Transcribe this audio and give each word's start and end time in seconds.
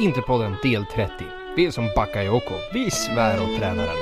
Interpodden 0.00 0.56
del 0.62 0.86
30. 0.86 1.12
Vi 1.56 1.66
är 1.66 1.70
som 1.70 1.90
Bakayoko. 1.96 2.54
Vi 2.72 2.90
svär 2.90 3.42
åt 3.42 3.58
tränaren. 3.58 3.96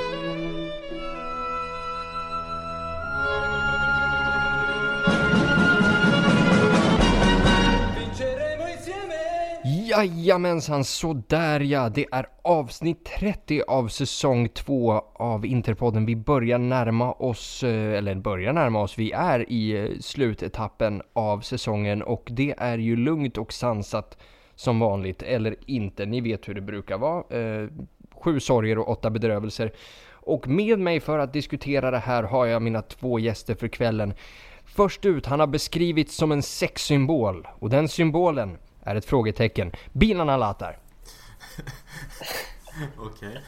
Jajamensan, 9.89 10.83
sådär 10.83 11.59
ja. 11.59 11.89
Det 11.89 12.05
är 12.11 12.25
avsnitt 12.41 13.05
30 13.19 13.61
av 13.67 13.87
säsong 13.87 14.49
2 14.49 15.01
av 15.15 15.45
Interpodden. 15.45 16.05
Vi 16.05 16.15
börjar 16.15 16.57
närma 16.57 17.11
oss, 17.11 17.63
eh, 17.63 17.97
eller 17.97 18.15
börjar 18.15 18.53
närma 18.53 18.81
oss, 18.81 18.97
vi 18.97 19.11
är 19.11 19.51
i 19.51 19.77
eh, 19.77 19.99
slutetappen 19.99 21.01
av 21.13 21.39
säsongen 21.39 22.01
och 22.01 22.27
det 22.31 22.55
är 22.57 22.77
ju 22.77 22.95
lugnt 22.95 23.37
och 23.37 23.53
sansat 23.53 24.17
som 24.57 24.79
vanligt, 24.79 25.23
eller 25.23 25.55
inte. 25.65 26.05
Ni 26.05 26.21
vet 26.21 26.47
hur 26.47 26.53
det 26.53 26.61
brukar 26.61 26.97
vara. 26.97 27.39
Eh, 27.39 27.67
sju 28.11 28.39
sorger 28.39 28.77
och 28.77 28.89
åtta 28.89 29.09
bedrövelser. 29.09 29.71
Och 30.11 30.47
med 30.47 30.79
mig 30.79 30.99
för 30.99 31.19
att 31.19 31.33
diskutera 31.33 31.91
det 31.91 31.99
här 31.99 32.23
har 32.23 32.45
jag 32.45 32.61
mina 32.61 32.81
två 32.81 33.19
gäster 33.19 33.55
för 33.55 33.67
kvällen. 33.67 34.13
Först 34.65 35.05
ut, 35.05 35.25
han 35.25 35.39
har 35.39 35.47
beskrivits 35.47 36.15
som 36.15 36.31
en 36.31 36.43
sexsymbol 36.43 37.47
och 37.59 37.69
den 37.69 37.87
symbolen 37.87 38.57
är 38.83 38.95
ett 38.95 39.05
frågetecken. 39.05 39.71
Bilarna 39.93 40.33
Alatar. 40.33 40.77
Okej. 42.97 43.41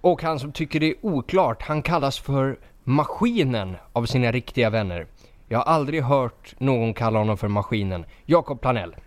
Och 0.00 0.22
han 0.22 0.40
som 0.40 0.52
tycker 0.52 0.80
det 0.80 0.90
är 0.90 1.06
oklart, 1.06 1.62
han 1.62 1.82
kallas 1.82 2.18
för 2.18 2.58
Maskinen 2.84 3.76
av 3.92 4.06
sina 4.06 4.32
riktiga 4.32 4.70
vänner. 4.70 5.06
Jag 5.48 5.58
har 5.58 5.64
aldrig 5.64 6.02
hört 6.02 6.54
någon 6.58 6.94
kalla 6.94 7.18
honom 7.18 7.36
för 7.36 7.48
Maskinen. 7.48 8.04
Jakob 8.26 8.60
Planell. 8.60 8.94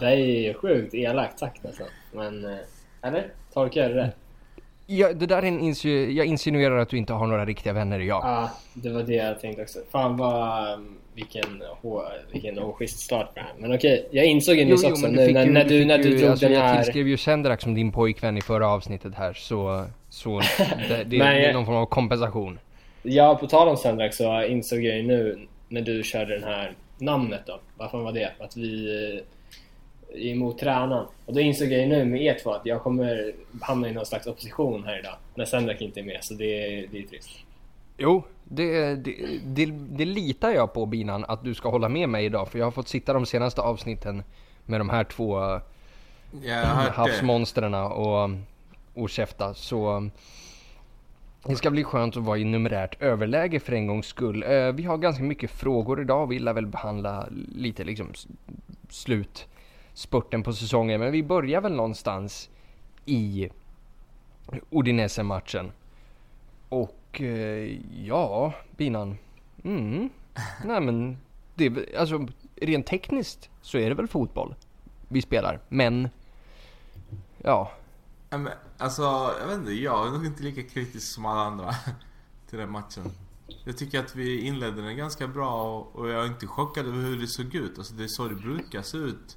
Det 0.00 0.06
är 0.06 0.16
ju 0.16 0.54
sjukt 0.54 0.94
elakt 0.94 1.38
sagt 1.38 1.62
nästan. 1.64 1.86
Men, 2.12 2.44
eh, 2.44 2.56
eller? 3.02 3.26
Tolkar 3.54 3.80
jag 3.82 3.90
det 3.90 3.96
rätt? 4.02 4.16
Ja, 4.86 5.12
det 5.12 5.26
där 5.26 5.38
är 5.42 5.46
en 5.46 5.60
insu- 5.60 6.10
jag 6.10 6.26
insinuerar 6.26 6.78
att 6.78 6.88
du 6.88 6.96
inte 6.96 7.12
har 7.12 7.26
några 7.26 7.44
riktiga 7.46 7.72
vänner, 7.72 7.98
ja. 8.00 8.20
Ja, 8.24 8.50
det 8.74 8.90
var 8.90 9.02
det 9.02 9.14
jag 9.14 9.40
tänkte 9.40 9.62
också. 9.62 9.78
Fan 9.90 10.16
vad... 10.16 10.78
Vilken, 11.14 11.62
hå- 11.82 12.08
vilken 12.32 12.58
oschysst 12.58 12.98
start 13.00 13.26
på 13.26 13.32
det 13.34 13.40
här. 13.40 13.52
Men 13.58 13.74
okej, 13.74 14.08
jag 14.10 14.26
insåg 14.26 14.56
ju 14.56 14.64
nyss 14.64 14.84
också 14.84 15.06
nu 15.06 15.32
när, 15.32 15.46
när 15.46 15.64
du, 15.64 15.84
när 15.84 15.98
du 15.98 16.16
drog 16.18 16.30
alltså, 16.30 16.46
den 16.46 16.54
Jag 16.54 16.60
här... 16.62 16.82
tillskrev 16.82 17.08
ju 17.08 17.16
Sendrak 17.16 17.60
som 17.60 17.74
din 17.74 17.92
pojkvän 17.92 18.36
i 18.38 18.40
förra 18.40 18.68
avsnittet 18.68 19.14
här, 19.14 19.32
så... 19.32 19.84
Så 20.10 20.40
det, 20.58 20.86
det, 20.88 21.04
det 21.04 21.18
är 21.18 21.34
jag- 21.40 21.54
någon 21.54 21.66
form 21.66 21.76
av 21.76 21.86
kompensation. 21.86 22.58
Ja, 23.02 23.34
på 23.40 23.46
tal 23.46 23.68
om 23.68 23.76
Sendrak 23.76 24.14
så 24.14 24.44
insåg 24.44 24.84
jag 24.84 24.96
ju 24.96 25.02
nu 25.02 25.46
när 25.68 25.80
du 25.80 26.02
körde 26.02 26.34
den 26.34 26.44
här 26.44 26.74
namnet 26.98 27.40
då. 27.46 27.60
Vad 27.76 27.90
fan 27.90 28.04
var 28.04 28.12
det? 28.12 28.32
Att 28.38 28.56
vi 28.56 28.86
eh, 30.14 30.20
är 30.22 30.32
emot 30.32 30.58
tränaren. 30.58 31.06
Och 31.26 31.34
då 31.34 31.40
insåg 31.40 31.68
jag 31.72 31.80
ju 31.80 31.86
nu 31.86 32.04
med 32.04 32.22
er 32.22 32.38
två 32.42 32.52
att 32.52 32.66
jag 32.66 32.82
kommer 32.82 33.32
hamna 33.60 33.88
i 33.88 33.92
någon 33.92 34.06
slags 34.06 34.26
opposition 34.26 34.84
här 34.84 34.98
idag. 34.98 35.14
När 35.34 35.44
Sendrak 35.44 35.80
inte 35.80 36.00
är 36.00 36.04
med, 36.04 36.18
så 36.24 36.34
det, 36.34 36.86
det 36.92 36.98
är 36.98 37.02
trist. 37.02 37.30
Jo, 37.96 38.22
det, 38.44 38.94
det, 38.94 39.14
det, 39.44 39.66
det 39.66 40.04
litar 40.04 40.50
jag 40.50 40.72
på 40.72 40.86
Binan 40.86 41.24
att 41.28 41.44
du 41.44 41.54
ska 41.54 41.68
hålla 41.68 41.88
med 41.88 42.08
mig 42.08 42.24
idag, 42.24 42.48
för 42.48 42.58
jag 42.58 42.66
har 42.66 42.70
fått 42.70 42.88
sitta 42.88 43.12
de 43.12 43.26
senaste 43.26 43.60
avsnitten 43.60 44.22
med 44.64 44.80
de 44.80 44.88
här 44.88 45.04
två 45.04 45.40
det. 46.30 46.56
havsmonstren 46.92 47.74
och, 47.74 48.30
och 48.94 49.10
käfta, 49.10 49.54
så 49.54 50.10
det 51.48 51.56
ska 51.56 51.70
bli 51.70 51.84
skönt 51.84 52.16
att 52.16 52.22
vara 52.22 52.38
i 52.38 52.44
numerärt 52.44 53.02
överläge 53.02 53.60
för 53.60 53.72
en 53.72 53.86
gångs 53.86 54.06
skull. 54.06 54.42
Eh, 54.42 54.72
Vi 54.72 54.82
har 54.82 54.98
ganska 54.98 55.22
mycket 55.24 55.50
frågor 55.50 56.00
idag, 56.00 56.26
vi 56.26 56.38
lär 56.38 56.52
väl 56.52 56.66
behandla 56.66 57.28
lite 57.54 57.84
liksom 57.84 58.12
slutspurten 58.88 60.42
på 60.42 60.52
säsongen, 60.52 61.00
men 61.00 61.12
vi 61.12 61.22
börjar 61.22 61.60
väl 61.60 61.72
någonstans 61.72 62.50
i 63.04 63.48
Udinese-matchen. 64.70 65.72
Och 66.68 67.20
eh, 67.20 67.78
ja, 68.04 68.52
Binan. 68.76 69.18
Mm. 69.64 70.10
Nej 70.64 70.80
men, 70.80 71.18
det 71.54 71.96
alltså 71.98 72.26
rent 72.56 72.86
tekniskt 72.86 73.50
så 73.60 73.78
är 73.78 73.88
det 73.88 73.94
väl 73.94 74.08
fotboll 74.08 74.54
vi 75.08 75.22
spelar. 75.22 75.60
Men, 75.68 76.08
ja. 77.38 77.70
Alltså, 78.78 79.02
jag 79.40 79.46
vet 79.46 79.58
inte, 79.58 79.72
jag 79.72 80.06
är 80.06 80.10
nog 80.10 80.26
inte 80.26 80.42
lika 80.42 80.62
kritisk 80.62 81.14
som 81.14 81.26
alla 81.26 81.40
andra 81.44 81.74
till 82.48 82.58
den 82.58 82.70
matchen. 82.70 83.12
Jag 83.64 83.76
tycker 83.78 84.00
att 84.00 84.16
vi 84.16 84.40
inledde 84.40 84.82
den 84.82 84.96
ganska 84.96 85.28
bra 85.28 85.78
och, 85.78 85.96
och 85.96 86.08
jag 86.08 86.24
är 86.24 86.26
inte 86.26 86.46
chockad 86.46 86.86
över 86.86 86.98
hur 86.98 87.20
det 87.20 87.26
såg 87.26 87.54
ut. 87.54 87.78
Alltså 87.78 87.94
det 87.94 88.04
är 88.04 88.08
så 88.08 88.28
det 88.28 88.34
brukar 88.34 88.82
se 88.82 88.98
ut. 88.98 89.36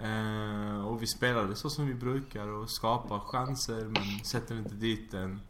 Eh, 0.00 0.86
och 0.86 1.02
vi 1.02 1.06
spelade 1.06 1.56
så 1.56 1.70
som 1.70 1.86
vi 1.86 1.94
brukar 1.94 2.48
och 2.48 2.70
skapar 2.70 3.18
chanser 3.18 3.84
men 3.84 4.24
sätter 4.24 4.58
inte 4.58 4.74
dit 4.74 5.10
den. 5.10 5.40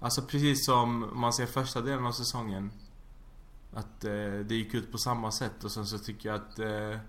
Alltså 0.00 0.22
precis 0.22 0.66
som 0.66 1.10
man 1.20 1.32
ser 1.32 1.46
första 1.46 1.80
delen 1.80 2.06
av 2.06 2.12
säsongen. 2.12 2.70
Att 3.72 4.04
eh, 4.04 4.32
det 4.44 4.54
gick 4.54 4.74
ut 4.74 4.92
på 4.92 4.98
samma 4.98 5.30
sätt 5.30 5.64
och 5.64 5.72
sen 5.72 5.86
så 5.86 5.98
tycker 5.98 6.28
jag 6.28 6.36
att 6.36 6.58
eh, 6.58 7.00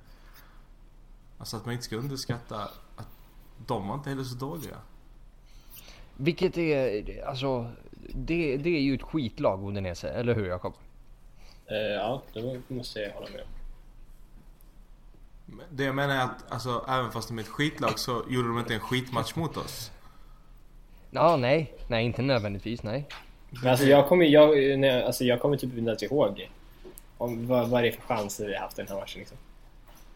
Alltså 1.42 1.58
att 1.58 1.66
man 1.66 1.74
inte 1.74 1.86
ska 1.86 1.96
underskatta 1.96 2.64
att 2.96 3.08
de 3.68 3.88
var 3.88 3.96
inte 3.96 4.10
heller 4.10 4.24
så 4.24 4.36
dåliga. 4.36 4.78
Vilket 6.24 6.58
är, 6.58 7.24
alltså, 7.26 7.72
det, 8.14 8.58
det 8.58 8.70
är 8.70 8.82
ju 8.82 8.96
ett 8.96 9.02
skitlag 9.02 9.68
Udinese, 9.68 10.10
eller 10.10 10.36
hur 10.36 10.46
Jakob? 10.46 10.74
Eh, 11.66 11.78
ja, 11.78 12.22
det 12.34 12.62
måste 12.68 13.00
jag 13.00 13.12
hålla 13.12 13.28
med 13.30 13.42
Det 15.70 15.84
jag 15.84 15.96
menar 15.96 16.16
är 16.16 16.24
att 16.24 16.52
alltså, 16.52 16.86
även 16.90 17.12
fast 17.12 17.28
de 17.28 17.38
är 17.38 17.42
ett 17.42 17.48
skitlag 17.48 18.00
så 18.00 18.24
gjorde 18.30 18.48
de 18.48 18.60
inte 18.60 18.74
en 18.74 18.80
skitmatch 18.80 19.36
mot 19.36 19.58
oss. 19.58 19.92
Ja, 21.12 21.38
nej, 21.38 21.74
nej 21.88 22.06
inte 22.06 22.22
nödvändigtvis, 22.22 22.84
nej. 22.84 23.08
Men 23.50 23.72
alltså 23.72 23.86
jag 23.86 24.08
kommer 24.08 24.26
jag, 24.26 24.64
jag, 24.64 25.04
alltså 25.04 25.24
jag 25.24 25.42
kommer 25.42 25.58
typ 25.58 25.78
inte 25.78 26.06
ihåg 26.06 26.50
om 27.18 27.48
vad, 27.48 27.70
vad 27.70 27.84
det 27.84 27.88
är 27.88 27.92
för 27.92 28.02
chanser 28.02 28.48
vi 28.48 28.54
har 28.54 28.62
haft 28.62 28.80
i 28.80 28.82
den 28.82 28.92
här 28.92 29.00
matchen 29.00 29.20
liksom. 29.20 29.38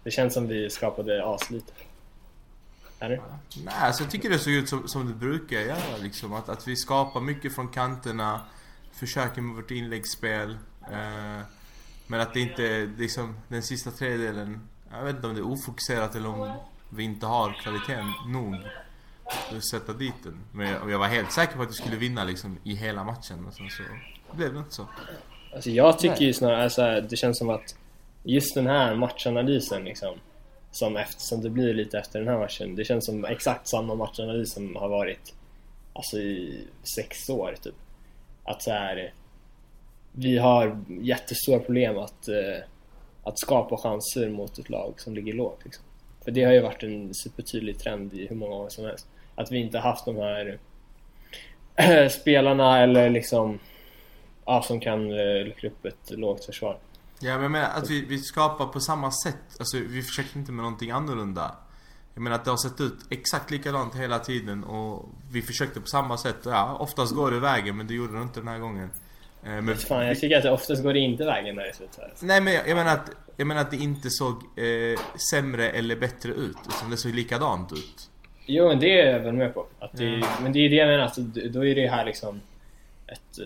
Det 0.03 0.11
känns 0.11 0.33
som 0.33 0.47
vi 0.47 0.69
skapade 0.69 1.25
aslite. 1.25 1.73
Eller? 2.99 3.21
Nej, 3.63 3.73
alltså 3.81 4.03
jag 4.03 4.11
tycker 4.11 4.29
det 4.29 4.39
såg 4.39 4.53
ut 4.53 4.69
som, 4.69 4.87
som 4.87 5.07
det 5.07 5.13
brukar 5.13 5.59
göra 5.59 5.97
liksom. 6.01 6.33
Att, 6.33 6.49
att 6.49 6.67
vi 6.67 6.75
skapar 6.75 7.21
mycket 7.21 7.55
från 7.55 7.67
kanterna, 7.67 8.41
försöker 8.91 9.41
med 9.41 9.55
vårt 9.55 9.71
inläggsspel. 9.71 10.57
Eh, 10.91 11.41
men 12.07 12.19
att 12.21 12.33
det 12.33 12.39
inte 12.39 12.89
liksom 12.97 13.35
den 13.47 13.63
sista 13.63 13.91
tredjedelen, 13.91 14.67
jag 14.91 15.03
vet 15.03 15.15
inte 15.15 15.27
om 15.27 15.33
det 15.33 15.39
är 15.39 15.51
ofokuserat 15.51 16.15
eller 16.15 16.29
om 16.29 16.53
vi 16.89 17.03
inte 17.03 17.25
har 17.25 17.53
kvaliteten 17.63 18.13
nog 18.27 18.55
för 19.49 19.57
att 19.57 19.65
sätta 19.65 19.93
dit 19.93 20.13
den. 20.23 20.39
Men 20.51 20.69
jag, 20.69 20.91
jag 20.91 20.99
var 20.99 21.07
helt 21.07 21.31
säker 21.31 21.55
på 21.55 21.61
att 21.61 21.69
vi 21.69 21.73
skulle 21.73 21.95
vinna 21.95 22.23
liksom 22.23 22.57
i 22.63 22.75
hela 22.75 23.03
matchen. 23.03 23.41
Men 23.43 23.51
sen 23.51 23.69
så 23.69 23.83
blev 24.31 24.53
det 24.53 24.59
inte 24.59 24.75
så. 24.75 24.87
Alltså 25.53 25.69
jag 25.69 25.99
tycker 25.99 26.15
Nej. 26.15 26.25
ju 26.25 26.33
snarare 26.33 26.63
alltså, 26.63 27.01
det 27.09 27.15
känns 27.15 27.37
som 27.37 27.49
att 27.49 27.75
just 28.23 28.55
den 28.55 28.67
här 28.67 28.95
matchanalysen 28.95 29.83
liksom 29.83 30.17
som, 30.75 30.97
efter, 30.97 31.21
som 31.21 31.41
det 31.41 31.49
blir 31.49 31.73
lite 31.73 31.99
efter 31.99 32.19
den 32.19 32.27
här 32.27 32.37
matchen. 32.37 32.75
Det 32.75 32.85
känns 32.85 33.05
som 33.05 33.25
exakt 33.25 33.67
samma 33.67 33.95
matchanalys 33.95 34.53
som 34.53 34.75
har 34.75 34.89
varit 34.89 35.33
alltså 35.93 36.17
i 36.17 36.67
sex 36.95 37.29
år 37.29 37.55
typ. 37.61 37.75
Att 38.43 38.61
så 38.61 38.71
här, 38.71 39.13
vi 40.11 40.37
har 40.37 40.83
jättestora 41.01 41.59
problem 41.59 41.97
att, 41.97 42.27
eh, 42.27 42.63
att 43.23 43.39
skapa 43.39 43.77
chanser 43.77 44.29
mot 44.29 44.59
ett 44.59 44.69
lag 44.69 44.93
som 44.97 45.15
ligger 45.15 45.33
lågt. 45.33 45.59
Liksom. 45.63 45.83
För 46.23 46.31
det 46.31 46.43
har 46.43 46.53
ju 46.53 46.61
varit 46.61 46.83
en 46.83 47.13
supertydlig 47.13 47.79
trend 47.79 48.13
i 48.13 48.27
hur 48.27 48.35
många 48.35 48.55
år 48.55 48.69
som 48.69 48.85
helst. 48.85 49.07
Att 49.35 49.51
vi 49.51 49.57
inte 49.59 49.79
haft 49.79 50.05
de 50.05 50.15
här 50.15 50.59
spelarna 52.09 52.83
eller 52.83 53.09
liksom 53.09 53.59
ja, 54.45 54.61
som 54.61 54.79
kan 54.79 55.11
eh, 55.11 55.45
luckra 55.45 55.69
upp 55.69 55.85
ett 55.85 56.11
lågt 56.11 56.45
försvar. 56.45 56.77
Ja 57.19 57.33
men 57.33 57.41
jag 57.41 57.51
menar 57.51 57.69
att 57.69 57.89
vi, 57.89 58.05
vi 58.05 58.17
skapar 58.19 58.65
på 58.65 58.79
samma 58.79 59.11
sätt. 59.11 59.59
Alltså 59.59 59.77
vi 59.77 60.01
försöker 60.01 60.39
inte 60.39 60.51
med 60.51 60.63
någonting 60.63 60.91
annorlunda. 60.91 61.55
Jag 62.13 62.21
menar 62.21 62.35
att 62.35 62.45
det 62.45 62.51
har 62.51 62.57
sett 62.57 62.81
ut 62.81 62.97
exakt 63.09 63.51
likadant 63.51 63.95
hela 63.95 64.19
tiden 64.19 64.63
och 64.63 65.09
vi 65.31 65.41
försökte 65.41 65.81
på 65.81 65.87
samma 65.87 66.17
sätt. 66.17 66.37
Ja, 66.45 66.77
oftast 66.79 67.15
går 67.15 67.31
det 67.31 67.39
vägen 67.39 67.77
men 67.77 67.87
det 67.87 67.93
gjorde 67.93 68.17
det 68.17 68.21
inte 68.21 68.39
den 68.39 68.47
här 68.47 68.59
gången. 68.59 68.89
Eh, 69.43 69.61
Men 69.61 69.75
Fan, 69.77 70.07
jag 70.07 70.19
tycker 70.19 70.37
att 70.37 70.43
det 70.43 70.51
oftast 70.51 70.83
går 70.83 70.93
det 70.93 70.99
inte 70.99 71.25
vägen 71.25 71.55
när 71.55 71.63
det 71.63 71.69
är 71.69 71.73
slut 71.73 71.97
här. 71.97 72.13
Nej 72.19 72.41
men 72.41 72.53
jag, 72.53 72.69
jag 72.69 72.75
menar 72.75 72.93
att, 72.93 73.09
jag 73.37 73.47
menar 73.47 73.61
att 73.61 73.71
det 73.71 73.77
inte 73.77 74.09
såg 74.09 74.35
eh, 74.59 74.99
sämre 75.29 75.69
eller 75.69 75.95
bättre 75.95 76.31
ut. 76.31 76.57
Utan 76.67 76.89
det 76.89 76.97
såg 76.97 77.13
likadant 77.13 77.71
ut. 77.71 78.09
Jo, 78.45 78.67
men 78.67 78.79
det 78.79 79.01
är 79.01 79.13
jag 79.13 79.19
väl 79.19 79.33
med 79.33 79.53
på. 79.53 79.67
Att 79.79 79.97
det, 79.97 80.23
Men 80.41 80.53
det 80.53 80.59
är 80.59 80.69
det 80.69 80.75
jag 80.75 80.87
menar, 80.87 81.05
att 81.05 81.15
då 81.53 81.65
är 81.65 81.75
det 81.75 81.87
här 81.87 82.05
liksom 82.05 82.41
ett... 83.07 83.39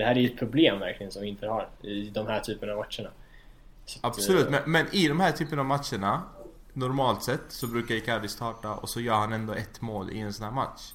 Det 0.00 0.06
här 0.06 0.14
är 0.14 0.20
ju 0.20 0.26
ett 0.26 0.38
problem 0.38 0.80
verkligen 0.80 1.12
som 1.12 1.22
vi 1.22 1.28
inte 1.28 1.46
har 1.46 1.68
i 1.82 2.10
de 2.10 2.26
här 2.26 2.40
typerna 2.40 2.72
av 2.72 2.78
matcherna. 2.78 3.10
Så 3.84 3.98
att, 3.98 4.04
Absolut, 4.04 4.44
eh, 4.46 4.50
men, 4.50 4.62
men 4.66 4.86
i 4.92 5.08
de 5.08 5.20
här 5.20 5.32
typen 5.32 5.58
av 5.58 5.64
matcherna 5.64 6.22
Normalt 6.72 7.22
sett 7.22 7.40
så 7.48 7.66
brukar 7.66 7.94
Icardi 7.94 8.28
starta 8.28 8.72
och 8.72 8.90
så 8.90 9.00
gör 9.00 9.14
han 9.14 9.32
ändå 9.32 9.52
ett 9.52 9.80
mål 9.80 10.10
i 10.10 10.18
en 10.18 10.32
sån 10.32 10.44
här 10.44 10.52
match. 10.52 10.92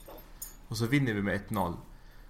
Och 0.68 0.78
så 0.78 0.86
vinner 0.86 1.13
vi 1.13 1.22
med 1.22 1.40
1-0. 1.50 1.74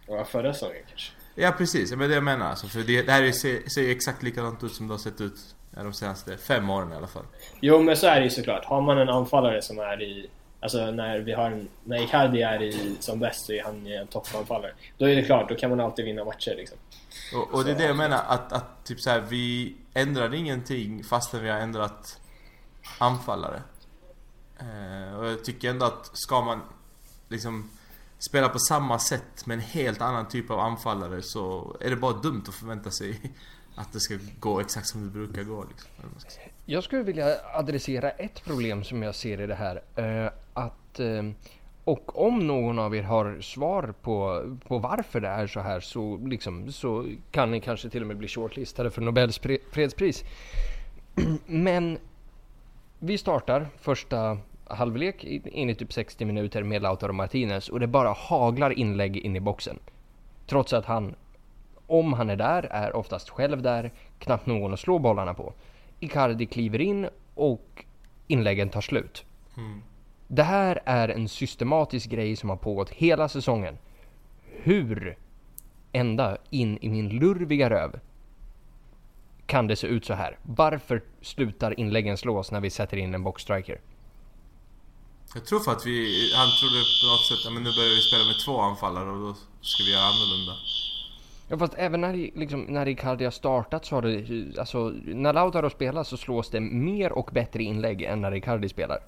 Ja, 0.08 0.26
förra 0.26 0.54
säsongen 0.54 0.82
kanske. 0.90 1.12
Ja 1.36 1.52
precis, 1.52 1.90
men 1.92 2.00
det 2.00 2.06
är 2.06 2.10
det 2.10 2.16
jag 2.16 2.24
menar 2.24 2.50
alltså, 2.50 2.68
för 2.68 2.80
det, 2.80 3.02
det 3.02 3.12
här 3.12 3.24
är, 3.24 3.32
ser, 3.32 3.70
ser 3.70 3.82
ju 3.82 3.92
exakt 3.92 4.24
likadant 4.24 4.64
ut 4.64 4.74
som 4.74 4.88
det 4.88 4.94
har 4.94 5.00
sett 5.00 5.22
ut 5.22 5.56
de 5.72 5.94
senaste 5.94 6.38
fem 6.38 6.70
åren 6.70 6.92
i 6.92 6.96
alla 6.96 7.08
fall. 7.08 7.24
Jo 7.60 7.82
men 7.82 7.98
så 7.98 8.08
är 8.08 8.16
det 8.16 8.24
ju 8.24 8.30
såklart. 8.30 8.66
Har 8.66 8.82
man 8.82 8.98
en 8.98 9.10
anfallare 9.10 9.62
som 9.62 9.80
är 9.80 10.02
i... 10.02 10.30
Alltså 10.66 10.92
när 10.92 11.20
vi 11.20 11.34
har 11.34 11.52
en, 11.52 11.70
När 11.84 12.04
Icardi 12.04 12.42
är 12.42 12.64
i, 12.64 12.96
som 13.00 13.20
bäst 13.20 13.46
så 13.46 13.54
är 13.54 13.64
han 13.64 13.88
en 13.88 14.08
toppanfallare. 14.08 14.72
Då 14.98 15.06
är 15.06 15.16
det 15.16 15.22
klart, 15.22 15.50
då 15.50 15.56
kan 15.56 15.70
man 15.70 15.80
alltid 15.80 16.06
vinna 16.06 16.26
matcher 16.26 16.56
liksom. 16.58 16.78
Och, 17.36 17.54
och 17.54 17.66
det 17.66 17.72
är 17.72 17.76
det 17.76 17.86
jag 17.86 17.98
menar, 17.98 18.24
att, 18.28 18.52
att 18.52 18.86
typ 18.86 19.02
så 19.02 19.10
här, 19.10 19.22
vi 19.22 19.76
ändrar 19.94 20.34
ingenting 20.34 21.04
fastän 21.04 21.44
vi 21.44 21.50
har 21.50 21.60
ändrat 21.60 22.20
anfallare. 22.98 23.62
Eh, 24.60 25.20
och 25.20 25.26
jag 25.26 25.44
tycker 25.44 25.70
ändå 25.70 25.86
att 25.86 26.10
ska 26.14 26.42
man 26.42 26.62
liksom 27.30 27.70
spela 28.30 28.50
på 28.50 28.60
samma 28.60 29.00
sätt 29.00 29.46
med 29.46 29.56
en 29.56 29.64
helt 29.64 30.02
annan 30.02 30.28
typ 30.28 30.52
av 30.52 30.60
anfallare 30.60 31.22
så 31.22 31.76
är 31.80 31.90
det 31.90 31.96
bara 31.96 32.14
dumt 32.14 32.44
att 32.48 32.56
förvänta 32.56 32.92
sig 32.92 33.34
att 33.76 33.94
det 33.94 34.00
ska 34.00 34.18
gå 34.40 34.60
exakt 34.60 34.88
som 34.88 35.04
det 35.04 35.10
brukar 35.10 35.44
gå. 35.44 35.66
Liksom. 35.70 35.90
Jag 36.68 36.84
skulle 36.84 37.04
vilja 37.04 37.36
adressera 37.54 38.10
ett 38.10 38.44
problem 38.46 38.84
som 38.84 39.04
jag 39.04 39.16
ser 39.16 39.42
i 39.42 39.48
det 39.48 39.56
här. 39.56 39.82
Eh, 39.96 40.32
att, 40.54 41.00
eh, 41.00 41.24
och 41.84 42.26
om 42.26 42.48
någon 42.48 42.80
av 42.80 42.96
er 42.96 43.04
har 43.04 43.42
svar 43.42 43.94
på, 44.02 44.44
på 44.68 44.78
varför 44.78 45.22
det 45.22 45.28
är 45.28 45.48
så 45.48 45.60
här 45.60 45.80
så, 45.80 46.18
liksom, 46.18 46.72
så 46.72 47.06
kan 47.32 47.52
ni 47.52 47.62
kanske 47.62 47.90
till 47.90 48.02
och 48.02 48.08
med 48.08 48.18
bli 48.18 48.28
shortlistade 48.28 48.92
för 48.92 49.02
Nobels 49.02 49.40
fredspris. 49.72 50.24
Men 51.46 51.98
vi 53.00 53.18
startar 53.18 53.68
första 53.80 54.38
halvlek 54.68 55.24
in 55.24 55.70
i 55.70 55.76
typ 55.76 55.94
60 55.94 56.26
minuter 56.26 56.64
med 56.64 56.82
Lautaro 56.82 57.14
Martinez 57.14 57.70
och 57.70 57.80
det 57.80 57.88
bara 57.88 58.12
haglar 58.12 58.80
inlägg 58.80 59.18
in 59.18 59.36
i 59.36 59.40
boxen. 59.40 59.80
Trots 60.48 60.74
att 60.74 60.86
han, 60.86 61.16
om 61.88 62.14
han 62.14 62.30
är 62.30 62.36
där, 62.36 62.64
är 62.64 62.96
oftast 62.96 63.30
själv 63.30 63.62
där, 63.62 63.92
knappt 64.20 64.46
någon 64.46 64.74
att 64.74 64.80
slå 64.80 65.00
bollarna 65.00 65.34
på. 65.34 65.54
Icardi 66.06 66.46
kliver 66.46 66.82
in 66.82 67.10
och 67.36 67.86
inläggen 68.28 68.70
tar 68.70 68.82
slut. 68.82 69.26
Mm. 69.58 69.82
Det 70.28 70.44
här 70.44 70.82
är 70.86 71.10
en 71.10 71.30
systematisk 71.30 72.10
grej 72.10 72.36
som 72.36 72.50
har 72.50 72.58
pågått 72.58 72.90
hela 72.90 73.30
säsongen. 73.30 73.78
Hur, 74.44 75.18
ända 75.92 76.38
in 76.50 76.78
i 76.82 76.90
min 76.90 77.10
lurviga 77.10 77.70
röv, 77.70 78.00
kan 79.46 79.68
det 79.68 79.76
se 79.76 79.88
ut 79.88 80.06
så 80.06 80.14
här? 80.14 80.38
Varför 80.42 81.04
slutar 81.22 81.80
inläggen 81.80 82.18
slås 82.18 82.52
när 82.52 82.62
vi 82.62 82.70
sätter 82.70 82.98
in 82.98 83.16
en 83.16 83.24
boxstriker? 83.24 83.82
Jag 85.34 85.46
tror 85.46 85.60
för 85.60 85.72
att 85.72 85.86
vi, 85.86 86.32
han 86.36 86.50
trodde 86.60 86.84
på 87.02 87.08
något 87.12 87.26
sätt, 87.26 87.54
men 87.54 87.64
nu 87.64 87.72
börjar 87.76 87.90
vi 87.90 88.02
spela 88.02 88.26
med 88.26 88.40
två 88.46 88.62
anfallare 88.62 89.10
och 89.10 89.20
då 89.22 89.36
ska 89.62 89.84
vi 89.84 89.92
göra 89.92 90.04
annorlunda. 90.04 90.54
Ja 91.48 91.58
fast 91.58 91.74
även 91.78 92.02
när, 92.02 92.14
liksom, 92.14 92.62
när 92.62 92.88
Icardi 92.88 93.24
har 93.24 93.32
startat 93.32 93.86
så 93.86 93.96
har 93.96 94.02
det, 94.02 94.60
alltså 94.60 94.94
när 95.06 95.34
Lautaro 95.34 95.70
spelar 95.70 96.04
så 96.04 96.18
slås 96.18 96.50
det 96.50 96.60
mer 96.60 97.12
och 97.12 97.30
bättre 97.34 97.64
inlägg 97.64 98.02
än 98.02 98.22
när 98.22 98.36
Icardi 98.36 98.70
spelar. 98.70 99.00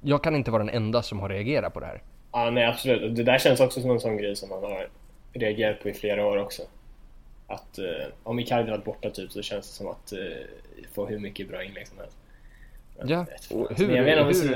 Jag 0.00 0.22
kan 0.22 0.36
inte 0.36 0.50
vara 0.50 0.64
den 0.64 0.74
enda 0.74 1.02
som 1.02 1.20
har 1.20 1.28
reagerat 1.28 1.74
på 1.74 1.80
det 1.80 1.86
här. 1.86 2.02
Ja 2.32 2.50
nej 2.50 2.64
absolut, 2.64 3.16
det 3.16 3.22
där 3.22 3.38
känns 3.38 3.60
också 3.60 3.80
som 3.80 3.90
en 3.90 4.00
sån 4.00 4.16
grej 4.16 4.36
som 4.36 4.48
man 4.48 4.62
har 4.62 4.88
reagerat 5.32 5.82
på 5.82 5.88
i 5.88 5.94
flera 5.94 6.26
år 6.26 6.36
också. 6.36 6.62
Att 7.46 7.78
eh, 7.78 8.06
om 8.22 8.38
Icardi 8.38 8.70
varit 8.70 8.84
borta 8.84 9.10
typ 9.10 9.32
så 9.32 9.42
känns 9.42 9.66
det 9.66 9.72
som 9.72 9.86
att 9.88 10.12
eh, 10.12 10.18
få 10.92 11.06
hur 11.06 11.18
mycket 11.18 11.48
bra 11.48 11.64
inlägg 11.64 11.88
som 11.88 11.98
helst. 11.98 12.16
Ja, 13.02 13.26
hur, 13.50 13.96
jag, 13.96 14.04
vet 14.04 14.26
hur... 14.26 14.32
Så, 14.32 14.46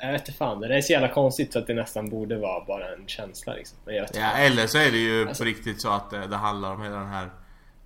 jag 0.00 0.12
vet 0.12 0.20
inte 0.20 0.32
fan, 0.32 0.60
det 0.60 0.76
är 0.76 0.80
så 0.80 0.92
jävla 0.92 1.08
konstigt 1.08 1.52
så 1.52 1.58
att 1.58 1.66
det 1.66 1.74
nästan 1.74 2.10
borde 2.10 2.36
vara 2.36 2.64
bara 2.64 2.92
en 2.92 3.06
känsla 3.06 3.54
liksom. 3.54 3.78
Men 3.84 3.94
jag 3.94 4.06
ja, 4.14 4.36
eller 4.36 4.66
så 4.66 4.78
är 4.78 4.90
det 4.90 4.98
ju 4.98 5.28
alltså... 5.28 5.44
på 5.44 5.48
riktigt 5.48 5.80
så 5.80 5.90
att 5.90 6.10
det, 6.10 6.26
det 6.26 6.36
handlar 6.36 6.72
om 6.72 6.82
hela 6.82 6.96
den 6.96 7.08
här 7.08 7.30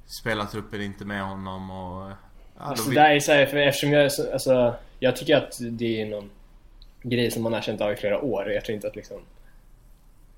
spelartruppen 0.06 0.82
inte 0.82 1.04
med 1.04 1.22
honom 1.22 1.70
och... 1.70 2.10
Ja, 2.58 2.64
alltså, 2.64 2.88
vi... 2.88 2.94
där 2.94 3.10
är 3.10 3.20
så 3.20 3.32
här, 3.32 3.46
för 3.46 3.56
eftersom 3.56 3.92
jag, 3.92 4.04
alltså, 4.32 4.74
jag 4.98 5.16
tycker 5.16 5.36
att 5.36 5.58
det 5.60 6.02
är 6.02 6.06
någon 6.06 6.30
grej 7.02 7.30
som 7.30 7.42
man 7.42 7.52
har 7.52 7.60
känt 7.60 7.80
av 7.80 7.92
i 7.92 7.96
flera 7.96 8.20
år. 8.20 8.50
Jag 8.50 8.64
tror 8.64 8.74
inte 8.74 8.88
att 8.88 8.96
liksom... 8.96 9.20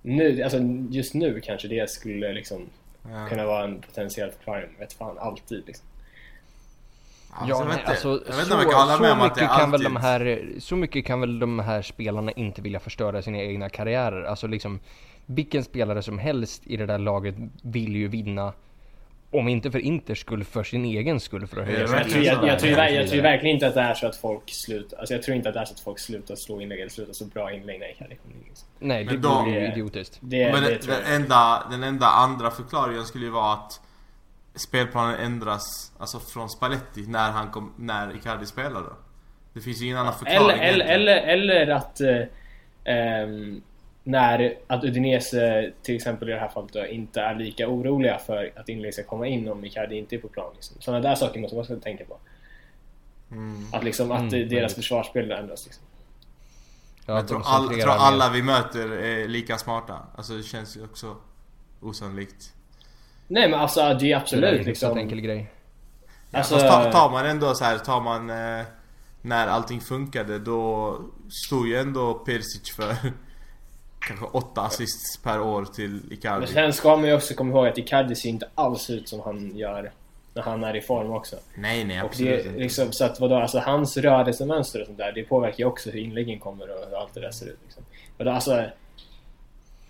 Nu, 0.03 0.43
alltså 0.43 0.59
just 0.91 1.15
nu 1.15 1.41
kanske 1.41 1.69
det 1.69 1.91
skulle 1.91 2.33
liksom 2.33 2.69
ja. 3.11 3.27
kunna 3.29 3.47
vara 3.47 3.65
en 3.65 3.81
potentiell 3.81 4.31
förklaring. 4.31 4.69
Vet 4.79 4.93
fan, 4.93 5.19
alltid 5.19 5.63
liksom. 5.67 5.87
Ja, 7.41 7.49
jag 7.49 7.65
vet 7.67 7.79
inte, 7.79 7.91
alltså, 7.91 8.23
jag 8.27 8.37
vet 8.37 8.43
inte 8.43 8.55
om 8.55 8.61
jag 8.61 8.71
kan 8.71 8.81
hålla 8.81 9.01
med 9.01 9.13
om 9.13 9.21
att 9.21 9.35
det 9.35 9.47
kan 9.47 9.71
väl 9.71 9.83
de 9.83 9.97
här, 9.97 10.49
Så 10.59 10.77
mycket 10.77 11.07
kan 11.07 11.21
väl 11.21 11.39
de 11.39 11.59
här 11.59 11.83
spelarna 11.83 12.33
inte 12.33 12.63
vilja 12.63 12.81
förstöra 12.81 13.23
sina 13.23 13.39
egna 13.39 13.69
karriärer. 13.69 14.23
Alltså 14.23 14.47
liksom, 14.47 14.81
vilken 15.27 15.65
spelare 15.65 16.03
som 16.03 16.19
helst 16.19 16.63
i 16.67 16.77
det 16.77 16.87
där 16.87 16.99
laget 16.99 17.35
vill 17.63 17.97
ju 17.97 18.09
vinna. 18.09 18.53
Om 19.31 19.49
inte 19.49 19.71
för 19.71 19.79
Inters 19.79 20.21
skull, 20.21 20.45
för 20.45 20.65
sin 20.65 20.85
egen 20.85 21.21
skull 21.21 21.47
för 21.47 21.61
att 21.61 21.67
höja 21.67 21.81
jag, 21.81 21.89
tror, 21.89 22.25
jag, 22.25 22.47
jag, 22.47 22.59
tror, 22.59 22.73
jag, 22.73 23.09
tror 23.09 23.23
verkligen 23.23 23.55
inte 23.57 23.67
att 23.67 23.75
det 23.75 23.81
är 23.81 23.95
så 23.95 24.07
att 24.07 24.17
folk 24.17 24.43
slutar, 24.47 24.99
alltså 24.99 25.15
jag 25.15 25.23
tror 25.23 25.37
inte 25.37 25.49
att 25.49 25.55
det 25.55 25.61
är 25.61 25.65
så 25.65 25.75
att 25.75 25.81
folk 25.81 25.99
slutar 25.99 26.37
slå 26.37 26.61
inlägg 26.61 26.81
eller 26.81 26.91
slutar 26.91 27.13
så 27.13 27.25
bra 27.25 27.53
inlägg 27.53 27.83
Icardi 27.83 28.17
kommer 28.17 28.35
in. 28.35 28.43
Nej, 28.79 29.05
det 29.05 29.17
vore 29.17 29.51
ju 29.51 29.73
idiotiskt. 29.73 30.19
Det, 30.21 30.53
men 30.53 30.63
det, 30.63 30.69
det 30.69 30.87
den, 30.87 31.23
enda, 31.23 31.67
den 31.71 31.83
enda 31.83 32.07
andra 32.07 32.51
förklaringen 32.51 33.05
skulle 33.05 33.25
ju 33.25 33.31
vara 33.31 33.53
att 33.53 33.81
spelplanen 34.55 35.21
ändras 35.21 35.93
alltså 35.99 36.21
från 36.21 36.51
Spalletti 36.51 37.07
när 37.07 37.31
han 37.31 37.51
kom, 37.51 37.73
när 37.77 38.17
Icardi 38.17 38.47
spelade 38.47 38.87
då. 38.87 38.97
Det 39.53 39.61
finns 39.61 39.83
ju 39.83 39.85
ingen 39.85 39.99
annan 39.99 40.15
förklaring 40.15 40.61
Eller, 40.61 40.85
eller, 40.85 41.17
eller, 41.17 41.57
eller 41.57 41.75
att 41.75 42.01
eh, 42.01 43.25
um, 43.25 43.63
när 44.05 44.55
att 44.67 44.85
Udinese 44.85 45.73
till 45.83 45.97
exempel 45.97 46.29
i 46.29 46.33
det 46.33 46.39
här 46.39 46.49
fallet 46.49 46.73
då, 46.73 46.87
inte 46.87 47.21
är 47.21 47.35
lika 47.35 47.69
oroliga 47.69 48.19
för 48.19 48.53
att 48.57 48.69
inlägg 48.69 48.95
ska 48.95 49.03
komma 49.03 49.27
in 49.27 49.49
om 49.49 49.65
Icardi 49.65 49.99
inte 49.99 50.17
är 50.17 50.19
på 50.19 50.29
plan. 50.29 50.53
Liksom. 50.55 50.77
Sådana 50.81 51.09
där 51.09 51.15
saker 51.15 51.41
måste 51.41 51.57
man 51.57 51.63
också 51.63 51.81
tänka 51.81 52.05
på. 52.05 52.19
Mm. 53.31 53.67
Att 53.73 53.85
liksom 53.85 54.13
att 54.13 54.33
mm, 54.33 54.49
deras 54.49 54.75
försvarsspel 54.75 55.31
ändras 55.31 55.65
liksom. 55.65 55.85
Ja, 57.07 57.15
jag 57.15 57.29
tror, 57.29 57.43
all, 57.45 57.69
tror 57.69 57.91
alla 57.91 58.31
vi 58.31 58.43
möter 58.43 58.93
är 58.93 59.29
lika 59.29 59.59
smarta. 59.59 59.99
Alltså 60.17 60.33
det 60.33 60.43
känns 60.43 60.77
ju 60.77 60.85
också 60.85 61.17
osannolikt. 61.81 62.53
Nej 63.33 63.49
men 63.49 63.61
alltså 63.61 63.95
det 64.01 64.13
är 64.13 64.17
absolut 64.17 64.51
det 64.51 64.61
är 64.61 64.65
liksom... 64.65 64.99
enkel 64.99 65.21
grej. 65.21 65.51
Alltså... 66.33 66.59
tar, 66.59 66.93
tar 66.93 67.11
man 67.11 67.27
ändå 67.27 67.55
så 67.55 67.65
här, 67.65 67.79
tar 67.79 68.01
man... 68.01 68.31
Eh, 68.31 68.65
när 69.23 69.47
allting 69.47 69.81
funkade 69.81 70.39
då 70.39 70.99
stod 71.47 71.69
ju 71.69 71.77
ändå 71.77 72.15
Persic 72.15 72.77
för 72.77 72.95
kanske 74.01 74.27
åtta 74.27 74.61
assists 74.61 75.23
per 75.23 75.41
år 75.41 75.65
till 75.65 76.01
Icardi. 76.11 76.39
Men 76.39 76.49
sen 76.49 76.73
ska 76.73 76.97
man 76.97 77.09
ju 77.09 77.15
också 77.15 77.35
komma 77.35 77.51
ihåg 77.51 77.67
att 77.67 77.79
Icardi 77.79 78.15
ser 78.15 78.29
inte 78.29 78.49
alls 78.55 78.91
ut 78.91 79.09
som 79.09 79.21
han 79.21 79.57
gör 79.57 79.93
när 80.35 80.43
han 80.43 80.65
är 80.65 80.77
i 80.77 80.81
form 80.81 81.11
också. 81.11 81.37
Nej, 81.55 81.85
nej 81.85 81.99
absolut 81.99 82.39
och 82.39 82.45
det, 82.45 82.49
inte. 82.49 82.61
Liksom, 82.61 82.93
så 82.93 83.05
att 83.05 83.21
vadå, 83.21 83.37
alltså 83.37 83.59
hans 83.59 83.97
rörelsemönster 83.97 84.81
och 84.81 84.87
sånt 84.87 84.99
där, 84.99 85.13
det 85.13 85.23
påverkar 85.23 85.59
ju 85.59 85.65
också 85.65 85.91
hur 85.91 86.01
inläggen 86.01 86.39
kommer 86.39 86.65
och 86.71 86.89
hur 86.89 86.97
allt 86.97 87.15
det 87.15 87.21
där 87.21 87.31
ser 87.31 87.47
ut. 87.47 87.59
Liksom. 87.65 87.83
Och 88.19 88.25
då, 88.25 88.31
alltså, 88.31 88.65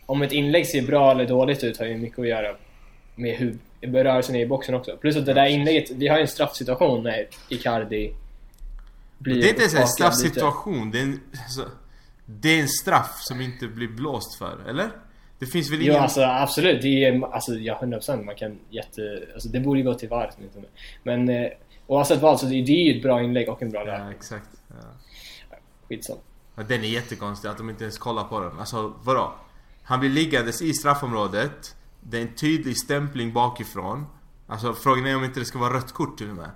om 0.07 0.23
ett 0.23 0.33
inlägg 0.33 0.67
ser 0.67 0.83
bra 0.83 1.11
eller 1.11 1.27
dåligt 1.27 1.65
ut 1.65 1.79
har 1.79 1.87
ju 1.87 1.97
mycket 1.97 2.19
att 2.19 2.29
göra 2.29 2.57
med 3.15 3.57
rörelsen 3.83 4.37
i 4.37 4.47
boxen 4.47 4.75
också. 4.75 4.97
Plus 4.97 5.17
att 5.17 5.27
det 5.27 5.35
där 5.35 5.47
inlägget, 5.47 5.91
vi 5.91 6.09
har 6.09 6.17
ju 6.17 6.23
en 6.23 6.29
straffsituation 6.29 7.03
när 7.03 7.29
Icardi 7.49 8.15
blir 9.19 9.35
Det 9.35 9.47
är 9.47 9.49
inte 9.49 9.61
ens 9.61 9.75
en 9.75 9.89
straffsituation, 9.89 10.91
det 10.91 10.99
är 10.99 11.03
en, 11.03 11.21
alltså, 11.33 11.69
det 12.27 12.49
är 12.49 12.61
en 12.61 12.69
straff 12.69 13.19
som 13.21 13.41
inte 13.41 13.67
blir 13.67 13.89
blåst 13.89 14.39
för, 14.39 14.69
eller? 14.69 14.91
Det 15.39 15.47
finns 15.47 15.71
väl 15.71 15.83
ingen... 15.83 15.95
Jo 15.95 16.01
alltså 16.01 16.23
absolut, 16.23 16.83
det 16.83 17.05
är 17.05 17.25
alltså 17.25 17.55
ja 17.55 17.79
100% 17.83 18.25
man 18.25 18.35
kan 18.35 18.59
jätte... 18.71 19.27
Alltså 19.35 19.49
det 19.49 19.61
borde 19.61 19.81
ju 19.81 19.85
gå 19.85 19.95
till 19.95 20.09
VAR 20.09 20.31
Men 21.03 21.29
eh, 21.29 21.51
oavsett 21.87 22.21
vad 22.21 22.41
så 22.41 22.47
det, 22.47 22.63
det 22.63 22.73
är 22.73 22.93
ju 22.93 22.97
ett 22.97 23.03
bra 23.03 23.23
inlägg 23.23 23.49
och 23.49 23.63
en 23.63 23.71
bra 23.71 23.85
läge. 23.85 24.05
Ja 24.05 24.11
exakt. 24.11 24.49
Ja. 24.69 24.75
Skitsamma. 25.89 26.21
Den 26.55 26.85
är 26.85 26.89
jättekonstig 26.89 27.49
att 27.49 27.59
de 27.59 27.71
inte 27.71 27.85
ens 27.85 27.99
kollar 27.99 28.25
på 28.25 28.41
den. 28.41 28.59
Alltså 28.59 28.95
vadå? 29.03 29.35
Han 29.83 30.01
blir 30.01 30.11
liggandes 30.11 30.63
i 30.63 30.73
straffområdet 30.73 31.77
det 32.03 32.19
är 32.19 32.23
en 32.23 32.35
tydlig 32.35 32.79
stämpling 32.79 33.33
bakifrån. 33.33 34.07
Alltså 34.47 34.75
frågan 34.75 35.07
är 35.07 35.17
om 35.17 35.25
inte 35.25 35.41
det 35.41 35.47
ska 35.47 35.59
vara 35.59 35.75
rött 35.75 35.93
kort 35.93 36.19
till 36.19 36.31
och 36.31 36.37
med. 36.37 36.51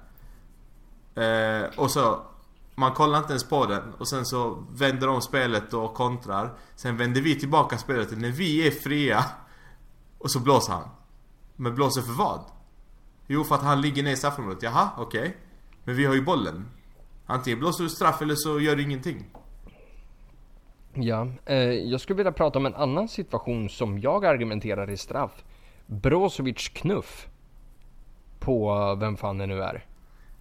Eh, 1.14 1.78
och 1.78 1.90
så 1.90 2.22
man 2.74 2.92
kollar 2.92 3.18
inte 3.18 3.30
ens 3.30 3.44
på 3.44 3.66
den 3.66 3.94
och 3.98 4.08
sen 4.08 4.26
så 4.26 4.64
vänder 4.72 5.06
de 5.06 5.22
spelet 5.22 5.74
och 5.74 5.94
kontrar. 5.94 6.58
Sen 6.74 6.96
vänder 6.96 7.20
vi 7.20 7.40
tillbaka 7.40 7.78
spelet 7.78 8.18
när 8.18 8.30
vi 8.30 8.66
är 8.66 8.70
fria. 8.70 9.24
Och 10.18 10.30
så 10.30 10.40
blåser 10.40 10.72
han. 10.72 10.88
Men 11.56 11.74
blåser 11.74 12.02
för 12.02 12.12
vad? 12.12 12.40
Jo, 13.26 13.44
för 13.44 13.54
att 13.54 13.62
han 13.62 13.80
ligger 13.80 14.02
ner 14.02 14.12
i 14.12 14.16
straffområdet. 14.16 14.62
Jaha, 14.62 14.90
okej. 14.96 15.20
Okay. 15.20 15.32
Men 15.84 15.96
vi 15.96 16.04
har 16.04 16.14
ju 16.14 16.22
bollen. 16.22 16.68
Antingen 17.26 17.58
blåser 17.58 17.84
du 17.84 17.90
straff 17.90 18.22
eller 18.22 18.34
så 18.34 18.60
gör 18.60 18.76
du 18.76 18.82
ingenting. 18.82 19.30
Ja, 20.98 21.28
eh, 21.44 21.58
jag 21.58 22.00
skulle 22.00 22.16
vilja 22.16 22.32
prata 22.32 22.58
om 22.58 22.66
en 22.66 22.74
annan 22.74 23.08
situation 23.08 23.68
som 23.68 23.98
jag 23.98 24.24
argumenterar 24.24 24.90
i 24.90 24.96
straff. 24.96 25.44
Brozovic 25.86 26.68
knuff. 26.68 27.28
På 28.38 28.94
vem 28.94 29.16
fan 29.16 29.38
det 29.38 29.46
nu 29.46 29.62
är. 29.62 29.84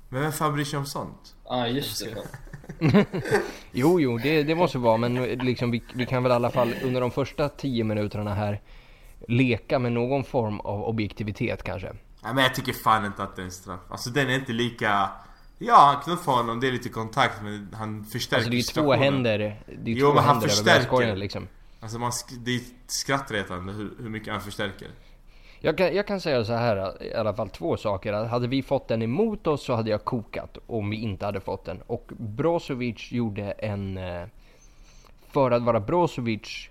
Men 0.10 0.22
vem 0.22 0.32
fan 0.32 0.54
bryr 0.54 0.64
sig 0.64 0.80
om 0.80 0.86
sånt? 0.86 1.36
Ja, 1.44 1.50
ah, 1.50 1.68
just 1.68 2.06
det. 2.06 3.06
jo, 3.72 4.00
jo, 4.00 4.18
det, 4.18 4.44
det 4.44 4.56
måste 4.56 4.78
vara, 4.78 4.98
men 4.98 5.16
liksom 5.24 5.72
vi, 5.72 5.84
vi 5.94 6.06
kan 6.06 6.24
väl 6.24 6.32
i 6.32 6.36
alla 6.36 6.52
fall 6.52 6.74
under 6.84 7.02
de 7.02 7.12
första 7.12 7.50
tio 7.50 7.84
minuterna 7.84 8.34
här 8.34 8.62
leka 9.28 9.80
med 9.80 9.92
någon 9.92 10.24
form 10.24 10.60
av 10.60 10.84
objektivitet 10.84 11.64
kanske. 11.64 11.88
Nej 12.24 12.34
men 12.34 12.44
jag 12.44 12.56
tycker 12.56 12.74
fan 12.74 13.06
inte 13.06 13.24
att 13.24 13.36
det 13.36 13.42
är 13.42 13.46
en 13.46 13.52
straff. 13.52 13.80
Alltså 13.90 14.10
den 14.10 14.30
är 14.30 14.36
inte 14.36 14.54
lika... 14.54 15.10
Ja, 15.58 15.76
han 15.94 16.02
knuffar 16.04 16.32
honom, 16.34 16.60
det 16.60 16.68
är 16.68 16.72
lite 16.72 16.90
kontakt 16.90 17.42
men 17.44 17.70
han 17.74 18.04
förstärker 18.04 18.36
Alltså 18.38 18.50
det 18.50 18.56
är 18.56 18.58
ju 18.58 18.84
två 18.84 18.94
händer, 18.94 19.38
det 19.40 19.92
är 19.92 19.96
ju 19.96 20.00
Jo, 20.00 20.08
två 20.08 20.14
men 20.14 20.24
han 20.24 20.42
förstärker. 20.42 21.16
liksom. 21.16 21.48
Alltså 21.80 22.00
man, 22.00 22.12
sk- 22.12 22.38
det 22.38 22.52
är 22.56 22.62
skrattretande 22.88 23.74
hur, 23.74 23.94
hur 24.00 24.10
mycket 24.10 24.34
han 24.34 24.42
förstärker. 24.42 24.88
Jag 25.60 25.78
kan, 25.78 25.96
jag 25.96 26.08
kan 26.08 26.22
säga 26.22 26.46
så 26.46 26.54
här 26.54 27.04
i 27.04 27.14
alla 27.14 27.34
fall 27.34 27.50
två 27.50 27.78
saker. 27.78 28.14
Att 28.14 28.30
Hade 28.30 28.48
vi 28.48 28.64
fått 28.64 28.88
den 28.88 29.02
emot 29.02 29.48
oss 29.48 29.64
så 29.66 29.74
hade 29.76 29.90
jag 29.90 30.04
kokat 30.06 30.58
om 30.68 30.90
vi 30.90 30.98
inte 30.98 31.26
hade 31.26 31.40
fått 31.40 31.66
den. 31.66 31.82
Och 31.88 32.12
Brozovic 32.18 33.12
gjorde 33.12 33.52
en, 33.52 33.98
eh, 33.98 34.24
för 35.32 35.52
att 35.52 35.62
vara 35.64 35.80
Brozovic, 35.80 36.70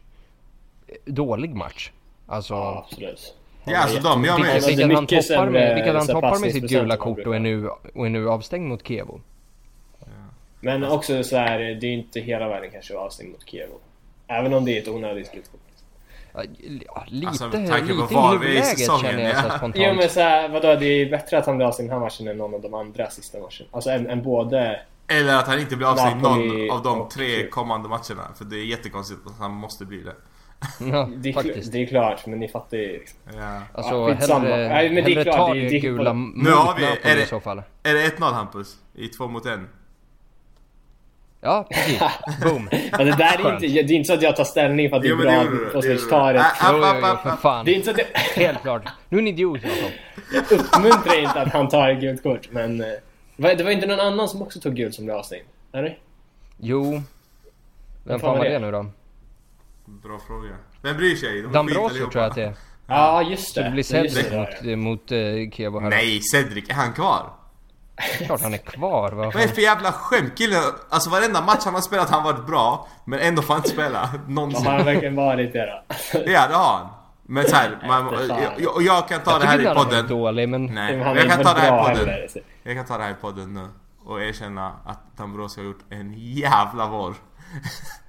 eh, 0.87 0.95
dålig 1.05 1.55
match. 1.55 1.91
Alltså, 2.27 2.55
Ja, 2.55 2.87
absolut. 2.91 3.35
Ja, 3.65 3.79
alltså 3.79 4.01
de, 4.01 4.25
jag 4.25 4.41
med. 4.41 4.57
är 4.57 4.67
vilket 4.67 4.95
han 4.95 5.07
toppar 5.07 5.51
med, 5.51 5.75
vilket 5.75 5.95
han 5.95 6.07
toppar 6.07 6.39
med 6.39 6.53
sitt 6.53 6.71
gula 6.71 6.97
kort 6.97 7.27
och 7.27 7.35
är 7.37 7.41
nu, 7.41 7.69
och 7.69 8.07
är 8.07 8.11
nu 8.11 8.29
avstängd 8.31 8.69
mot 8.69 8.87
Kevo. 8.87 9.21
Men 10.61 10.85
också 10.85 11.25
så 11.25 11.37
här, 11.37 11.59
det 11.59 11.87
är 11.87 11.93
inte 11.93 12.21
hela 12.21 12.49
världen 12.49 12.71
kanske 12.71 12.93
att 12.93 12.97
vara 12.97 13.07
avstängd 13.07 13.33
mot 13.33 13.49
Kiev. 13.49 13.69
Även 14.27 14.55
om 14.55 14.65
det 14.65 14.79
är 14.79 14.83
ett 14.83 14.89
onödigt 14.89 15.33
gult 15.33 15.51
kort. 15.51 15.61
Ja, 16.35 16.43
ja, 16.87 17.05
lite, 17.07 17.29
Alltså, 17.29 17.47
lite 17.47 17.59
i 17.59 17.83
huvudläget 17.83 18.79
säsongen, 18.79 19.05
känner 19.05 19.23
jag 19.23 19.41
så 19.41 19.47
ja. 19.49 19.59
spontant. 19.59 19.77
Jo 19.89 19.95
men 19.95 20.09
så 20.09 20.21
här, 20.21 20.49
vadå, 20.49 20.75
det 20.75 20.87
är 20.87 21.11
bättre 21.11 21.39
att 21.39 21.47
han 21.47 21.57
blir 21.57 21.67
avstängd 21.67 21.91
den 21.91 21.99
här 21.99 22.05
matchen 22.05 22.29
än 22.29 22.39
någon 22.39 22.55
av 22.55 22.61
de 22.61 22.75
andra 22.75 23.11
sista 23.11 23.39
matcherna. 23.39 23.69
Alltså 23.71 23.91
än, 23.91 24.07
än 24.07 24.23
både... 24.23 24.81
Eller 25.09 25.37
att 25.37 25.47
han 25.47 25.61
inte 25.61 25.77
blir 25.77 25.87
avstängd 25.87 26.23
någon 26.23 26.71
av 26.71 26.83
de 26.83 27.09
tre 27.09 27.47
kommande 27.47 27.89
matcherna. 27.89 28.29
För 28.37 28.45
det 28.45 28.57
är 28.57 28.65
jättekonstigt 28.65 29.21
att 29.27 29.39
han 29.39 29.51
måste 29.51 29.85
bli 29.85 30.01
det. 30.01 30.15
Ja, 30.93 31.09
Det 31.17 31.29
är, 31.29 31.33
faktiskt. 31.33 31.73
det 31.73 31.83
är 31.83 31.87
klart, 31.87 32.27
men 32.27 32.39
ni 32.41 32.49
fattar 32.49 32.77
ju. 32.77 32.93
Liksom. 32.93 33.19
Ja. 33.37 33.61
Alltså 33.75 33.95
Ja, 33.95 34.13
hellre, 34.15 34.69
Nej, 34.69 34.91
men 34.91 34.95
det 34.95 35.01
är 35.01 35.03
hellre 35.17 35.25
klart, 35.25 35.37
ta 35.37 35.55
det- 35.55 35.69
det, 35.69 35.79
gula 35.79 36.13
Nu 36.13 36.51
har 36.51 36.75
vi- 36.77 36.83
Napoli 36.83 37.11
är 37.13 37.17
det- 37.17 37.23
i 37.23 37.27
så 37.27 37.41
fall. 37.41 37.63
Är 37.83 37.95
det 37.95 38.03
1-0 38.07 38.33
Hampus? 38.33 38.77
I 38.95 39.09
två 39.09 39.29
mot 39.29 39.47
en? 39.47 39.69
Ja, 41.41 41.67
precis. 41.71 42.01
Boom. 42.43 42.69
Ja, 42.93 42.99
det 42.99 43.05
där 43.05 43.47
är 43.47 43.55
inte, 43.55 43.67
det 43.67 43.81
är 43.81 43.93
inte 43.93 44.07
så 44.07 44.15
att 44.15 44.23
jag 44.23 44.37
tar 44.37 44.45
ställning 44.45 44.91
för 44.91 44.97
att 44.97 45.03
det 45.03 45.09
är 45.09 45.17
men 45.17 45.25
bra 45.27 45.35
gjorde 45.45 46.01
tar 46.11 46.35
ett... 46.35 46.43
Jo, 46.63 46.69
jo, 46.73 46.95
jo, 47.03 47.17
för 47.31 47.37
fan. 47.37 47.65
Det 47.65 47.71
är 47.71 47.75
inte 47.75 47.85
så 47.85 47.91
att 47.91 47.99
jag 47.99 48.21
Helt 48.43 48.63
klart. 48.63 48.83
Nu 49.09 49.19
är 49.19 49.23
en 49.23 49.29
idiot 49.29 49.61
Jakob. 49.63 49.93
uppmuntrar 50.61 51.19
inte 51.21 51.41
att 51.41 51.53
han 51.53 51.69
tar 51.69 51.91
ett 51.91 52.01
gult 52.01 52.23
kort, 52.23 52.49
men... 52.51 52.81
eh, 52.81 52.87
Det 53.37 53.65
var 53.65 53.71
inte 53.71 53.87
någon 53.87 54.01
annan 54.01 54.29
som 54.29 54.43
också 54.43 54.61
tog 54.61 54.75
gult 54.75 54.95
som 54.95 55.05
blev 55.05 55.17
avstängd? 55.17 55.45
Eller? 55.73 55.99
Jo. 56.59 57.03
Vem 58.05 58.21
fan 58.21 58.21
fan 58.21 58.31
var 58.31 58.37
var 58.39 58.45
det 58.45 58.51
det? 58.51 58.59
nu 58.59 58.71
då? 58.73 58.87
Bra 59.87 60.19
fråga. 60.27 60.57
Vem 60.83 60.97
bryr 60.97 61.17
sig? 61.17 61.43
De 61.43 61.53
Dambrosio 61.53 62.11
tror 62.11 62.23
jag 62.23 62.25
att 62.31 62.35
det 62.35 62.43
är. 62.45 62.55
Ja, 62.87 63.23
just 63.23 63.55
Så 63.55 63.61
det. 63.61 63.67
det 63.67 63.73
blir 63.73 63.83
Cedric 63.83 64.15
det, 64.31 64.37
mot, 64.37 64.49
där. 64.63 64.77
mot 64.77 65.13
uh, 65.13 65.51
Kevo 65.51 65.81
här. 65.81 65.91
Nej, 65.91 66.21
Cedric, 66.21 66.71
är 66.71 66.75
han 66.75 66.93
kvar? 66.93 67.31
Klart 68.27 68.41
han 68.43 68.55
är 68.55 68.59
kvar. 68.59 69.13
Vad 69.13 69.37
är 69.37 69.41
det 69.41 69.49
för 69.49 69.63
jävla 69.63 69.93
skämt? 69.93 70.33
Killen, 70.39 70.63
alltså 70.91 71.11
varenda 71.11 71.41
match 71.43 71.63
han 71.65 71.75
har 71.75 71.81
spelat 71.81 72.11
har 72.11 72.21
han 72.21 72.33
varit 72.35 72.47
bra. 72.47 72.89
Men 73.05 73.19
ändå 73.19 73.43
får 73.43 73.55
han 73.55 73.59
inte 73.59 73.69
spela. 73.69 74.11
Ja, 74.13 74.19
Någonsin. 74.29 74.67
Har 74.67 74.73
han 74.73 74.85
verkligen 74.85 75.17
varit 75.17 75.53
det 75.53 75.67
då? 75.67 75.83
Ja, 76.33 76.49
det 76.49 76.55
har 76.55 76.77
han. 76.79 76.89
Men 77.23 77.45
såhär, 77.49 77.79
jag, 78.59 78.75
och 78.77 78.83
jag 78.83 79.09
kan 79.09 79.21
ta 79.21 79.31
Jag 79.31 79.41
det 79.41 79.47
här 79.47 79.61
i 79.61 79.67
har 79.67 79.75
podden. 79.75 80.09
dålig 80.09 80.49
men... 80.49 80.67
Nej, 80.67 80.97
Men 80.97 81.17
jag 81.17 81.31
kan 81.31 81.45
ta 81.45 81.55
det 81.55 81.61
här 81.61 81.81
i 81.81 81.85
podden. 81.85 82.09
heller. 82.09 82.29
Jag 82.63 82.77
kan 82.77 82.85
ta 82.87 82.99
det 82.99 83.05
här 83.05 83.11
i 83.11 83.15
podden 83.21 83.55
nu. 83.55 83.69
Och 84.05 84.23
erkänna 84.23 84.73
att 84.85 85.17
Dambrosio 85.17 85.61
har 85.61 85.65
gjort 85.67 85.85
en 85.91 86.15
jävla 86.17 86.89
vår. 86.89 87.15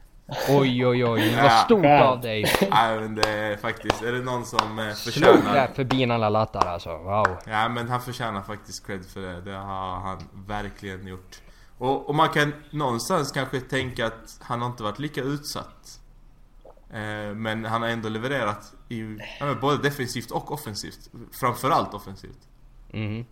Oj 0.49 0.85
oj 0.85 1.05
oj, 1.05 1.31
Ja. 1.31 1.43
vad 1.43 1.51
stort 1.51 1.81
Skönt. 1.81 2.03
av 2.03 2.21
dig. 2.21 2.45
Nej 2.71 2.99
men 2.99 3.15
det 3.15 3.29
är 3.29 3.57
faktiskt, 3.57 4.01
är 4.01 4.11
det 4.11 4.21
någon 4.21 4.45
som 4.45 4.79
eh, 4.79 4.93
Slog 4.93 5.13
förtjänar... 5.13 5.53
där 5.53 5.67
förbi 5.67 6.05
alla 6.11 6.29
lattar 6.29 6.65
alltså. 6.67 6.97
Wow. 6.97 7.37
Ja 7.45 7.69
men 7.69 7.89
han 7.89 8.01
förtjänar 8.01 8.41
faktiskt 8.41 8.85
cred 8.87 9.05
för 9.05 9.21
det. 9.21 9.41
Det 9.41 9.55
har 9.57 9.99
han 9.99 10.17
verkligen 10.47 11.07
gjort. 11.07 11.41
Och, 11.77 12.09
och 12.09 12.15
man 12.15 12.29
kan 12.29 12.53
någonstans 12.69 13.31
kanske 13.31 13.59
tänka 13.59 14.07
att 14.07 14.37
han 14.41 14.61
har 14.61 14.69
inte 14.69 14.83
varit 14.83 14.99
lika 14.99 15.21
utsatt. 15.21 15.99
Eh, 16.93 17.35
men 17.35 17.65
han 17.65 17.81
har 17.81 17.89
ändå 17.89 18.09
levererat 18.09 18.73
i, 18.89 18.99
ja, 19.39 19.45
men 19.45 19.59
både 19.59 19.77
defensivt 19.83 20.31
och 20.31 20.51
offensivt. 20.51 21.09
Framförallt 21.39 21.93
offensivt. 21.93 22.39
Mhm. 22.91 23.25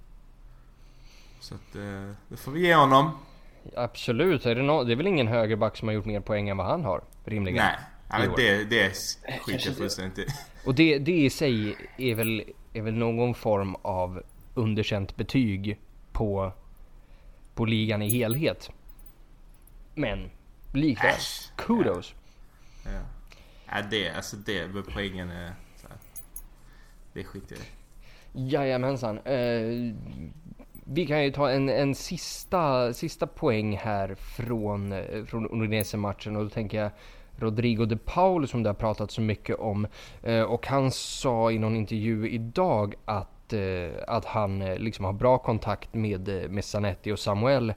Så 1.40 1.56
att 1.56 1.76
eh, 1.76 2.16
det 2.28 2.38
får 2.38 2.52
vi 2.52 2.68
ge 2.68 2.76
honom. 2.76 3.12
Absolut, 3.76 4.46
är 4.46 4.56
det, 4.56 4.62
no- 4.62 4.84
det 4.86 4.92
är 4.92 4.96
väl 4.96 5.08
ingen 5.08 5.28
högerback 5.28 5.78
som 5.78 5.88
har 5.88 5.96
gjort 5.96 6.06
mer 6.06 6.20
poäng 6.20 6.50
än 6.50 6.58
vad 6.58 6.68
han 6.68 6.84
har? 6.84 7.02
Rimligen. 7.26 7.58
Nej, 7.58 7.76
ja, 8.10 8.32
år. 8.32 8.38
det, 8.38 8.64
det 8.64 8.90
skiter 8.90 9.52
Kanske 9.52 9.70
jag 9.70 9.78
fullständigt 9.78 10.20
i. 10.20 10.26
Och 10.66 10.76
det, 10.76 10.98
det 11.00 11.12
i 11.12 11.30
sig 11.30 11.76
är 11.98 12.16
väl, 12.16 12.44
är 12.74 12.82
väl 12.82 12.94
någon 12.94 13.34
form 13.36 13.76
av 13.82 14.24
underkänt 14.54 15.16
betyg 15.16 15.80
på, 16.12 16.52
på 17.56 17.66
ligan 17.66 18.02
i 18.02 18.10
helhet. 18.10 18.70
Men 19.96 20.30
likväl, 20.74 21.10
Äsch. 21.12 21.52
kudos. 21.58 22.16
Ja. 22.86 22.92
Ja, 23.70 23.82
det, 23.92 24.10
alltså 24.10 24.36
det 24.36 24.68
med 24.68 24.84
poängen 24.94 25.30
är 25.30 25.54
så 25.82 25.88
här, 25.88 25.98
Det 27.14 27.24
skiter 27.24 27.56
jag 27.56 27.66
i. 27.66 28.50
Jajamensan. 28.50 29.18
Eh, 29.18 29.94
vi 30.86 31.06
kan 31.06 31.24
ju 31.24 31.32
ta 31.32 31.50
en, 31.50 31.70
en 31.70 31.96
sista, 31.96 32.94
sista 32.94 33.28
poäng 33.28 33.78
här 33.78 34.16
från, 34.16 34.92
eh, 34.92 35.26
från 35.26 35.46
Udinese-matchen 35.52 36.36
och 36.36 36.44
då 36.44 36.50
tänker 36.50 36.82
jag 36.82 36.92
Rodrigo 37.38 37.86
de 37.86 37.96
Paul 37.96 38.48
som 38.48 38.64
det 38.64 38.70
har 38.70 38.74
pratat 38.74 39.12
så 39.12 39.22
mycket 39.22 39.60
om. 39.60 39.88
Eh, 40.24 40.42
och 40.42 40.68
han 40.68 40.92
sa 40.92 41.52
i 41.52 41.60
någon 41.60 41.76
intervju 41.76 42.30
idag 42.30 42.96
att, 43.06 43.54
eh, 43.54 43.92
att 44.08 44.26
han 44.26 44.60
liksom 44.60 45.06
har 45.06 45.14
bra 45.14 45.38
kontakt 45.38 45.94
med, 45.94 46.52
med 46.52 46.66
Zanetti 46.66 47.12
och 47.12 47.20
Samuel. 47.20 47.74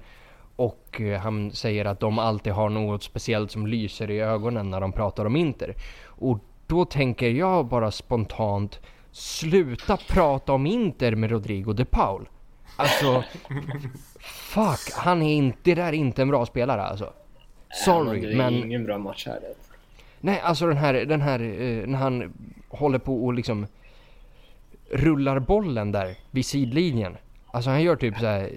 Och 0.57 1.01
han 1.21 1.53
säger 1.53 1.85
att 1.85 2.01
de 2.01 2.19
alltid 2.19 2.53
har 2.53 2.69
något 2.69 3.03
speciellt 3.03 3.51
som 3.51 3.67
lyser 3.67 4.11
i 4.11 4.21
ögonen 4.21 4.71
när 4.71 4.81
de 4.81 4.93
pratar 4.93 5.25
om 5.25 5.37
Inter. 5.37 5.75
Och 6.05 6.39
då 6.67 6.85
tänker 6.85 7.31
jag 7.31 7.67
bara 7.67 7.91
spontant 7.91 8.81
Sluta 9.11 9.97
prata 9.97 10.53
om 10.53 10.67
Inter 10.67 11.15
med 11.15 11.31
Rodrigo 11.31 11.73
de 11.73 11.85
Paul. 11.85 12.29
Alltså, 12.77 13.25
fuck, 14.21 14.93
han 14.95 15.23
är 15.23 15.35
inte, 15.35 15.59
det 15.63 15.75
där 15.75 15.87
är 15.89 15.93
inte 15.93 16.23
en 16.23 16.29
bra 16.29 16.47
spelare 16.47 16.83
alltså. 16.83 17.13
Sorry, 17.85 18.21
det 18.21 18.33
är 18.33 18.37
men 18.37 18.55
ingen 18.55 18.85
bra 18.85 18.99
match 18.99 19.27
här. 19.27 19.41
nej 20.21 20.41
alltså 20.41 20.67
den 20.67 20.77
här, 20.77 20.95
den 20.95 21.21
här, 21.21 21.41
eh, 21.41 21.87
när 21.87 21.99
han 21.99 22.33
håller 22.69 22.99
på 22.99 23.25
och 23.27 23.35
liksom 23.35 23.67
rullar 24.91 25.39
bollen 25.39 25.93
där 25.93 26.15
vid 26.31 26.47
sidlinjen. 26.47 27.17
Alltså 27.51 27.71
han 27.71 27.83
gör 27.83 27.97
typ 27.97 28.19
så 28.19 28.27
här 28.27 28.41
eh, 28.41 28.49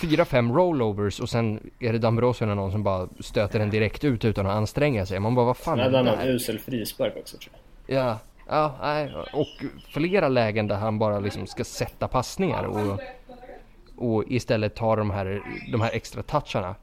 fyra, 0.00 0.24
fem 0.24 0.52
rollovers 0.52 1.20
och 1.20 1.28
sen 1.28 1.70
är 1.78 1.92
det 1.92 1.98
Dambrosio 1.98 2.44
eller 2.44 2.54
någon 2.54 2.72
som 2.72 2.82
bara 2.82 3.08
stöter 3.20 3.58
den 3.58 3.70
direkt 3.70 4.04
ut 4.04 4.24
utan 4.24 4.46
att 4.46 4.52
anstränga 4.56 5.06
sig. 5.06 5.20
Man 5.20 5.34
bara, 5.34 5.46
vad 5.46 5.56
fan 5.56 5.78
är 5.78 5.82
hade 5.82 5.92
det 5.92 5.96
han 5.98 6.06
någon 6.06 6.18
där? 6.18 6.34
usel 6.34 6.58
frispark 6.58 7.16
också 7.16 7.36
tror 7.36 7.52
jag. 7.86 7.96
Ja, 8.06 8.18
ja, 8.50 8.76
nej. 8.80 9.14
Och 9.32 9.64
flera 9.92 10.28
lägen 10.28 10.66
där 10.66 10.76
han 10.76 10.98
bara 10.98 11.20
liksom 11.20 11.46
ska 11.46 11.64
sätta 11.64 12.08
passningar 12.08 12.64
och, 12.64 13.00
och 13.96 14.24
istället 14.26 14.74
ta 14.74 14.96
de 14.96 15.10
här, 15.10 15.42
de 15.72 15.80
här 15.80 15.90
extra 15.92 16.22
toucharna. 16.22 16.74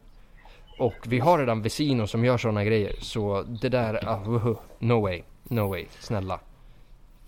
Och 0.79 0.95
vi 1.05 1.19
har 1.19 1.39
redan 1.39 1.61
Vesino 1.61 2.07
som 2.07 2.25
gör 2.25 2.37
sådana 2.37 2.63
grejer, 2.63 2.95
så 3.01 3.41
det 3.61 3.69
där, 3.69 4.19
wuhu, 4.25 4.55
no 4.79 5.01
way, 5.01 5.23
no 5.43 5.69
way, 5.69 5.85
snälla. 5.99 6.39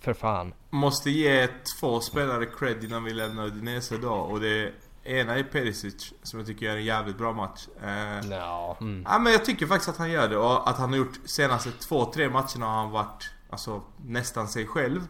För 0.00 0.12
fan. 0.12 0.54
Måste 0.70 1.10
ge 1.10 1.48
två 1.80 2.00
spelare 2.00 2.46
cred 2.46 2.84
innan 2.84 3.04
vi 3.04 3.12
lämnar 3.12 3.46
Udinese 3.46 3.96
då 3.96 4.12
och 4.12 4.40
det 4.40 4.72
ena 5.04 5.38
är 5.38 5.42
Perisic 5.42 6.12
som 6.22 6.38
jag 6.38 6.46
tycker 6.46 6.66
gör 6.66 6.76
en 6.76 6.84
jävligt 6.84 7.18
bra 7.18 7.32
match. 7.32 7.68
Eh, 7.82 8.30
Ja, 8.30 8.76
mm. 8.80 9.06
Ja 9.08 9.18
men 9.18 9.32
jag 9.32 9.44
tycker 9.44 9.66
faktiskt 9.66 9.88
att 9.88 9.96
han 9.96 10.10
gör 10.10 10.28
det 10.28 10.36
och 10.36 10.68
att 10.70 10.78
han 10.78 10.90
har 10.90 10.96
gjort 10.96 11.18
senaste 11.24 11.70
två, 11.70 12.04
tre 12.04 12.28
matcherna 12.28 12.66
har 12.66 12.82
han 12.82 12.90
varit 12.90 13.30
alltså 13.50 13.82
nästan 14.06 14.48
sig 14.48 14.66
själv. 14.66 15.00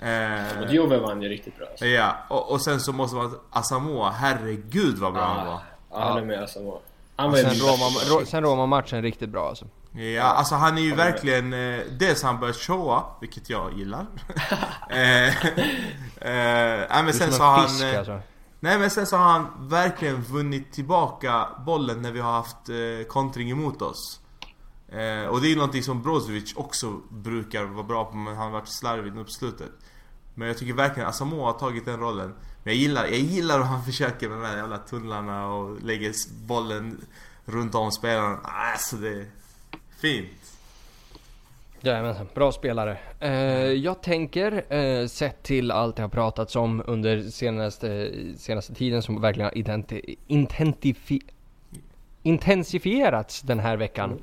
Eh, 0.00 0.62
Och 0.62 0.72
Juve 0.72 0.98
vann 0.98 1.22
ju 1.22 1.28
riktigt 1.28 1.56
bra. 1.56 1.66
Alltså. 1.66 1.86
ja, 1.86 2.16
och, 2.28 2.50
och 2.50 2.60
sen 2.60 2.80
så 2.80 2.92
måste 2.92 3.16
man 3.16 3.38
Asamoah, 3.50 4.12
herregud 4.12 4.98
vad 4.98 5.12
bra 5.12 5.24
han 5.24 5.46
var. 5.46 5.52
Ja, 5.90 6.00
jag 6.00 6.06
håller 6.12 6.26
med 6.26 6.40
alltså. 6.40 6.80
Han 7.16 7.30
var 7.30 7.38
sen 7.38 7.54
Roma, 7.54 8.24
sen 8.26 8.42
Roma 8.42 8.66
matchen 8.66 9.02
riktigt 9.02 9.30
bra 9.30 9.48
alltså. 9.48 9.66
Ja, 9.92 10.22
alltså 10.22 10.54
han 10.54 10.78
är 10.78 10.82
ju 10.82 10.94
verkligen... 10.94 11.52
Eh, 11.52 11.80
dels 11.98 12.22
han 12.22 12.40
börjar 12.40 12.54
showa, 12.54 13.04
vilket 13.20 13.50
jag 13.50 13.78
gillar. 13.78 14.06
eh, 14.90 15.28
eh, 15.28 15.52
nej, 16.20 16.88
men 16.90 17.08
är 17.08 17.12
sen 17.12 17.32
så 17.32 17.42
har 17.42 17.56
han... 17.58 17.68
fisk 17.68 17.84
eh, 17.84 17.98
alltså. 17.98 18.20
Nej 18.60 18.78
men 18.78 18.90
sen 18.90 19.06
så 19.06 19.16
har 19.16 19.24
han 19.24 19.46
verkligen 19.58 20.22
vunnit 20.22 20.72
tillbaka 20.72 21.48
bollen 21.66 22.02
när 22.02 22.12
vi 22.12 22.20
har 22.20 22.32
haft 22.32 22.68
eh, 22.68 23.06
kontring 23.08 23.50
emot 23.50 23.82
oss. 23.82 24.20
Eh, 24.88 25.26
och 25.28 25.40
det 25.40 25.46
är 25.46 25.50
ju 25.50 25.56
någonting 25.56 25.82
som 25.82 26.02
Brozovic 26.02 26.56
också 26.56 27.00
brukar 27.10 27.64
vara 27.64 27.82
bra 27.86 28.04
på 28.04 28.16
men 28.16 28.36
han 28.36 28.44
har 28.44 28.50
varit 28.50 28.68
slarvig 28.68 29.12
nu 29.14 29.24
på 29.24 29.30
slutet. 29.30 29.70
Men 30.34 30.48
jag 30.48 30.58
tycker 30.58 30.74
verkligen 30.74 31.08
Asamoah 31.08 31.44
har 31.52 31.58
tagit 31.58 31.84
den 31.84 32.00
rollen. 32.00 32.34
Men 32.64 32.74
jag 32.74 32.74
gillar, 32.74 33.04
jag 33.04 33.18
gillar 33.18 33.58
hur 33.58 33.64
han 33.64 33.84
försöker 33.90 34.28
med 34.28 34.38
de 34.38 34.44
här 34.44 34.56
jävla 34.56 34.78
tunnlarna 34.78 35.46
och 35.46 35.82
lägger 35.82 36.12
bollen 36.46 37.00
runt 37.44 37.74
om 37.74 37.92
spelaren. 37.92 38.38
Alltså 38.42 38.96
det 38.96 39.08
är 39.08 39.26
fint. 40.00 40.30
Jajamensan, 41.80 42.28
bra 42.34 42.52
spelare. 42.52 42.98
Eh, 43.20 43.30
jag 43.72 44.02
tänker, 44.02 44.74
eh, 44.74 45.06
sett 45.06 45.42
till 45.42 45.70
allt 45.70 45.96
det 45.96 46.02
har 46.02 46.08
pratats 46.08 46.56
om 46.56 46.82
under 46.86 47.30
senaste, 47.30 48.12
senaste 48.36 48.74
tiden 48.74 49.02
som 49.02 49.20
verkligen 49.20 49.44
har 49.44 49.54
intentifi- 50.28 51.30
intensifierats 52.22 53.40
den 53.40 53.58
här 53.58 53.76
veckan. 53.76 54.22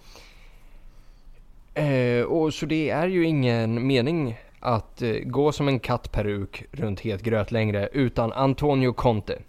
Eh, 1.76 2.24
och 2.26 2.54
så 2.54 2.66
det 2.66 2.90
är 2.90 3.08
ju 3.08 3.26
ingen 3.26 3.88
mening 3.88 4.38
att 4.60 5.02
eh, 5.02 5.12
gå 5.12 5.52
som 5.52 5.68
en 5.68 5.80
kattperuk 5.80 6.64
runt 6.72 7.00
het 7.00 7.22
gröt 7.22 7.52
längre 7.52 7.90
utan 7.94 8.34
Antonio 8.34 8.94
Conte. 8.94 9.42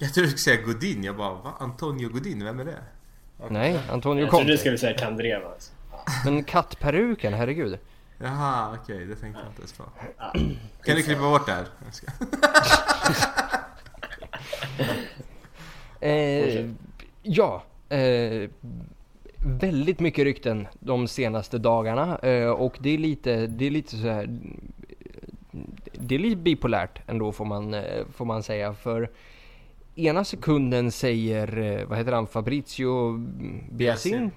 Jag 0.00 0.14
trodde 0.14 0.26
du 0.28 0.36
skulle 0.36 0.56
säga 0.56 0.66
Godin. 0.66 1.04
Jag 1.04 1.16
bara, 1.16 1.30
va? 1.34 1.52
Antonio 1.58 2.08
Godin? 2.08 2.44
Vem 2.44 2.60
är 2.60 2.64
det? 2.64 2.78
Nej, 3.50 3.78
Antonio 3.90 3.90
Jag 3.90 4.30
trodde 4.30 4.44
du 4.44 4.48
Conte. 4.48 4.58
skulle 4.58 4.78
säga 4.78 4.98
Kandreva. 4.98 5.48
Alltså. 5.48 5.72
Men 6.24 6.44
kattperuken, 6.44 7.32
herregud. 7.34 7.78
Jaha, 8.18 8.76
okej. 8.82 9.06
det 9.06 9.16
tänkte 9.16 9.40
jag 9.42 9.50
inte 9.50 9.60
ens 9.60 9.72
på. 9.72 9.84
Kan 10.84 10.96
du 10.96 11.02
klippa 11.02 11.20
bort 11.30 11.46
det 11.46 11.52
här? 11.52 11.66
Jag 11.84 11.94
ska- 11.94 12.06
Eh, 16.00 16.66
ja, 17.22 17.62
eh, 17.88 18.50
väldigt 19.42 20.00
mycket 20.00 20.24
rykten 20.24 20.66
de 20.80 21.08
senaste 21.08 21.58
dagarna 21.58 22.18
eh, 22.18 22.48
och 22.50 22.76
det 22.80 22.90
är 22.90 22.98
lite, 22.98 23.46
det 23.46 23.66
är 23.66 23.70
lite 23.70 23.96
så 23.96 24.08
här. 24.08 24.38
Det 25.92 26.14
är 26.14 26.18
lite 26.18 26.36
bipolärt 26.36 27.02
ändå 27.06 27.32
får 27.32 27.44
man, 27.44 27.74
eh, 27.74 28.06
får 28.12 28.24
man 28.24 28.42
säga 28.42 28.74
för 28.74 29.10
ena 29.94 30.24
sekunden 30.24 30.92
säger, 30.92 31.58
eh, 31.58 31.86
vad 31.86 31.98
heter 31.98 32.12
han, 32.12 32.26
Fabrizio 32.26 33.12
Biasin 33.12 33.70
Biasin. 33.70 34.30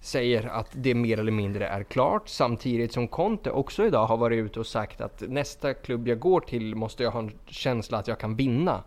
säger 0.00 0.46
att 0.46 0.68
det 0.72 0.94
mer 0.94 1.18
eller 1.18 1.32
mindre 1.32 1.66
är 1.66 1.82
klart 1.82 2.28
samtidigt 2.28 2.92
som 2.92 3.08
Conte 3.08 3.50
också 3.50 3.86
idag 3.86 4.06
har 4.06 4.16
varit 4.16 4.36
ute 4.44 4.60
och 4.60 4.66
sagt 4.66 5.00
att 5.00 5.22
nästa 5.28 5.74
klubb 5.74 6.08
jag 6.08 6.18
går 6.18 6.40
till 6.40 6.74
måste 6.74 7.02
jag 7.02 7.10
ha 7.10 7.20
en 7.20 7.32
känsla 7.46 7.98
att 7.98 8.08
jag 8.08 8.18
kan 8.18 8.36
vinna. 8.36 8.82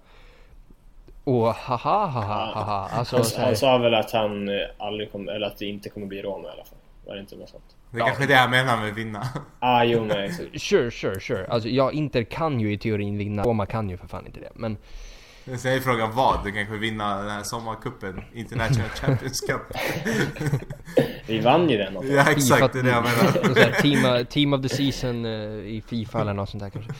Och 1.29 1.55
haha 1.55 2.05
haha 2.07 2.51
haha. 2.53 2.89
Alltså, 2.91 3.15
Han, 3.15 3.45
han 3.45 3.55
sa 3.55 3.77
väl 3.77 3.93
att 3.93 4.11
han 4.11 4.49
eh, 4.49 4.55
aldrig 4.77 5.11
kommer, 5.11 5.31
eller 5.31 5.47
att 5.47 5.57
det 5.57 5.65
inte 5.65 5.89
kommer 5.89 6.07
bli 6.07 6.21
Roma 6.21 6.47
i 6.47 6.51
alla 6.51 6.65
fall. 6.65 6.77
Var 7.05 7.15
det 7.15 7.21
inte 7.21 7.35
något 7.35 7.49
sånt? 7.49 7.63
Det 7.91 7.99
är 7.99 8.05
kanske 8.05 8.25
det 8.25 8.33
jag 8.33 8.49
menar 8.49 8.77
med 8.77 8.93
vinna. 8.93 9.27
Ah, 9.59 9.83
jo 9.83 10.11
exakt. 10.11 10.49
Sure, 10.61 10.91
sure, 10.91 11.19
sure. 11.19 11.47
Alltså 11.47 11.69
ja, 11.69 11.91
Inter 11.91 12.23
kan 12.23 12.59
ju 12.59 12.73
i 12.73 12.77
teorin 12.77 13.17
vinna. 13.17 13.43
Roma 13.43 13.65
kan 13.65 13.89
ju 13.89 13.97
för 13.97 14.07
fan 14.07 14.25
inte 14.25 14.39
det. 14.39 14.49
Men 14.53 14.77
Sen 15.57 15.73
är 15.73 15.79
frågan 15.79 16.11
vad? 16.15 16.43
Du 16.43 16.51
kanske 16.51 16.77
vinna 16.77 17.21
den 17.21 17.29
här 17.29 17.43
sommarcupen? 17.43 18.21
International 18.33 18.89
Champions 18.89 19.41
Cup? 19.41 19.61
Vi 21.27 21.39
vann 21.39 21.69
ju 21.69 21.77
den 21.77 21.97
också. 21.97 22.11
ja 22.11 22.31
exakt, 22.31 22.73
det 22.73 22.79
är 22.79 22.83
det 22.83 22.89
jag 22.89 23.03
menar. 23.03 23.81
team, 23.81 24.25
team 24.25 24.53
of 24.53 24.61
the 24.61 24.69
season 24.69 25.25
eh, 25.25 25.31
i 25.49 25.83
Fifa 25.87 26.21
eller 26.21 26.33
något 26.33 26.49
sånt 26.49 26.63
där 26.63 26.69
kanske. 26.69 26.91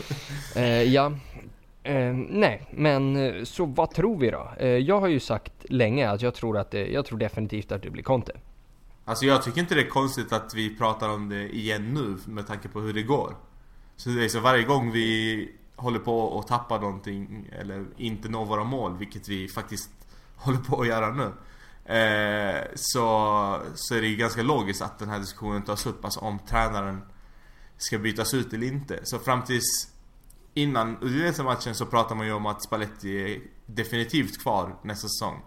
Eh, 0.55 0.83
ja. 0.83 1.11
Eh, 1.89 2.13
nej, 2.29 2.67
men 2.71 3.15
eh, 3.15 3.43
så 3.43 3.65
vad 3.65 3.91
tror 3.91 4.17
vi 4.17 4.31
då? 4.31 4.51
Eh, 4.57 4.67
jag 4.67 4.99
har 4.99 5.07
ju 5.07 5.19
sagt 5.19 5.53
länge 5.69 6.09
att 6.09 6.21
jag 6.21 6.33
tror 6.33 6.57
att 6.57 6.71
det, 6.71 6.87
jag 6.87 7.05
tror 7.05 7.17
definitivt 7.17 7.71
att 7.71 7.83
det 7.83 7.89
blir 7.89 8.03
Conte. 8.03 8.31
Alltså 9.05 9.25
jag 9.25 9.43
tycker 9.43 9.59
inte 9.61 9.75
det 9.75 9.81
är 9.81 9.89
konstigt 9.89 10.33
att 10.33 10.53
vi 10.53 10.77
pratar 10.77 11.09
om 11.09 11.29
det 11.29 11.55
igen 11.55 11.93
nu 11.93 12.31
med 12.33 12.47
tanke 12.47 12.67
på 12.67 12.79
hur 12.79 12.93
det 12.93 13.03
går. 13.03 13.35
Så 13.95 14.09
det 14.09 14.25
är 14.25 14.29
så 14.29 14.39
varje 14.39 14.63
gång 14.63 14.91
vi 14.91 15.51
håller 15.75 15.99
på 15.99 16.39
att 16.39 16.47
tappa 16.47 16.79
någonting 16.79 17.49
eller 17.59 17.85
inte 17.97 18.29
når 18.29 18.45
våra 18.45 18.63
mål, 18.63 18.97
vilket 18.97 19.29
vi 19.29 19.47
faktiskt 19.47 19.89
håller 20.35 20.59
på 20.59 20.81
att 20.81 20.87
göra 20.87 21.13
nu. 21.13 21.31
Eh, 21.93 22.63
så, 22.75 23.01
så 23.75 23.95
är 23.95 24.01
det 24.01 24.07
ju 24.07 24.15
ganska 24.15 24.41
logiskt 24.41 24.81
att 24.81 24.99
den 24.99 25.09
här 25.09 25.19
diskussionen 25.19 25.61
tas 25.61 25.85
upp, 25.85 26.05
alltså 26.05 26.19
om 26.19 26.39
tränaren 26.39 27.01
ska 27.77 27.97
bytas 27.97 28.33
ut 28.33 28.53
eller 28.53 28.67
inte. 28.67 28.99
Så 29.03 29.19
fram 29.19 29.41
tills 29.41 29.98
innan 30.61 30.97
Udinese-matchen 31.01 31.75
så 31.75 31.85
pratar 31.85 32.15
man 32.15 32.25
ju 32.25 32.33
om 32.33 32.45
att 32.45 32.63
Spalletti 32.63 33.33
är 33.33 33.41
definitivt 33.65 34.41
kvar 34.41 34.75
nästa 34.83 35.07
säsong. 35.07 35.41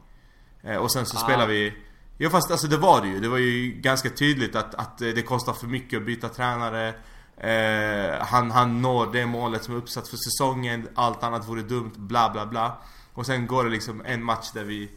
Eh, 0.62 0.76
och 0.76 0.92
sen 0.92 1.06
så 1.06 1.16
Ah. 1.16 1.20
spelar 1.20 1.46
vi 1.46 1.74
Jo 2.18 2.30
fast 2.30 2.50
alltså 2.50 2.66
det 2.66 2.76
var 2.76 3.00
det 3.00 3.08
ju. 3.08 3.20
Det 3.20 3.28
var 3.28 3.38
ju 3.38 3.72
ganska 3.72 4.10
tydligt 4.10 4.56
att, 4.56 4.74
att 4.74 4.98
det 4.98 5.22
kostar 5.22 5.52
för 5.52 5.66
mycket 5.66 5.96
att 5.98 6.06
byta 6.06 6.28
tränare. 6.28 6.94
Eh, 7.36 8.24
han, 8.26 8.50
han 8.50 8.82
når 8.82 9.12
det 9.12 9.26
målet 9.26 9.64
som 9.64 9.74
är 9.74 9.78
uppsatt 9.78 10.08
för 10.08 10.16
säsongen. 10.16 10.88
Allt 10.94 11.22
annat 11.22 11.48
vore 11.48 11.62
dumt. 11.62 11.92
Bla 11.96 12.30
bla 12.30 12.46
bla. 12.46 12.78
Och 13.12 13.26
sen 13.26 13.46
går 13.46 13.64
det 13.64 13.70
liksom 13.70 14.02
en 14.04 14.24
match 14.24 14.50
där 14.54 14.64
vi 14.64 14.90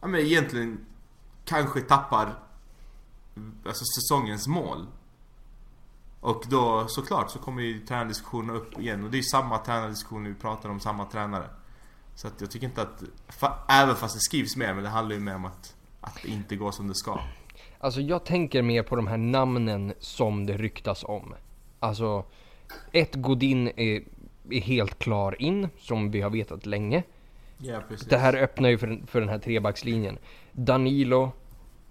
ja, 0.00 0.06
men 0.06 0.20
egentligen 0.20 0.86
kanske 1.44 1.80
tappar 1.80 2.38
alltså 3.66 3.84
säsongens 3.84 4.46
mål. 4.46 4.86
Och 6.20 6.44
då 6.48 6.84
såklart 6.88 7.30
så 7.30 7.38
kommer 7.38 7.62
ju 7.62 7.80
tränardiskussionerna 7.86 8.58
upp 8.58 8.80
igen. 8.80 9.04
Och 9.04 9.10
det 9.10 9.14
är 9.14 9.18
ju 9.18 9.22
samma 9.22 9.58
tränardiskussioner 9.58 10.30
vi 10.30 10.34
pratar 10.34 10.68
om, 10.68 10.80
samma 10.80 11.04
tränare. 11.04 11.46
Så 12.14 12.26
att 12.26 12.40
jag 12.40 12.50
tycker 12.50 12.66
inte 12.66 12.82
att, 12.82 13.02
fa, 13.28 13.52
även 13.68 13.96
fast 13.96 14.14
det 14.14 14.20
skrivs 14.20 14.56
mer, 14.56 14.74
men 14.74 14.82
det 14.82 14.88
handlar 14.88 15.14
ju 15.14 15.20
mer 15.20 15.34
om 15.34 15.44
att, 15.44 15.76
att 16.00 16.18
det 16.22 16.28
inte 16.28 16.56
går 16.56 16.72
som 16.72 16.88
det 16.88 16.94
ska. 16.94 17.20
Alltså 17.78 18.00
jag 18.00 18.24
tänker 18.24 18.62
mer 18.62 18.82
på 18.82 18.96
de 18.96 19.06
här 19.06 19.16
namnen 19.16 19.94
som 19.98 20.46
det 20.46 20.56
ryktas 20.56 21.04
om. 21.04 21.34
Alltså, 21.80 22.24
ett 22.92 23.14
Godin 23.14 23.68
är, 23.76 24.02
är 24.50 24.60
helt 24.60 24.98
klar 24.98 25.42
in, 25.42 25.68
som 25.78 26.10
vi 26.10 26.20
har 26.20 26.30
vetat 26.30 26.66
länge. 26.66 27.02
Ja, 27.58 27.80
precis. 27.88 28.08
Det 28.08 28.18
här 28.18 28.36
öppnar 28.36 28.68
ju 28.68 28.78
för, 28.78 29.00
för 29.06 29.20
den 29.20 29.28
här 29.28 29.38
trebackslinjen. 29.38 30.18
Danilo, 30.52 31.32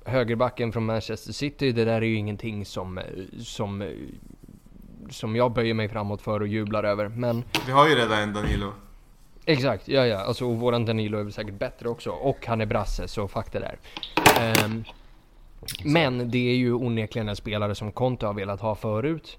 högerbacken 0.05 0.71
från 0.71 0.85
Manchester 0.85 1.33
City, 1.33 1.71
det 1.71 1.85
där 1.85 2.01
är 2.01 2.05
ju 2.05 2.15
ingenting 2.15 2.65
som, 2.65 2.97
eh, 2.97 3.03
som, 3.39 3.81
eh, 3.81 3.87
som 5.09 5.35
jag 5.35 5.51
böjer 5.53 5.73
mig 5.73 5.89
framåt 5.89 6.21
för 6.21 6.39
och 6.39 6.47
jublar 6.47 6.83
över. 6.83 7.07
Men 7.07 7.43
Vi 7.65 7.71
har 7.71 7.87
ju 7.89 7.95
redan 7.95 8.19
en 8.19 8.33
Danilo. 8.33 8.73
exakt, 9.45 9.87
ja 9.87 10.05
ja, 10.05 10.17
alltså 10.17 10.45
och 10.45 10.57
våran 10.57 10.85
Danilo 10.85 11.17
är 11.17 11.23
väl 11.23 11.33
säkert 11.33 11.59
bättre 11.59 11.89
också. 11.89 12.09
Och 12.09 12.45
han 12.45 12.61
är 12.61 12.65
brasse, 12.65 13.07
så 13.07 13.27
fuck 13.27 13.51
det 13.51 13.59
där. 13.59 13.77
Ehm, 14.39 14.83
men 15.83 16.31
det 16.31 16.49
är 16.49 16.55
ju 16.55 16.73
onekligen 16.73 17.29
en 17.29 17.35
spelare 17.35 17.75
som 17.75 17.91
Conte 17.91 18.25
har 18.25 18.33
velat 18.33 18.61
ha 18.61 18.75
förut. 18.75 19.37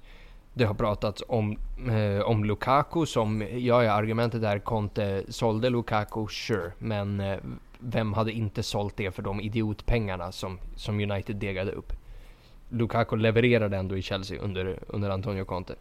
Det 0.55 0.65
har 0.65 0.75
pratats 0.75 1.23
om, 1.29 1.57
eh, 1.91 2.21
om 2.27 2.45
Lukaku 2.45 3.07
som, 3.07 3.43
ja 3.53 3.85
ja 3.85 3.93
argumentet 3.93 4.43
är 4.43 4.59
Conte 4.59 5.23
sålde 5.29 5.71
Lukaku, 5.71 6.27
sure. 6.29 6.73
Men 6.79 7.21
eh, 7.21 7.39
vem 7.81 8.13
hade 8.13 8.33
inte 8.33 8.63
sålt 8.63 8.97
det 8.97 9.11
för 9.15 9.23
de 9.23 9.41
idiotpengarna 9.41 10.33
som, 10.33 10.59
som 10.77 11.01
United 11.01 11.37
degade 11.37 11.73
upp? 11.73 11.93
Lukaku 12.69 13.17
levererade 13.17 13.77
ändå 13.77 13.97
i 13.97 14.03
Chelsea 14.03 14.41
under, 14.41 14.79
under 14.89 15.11
Antonio 15.11 15.45
Conte. 15.45 15.75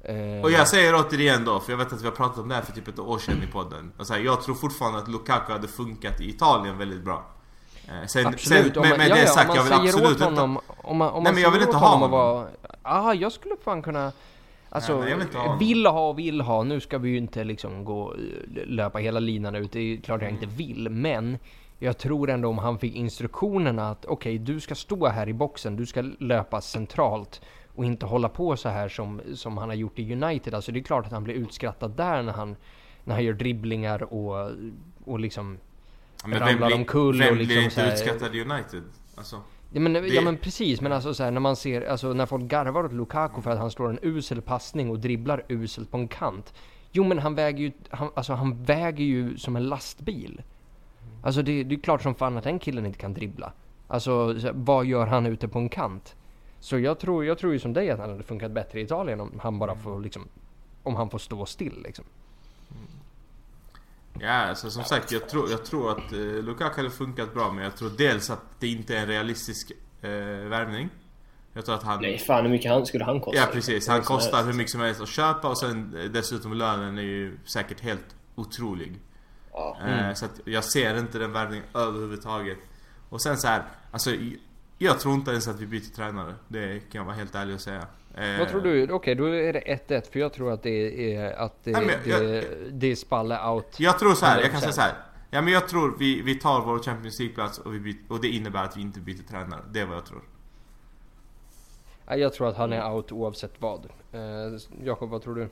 Eh, 0.00 0.42
Och 0.42 0.50
jag 0.50 0.68
säger 0.68 0.94
återigen 0.94 1.44
då, 1.44 1.60
för 1.60 1.72
jag 1.72 1.78
vet 1.78 1.92
att 1.92 2.00
vi 2.02 2.04
har 2.06 2.12
pratat 2.12 2.38
om 2.38 2.48
det 2.48 2.54
här 2.54 2.62
för 2.62 2.72
typ 2.72 2.88
ett 2.88 2.98
år 2.98 3.18
sedan 3.18 3.42
i 3.48 3.52
podden. 3.52 3.92
Och 3.98 4.06
så 4.06 4.14
här, 4.14 4.20
jag 4.20 4.42
tror 4.42 4.54
fortfarande 4.54 4.98
att 4.98 5.08
Lukaku 5.08 5.52
hade 5.52 5.68
funkat 5.68 6.20
i 6.20 6.28
Italien 6.28 6.78
väldigt 6.78 7.04
bra. 7.04 7.24
Eh, 7.88 8.06
Sen, 8.06 8.26
Absolut, 8.26 8.74
sen 8.74 8.82
med, 8.82 8.98
med 8.98 9.08
ja, 9.08 9.14
det 9.14 9.20
ja, 9.20 9.26
sagt, 9.26 9.50
om 9.50 9.56
jag 9.56 9.64
vill 9.64 9.72
absolut 9.72 10.04
åt 10.06 10.10
inte... 10.12 10.24
honom, 10.24 10.60
om 10.66 10.96
man, 10.96 11.08
om 11.08 11.22
Nej, 11.22 11.22
man 11.22 11.34
men 11.34 11.42
jag 11.42 11.50
vill 11.50 11.62
inte 11.62 11.76
ha 11.76 11.88
honom 11.88 12.10
honom. 12.10 12.34
vara, 12.34 12.48
ah, 12.82 13.12
jag 13.14 13.32
skulle 13.32 13.56
fan 13.64 13.82
kunna, 13.82 14.12
alltså, 14.74 15.00
Nej, 15.00 15.16
vill 15.16 15.36
ha 15.36 15.56
vill 15.56 15.86
ha 15.86 16.08
och 16.08 16.18
vill 16.18 16.40
ha, 16.40 16.62
nu 16.62 16.80
ska 16.80 16.98
vi 16.98 17.08
ju 17.08 17.16
inte 17.16 17.44
liksom 17.44 17.84
gå, 17.84 18.14
löpa 18.66 18.98
hela 18.98 19.20
linan 19.20 19.54
ut, 19.54 19.72
det 19.72 19.80
är 19.80 19.96
klart 19.96 20.22
jag 20.22 20.30
inte 20.30 20.46
vill, 20.46 20.88
men 20.90 21.38
jag 21.78 21.98
tror 21.98 22.30
ändå 22.30 22.48
om 22.48 22.58
han 22.58 22.78
fick 22.78 22.94
instruktionerna 22.94 23.90
att 23.90 24.04
okej, 24.04 24.38
du 24.38 24.60
ska 24.60 24.74
stå 24.74 25.06
här 25.06 25.28
i 25.28 25.32
boxen, 25.32 25.76
du 25.76 25.86
ska 25.86 26.02
löpa 26.18 26.60
centralt 26.60 27.40
och 27.74 27.84
inte 27.84 28.06
hålla 28.06 28.28
på 28.28 28.56
så 28.56 28.68
här 28.68 28.88
som, 28.88 29.20
som 29.34 29.58
han 29.58 29.68
har 29.68 29.76
gjort 29.76 29.98
i 29.98 30.12
United. 30.12 30.54
Alltså 30.54 30.72
det 30.72 30.80
är 30.80 30.84
klart 30.84 31.06
att 31.06 31.12
han 31.12 31.24
blir 31.24 31.34
utskrattad 31.34 31.90
där 31.90 32.22
när 32.22 32.32
han, 32.32 32.56
när 33.04 33.14
han 33.14 33.24
gör 33.24 33.32
dribblingar 33.32 34.14
och, 34.14 34.50
och 35.04 35.20
liksom 35.20 35.58
Ja, 36.22 36.28
men 36.28 36.38
ramlar 36.38 36.74
omkull 36.74 37.18
vem 37.18 37.36
liksom 37.36 37.56
blir 37.56 37.70
så 37.70 37.80
inte 37.80 37.92
utskattad 37.92 38.34
i 38.34 38.40
United? 38.40 38.82
Alltså, 39.14 39.40
Ja 39.76 39.80
men, 39.80 39.94
ja 39.94 40.00
Det- 40.00 40.20
men 40.24 40.36
precis, 40.36 40.80
men 40.80 40.92
alltså 40.92 41.14
så 41.14 41.22
här, 41.24 41.30
när 41.30 41.40
man 41.40 41.56
ser, 41.56 41.82
alltså 41.90 42.12
när 42.12 42.26
folk 42.26 42.42
garvar 42.44 42.84
åt 42.84 42.92
Lukaku 42.92 43.40
för 43.42 43.50
att 43.50 43.58
han 43.58 43.70
slår 43.70 43.90
en 43.90 43.98
usel 44.02 44.42
passning 44.42 44.90
och 44.90 44.98
dribblar 44.98 45.44
uselt 45.48 45.90
på 45.90 45.96
en 45.96 46.08
kant. 46.08 46.54
Jo 46.92 47.04
men 47.04 47.18
han 47.18 47.34
väger 47.34 47.58
ju, 47.58 47.72
han, 47.90 48.10
alltså 48.14 48.32
han 48.32 48.62
väger 48.64 49.04
ju 49.04 49.36
som 49.38 49.56
en 49.56 49.64
lastbil. 49.68 50.42
Alltså 51.22 51.42
det, 51.42 51.64
det 51.64 51.74
är 51.74 51.80
klart 51.80 52.02
som 52.02 52.14
fan 52.14 52.36
att 52.36 52.44
den 52.44 52.58
killen 52.58 52.86
inte 52.86 52.98
kan 52.98 53.14
dribbla. 53.14 53.52
Alltså 53.88 54.32
här, 54.32 54.52
vad 54.54 54.86
gör 54.86 55.06
han 55.06 55.26
ute 55.26 55.48
på 55.48 55.58
en 55.58 55.68
kant? 55.68 56.16
Så 56.60 56.78
jag 56.78 56.98
tror, 56.98 57.24
jag 57.24 57.38
tror 57.38 57.52
ju 57.52 57.58
som 57.58 57.72
dig 57.72 57.90
att 57.90 57.98
han 58.00 58.10
hade 58.10 58.22
funkat 58.22 58.52
bättre 58.52 58.80
i 58.80 58.82
Italien 58.82 59.20
om 59.20 59.32
han 59.42 59.58
bara 59.58 59.74
får 59.76 60.00
liksom, 60.00 60.28
om 60.82 60.94
han 60.96 61.10
får 61.10 61.18
stå 61.18 61.46
still 61.46 61.82
liksom. 61.84 62.04
Ja, 64.20 64.30
alltså, 64.32 64.70
som 64.70 64.84
sagt, 64.84 65.12
jag 65.12 65.28
tror, 65.28 65.50
jag 65.50 65.64
tror 65.64 65.90
att 65.90 66.12
eh, 66.12 66.18
Lukaku 66.18 66.76
hade 66.76 66.90
funkat 66.90 67.34
bra, 67.34 67.52
men 67.52 67.64
jag 67.64 67.76
tror 67.76 67.90
dels 67.98 68.30
att 68.30 68.42
det 68.60 68.68
inte 68.68 68.96
är 68.96 69.00
en 69.00 69.06
realistisk 69.06 69.72
eh, 70.02 70.10
värvning. 70.48 70.88
Jag 71.52 71.64
tror 71.64 71.74
att 71.74 71.82
han... 71.82 72.02
Nej 72.02 72.18
fan 72.18 72.44
hur 72.44 72.50
mycket 72.50 72.70
han, 72.70 72.86
skulle 72.86 73.04
han 73.04 73.20
kosta? 73.20 73.40
Ja 73.40 73.46
precis, 73.52 73.88
han 73.88 74.02
kostar 74.02 74.44
hur 74.44 74.52
mycket 74.52 74.70
som 74.72 74.80
helst 74.80 75.00
att 75.00 75.08
köpa 75.08 75.48
och 75.48 75.58
sen 75.58 75.96
eh, 75.96 76.04
dessutom 76.10 76.52
lönen 76.52 76.98
är 76.98 77.02
ju 77.02 77.38
säkert 77.44 77.80
helt 77.80 78.16
otrolig. 78.34 78.92
Ja. 79.52 79.76
Eh, 79.86 80.14
Så 80.14 80.24
att 80.24 80.40
jag 80.44 80.64
ser 80.64 80.98
inte 80.98 81.18
den 81.18 81.32
värvningen 81.32 81.64
överhuvudtaget. 81.74 82.58
Och 83.08 83.22
sen 83.22 83.36
så 83.36 83.48
här, 83.48 83.62
alltså 83.90 84.10
Jag 84.78 85.00
tror 85.00 85.14
inte 85.14 85.30
ens 85.30 85.48
att 85.48 85.60
vi 85.60 85.66
byter 85.66 85.94
tränare. 85.96 86.34
Det 86.48 86.80
kan 86.80 86.98
jag 86.98 87.04
vara 87.04 87.16
helt 87.16 87.34
ärlig 87.34 87.54
och 87.54 87.60
säga. 87.60 87.86
Eh, 88.16 88.38
Vad 88.38 88.48
tror 88.48 88.60
du? 88.60 88.82
Okej, 88.82 88.94
okay, 88.94 89.14
då 89.14 89.24
är 89.24 89.52
det 89.52 89.60
1-1 89.60 90.12
för 90.12 90.20
jag 90.20 90.32
tror 90.32 90.52
att 90.52 90.62
det 90.62 91.14
är 91.14 91.32
att 91.32 91.64
det, 91.64 91.70
Nej, 91.70 91.86
men, 91.86 92.10
jag, 92.10 92.22
det, 92.22 92.44
det 92.70 92.86
är 92.86 92.96
Spalle 92.96 93.48
out. 93.48 93.80
Jag 93.80 93.98
tror 93.98 94.14
så 94.14 94.26
här, 94.26 94.40
jag 94.40 94.50
kan 94.50 94.60
säga 94.60 94.72
så 94.72 94.80
här. 94.80 94.92
Ja 95.30 95.42
men 95.42 95.52
jag 95.52 95.68
tror 95.68 95.96
vi, 95.98 96.22
vi 96.22 96.34
tar 96.34 96.60
vår 96.60 96.78
Champions 96.78 97.20
League-plats 97.20 97.58
och, 97.58 97.72
och 98.08 98.22
det 98.22 98.28
innebär 98.28 98.64
att 98.64 98.76
vi 98.76 98.80
inte 98.80 99.00
byter 99.00 99.22
tränare. 99.30 99.60
Det 99.72 99.80
är 99.80 99.86
vad 99.86 99.96
jag 99.96 100.06
tror. 100.06 100.22
Jag 102.06 102.32
tror 102.32 102.48
att 102.48 102.56
han 102.56 102.72
är 102.72 102.92
out 102.92 103.12
oavsett 103.12 103.52
vad. 103.58 103.84
Eh, 104.12 104.20
Jakob, 104.84 105.10
vad 105.10 105.22
tror 105.22 105.34
du? 105.34 105.48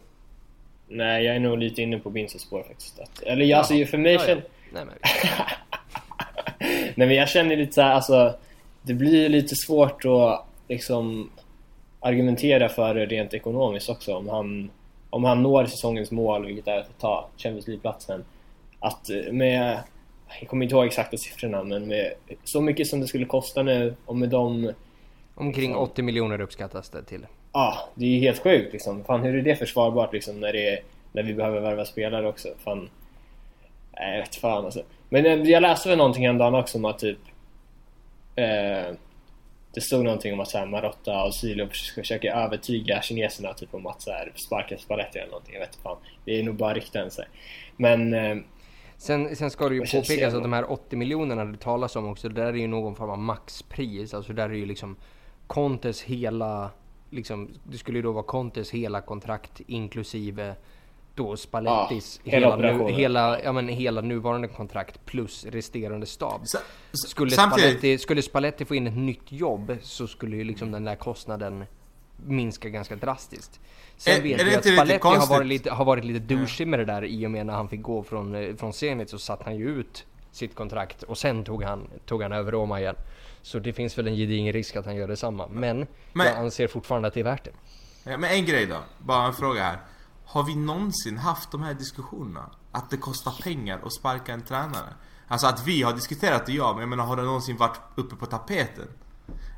Nej, 0.88 1.24
jag 1.24 1.36
är 1.36 1.40
nog 1.40 1.58
lite 1.58 1.82
inne 1.82 1.98
på 1.98 2.10
Binzes 2.10 2.42
spår 2.42 2.62
faktiskt. 2.62 3.00
Att, 3.00 3.22
eller 3.22 3.44
jag, 3.44 3.58
alltså 3.58 3.84
för 3.84 3.98
mig 3.98 4.12
ja, 4.12 4.24
ja. 4.28 4.36
Nej, 4.72 4.84
men... 4.84 4.94
Nej 6.94 7.06
men 7.06 7.14
jag 7.14 7.28
känner 7.28 7.56
lite 7.56 7.72
såhär, 7.72 7.90
alltså 7.90 8.34
det 8.82 8.94
blir 8.94 9.28
lite 9.28 9.54
svårt 9.56 10.04
att 10.04 10.46
liksom 10.68 11.30
argumentera 12.02 12.68
för 12.68 12.94
det 12.94 13.06
rent 13.06 13.34
ekonomiskt 13.34 13.88
också 13.88 14.14
om 14.14 14.28
han, 14.28 14.70
om 15.10 15.24
han 15.24 15.42
når 15.42 15.66
säsongens 15.66 16.10
mål, 16.10 16.46
vilket 16.46 16.68
är 16.68 16.78
att 16.78 16.98
ta 16.98 17.28
Champions 17.36 17.66
League-platsen. 17.66 18.24
Att 18.80 19.10
med, 19.30 19.78
jag 20.40 20.48
kommer 20.48 20.64
inte 20.64 20.74
ihåg 20.74 20.86
exakta 20.86 21.16
siffrorna, 21.16 21.62
men 21.62 21.88
med 21.88 22.12
så 22.44 22.60
mycket 22.60 22.86
som 22.86 23.00
det 23.00 23.06
skulle 23.06 23.24
kosta 23.24 23.62
nu 23.62 23.94
och 24.06 24.16
med 24.16 24.28
de... 24.28 24.72
Omkring 25.34 25.76
80 25.76 26.02
miljoner 26.02 26.40
uppskattas 26.40 26.90
det 26.90 27.04
till. 27.04 27.26
Ja, 27.52 27.78
det 27.94 28.04
är 28.04 28.08
ju 28.08 28.20
helt 28.20 28.42
sjukt 28.42 28.72
liksom. 28.72 29.04
Fan, 29.04 29.22
hur 29.22 29.38
är 29.38 29.42
det 29.42 29.56
försvarbart 29.56 30.12
liksom 30.12 30.40
när, 30.40 30.52
det, 30.52 30.78
när 31.12 31.22
vi 31.22 31.34
behöver 31.34 31.60
värva 31.60 31.84
spelare 31.84 32.28
också? 32.28 32.48
Fan. 32.64 32.88
Nej, 33.92 34.12
jag 34.12 34.20
vet 34.20 34.34
fan 34.34 34.64
alltså. 34.64 34.82
Men 35.08 35.26
eh, 35.26 35.50
jag 35.50 35.60
läste 35.60 35.88
väl 35.88 35.98
någonting 35.98 36.24
häromdagen 36.24 36.54
också 36.54 36.78
om 36.78 36.84
att 36.84 36.98
typ... 36.98 37.18
Eh, 38.36 38.94
det 39.74 39.80
stod 39.80 40.04
någonting 40.04 40.32
om 40.32 40.40
att 40.40 40.48
så 40.48 40.58
här, 40.58 40.66
Marotta 40.66 41.24
och 41.24 41.34
Silo 41.34 41.68
försöker 41.94 42.32
övertyga 42.32 43.02
kineserna 43.02 43.52
typ 43.54 43.74
om 43.74 43.86
att 43.86 44.02
så 44.02 44.10
här, 44.10 44.32
sparka 44.34 44.78
Spalletti 44.78 45.18
eller 45.18 45.30
någonting. 45.30 45.54
Jag 45.54 45.60
vet 45.60 45.76
fan. 45.76 45.96
Det 46.24 46.38
är 46.38 46.42
nog 46.42 46.54
bara 46.54 46.74
rykten. 46.74 47.10
Så. 47.10 47.22
Men... 47.76 48.14
Eh, 48.14 48.36
sen, 48.96 49.36
sen 49.36 49.50
ska 49.50 49.68
det 49.68 49.74
ju 49.74 49.80
påpekas 49.80 50.34
att 50.34 50.42
de 50.42 50.52
här 50.52 50.72
80 50.72 50.96
miljonerna 50.96 51.44
det 51.44 51.58
talas 51.58 51.96
om 51.96 52.08
också, 52.08 52.28
det 52.28 52.34
där 52.34 52.52
är 52.52 52.56
ju 52.56 52.66
någon 52.66 52.96
form 52.96 53.10
av 53.10 53.18
maxpris. 53.18 54.14
Alltså 54.14 54.32
där 54.32 54.50
är 54.50 54.54
ju 54.54 54.66
liksom 54.66 54.96
Contes 55.46 56.02
hela... 56.02 56.70
Liksom, 57.10 57.50
det 57.64 57.78
skulle 57.78 57.98
ju 57.98 58.02
då 58.02 58.12
vara 58.12 58.24
Contes 58.24 58.70
hela 58.70 59.00
kontrakt 59.00 59.60
inklusive 59.66 60.54
då 61.14 61.36
Spallettis 61.36 62.20
ja, 62.24 62.32
hela, 62.32 62.56
nu, 62.56 62.92
hela, 62.92 63.42
ja, 63.42 63.52
men 63.52 63.68
hela 63.68 64.00
nuvarande 64.00 64.48
kontrakt 64.48 65.04
plus 65.04 65.44
resterande 65.44 66.06
stab. 66.06 66.40
Så, 66.44 66.58
skulle, 66.92 67.30
Spalletti, 67.30 67.98
skulle 67.98 68.22
Spalletti 68.22 68.64
få 68.64 68.74
in 68.74 68.86
ett 68.86 68.96
nytt 68.96 69.32
jobb 69.32 69.76
så 69.82 70.06
skulle 70.06 70.36
ju 70.36 70.44
liksom 70.44 70.72
den 70.72 70.84
där 70.84 70.96
kostnaden 70.96 71.64
minska 72.26 72.68
ganska 72.68 72.96
drastiskt. 72.96 73.60
Sen 73.96 74.16
är, 74.16 74.22
vet 74.22 74.40
är 74.40 74.46
jag 74.46 74.54
att 74.54 74.66
Spalletti 74.66 75.08
har 75.08 75.26
varit, 75.26 75.46
lite, 75.46 75.70
har 75.70 75.84
varit 75.84 76.04
lite 76.04 76.34
douchig 76.34 76.66
med 76.66 76.78
det 76.78 76.84
där 76.84 77.04
i 77.04 77.26
och 77.26 77.30
med 77.30 77.46
när 77.46 77.54
han 77.54 77.68
fick 77.68 77.82
gå 77.82 78.02
från, 78.02 78.34
eh, 78.34 78.56
från 78.56 78.72
Zenit 78.72 79.10
så 79.10 79.18
satte 79.18 79.44
han 79.44 79.56
ju 79.56 79.68
ut 79.68 80.06
sitt 80.32 80.54
kontrakt 80.54 81.02
och 81.02 81.18
sen 81.18 81.44
tog 81.44 81.62
han, 81.62 81.88
tog 82.06 82.22
han 82.22 82.32
över 82.32 82.52
Roma 82.52 82.80
igen. 82.80 82.96
Så 83.42 83.58
det 83.58 83.72
finns 83.72 83.98
väl 83.98 84.06
en 84.06 84.16
gedigen 84.16 84.52
risk 84.52 84.76
att 84.76 84.86
han 84.86 84.96
gör 84.96 85.08
detsamma. 85.08 85.48
Men, 85.48 85.86
men 86.12 86.26
jag 86.26 86.36
anser 86.36 86.68
fortfarande 86.68 87.08
att 87.08 87.14
det 87.14 87.20
är 87.20 87.24
värt 87.24 87.44
det. 87.44 87.50
Ja, 88.04 88.18
men 88.18 88.30
en 88.30 88.44
grej 88.44 88.66
då, 88.66 88.76
bara 88.98 89.26
en 89.26 89.34
fråga 89.34 89.62
här. 89.62 89.78
Har 90.32 90.42
vi 90.42 90.56
någonsin 90.56 91.18
haft 91.18 91.50
de 91.50 91.62
här 91.62 91.74
diskussionerna? 91.74 92.50
Att 92.72 92.90
det 92.90 92.96
kostar 92.96 93.32
pengar 93.42 93.80
att 93.84 93.92
sparka 93.92 94.32
en 94.32 94.42
tränare? 94.42 94.94
Alltså 95.28 95.46
att 95.46 95.66
vi 95.66 95.82
har 95.82 95.92
diskuterat 95.92 96.46
det 96.46 96.52
ja, 96.52 96.72
men 96.72 96.80
jag 96.80 96.88
menar 96.88 97.04
har 97.04 97.16
det 97.16 97.22
någonsin 97.22 97.56
varit 97.56 97.80
uppe 97.94 98.16
på 98.16 98.26
tapeten? 98.26 98.88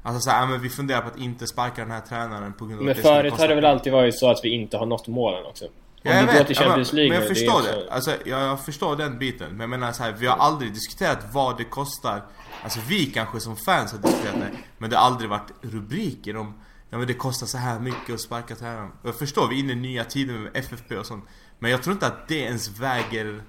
Alltså 0.03 0.21
såhär, 0.21 0.47
men 0.47 0.61
vi 0.61 0.69
funderar 0.69 1.01
på 1.01 1.09
att 1.09 1.19
inte 1.19 1.47
sparka 1.47 1.83
den 1.83 1.91
här 1.91 2.01
tränaren 2.01 2.53
på 2.53 2.67
grund 2.67 2.79
av 2.79 2.85
men 2.85 2.95
förut 2.95 3.33
har 3.33 3.49
det 3.49 3.55
väl 3.55 3.65
alltid 3.65 3.93
varit 3.93 4.19
så 4.19 4.31
att 4.31 4.41
vi 4.43 4.49
inte 4.49 4.77
har 4.77 4.87
nått 4.87 5.09
målen 5.09 5.47
också? 5.47 5.65
Om 5.65 5.71
ja, 6.03 6.15
jag 6.15 6.27
vet, 6.27 6.47
till 6.47 6.57
Champions 6.57 6.93
League 6.93 7.13
men 7.13 7.21
jag 7.21 7.37
förstår 7.37 7.63
det. 7.63 7.85
det. 7.85 7.93
Alltså, 7.93 8.11
jag, 8.25 8.43
jag, 8.43 8.65
förstår 8.65 8.97
den 8.97 9.19
biten. 9.19 9.51
Men 9.51 9.61
jag 9.61 9.71
menar 9.71 9.93
så 9.93 10.03
här, 10.03 10.13
vi 10.13 10.27
har 10.27 10.37
aldrig 10.37 10.73
diskuterat 10.73 11.19
vad 11.33 11.57
det 11.57 11.65
kostar. 11.65 12.23
Alltså 12.63 12.81
vi 12.89 13.07
kanske 13.07 13.41
som 13.41 13.57
fans 13.57 13.93
har 13.93 13.99
diskuterat 13.99 14.35
det. 14.35 14.51
Men 14.79 14.91
det 14.91 14.97
har 14.97 15.07
aldrig 15.07 15.31
varit 15.31 15.51
rubriker 15.61 16.37
om 16.37 16.55
Ja 16.91 16.99
men 16.99 17.07
det 17.07 17.15
kostar 17.15 17.47
så 17.47 17.59
här 17.59 17.81
mycket 17.81 18.15
att 18.15 18.21
sparka 18.21 18.55
tränaren. 18.55 18.91
Jag 19.03 19.19
förstår, 19.19 19.49
vi 19.49 19.55
är 19.55 19.61
inne 19.61 19.73
i 19.73 19.77
nya 19.77 20.05
tider 20.05 20.39
med 20.39 20.51
FFP 20.55 20.97
och 20.97 21.07
sånt. 21.07 21.25
Men 21.59 21.71
jag 21.71 21.83
tror 21.83 21.93
inte 21.93 22.07
att 22.07 22.29
det 22.29 22.39
ens 22.39 22.69
väger... 22.69 23.43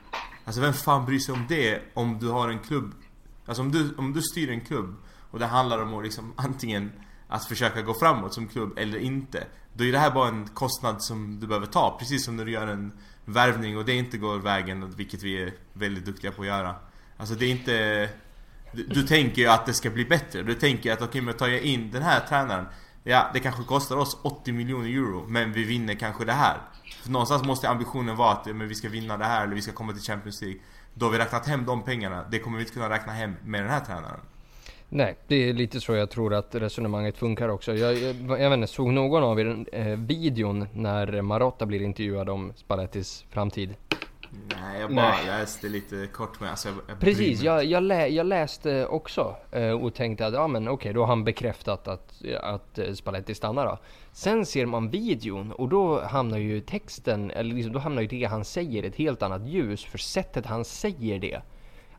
Alltså 0.45 0.61
vem 0.61 0.73
fan 0.73 1.05
bryr 1.05 1.19
sig 1.19 1.33
om 1.33 1.45
det 1.49 1.81
om 1.93 2.19
du 2.19 2.27
har 2.27 2.49
en 2.49 2.59
klubb? 2.59 2.93
Alltså 3.45 3.61
om 3.61 3.71
du, 3.71 3.95
om 3.97 4.13
du 4.13 4.21
styr 4.21 4.49
en 4.49 4.61
klubb 4.61 4.95
och 5.31 5.39
det 5.39 5.45
handlar 5.45 5.79
om 5.79 5.93
att 5.93 6.03
liksom 6.03 6.33
antingen 6.35 6.91
att 7.27 7.45
försöka 7.45 7.81
gå 7.81 7.93
framåt 7.93 8.33
som 8.33 8.47
klubb 8.47 8.77
eller 8.77 8.99
inte. 8.99 9.47
Då 9.73 9.83
är 9.83 9.91
det 9.91 9.97
här 9.97 10.11
bara 10.11 10.27
en 10.27 10.47
kostnad 10.47 11.03
som 11.03 11.39
du 11.39 11.47
behöver 11.47 11.67
ta. 11.67 11.97
Precis 11.99 12.25
som 12.25 12.35
när 12.35 12.45
du 12.45 12.51
gör 12.51 12.67
en 12.67 12.91
värvning 13.25 13.77
och 13.77 13.85
det 13.85 13.93
inte 13.93 14.17
går 14.17 14.37
vägen, 14.37 14.93
vilket 14.95 15.23
vi 15.23 15.43
är 15.43 15.53
väldigt 15.73 16.05
duktiga 16.05 16.31
på 16.31 16.41
att 16.41 16.47
göra. 16.47 16.75
Alltså 17.17 17.35
det 17.35 17.45
är 17.45 17.51
inte... 17.51 18.09
Du, 18.71 18.83
du 18.83 19.03
tänker 19.03 19.41
ju 19.41 19.47
att 19.47 19.65
det 19.65 19.73
ska 19.73 19.89
bli 19.89 20.05
bättre. 20.05 20.43
Du 20.43 20.53
tänker 20.53 20.91
att 20.91 20.97
okej, 20.97 21.07
okay, 21.07 21.21
men 21.21 21.33
tar 21.33 21.47
jag 21.47 21.61
in 21.61 21.91
den 21.91 22.03
här 22.03 22.19
tränaren 22.19 22.65
Ja, 23.07 23.29
det 23.33 23.39
kanske 23.39 23.63
kostar 23.63 23.97
oss 23.97 24.17
80 24.21 24.51
miljoner 24.51 24.89
euro, 24.89 25.25
men 25.27 25.53
vi 25.53 25.63
vinner 25.63 25.93
kanske 25.93 26.25
det 26.25 26.31
här. 26.31 26.57
För 27.03 27.11
någonstans 27.11 27.43
måste 27.43 27.69
ambitionen 27.69 28.15
vara 28.15 28.31
att 28.31 28.47
eh, 28.47 28.53
men 28.53 28.67
vi 28.67 28.75
ska 28.75 28.89
vinna 28.89 29.17
det 29.17 29.25
här 29.25 29.43
eller 29.43 29.55
vi 29.55 29.61
ska 29.61 29.71
komma 29.71 29.93
till 29.93 30.01
Champions 30.01 30.41
League. 30.41 30.59
Då 30.93 31.05
har 31.05 31.11
vi 31.11 31.17
räknat 31.17 31.47
hem 31.47 31.65
de 31.65 31.83
pengarna. 31.83 32.25
Det 32.31 32.39
kommer 32.39 32.57
vi 32.57 32.63
inte 32.63 32.73
kunna 32.73 32.89
räkna 32.89 33.13
hem 33.13 33.35
med 33.43 33.61
den 33.61 33.69
här 33.69 33.79
tränaren. 33.79 34.19
Nej, 34.89 35.17
det 35.27 35.49
är 35.49 35.53
lite 35.53 35.81
så 35.81 35.95
jag 35.95 36.09
tror 36.09 36.33
att 36.33 36.55
resonemanget 36.55 37.17
funkar 37.17 37.49
också. 37.49 37.75
Jag, 37.75 37.97
jag, 37.97 38.15
jag 38.41 38.49
vet 38.49 38.57
inte, 38.57 38.67
såg 38.67 38.93
någon 38.93 39.23
av 39.23 39.39
er 39.39 39.65
eh, 39.71 39.85
videon 39.85 40.67
när 40.73 41.21
Marotta 41.21 41.65
blir 41.65 41.81
intervjuad 41.81 42.29
om 42.29 42.53
Spallettis 42.55 43.25
framtid? 43.29 43.75
Nej, 44.47 44.81
jag 44.81 44.95
bara 44.95 45.09
Nej. 45.09 45.25
läste 45.25 45.69
lite 45.69 46.07
kort 46.07 46.39
med 46.39 46.49
alltså, 46.49 46.69
jag, 46.69 46.77
jag 46.87 46.99
Precis, 46.99 47.41
jag, 47.41 47.65
jag, 47.65 47.83
lä, 47.83 48.07
jag, 48.07 48.25
läste 48.25 48.85
också 48.85 49.35
eh, 49.51 49.69
och 49.69 49.93
tänkte 49.93 50.27
att 50.27 50.33
ja 50.33 50.47
men 50.47 50.67
okej, 50.67 50.73
okay, 50.73 50.93
då 50.93 50.99
har 50.99 51.07
han 51.07 51.23
bekräftat 51.23 51.87
att, 51.87 52.21
att 52.41 52.79
eh, 52.79 52.93
Spalletti 52.93 53.35
stannar 53.35 53.65
då. 53.65 53.77
Sen 54.11 54.45
ser 54.45 54.65
man 54.65 54.89
videon 54.89 55.51
och 55.51 55.69
då 55.69 56.01
hamnar 56.01 56.37
ju 56.37 56.61
texten, 56.61 57.31
eller 57.31 57.55
liksom, 57.55 57.73
då 57.73 57.79
hamnar 57.79 58.01
ju 58.01 58.07
det 58.07 58.23
han 58.23 58.45
säger 58.45 58.83
i 58.83 58.87
ett 58.87 58.95
helt 58.95 59.23
annat 59.23 59.47
ljus 59.47 59.85
för 59.85 59.97
sättet 59.97 60.45
han 60.45 60.65
säger 60.65 61.19
det. 61.19 61.41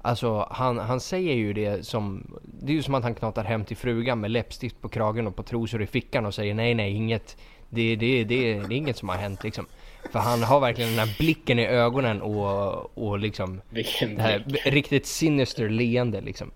Alltså 0.03 0.49
han, 0.51 0.79
han 0.79 1.01
säger 1.01 1.35
ju 1.35 1.53
det 1.53 1.87
som, 1.87 2.35
det 2.43 2.73
är 2.73 2.77
ju 2.77 2.83
som 2.83 2.95
att 2.95 3.03
han 3.03 3.15
knatar 3.15 3.45
hem 3.45 3.65
till 3.65 3.77
frugan 3.77 4.21
med 4.21 4.31
läppstift 4.31 4.81
på 4.81 4.89
kragen 4.89 5.27
och 5.27 5.37
på 5.37 5.43
trosor 5.43 5.83
i 5.83 5.87
fickan 5.87 6.27
och 6.27 6.35
säger 6.35 6.55
nej 6.55 6.75
nej 6.75 6.93
inget, 6.93 7.37
det, 7.69 7.97
det, 7.97 8.25
det, 8.25 8.59
det 8.65 8.73
är 8.73 8.73
inget 8.73 8.97
som 8.97 9.09
har 9.09 9.17
hänt 9.17 9.45
liksom. 9.45 9.67
För 10.11 10.19
han 10.19 10.43
har 10.43 10.61
verkligen 10.61 10.91
den 10.91 11.09
här 11.09 11.17
blicken 11.19 11.59
i 11.59 11.67
ögonen 11.67 12.23
och, 12.23 12.99
och 12.99 13.19
liksom 13.19 13.61
Vilken 13.71 14.17
det 14.17 14.23
här 14.23 14.45
riktigt 14.65 15.07
sinister 15.07 15.69
leende 15.69 16.21
liksom. 16.21 16.51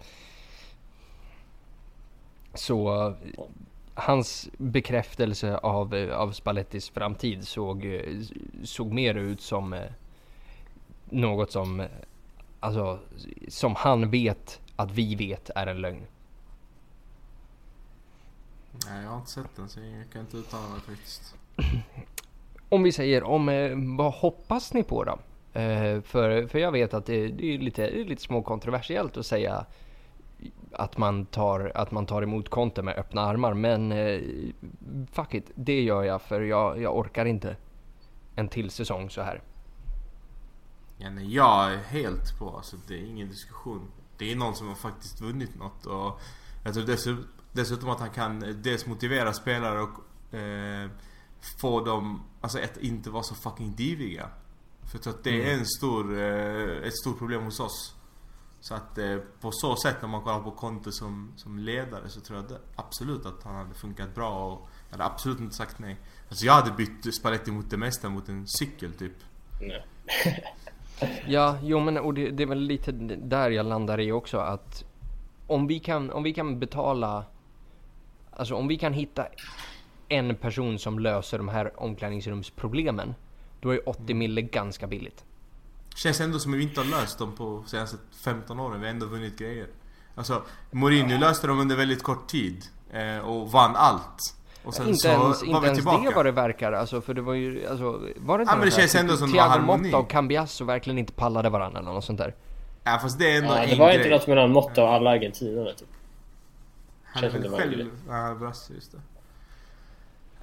Så 2.54 3.14
hans 3.94 4.48
bekräftelse 4.58 5.56
av, 5.56 5.94
av 6.12 6.32
Spallettis 6.32 6.90
framtid 6.90 7.48
såg, 7.48 8.00
såg 8.64 8.92
mer 8.92 9.14
ut 9.14 9.40
som 9.40 9.72
eh, 9.72 9.90
något 11.04 11.52
som, 11.52 11.86
alltså, 12.60 12.98
som 13.48 13.74
han 13.74 14.10
vet 14.10 14.60
att 14.76 14.90
vi 14.90 15.14
vet 15.14 15.50
är 15.54 15.66
en 15.66 15.80
lögn. 15.80 16.06
Nej, 18.86 19.02
jag 19.02 19.10
har 19.10 19.18
inte 19.18 19.30
sett 19.30 19.56
den 19.56 19.68
så 19.68 19.80
jag 19.80 20.12
kan 20.12 20.20
inte 20.20 20.36
uttala 20.36 20.68
mig 20.68 20.80
faktiskt. 20.80 21.34
om 22.70 22.82
vi 22.82 22.92
säger, 22.92 23.22
om, 23.22 23.48
eh, 23.48 23.70
vad 23.98 24.12
hoppas 24.12 24.74
ni 24.74 24.82
på 24.82 25.04
då? 25.04 25.18
Eh, 25.60 26.00
för, 26.00 26.46
för 26.46 26.58
jag 26.58 26.72
vet 26.72 26.94
att 26.94 27.06
det, 27.06 27.28
det 27.28 27.54
är 27.54 27.58
lite, 27.58 27.82
det 27.82 28.00
är 28.00 28.04
lite 28.04 28.22
småkontroversiellt 28.22 29.16
att 29.16 29.26
säga 29.26 29.66
att 30.72 30.98
man 30.98 31.26
tar, 31.26 31.72
att 31.74 31.90
man 31.90 32.06
tar 32.06 32.22
emot 32.22 32.48
Conte 32.48 32.82
med 32.82 32.96
öppna 32.98 33.20
armar. 33.20 33.54
Men 33.54 33.92
eh, 33.92 34.20
fuck 35.12 35.34
it, 35.34 35.50
det 35.54 35.82
gör 35.82 36.02
jag 36.02 36.22
för 36.22 36.40
jag, 36.40 36.82
jag 36.82 36.96
orkar 36.96 37.24
inte 37.24 37.56
en 38.34 38.48
till 38.48 38.70
säsong 38.70 39.10
så 39.10 39.22
här. 39.22 39.42
Ja, 40.96 41.10
nej, 41.10 41.34
jag 41.34 41.72
är 41.72 41.78
helt 41.78 42.38
på, 42.38 42.56
alltså 42.56 42.76
det 42.88 42.94
är 42.94 43.04
ingen 43.04 43.28
diskussion. 43.28 43.90
Det 44.18 44.32
är 44.32 44.36
någon 44.36 44.54
som 44.54 44.68
har 44.68 44.74
faktiskt 44.74 45.20
vunnit 45.20 45.58
något 45.58 45.86
och 45.86 46.20
jag 46.64 46.74
tror 46.74 46.86
dessutom, 46.86 47.26
dessutom 47.52 47.90
att 47.90 48.00
han 48.00 48.10
kan 48.10 48.42
eh, 48.42 48.48
dels 48.48 48.86
motivera 48.86 49.32
spelare 49.32 49.80
och 49.80 50.34
eh, 50.38 50.90
få 51.60 51.84
dem 51.84 52.22
alltså 52.40 52.58
att 52.58 52.76
inte 52.76 53.10
vara 53.10 53.22
så 53.22 53.34
fucking 53.34 53.74
diviga. 53.74 54.28
För 54.82 54.96
jag 54.96 55.02
tror 55.02 55.14
att 55.14 55.24
det 55.24 55.30
är 55.30 55.46
mm. 55.46 55.58
en 55.58 55.66
stor, 55.66 56.18
eh, 56.18 56.86
ett 56.86 56.98
stort 56.98 57.18
problem 57.18 57.42
hos 57.42 57.60
oss. 57.60 57.94
Så 58.60 58.74
att 58.74 58.98
eh, 58.98 59.16
på 59.40 59.52
så 59.52 59.76
sätt 59.76 59.96
när 60.02 60.08
man 60.08 60.22
kollar 60.22 60.40
på 60.40 60.50
Conte 60.50 60.92
som, 60.92 61.32
som 61.36 61.58
ledare 61.58 62.08
så 62.08 62.20
tror 62.20 62.38
jag 62.38 62.48
det, 62.48 62.60
absolut 62.76 63.26
att 63.26 63.42
han 63.42 63.54
hade 63.54 63.74
funkat 63.74 64.14
bra 64.14 64.46
och 64.46 64.68
jag 64.88 64.98
hade 64.98 65.04
absolut 65.04 65.40
inte 65.40 65.54
sagt 65.54 65.78
nej. 65.78 65.96
Alltså 66.28 66.46
jag 66.46 66.52
hade 66.52 66.70
bytt 66.70 67.14
Spalletti 67.14 67.50
mot 67.50 67.70
det 67.70 67.76
mesta 67.76 68.08
mot 68.08 68.28
en 68.28 68.48
cykel 68.48 68.92
typ. 68.92 69.12
Nej. 69.60 69.84
ja, 71.26 71.58
jo 71.62 71.80
men 71.80 71.98
och 71.98 72.14
det, 72.14 72.30
det, 72.30 72.42
är 72.42 72.46
väl 72.46 72.60
lite 72.60 72.92
där 72.92 73.50
jag 73.50 73.66
landar 73.66 74.00
i 74.00 74.12
också 74.12 74.38
att 74.38 74.84
om 75.46 75.66
vi 75.66 75.80
kan, 75.80 76.10
om 76.10 76.22
vi 76.22 76.34
kan 76.34 76.58
betala 76.58 77.24
Alltså 78.40 78.54
om 78.54 78.68
vi 78.68 78.78
kan 78.78 78.92
hitta 78.92 79.26
en 80.10 80.34
person 80.34 80.78
som 80.78 80.98
löser 80.98 81.38
de 81.38 81.48
här 81.48 81.72
omklädningsrumsproblemen. 81.82 83.14
Då 83.60 83.70
är 83.70 83.88
80 83.88 84.14
mille 84.14 84.42
ganska 84.42 84.86
billigt. 84.86 85.24
Känns 85.96 86.20
ändå 86.20 86.38
som 86.38 86.52
att 86.52 86.58
vi 86.58 86.62
inte 86.62 86.80
har 86.80 86.86
löst 86.86 87.18
dem 87.18 87.32
på 87.36 87.62
senaste 87.66 87.96
15 88.24 88.60
åren. 88.60 88.80
Vi 88.80 88.86
har 88.86 88.94
ändå 88.94 89.06
vunnit 89.06 89.38
grejer. 89.38 89.66
Alltså, 90.14 90.42
Mourinho 90.70 91.18
löste 91.18 91.46
dem 91.46 91.58
under 91.60 91.76
väldigt 91.76 92.02
kort 92.02 92.26
tid. 92.28 92.64
Eh, 92.92 93.18
och 93.18 93.50
vann 93.52 93.76
allt. 93.76 94.34
Och 94.64 94.74
sen 94.74 94.86
inte 94.88 94.98
så 94.98 95.08
ens, 95.08 95.22
var 95.42 95.46
inte 95.46 95.60
vi 95.60 95.66
ens 95.66 95.78
tillbaka. 95.78 96.08
det 96.10 96.14
vad 96.16 96.24
det 96.24 96.32
verkar. 96.32 96.72
Alltså, 96.72 97.00
för 97.00 97.14
det 97.14 97.20
var 97.22 97.34
ju, 97.34 97.66
alltså, 97.66 97.84
var 98.16 98.38
det 98.38 98.42
inte 98.42 98.52
Ja, 98.52 98.56
men 98.56 98.64
det 98.64 98.70
känns 98.70 98.94
ändå 98.94 99.16
som 99.16 99.32
Thiago 99.32 99.48
harmoni. 99.48 99.82
Motta 99.88 99.98
och 99.98 100.10
Cambiasso 100.10 100.64
verkligen 100.64 100.98
inte 100.98 101.12
pallade 101.12 101.48
varandra 101.48 101.80
eller 101.80 101.92
något 101.92 102.04
sånt 102.04 102.18
där. 102.18 102.34
Ja 102.84 102.98
fast 103.02 103.18
det 103.18 103.30
är 103.34 103.38
ändå 103.38 103.54
Ja, 103.54 103.58
en 103.58 103.70
det 103.70 103.76
var 103.76 103.86
grej. 103.88 103.96
inte 103.96 104.10
något 104.10 104.26
mellan 104.26 104.52
Motta 104.52 104.82
och 104.82 104.92
alla 104.92 105.10
argentinarna 105.10 105.70
typ. 105.72 105.88
Han 107.04 107.24
är 107.24 107.28
väl 107.30 107.50
själv... 107.50 107.90
Ja, 108.08 108.34
brasse, 108.34 108.72
just 108.74 108.92
det. 108.92 108.98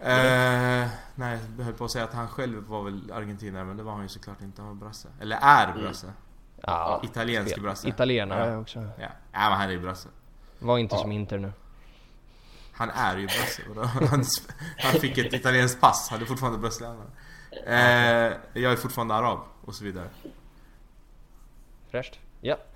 Eh, 0.01 0.87
nej, 1.15 1.39
jag 1.57 1.63
höll 1.65 1.73
på 1.73 1.85
att 1.85 1.91
säga 1.91 2.03
att 2.03 2.13
han 2.13 2.27
själv 2.27 2.63
var 2.67 2.83
väl 2.83 3.11
argentinare 3.11 3.63
men 3.63 3.77
det 3.77 3.83
var 3.83 3.91
han 3.93 4.01
ju 4.01 4.07
såklart 4.09 4.41
inte. 4.41 4.61
Han 4.61 4.67
var 4.79 4.85
brasse. 4.87 5.07
Eller 5.21 5.37
är 5.41 5.73
brasse. 5.73 6.13
Ja, 6.61 7.01
Italiensk 7.03 7.53
fel. 7.53 7.63
brasse. 7.63 7.87
Italienare 7.89 8.49
Ja. 8.51 8.57
också. 8.57 8.79
Ja. 8.79 9.07
ja, 9.31 9.49
men 9.49 9.51
han 9.57 9.61
är 9.67 9.71
ju 9.71 9.79
brasse. 9.79 10.09
Var 10.59 10.77
inte 10.77 10.95
Ja. 10.95 11.01
som 11.01 11.11
Inter 11.11 11.37
nu. 11.37 11.51
Han 12.73 12.89
är 12.89 13.17
ju 13.17 13.25
brasse. 13.25 13.61
Han, 14.09 14.23
han 14.77 14.93
fick 14.93 15.17
ett 15.17 15.33
italienskt 15.33 15.81
pass, 15.81 16.07
han 16.11 16.21
är 16.21 16.25
fortfarande 16.25 16.59
brasilianare. 16.59 17.07
Eh, 17.65 18.33
jag 18.61 18.71
är 18.71 18.75
fortfarande 18.75 19.13
arab 19.15 19.39
och 19.65 19.75
så 19.75 19.83
vidare. 19.83 20.07
Fräscht. 21.91 22.19
Ja. 22.41 22.57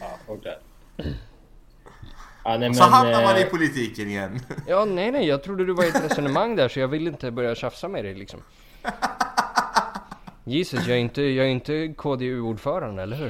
Ja, 0.00 0.36
där. 0.42 0.58
Ja, 2.44 2.56
nej, 2.58 2.74
så 2.74 2.82
men, 2.82 2.92
hamnar 2.92 3.22
man 3.22 3.36
i 3.36 3.40
eh, 3.40 3.46
politiken 3.48 4.08
igen. 4.08 4.40
Ja, 4.66 4.84
nej, 4.84 5.10
nej, 5.10 5.26
jag 5.28 5.42
trodde 5.42 5.64
du 5.64 5.72
var 5.72 5.84
i 5.84 5.88
ett 5.88 6.04
resonemang 6.04 6.56
där 6.56 6.68
så 6.68 6.80
jag 6.80 6.88
vill 6.88 7.06
inte 7.08 7.30
börja 7.30 7.54
tjafsa 7.54 7.88
med 7.88 8.04
dig 8.04 8.14
liksom. 8.14 8.40
Jesus, 10.44 10.86
jag 10.86 10.96
är 10.96 11.00
inte, 11.00 11.22
jag 11.22 11.46
är 11.46 11.50
inte 11.50 11.94
KDU-ordförande, 11.96 13.02
eller 13.02 13.16
hur? 13.16 13.28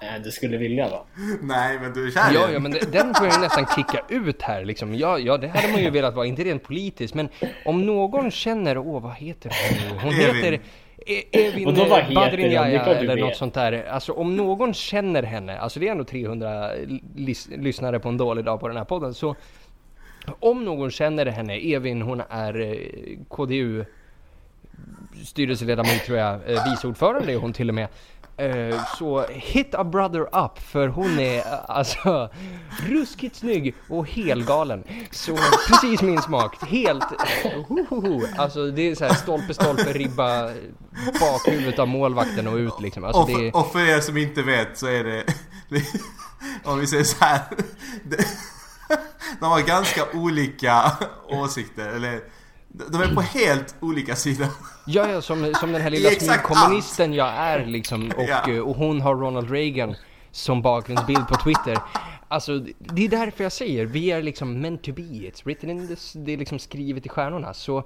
eh, 0.00 0.22
du 0.24 0.30
skulle 0.30 0.56
vilja 0.56 0.88
va? 0.88 1.04
nej 1.42 1.78
men 1.80 1.92
du 1.92 2.06
är 2.06 2.10
kär 2.10 2.30
i 2.32 2.34
Ja, 2.34 2.40
den. 2.44 2.52
ja, 2.52 2.58
men 2.60 2.70
det- 2.72 2.92
den 2.92 3.14
får 3.14 3.26
jag 3.26 3.40
nästan 3.40 3.66
kicka 3.66 4.00
ut 4.08 4.42
här 4.42 4.64
liksom. 4.64 4.94
Ja, 4.94 5.18
ja, 5.18 5.36
det 5.36 5.48
hade 5.48 5.68
man 5.72 5.82
ju 5.82 5.90
velat 5.90 6.14
vara, 6.14 6.26
inte 6.26 6.44
rent 6.44 6.62
politiskt, 6.62 7.14
men 7.14 7.28
om 7.64 7.86
någon 7.86 8.30
känner, 8.30 8.78
åh, 8.78 9.02
vad 9.02 9.14
heter 9.14 9.52
hon 9.68 9.78
nu? 9.96 10.02
Hon 10.02 10.12
Evin. 10.14 10.34
heter 10.44 10.60
Evin 11.32 11.66
Och 11.66 11.74
då, 11.74 11.84
vad 11.84 12.02
heter 12.02 12.36
du 12.36 12.42
eller 13.12 13.16
något 13.16 13.36
sånt 13.36 13.54
där. 13.54 13.86
Alltså 13.90 14.12
om 14.12 14.36
någon 14.36 14.74
känner 14.74 15.22
henne, 15.22 15.58
alltså 15.58 15.80
det 15.80 15.88
är 15.88 15.92
ändå 15.92 16.04
300 16.04 16.70
lys- 17.16 17.62
lyssnare 17.62 18.00
på 18.00 18.08
en 18.08 18.16
dålig 18.16 18.44
dag 18.44 18.60
på 18.60 18.68
den 18.68 18.76
här 18.76 18.84
podden, 18.84 19.14
så 19.14 19.36
om 20.40 20.64
någon 20.64 20.90
känner 20.90 21.26
henne, 21.26 21.56
Evin, 21.56 22.02
hon 22.02 22.22
är 22.28 22.60
eh, 22.60 22.76
KDU 23.28 23.84
styrelseledamot 25.24 26.04
tror 26.06 26.18
jag, 26.18 26.34
eh, 26.34 26.70
vice 26.70 26.86
ordförande 26.88 27.32
är 27.32 27.36
hon 27.36 27.52
till 27.52 27.68
och 27.68 27.74
med. 27.74 27.88
Eh, 28.36 28.84
så 28.98 29.26
hit 29.26 29.74
a 29.74 29.84
brother 29.84 30.44
up 30.44 30.58
för 30.58 30.88
hon 30.88 31.18
är 31.18 31.38
eh, 31.38 31.44
alltså 31.66 32.30
ruskigt 32.88 33.36
snygg 33.36 33.74
och 33.88 34.08
helgalen. 34.08 34.84
Så 35.10 35.36
precis 35.68 36.02
min 36.02 36.22
smak. 36.22 36.56
Helt, 36.62 37.04
hohoho. 37.68 38.22
alltså 38.36 38.70
det 38.70 38.90
är 38.90 38.94
så 38.94 39.04
här 39.04 39.14
stolpe, 39.14 39.54
stolpe, 39.54 39.92
ribba, 39.92 40.50
bakhuvudet 41.20 41.78
av 41.78 41.88
målvakten 41.88 42.46
och 42.46 42.56
ut 42.56 42.80
liksom. 42.80 43.04
Alltså 43.04 43.22
och, 43.22 43.30
för, 43.30 43.44
är, 43.44 43.56
och 43.56 43.72
för 43.72 43.88
er 43.88 44.00
som 44.00 44.16
inte 44.16 44.42
vet 44.42 44.78
så 44.78 44.86
är 44.86 45.04
det... 45.04 45.24
om 46.64 46.78
vi 46.78 46.86
säger 46.86 47.04
så 47.04 47.24
här. 47.24 47.40
De 49.40 49.50
har 49.50 49.60
ganska 49.60 50.02
olika 50.14 50.92
åsikter, 51.28 51.88
eller... 51.88 52.20
De 52.90 53.02
är 53.02 53.14
på 53.14 53.20
helt 53.20 53.74
olika 53.80 54.16
sidor. 54.16 54.46
ja, 54.86 55.08
ja, 55.10 55.22
som, 55.22 55.54
som 55.60 55.72
den 55.72 55.80
här 55.82 55.90
lilla 55.90 56.10
smygkommunisten 56.10 57.12
jag 57.12 57.28
är 57.28 57.66
liksom. 57.66 58.12
Och, 58.16 58.24
Ja. 58.28 58.50
eh, 58.52 58.58
och 58.58 58.76
hon 58.76 59.00
har 59.00 59.14
Ronald 59.14 59.50
Reagan 59.50 59.94
som 60.30 60.62
bakgrundsbild 60.62 61.28
på 61.28 61.34
Twitter. 61.34 61.78
Alltså, 62.28 62.58
det 62.78 63.04
är 63.04 63.08
därför 63.08 63.44
jag 63.44 63.52
säger, 63.52 63.86
vi 63.86 64.10
är 64.10 64.22
liksom 64.22 64.60
meant 64.60 64.82
to 64.82 64.92
be, 64.92 65.02
it's 65.02 65.44
written 65.44 65.70
in 65.70 65.88
this, 65.88 66.12
det 66.16 66.32
är 66.32 66.36
liksom 66.36 66.58
skrivet 66.58 67.06
i 67.06 67.08
stjärnorna. 67.08 67.54
Så, 67.54 67.84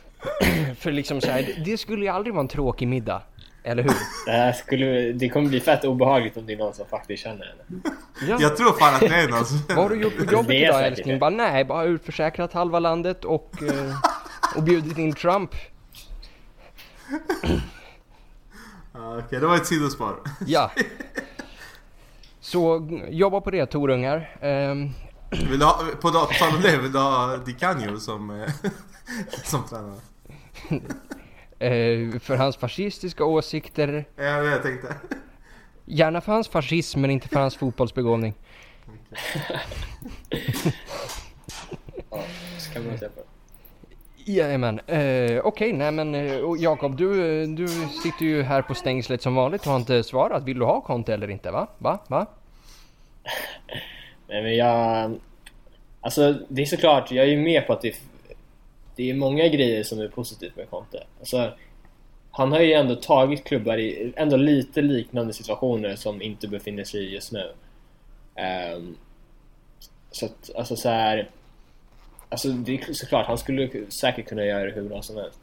för 0.78 0.92
liksom 0.92 1.20
så 1.20 1.30
här, 1.30 1.62
det 1.64 1.78
skulle 1.78 2.02
ju 2.04 2.08
aldrig 2.08 2.34
vara 2.34 2.42
en 2.42 2.48
tråkig 2.48 2.88
middag, 2.88 3.22
eller 3.66 3.82
hur? 3.82 3.92
Det, 4.26 4.32
här 4.32 4.52
skulle, 4.52 5.12
det 5.12 5.28
kommer 5.28 5.48
bli 5.48 5.60
fett 5.60 5.84
obehagligt 5.84 6.36
om 6.36 6.46
det 6.46 6.52
är 6.52 6.56
någon 6.56 6.74
som 6.74 6.86
faktiskt 6.86 7.22
känner 7.22 7.46
henne. 7.46 7.82
Ja. 8.28 8.36
Jag 8.40 8.56
tror 8.56 8.72
fan 8.72 8.94
att 8.94 9.00
det 9.00 9.06
är 9.06 9.28
någon 9.28 9.44
som... 9.44 9.62
Vad 9.68 9.76
har 9.76 9.88
du 9.88 10.02
gjort 10.02 10.16
på 10.18 10.24
jobbet 10.32 10.50
idag 10.50 10.86
älskling? 10.86 11.14
det. 11.14 11.20
Bara 11.20 11.30
nej, 11.30 11.64
bara 11.64 11.84
utförsäkrat 11.84 12.52
halva 12.52 12.78
landet 12.78 13.24
och, 13.24 13.62
eh, 13.62 13.94
och 14.56 14.62
bjudit 14.62 14.98
in 14.98 15.12
Trump. 15.12 15.50
Ja, 18.92 19.18
Okej, 19.18 19.40
det 19.40 19.46
var 19.46 19.56
ett 19.56 19.66
sidospår. 19.66 20.16
Ja. 20.46 20.70
Så 22.40 22.88
jobba 23.08 23.40
på 23.40 23.50
det 23.50 23.66
Torungar. 23.66 24.36
Ehm, 24.40 24.90
Vill 25.30 25.58
du 25.58 25.64
ha, 25.64 25.80
på 26.00 26.10
tal 26.10 26.54
om 26.54 26.62
det, 26.62 26.76
vill 26.76 26.92
du 26.92 26.98
ha 26.98 27.36
Di 27.36 27.52
Canio 27.52 27.98
som, 27.98 28.30
eh, 28.30 28.50
som 29.44 29.64
tränare? 29.68 30.00
eh, 31.58 32.18
för 32.20 32.36
hans 32.36 32.56
fascistiska 32.56 33.24
åsikter. 33.24 34.04
Ja, 34.16 34.22
det 34.22 34.50
jag 34.50 34.62
tänkte. 34.62 34.94
Gärna 35.84 36.20
för 36.20 36.32
hans 36.32 36.48
fascism 36.48 37.00
men 37.00 37.10
inte 37.10 37.28
för 37.28 37.40
hans 37.40 37.56
fotbollsbegåvning. 37.56 38.34
Ja, 42.10 42.22
så 42.58 42.72
kan 42.72 42.86
man 42.86 42.98
säga 42.98 43.10
på. 43.10 43.20
Jajamän. 44.28 44.80
Eh, 44.86 45.40
Okej, 45.44 45.72
nej 45.72 45.92
men 45.92 46.14
eh, 46.14 46.40
Jakob 46.58 46.96
du, 46.96 47.42
eh, 47.42 47.48
du 47.48 47.68
sitter 48.02 48.24
ju 48.24 48.42
här 48.42 48.62
på 48.62 48.74
stängslet 48.74 49.22
som 49.22 49.34
vanligt 49.34 49.60
och 49.66 49.72
har 49.72 49.78
inte 49.78 50.02
svarat. 50.02 50.44
Vill 50.44 50.58
du 50.58 50.64
ha 50.64 50.80
konto 50.80 51.12
eller 51.12 51.30
inte 51.30 51.50
va? 51.50 51.66
Va? 51.78 51.98
Va? 52.08 52.26
Nej 54.28 54.42
men 54.42 54.56
jag... 54.56 55.14
Alltså 56.00 56.32
det 56.48 56.62
är 56.62 56.66
såklart, 56.66 57.10
jag 57.10 57.24
är 57.24 57.30
ju 57.30 57.38
med 57.38 57.66
på 57.66 57.72
att 57.72 57.82
det, 57.82 57.94
det 58.96 59.10
är 59.10 59.14
många 59.14 59.48
grejer 59.48 59.82
som 59.82 60.00
är 60.00 60.08
positivt 60.08 60.56
med 60.56 60.70
Conte. 60.70 61.04
Alltså, 61.18 61.52
han 62.30 62.52
har 62.52 62.60
ju 62.60 62.72
ändå 62.72 62.94
tagit 62.94 63.44
klubbar 63.44 63.78
i 63.78 64.12
ändå 64.16 64.36
lite 64.36 64.82
liknande 64.82 65.32
situationer 65.32 65.96
som 65.96 66.22
inte 66.22 66.48
befinner 66.48 66.84
sig 66.84 67.00
i 67.00 67.14
just 67.14 67.32
nu. 67.32 67.52
Um, 68.74 68.96
så 70.10 70.26
att, 70.26 70.50
alltså 70.56 70.76
så 70.76 70.88
här. 70.88 71.30
Alltså 72.28 72.48
det 72.48 72.74
är 72.74 72.92
såklart, 72.92 73.26
han 73.26 73.38
skulle 73.38 73.70
säkert 74.00 74.28
kunna 74.28 74.44
göra 74.44 74.64
det 74.64 74.72
hur 74.72 74.88
bra 74.88 75.02
som 75.02 75.16
helst. 75.16 75.38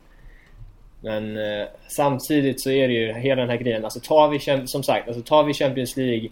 Men 1.02 1.38
eh, 1.38 1.68
samtidigt 1.88 2.62
så 2.62 2.70
är 2.70 2.88
det 2.88 2.94
ju 2.94 3.14
hela 3.14 3.42
den 3.42 3.50
här 3.50 3.58
grejen, 3.58 3.84
alltså 3.84 4.00
tar 4.00 4.30
vi, 4.30 4.68
som 4.68 4.84
sagt, 4.84 5.08
alltså 5.08 5.24
tar 5.24 5.44
vi 5.44 5.54
Champions 5.54 5.98
League 5.98 6.30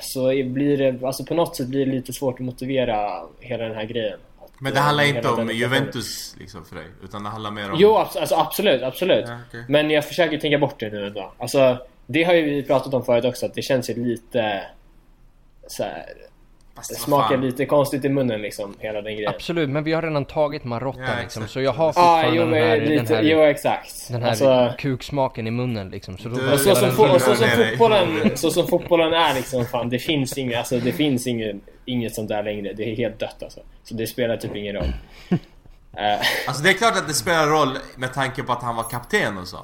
så 0.00 0.26
blir 0.28 0.76
det, 0.76 1.06
alltså 1.06 1.24
på 1.24 1.34
något 1.34 1.56
sätt 1.56 1.68
blir 1.68 1.86
det 1.86 1.92
lite 1.92 2.12
svårt 2.12 2.34
att 2.34 2.46
motivera 2.46 3.22
hela 3.40 3.64
den 3.64 3.76
här 3.76 3.84
grejen. 3.84 4.18
Men 4.58 4.74
det 4.74 4.80
handlar 4.80 5.04
inte 5.04 5.28
om. 5.28 5.50
Juventus 5.50 6.36
liksom 6.38 6.64
för 6.64 6.76
dig, 6.76 6.86
utan 7.04 7.22
det 7.22 7.28
handlar 7.28 7.50
mer 7.50 7.70
om... 7.70 7.76
Jo, 7.80 7.96
alltså 7.96 8.34
absolut, 8.34 8.82
absolut. 8.82 9.24
Ja, 9.28 9.38
okej. 9.48 9.64
Men 9.68 9.90
jag 9.90 10.04
försöker 10.04 10.38
tänka 10.38 10.58
bort 10.58 10.80
det 10.80 10.90
nu 10.90 11.06
ändå. 11.06 11.32
Alltså, 11.38 11.78
det 12.06 12.24
har 12.24 12.34
ju 12.34 12.42
vi 12.42 12.62
pratat 12.62 12.94
om 12.94 13.04
förut 13.04 13.24
också, 13.24 13.46
att 13.46 13.54
det 13.54 13.62
känns 13.62 13.90
ju 13.90 14.04
lite... 14.04 14.62
Så 15.68 15.82
här, 15.82 16.04
Fast 16.76 16.88
det 16.90 16.96
smakar 16.96 17.28
fan. 17.28 17.40
lite 17.40 17.66
konstigt 17.66 18.04
i 18.04 18.08
munnen 18.08 18.42
liksom, 18.42 18.74
hela 18.78 19.02
den 19.02 19.14
grejen. 19.14 19.32
Absolut, 19.34 19.70
men 19.70 19.84
vi 19.84 19.92
har 19.92 20.02
redan 20.02 20.24
tagit 20.24 20.64
Marotta 20.64 21.00
Ja, 21.00 21.22
liksom. 21.22 21.48
Så 21.48 21.60
jag 21.60 21.72
har 21.72 21.92
fortfarande 21.92 22.36
jo, 22.36 22.44
den, 22.44 22.54
här, 22.54 22.80
lite, 22.80 22.94
den 22.94 23.06
här, 23.06 23.22
jo 23.22 23.40
exakt. 23.40 24.08
den 24.10 24.22
här 24.22 24.28
Alltså, 24.30 24.72
kuksmaken 24.78 25.46
i 25.46 25.50
munnen 25.50 25.88
liksom. 25.90 26.18
Så 26.18 26.28
då 26.28 26.34
Du- 26.36 26.52
och 26.52 26.60
så 26.60 26.74
som, 26.74 26.88
och 27.10 27.20
så 27.20 27.34
som 27.34 27.48
fotbollen, 27.48 28.36
så 28.36 28.50
som 28.50 28.66
fotbollen 28.66 29.12
är 29.12 29.34
liksom, 29.34 29.64
fan, 29.66 29.88
det 29.88 29.98
finns 29.98 30.38
inget, 30.38 30.58
alltså 30.58 30.78
det 30.78 30.92
finns 30.92 31.26
inget, 31.26 31.56
inget 31.84 32.14
sånt 32.14 32.28
där 32.28 32.42
längre. 32.42 32.72
Det 32.72 32.92
är 32.92 32.96
helt 32.96 33.18
dött 33.18 33.42
alltså. 33.42 33.60
Så 33.84 33.94
det 33.94 34.06
spelar 34.06 34.36
typ 34.36 34.56
ingen 34.56 34.74
roll. 34.74 34.92
Eh, 35.98 36.18
Alltså 36.46 36.62
det 36.62 36.68
är 36.68 36.72
klart 36.74 36.96
att 36.96 37.08
det 37.08 37.14
spelar 37.14 37.46
roll 37.46 37.78
med 37.96 38.12
tanke 38.14 38.42
på 38.42 38.52
att 38.52 38.62
han 38.62 38.76
var 38.76 38.82
kapten 38.82 39.38
och 39.38 39.48
så. 39.48 39.56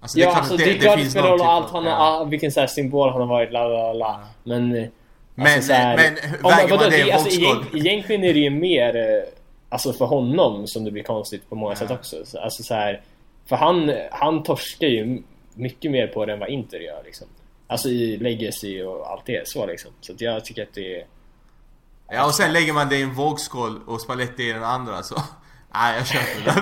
Alltså, 0.00 0.18
det 0.18 0.22
är 0.22 0.26
ja, 0.26 0.30
klart 0.30 0.38
alltså 0.40 0.54
att 0.54 0.60
det, 0.60 0.70
är 0.70 0.78
klart 0.78 0.96
det 0.96 1.00
finns 1.02 1.12
spelar 1.12 1.28
roll 1.28 1.38
typ 1.38 1.48
allt 1.48 1.70
han 1.70 1.84
har, 1.86 1.90
ja. 1.92 2.24
vilken 2.24 2.52
så 2.52 2.60
här 2.60 2.66
symbol 2.66 3.10
han 3.10 3.20
har 3.20 3.28
varit, 3.28 3.52
la 3.52 3.68
la 3.68 3.92
la. 3.92 4.20
Men... 4.44 4.88
eh, 5.40 5.44
Men, 5.44 5.54
alltså, 5.54 5.68
så 5.68 5.72
här- 5.74 5.96
men 5.96 6.14
väger 6.42 6.68
man 6.68 6.78
vadå, 6.78 6.90
det 6.90 6.96
i 6.98 7.10
en 7.10 7.16
alltså, 7.18 7.40
vågskål? 7.40 7.64
egent- 7.72 7.86
Egentligen 7.86 8.24
är 8.24 8.34
det 8.34 8.40
ju 8.40 8.50
mer 8.50 8.96
eh, 8.96 9.22
Alltså 9.72 9.92
för 9.92 10.04
honom 10.04 10.66
som 10.66 10.84
det 10.84 10.90
blir 10.90 11.02
konstigt 11.02 11.48
på 11.48 11.54
många 11.54 11.72
Ja. 11.72 11.76
sätt 11.76 11.90
också. 11.90 12.16
Så, 12.24 12.38
Alltså 12.40 12.62
så 12.62 12.74
här, 12.74 13.00
För 13.48 13.56
han, 13.56 13.92
han 14.10 14.42
torskar 14.42 14.86
ju 14.86 15.22
mycket 15.54 15.90
mer 15.90 16.06
på 16.06 16.26
det 16.26 16.32
än 16.32 16.38
vad 16.38 16.48
Inter 16.48 16.78
gör 16.78 17.02
liksom. 17.04 17.26
Alltså 17.66 17.88
i 17.88 18.16
legacy 18.16 18.82
och 18.82 19.10
allt 19.10 19.26
det 19.26 19.48
så 19.48 19.66
liksom. 19.66 19.90
Så 20.00 20.12
jag 20.18 20.44
tycker 20.44 20.62
att 20.62 20.74
det 20.74 20.96
är... 21.00 21.06
Ja 22.12 22.26
och 22.26 22.34
sen 22.34 22.52
lägger 22.52 22.72
man 22.72 22.88
det 22.88 22.96
i 22.96 23.02
en 23.02 23.14
vågskål 23.14 23.80
och 23.86 24.00
Spalletti 24.00 24.42
i 24.48 24.52
den 24.52 24.64
andra 24.64 25.02
så... 25.02 25.14
Nej, 25.74 25.96
jag 25.96 26.06
köper 26.06 26.44
det. 26.44 26.52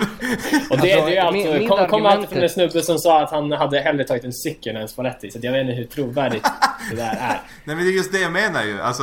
Och 0.71 0.77
det, 0.81 0.83
det 0.87 1.17
är 1.17 1.23
alltså, 1.23 1.53
min- 1.53 1.69
kom, 1.69 1.87
kom 1.89 2.07
argument- 2.07 2.27
från 2.27 2.43
en 2.43 2.49
snubbe 2.49 2.83
som 2.83 2.99
sa 2.99 3.23
att 3.23 3.31
han 3.31 3.53
hade 3.53 3.81
hellre 3.81 4.05
tagit 4.05 4.25
en 4.25 4.33
cykel 4.33 4.77
än 4.77 4.83
en 4.83 4.89
Spalletti. 4.89 5.31
Så 5.31 5.39
att 5.39 5.45
jag 5.45 5.53
vet 5.53 5.61
inte 5.61 5.73
hur 5.73 5.85
trovärdigt 5.85 6.47
det 6.91 6.97
där 6.97 7.11
är. 7.21 7.41
Nej 7.65 7.77
men 7.77 7.79
det 7.79 7.91
är 7.91 7.97
just 7.97 8.13
det 8.13 8.21
jag 8.21 8.33
menar 8.33 8.65
ju. 8.65 8.81
Alltså, 8.81 9.03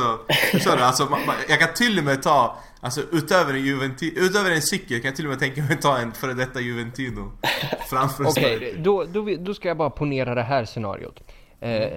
förstår 0.52 0.76
du? 0.76 0.82
Alltså, 0.82 1.02
man, 1.04 1.26
man, 1.26 1.34
jag 1.48 1.58
kan 1.60 1.68
till 1.74 1.98
och 1.98 2.04
med 2.04 2.22
ta, 2.22 2.56
alltså 2.80 3.00
utöver 3.12 3.54
en, 3.54 3.64
Juventi, 3.64 4.12
utöver 4.16 4.50
en 4.50 4.62
cykel 4.62 5.00
kan 5.00 5.08
jag 5.08 5.16
till 5.16 5.24
och 5.24 5.30
med 5.30 5.38
tänka 5.38 5.62
mig 5.62 5.76
ta 5.80 5.98
en 5.98 6.12
före 6.12 6.32
detta 6.34 6.60
Juventino. 6.60 7.32
Framför 7.90 8.24
Okej, 8.24 8.42
Sverige. 8.58 8.74
då, 8.78 9.04
då, 9.04 9.26
då 9.38 9.54
ska 9.54 9.68
jag 9.68 9.76
bara 9.76 9.90
ponera 9.90 10.34
det 10.34 10.42
här 10.42 10.64
scenariot. 10.64 11.20
Eh, 11.60 11.88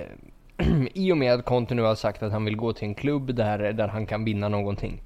I 0.94 1.12
och 1.12 1.18
med 1.18 1.34
att 1.34 1.46
Conte 1.46 1.74
nu 1.76 1.82
har 1.82 1.96
sagt 1.96 2.24
att 2.24 2.32
han 2.32 2.46
vill 2.46 2.56
gå 2.56 2.74
till 2.74 2.88
en 2.88 2.96
klubb 2.96 3.36
där, 3.36 3.60
där 3.74 3.88
han 3.88 4.06
kan 4.06 4.26
vinna 4.26 4.50
någonting. 4.50 5.02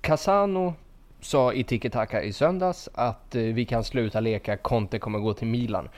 Casano 0.00 0.74
sa 1.22 1.52
i 1.52 1.64
Tiki 1.64 1.90
Taka 1.90 2.22
i 2.22 2.32
söndags 2.32 2.88
att 2.94 3.34
eh, 3.34 3.42
vi 3.42 3.64
kan 3.64 3.84
sluta 3.84 4.20
leka 4.20 4.56
Conte 4.56 4.98
kommer 4.98 5.18
gå 5.18 5.34
till 5.34 5.46
Milan. 5.46 5.88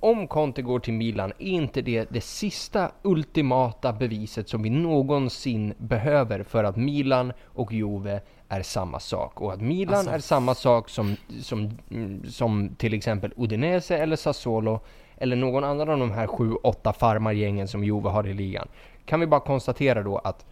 Om 0.00 0.26
Conte 0.28 0.62
går 0.62 0.78
till 0.80 0.94
Milan, 0.94 1.32
är 1.38 1.46
inte 1.46 1.82
det 1.82 2.06
det 2.10 2.20
sista 2.20 2.90
ultimata 3.02 3.92
beviset 3.92 4.48
som 4.48 4.62
vi 4.62 4.70
någonsin 4.70 5.74
behöver 5.78 6.42
för 6.42 6.64
att 6.64 6.76
Milan 6.76 7.32
och 7.44 7.72
Juve 7.72 8.20
är 8.48 8.62
samma 8.62 9.00
sak? 9.00 9.40
Och 9.40 9.52
att 9.52 9.60
Milan 9.60 9.94
Alltså- 9.94 10.12
är 10.12 10.18
samma 10.18 10.54
sak 10.54 10.88
som, 10.88 11.16
som, 11.40 11.78
mm, 11.90 12.30
som 12.30 12.74
till 12.78 12.94
exempel 12.94 13.32
Udinese 13.36 13.96
eller 13.98 14.16
Sassuolo 14.16 14.80
eller 15.16 15.36
någon 15.36 15.64
annan 15.64 15.88
av 15.88 15.98
de 15.98 16.10
här 16.10 16.26
sju, 16.26 16.52
åtta 16.54 16.92
farmargängen 16.92 17.68
som 17.68 17.84
Juve 17.84 18.08
har 18.08 18.26
i 18.26 18.34
ligan. 18.34 18.68
Kan 19.04 19.20
vi 19.20 19.26
bara 19.26 19.40
konstatera 19.40 20.02
då 20.02 20.18
att 20.18 20.46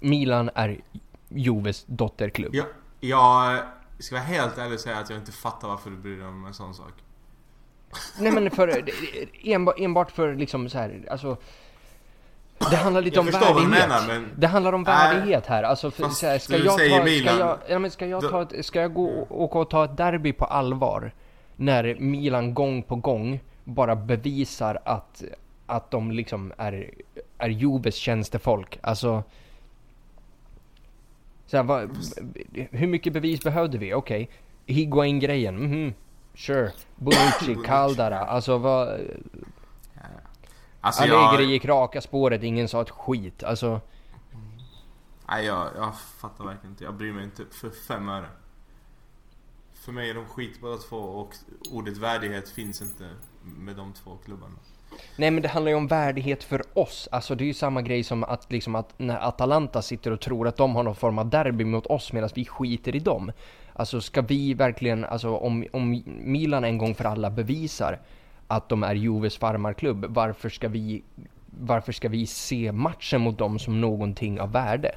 Milan 0.00 0.50
är 0.54 0.80
Juves 1.28 1.84
dotterklubb? 1.86 2.54
Jag, 2.54 2.66
jag 3.00 3.58
ska 3.98 4.14
vara 4.14 4.24
helt 4.24 4.58
ärlig 4.58 4.74
och 4.74 4.80
säga 4.80 4.98
att 4.98 5.10
jag 5.10 5.18
inte 5.18 5.32
fattar 5.32 5.68
varför 5.68 5.90
du 5.90 5.96
bryr 5.96 6.16
dig 6.16 6.26
om 6.26 6.44
en 6.46 6.54
sån 6.54 6.74
sak. 6.74 6.92
Nej 8.18 8.32
men 8.32 8.50
för, 8.50 8.84
enbart, 9.44 9.74
enbart 9.78 10.10
för 10.10 10.34
liksom 10.34 10.68
så 10.68 10.78
här, 10.78 11.06
alltså 11.10 11.36
det 12.70 12.76
handlar 12.76 13.02
lite 13.02 13.16
Jag 13.16 13.26
om 13.26 13.30
värdighet. 13.30 13.68
menar, 13.68 14.06
men- 14.06 14.28
Det 14.36 14.46
handlar 14.46 14.72
om 14.72 14.84
värdighet 14.84 15.46
här. 15.46 15.62
Alltså 15.62 15.90
för, 15.90 16.08
så 16.08 16.26
här, 16.26 16.38
ska, 16.38 16.56
jag 16.56 16.66
ta, 16.66 16.78
ska, 16.78 17.38
jag, 17.38 17.58
ja, 17.68 17.78
men 17.78 17.90
ska 17.90 18.06
jag 18.06 18.30
ta 18.30 18.42
ett, 18.42 18.66
ska 18.66 18.80
jag 18.80 18.94
gå 18.94 19.06
och 19.06 19.42
åka 19.42 19.58
och 19.58 19.70
ta 19.70 19.84
ett 19.84 19.96
derby 19.96 20.32
på 20.32 20.44
allvar? 20.44 21.12
När 21.56 21.94
Milan 21.98 22.54
gång 22.54 22.82
på 22.82 22.96
gång 22.96 23.40
bara 23.64 23.96
bevisar 23.96 24.80
att, 24.84 25.22
att 25.66 25.90
de 25.90 26.10
liksom 26.10 26.52
är, 26.58 26.90
är 27.38 27.48
Juves 27.48 27.94
tjänstefolk. 27.94 28.78
Alltså... 28.82 29.22
Så 31.50 31.56
här, 31.56 31.64
vad, 31.64 31.90
hur 32.70 32.86
mycket 32.86 33.12
bevis 33.12 33.42
behövde 33.42 33.78
vi? 33.78 33.94
Okej, 33.94 34.30
Higuain-grejen, 34.66 35.56
mhm. 35.56 35.94
Sure. 36.34 36.72
Bonucci, 36.96 37.56
Caldara, 37.64 38.18
alltså 38.18 38.58
vad... 38.58 39.00
Alltså 40.80 41.02
Allegri 41.02 41.44
jag, 41.44 41.52
gick 41.52 41.64
raka 41.64 42.00
spåret, 42.00 42.42
ingen 42.42 42.68
sa 42.68 42.82
ett 42.82 42.90
skit. 42.90 43.42
Alltså... 43.42 43.80
nej, 45.28 45.46
jag, 45.46 45.68
jag 45.76 45.98
fattar 45.98 46.44
verkligen 46.44 46.70
inte. 46.70 46.84
Jag 46.84 46.94
bryr 46.94 47.12
mig 47.12 47.24
inte 47.24 47.44
för 47.50 47.70
fem 47.70 48.08
öre. 48.08 48.28
För 49.74 49.92
mig 49.92 50.10
är 50.10 50.14
de 50.14 50.26
skit 50.26 50.60
båda 50.60 50.76
två 50.76 50.96
och 50.96 51.34
ordet 51.70 51.96
värdighet 51.96 52.48
finns 52.48 52.82
inte 52.82 53.10
med 53.42 53.76
de 53.76 53.92
två 53.92 54.18
klubbarna. 54.24 54.56
Nej 55.16 55.30
men 55.30 55.42
det 55.42 55.48
handlar 55.48 55.70
ju 55.70 55.76
om 55.76 55.86
värdighet 55.86 56.44
för 56.44 56.62
oss. 56.74 57.08
Alltså 57.12 57.34
det 57.34 57.44
är 57.44 57.46
ju 57.46 57.54
samma 57.54 57.82
grej 57.82 58.02
som 58.04 58.24
att 58.24 58.52
liksom 58.52 58.74
att 58.74 58.94
när 58.96 59.28
Atalanta 59.28 59.82
sitter 59.82 60.10
och 60.10 60.20
tror 60.20 60.48
att 60.48 60.56
de 60.56 60.76
har 60.76 60.82
någon 60.82 60.94
form 60.94 61.18
av 61.18 61.30
derby 61.30 61.64
mot 61.64 61.86
oss 61.86 62.12
medan 62.12 62.30
vi 62.34 62.44
skiter 62.44 62.96
i 62.96 62.98
dem. 62.98 63.32
Alltså 63.72 64.00
ska 64.00 64.22
vi 64.22 64.54
verkligen, 64.54 65.04
alltså 65.04 65.36
om, 65.36 65.66
om 65.72 66.02
Milan 66.06 66.64
en 66.64 66.78
gång 66.78 66.94
för 66.94 67.04
alla 67.04 67.30
bevisar 67.30 67.98
att 68.46 68.68
de 68.68 68.82
är 68.82 68.94
Juves 68.94 69.36
farmarklubb, 69.36 70.04
varför 70.08 70.48
ska 70.48 70.68
vi, 70.68 71.02
varför 71.46 71.92
ska 71.92 72.08
vi 72.08 72.26
se 72.26 72.72
matchen 72.72 73.20
mot 73.20 73.38
dem 73.38 73.58
som 73.58 73.80
någonting 73.80 74.40
av 74.40 74.52
värde? 74.52 74.94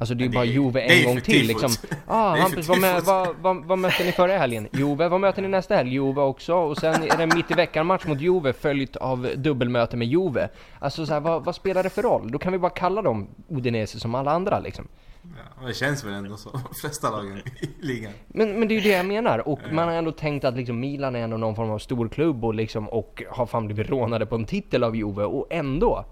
Alltså 0.00 0.14
det 0.14 0.24
är 0.24 0.26
ju 0.26 0.32
bara 0.32 0.44
Juve 0.44 0.86
ju 0.86 1.00
en 1.00 1.04
gång 1.04 1.20
till 1.20 1.46
liksom. 1.46 1.70
Ah, 2.06 2.36
Hampus, 2.36 2.68
vad, 2.68 2.80
med, 2.80 3.02
vad, 3.02 3.36
vad, 3.40 3.64
vad 3.64 3.78
mötte 3.78 4.04
ni 4.04 4.12
förra 4.12 4.38
helgen? 4.38 4.68
Juve, 4.72 5.08
vad 5.08 5.20
möter 5.20 5.42
ni 5.42 5.48
nästa 5.48 5.74
helg? 5.74 5.90
Juve 5.90 6.20
också. 6.20 6.54
Och 6.54 6.76
sen 6.76 6.94
är 6.94 7.16
det 7.16 7.26
mitt 7.26 7.50
i 7.50 7.54
veckan 7.54 7.86
match 7.86 8.06
mot 8.06 8.20
Juve 8.20 8.52
följt 8.52 8.96
av 8.96 9.30
dubbelmöte 9.36 9.96
med 9.96 10.08
Juve. 10.08 10.48
Alltså 10.78 11.06
så 11.06 11.12
här, 11.12 11.20
vad, 11.20 11.44
vad 11.44 11.54
spelar 11.54 11.82
det 11.82 11.90
för 11.90 12.02
roll? 12.02 12.30
Då 12.30 12.38
kan 12.38 12.52
vi 12.52 12.58
bara 12.58 12.70
kalla 12.70 13.02
dem 13.02 13.28
Udinese 13.48 14.00
som 14.00 14.14
alla 14.14 14.30
andra 14.30 14.58
liksom. 14.58 14.88
Ja, 15.22 15.66
det 15.66 15.74
känns 15.74 16.04
väl 16.04 16.12
ändå 16.12 16.36
så. 16.36 16.50
De 16.50 16.74
flesta 16.80 17.10
lagen 17.10 17.38
i 17.60 17.86
ligan. 17.86 18.12
Men, 18.28 18.58
men 18.58 18.68
det 18.68 18.74
är 18.74 18.76
ju 18.80 18.90
det 18.90 18.96
jag 18.96 19.06
menar. 19.06 19.48
Och 19.48 19.60
man 19.72 19.88
har 19.88 19.94
ändå 19.94 20.12
tänkt 20.12 20.44
att 20.44 20.56
liksom 20.56 20.80
Milan 20.80 21.16
är 21.16 21.20
ändå 21.20 21.36
någon 21.36 21.56
form 21.56 21.70
av 21.70 21.78
stor 21.78 22.08
klubb 22.08 22.44
och 22.44 22.54
liksom 22.54 22.88
och 22.88 23.22
har 23.30 23.46
fan 23.46 23.66
blivit 23.66 23.90
rånade 23.90 24.26
på 24.26 24.34
en 24.34 24.44
titel 24.44 24.84
av 24.84 24.96
Juve 24.96 25.24
och 25.24 25.46
ändå 25.50 26.04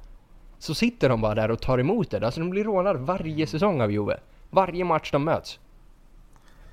så 0.58 0.74
sitter 0.74 1.08
de 1.08 1.20
bara 1.20 1.34
där 1.34 1.50
och 1.50 1.60
tar 1.60 1.78
emot 1.78 2.10
det. 2.10 2.26
Alltså 2.26 2.40
de 2.40 2.50
blir 2.50 2.64
rånade 2.64 2.98
varje 2.98 3.46
säsong 3.46 3.80
av 3.80 3.92
Juve. 3.92 4.20
Varje 4.50 4.84
match 4.84 5.10
de 5.12 5.24
möts. 5.24 5.58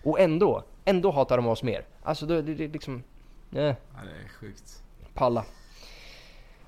Och 0.04 0.20
ändå, 0.20 0.64
ändå 0.86 1.12
hatar 1.12 1.38
de 1.38 1.48
oss 1.48 1.64
mer. 1.64 1.86
Alltså 2.04 2.26
det, 2.26 2.42
det, 2.42 2.54
det 2.56 2.64
är 2.64 2.70
liksom... 2.70 3.04
Eh, 3.52 3.62
Ja, 3.62 3.76
det 4.04 4.24
är 4.26 4.30
sjukt. 4.40 4.84
palla. 5.14 5.46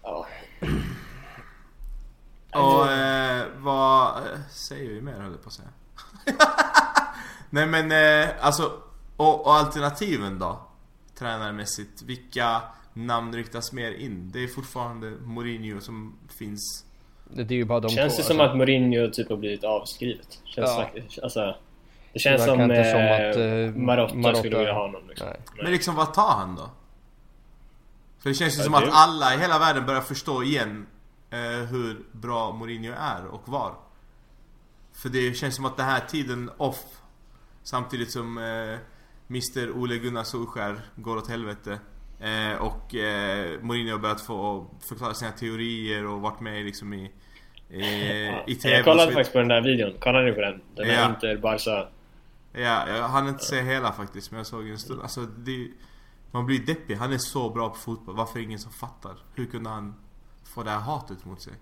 Ja. 0.03 0.27
Och 2.53 2.91
eh, 2.91 3.45
vad 3.57 4.17
eh, 4.17 4.39
säger 4.49 4.89
vi 4.89 5.01
mer 5.01 5.11
höll 5.13 5.31
jag 5.31 5.41
på 5.43 5.47
att 5.47 5.53
säga. 5.53 5.69
Nej 7.49 7.67
men 7.67 7.91
eh, 7.91 8.29
alltså, 8.39 8.71
och, 9.17 9.45
och 9.45 9.53
alternativen 9.53 10.39
då? 10.39 10.61
Tränarmässigt, 11.15 12.01
vilka 12.01 12.61
namn 12.93 13.35
ryktas 13.35 13.71
mer 13.73 13.91
in? 13.91 14.31
Det 14.33 14.43
är 14.43 14.47
fortfarande 14.47 15.09
Mourinho 15.11 15.81
som 15.81 16.17
finns. 16.39 16.85
Det, 17.29 17.41
är 17.53 17.57
ju 17.57 17.65
bara 17.65 17.79
de 17.79 17.89
Känns 17.89 18.13
två. 18.15 18.21
det 18.21 18.23
som 18.27 18.39
alltså. 18.39 18.51
att 18.51 18.57
Mourinho 18.57 19.09
typ 19.11 19.29
har 19.29 19.37
blivit 19.37 19.63
avskrivet? 19.63 20.39
Känns 20.45 20.69
Ja. 20.69 20.75
faktiskt, 20.83 21.19
alltså, 21.23 21.55
det 22.13 22.19
känns 22.19 22.45
som, 22.45 22.61
inte 22.61 22.83
som 22.91 22.99
eh, 23.01 23.29
att, 23.29 23.35
eh, 23.35 23.81
Marotta, 23.81 24.15
Marotta- 24.15 24.35
skulle 24.39 24.57
vilja 24.57 24.73
ha 24.73 24.81
honom. 24.81 25.01
Liksom. 25.09 25.27
Nej. 25.27 25.39
Men 25.61 25.71
liksom 25.71 25.95
vad 25.95 26.13
tar 26.13 26.29
han 26.31 26.55
då? 26.55 26.69
För 28.19 28.29
det 28.29 28.35
känns 28.35 28.53
ju 28.55 28.59
Ja, 28.59 28.63
som 28.63 28.71
det- 28.73 28.77
att 28.77 28.89
alla 28.91 29.33
i 29.35 29.37
hela 29.37 29.59
världen 29.59 29.85
börjar 29.85 30.01
förstå 30.01 30.43
igen 30.43 30.87
eh, 31.29 31.39
hur 31.69 31.97
bra 32.11 32.51
Mourinho 32.51 32.93
är 32.99 33.25
och 33.25 33.41
var. 33.49 33.73
För 34.93 35.09
det 35.09 35.37
känns 35.37 35.55
som 35.55 35.65
att 35.65 35.77
den 35.77 35.85
här 35.85 35.99
tiden 35.99 36.51
off 36.57 36.83
Samtidigt 37.63 38.11
som 38.11 38.37
eh, 38.37 38.77
Mr 39.29 39.71
Ole 39.71 39.97
Gunnar 39.97 40.23
Solskär 40.23 40.79
går 40.95 41.17
åt 41.17 41.29
helvete 41.29 41.79
eh, 42.19 42.61
Och 42.61 42.95
eh, 42.95 43.61
Mourinho 43.61 43.91
har 43.91 43.99
börjat 43.99 44.21
få 44.21 44.67
förklara 44.89 45.13
sina 45.13 45.31
teorier 45.31 46.05
och 46.05 46.21
varit 46.21 46.39
med 46.39 46.65
liksom 46.65 46.93
i 46.93 47.11
eh, 47.69 47.79
I 48.47 48.55
TV 48.61 48.75
jag 48.75 48.85
kollade 48.85 49.07
så 49.11 49.13
faktiskt 49.13 49.33
på 49.33 49.39
den 49.39 49.47
där 49.47 49.61
videon. 49.61 49.93
Kollade 49.99 50.25
ni 50.25 50.31
på 50.31 50.41
den? 50.41 50.61
Den 50.75 50.87
Ja. 50.87 51.09
Inter 51.09 51.37
Barca. 51.37 51.87
Ja, 52.53 52.87
jag 52.89 53.07
hann 53.07 53.27
inte 53.27 53.43
se 53.43 53.61
hela 53.61 53.91
faktiskt 53.91 54.31
men 54.31 54.37
jag 54.37 54.47
såg 54.47 54.69
en 54.69 54.77
stund. 54.79 55.01
Alltså 55.01 55.21
det, 55.21 55.67
Man 56.31 56.45
blir 56.45 56.59
deppig. 56.59 56.95
Han 56.95 57.13
är 57.13 57.17
så 57.17 57.49
bra 57.49 57.69
på 57.69 57.75
fotboll. 57.75 58.15
Varför 58.15 58.39
är 58.39 58.43
ingen 58.43 58.59
som 58.59 58.71
fattar? 58.71 59.15
Hur 59.35 59.45
kunde 59.45 59.69
han 59.69 59.95
få 60.43 60.63
det 60.63 60.69
här 60.69 60.79
hatet 60.79 61.25
mot 61.25 61.41
sig? 61.41 61.53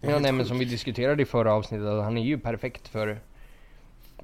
Är 0.00 0.10
Ja, 0.10 0.18
nej 0.18 0.32
men 0.32 0.46
som 0.46 0.58
vi 0.58 0.64
diskuterade 0.64 1.22
i 1.22 1.26
förra 1.26 1.52
avsnittet, 1.54 2.02
han 2.02 2.18
är 2.18 2.24
ju 2.24 2.38
perfekt 2.38 2.88
för 2.88 3.20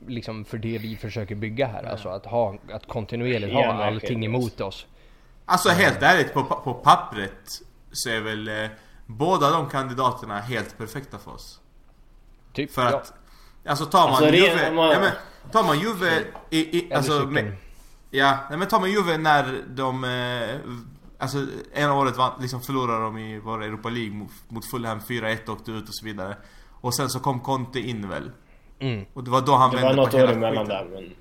liksom 0.06 0.44
för 0.44 0.59
det 0.59 0.78
vi 0.78 0.96
försöker 0.96 1.35
bygga 1.35 1.66
här. 1.66 1.85
Alltså 1.85 2.09
att 2.09 2.26
ha, 2.26 2.54
att 2.72 2.88
kontinuerligt 2.88 3.52
ha 3.52 3.61
Ja, 3.62 3.66
verkligen. 3.76 3.94
allting 3.94 4.24
emot 4.24 4.61
oss. 4.61 4.87
Alltså 5.44 5.68
helt 5.68 6.02
ärligt, 6.02 6.35
på, 6.35 6.42
på 6.44 6.74
pappret 6.74 7.62
så 7.92 8.11
är 8.11 8.20
väl 8.20 8.48
eh, 8.48 8.66
båda 9.06 9.50
de 9.50 9.68
kandidaterna 9.68 10.40
helt 10.40 10.78
perfekta 10.78 11.18
för 11.18 11.30
oss. 11.35 11.61
Typ. 12.52 12.72
För 12.72 12.87
att, 12.87 13.12
alltså 13.66 13.85
tar 13.87 14.00
man 14.00 14.09
Alltså, 14.09 14.28
Juve, 14.35 14.72
man- 14.72 14.90
ja, 14.90 15.00
men, 15.00 15.11
tar 15.52 15.62
man 15.62 15.78
Juve 15.80 16.22
i, 16.50 16.78
i 16.78 16.92
alltså, 16.94 17.12
med, 17.26 17.56
ja, 18.11 18.38
nej, 18.50 18.59
men 18.59 18.68
tar 18.68 18.80
man 18.80 18.90
Juve 18.90 19.18
när 19.18 19.62
de, 19.68 20.04
eh, 20.04 20.56
alltså 21.18 21.46
ena 21.74 21.94
året 21.94 22.16
vann, 22.16 22.33
liksom 22.40 22.60
förlorade 22.60 23.04
de 23.04 23.18
i 23.18 23.38
vår 23.38 23.62
Europa 23.64 23.88
League 23.88 24.12
mot, 24.14 24.31
mot 24.48 24.71
Fulham 24.71 25.00
4-1 25.00 25.50
åkte 25.50 25.71
ut 25.71 25.88
och 25.88 25.94
så 25.94 26.04
vidare. 26.04 26.37
Och 26.81 26.94
sen 26.94 27.08
så 27.10 27.21
kom 27.21 27.40
Conte 27.40 27.81
in 27.81 28.08
väl. 28.08 28.31
Mm. 28.79 29.04
Och 29.14 29.24
det 29.24 29.31
var 29.31 29.40
då 29.40 29.52
han 29.54 29.70
Det 29.70 29.77
var 29.77 29.83
vände 29.83 30.02
något 30.02 30.10
på 30.10 30.16
år 30.16 30.20
hela 30.20 30.33
emellan 30.33 30.66
skiten. 30.66 30.68
där 30.90 30.94
men... 30.94 31.02
Nej, 31.04 31.14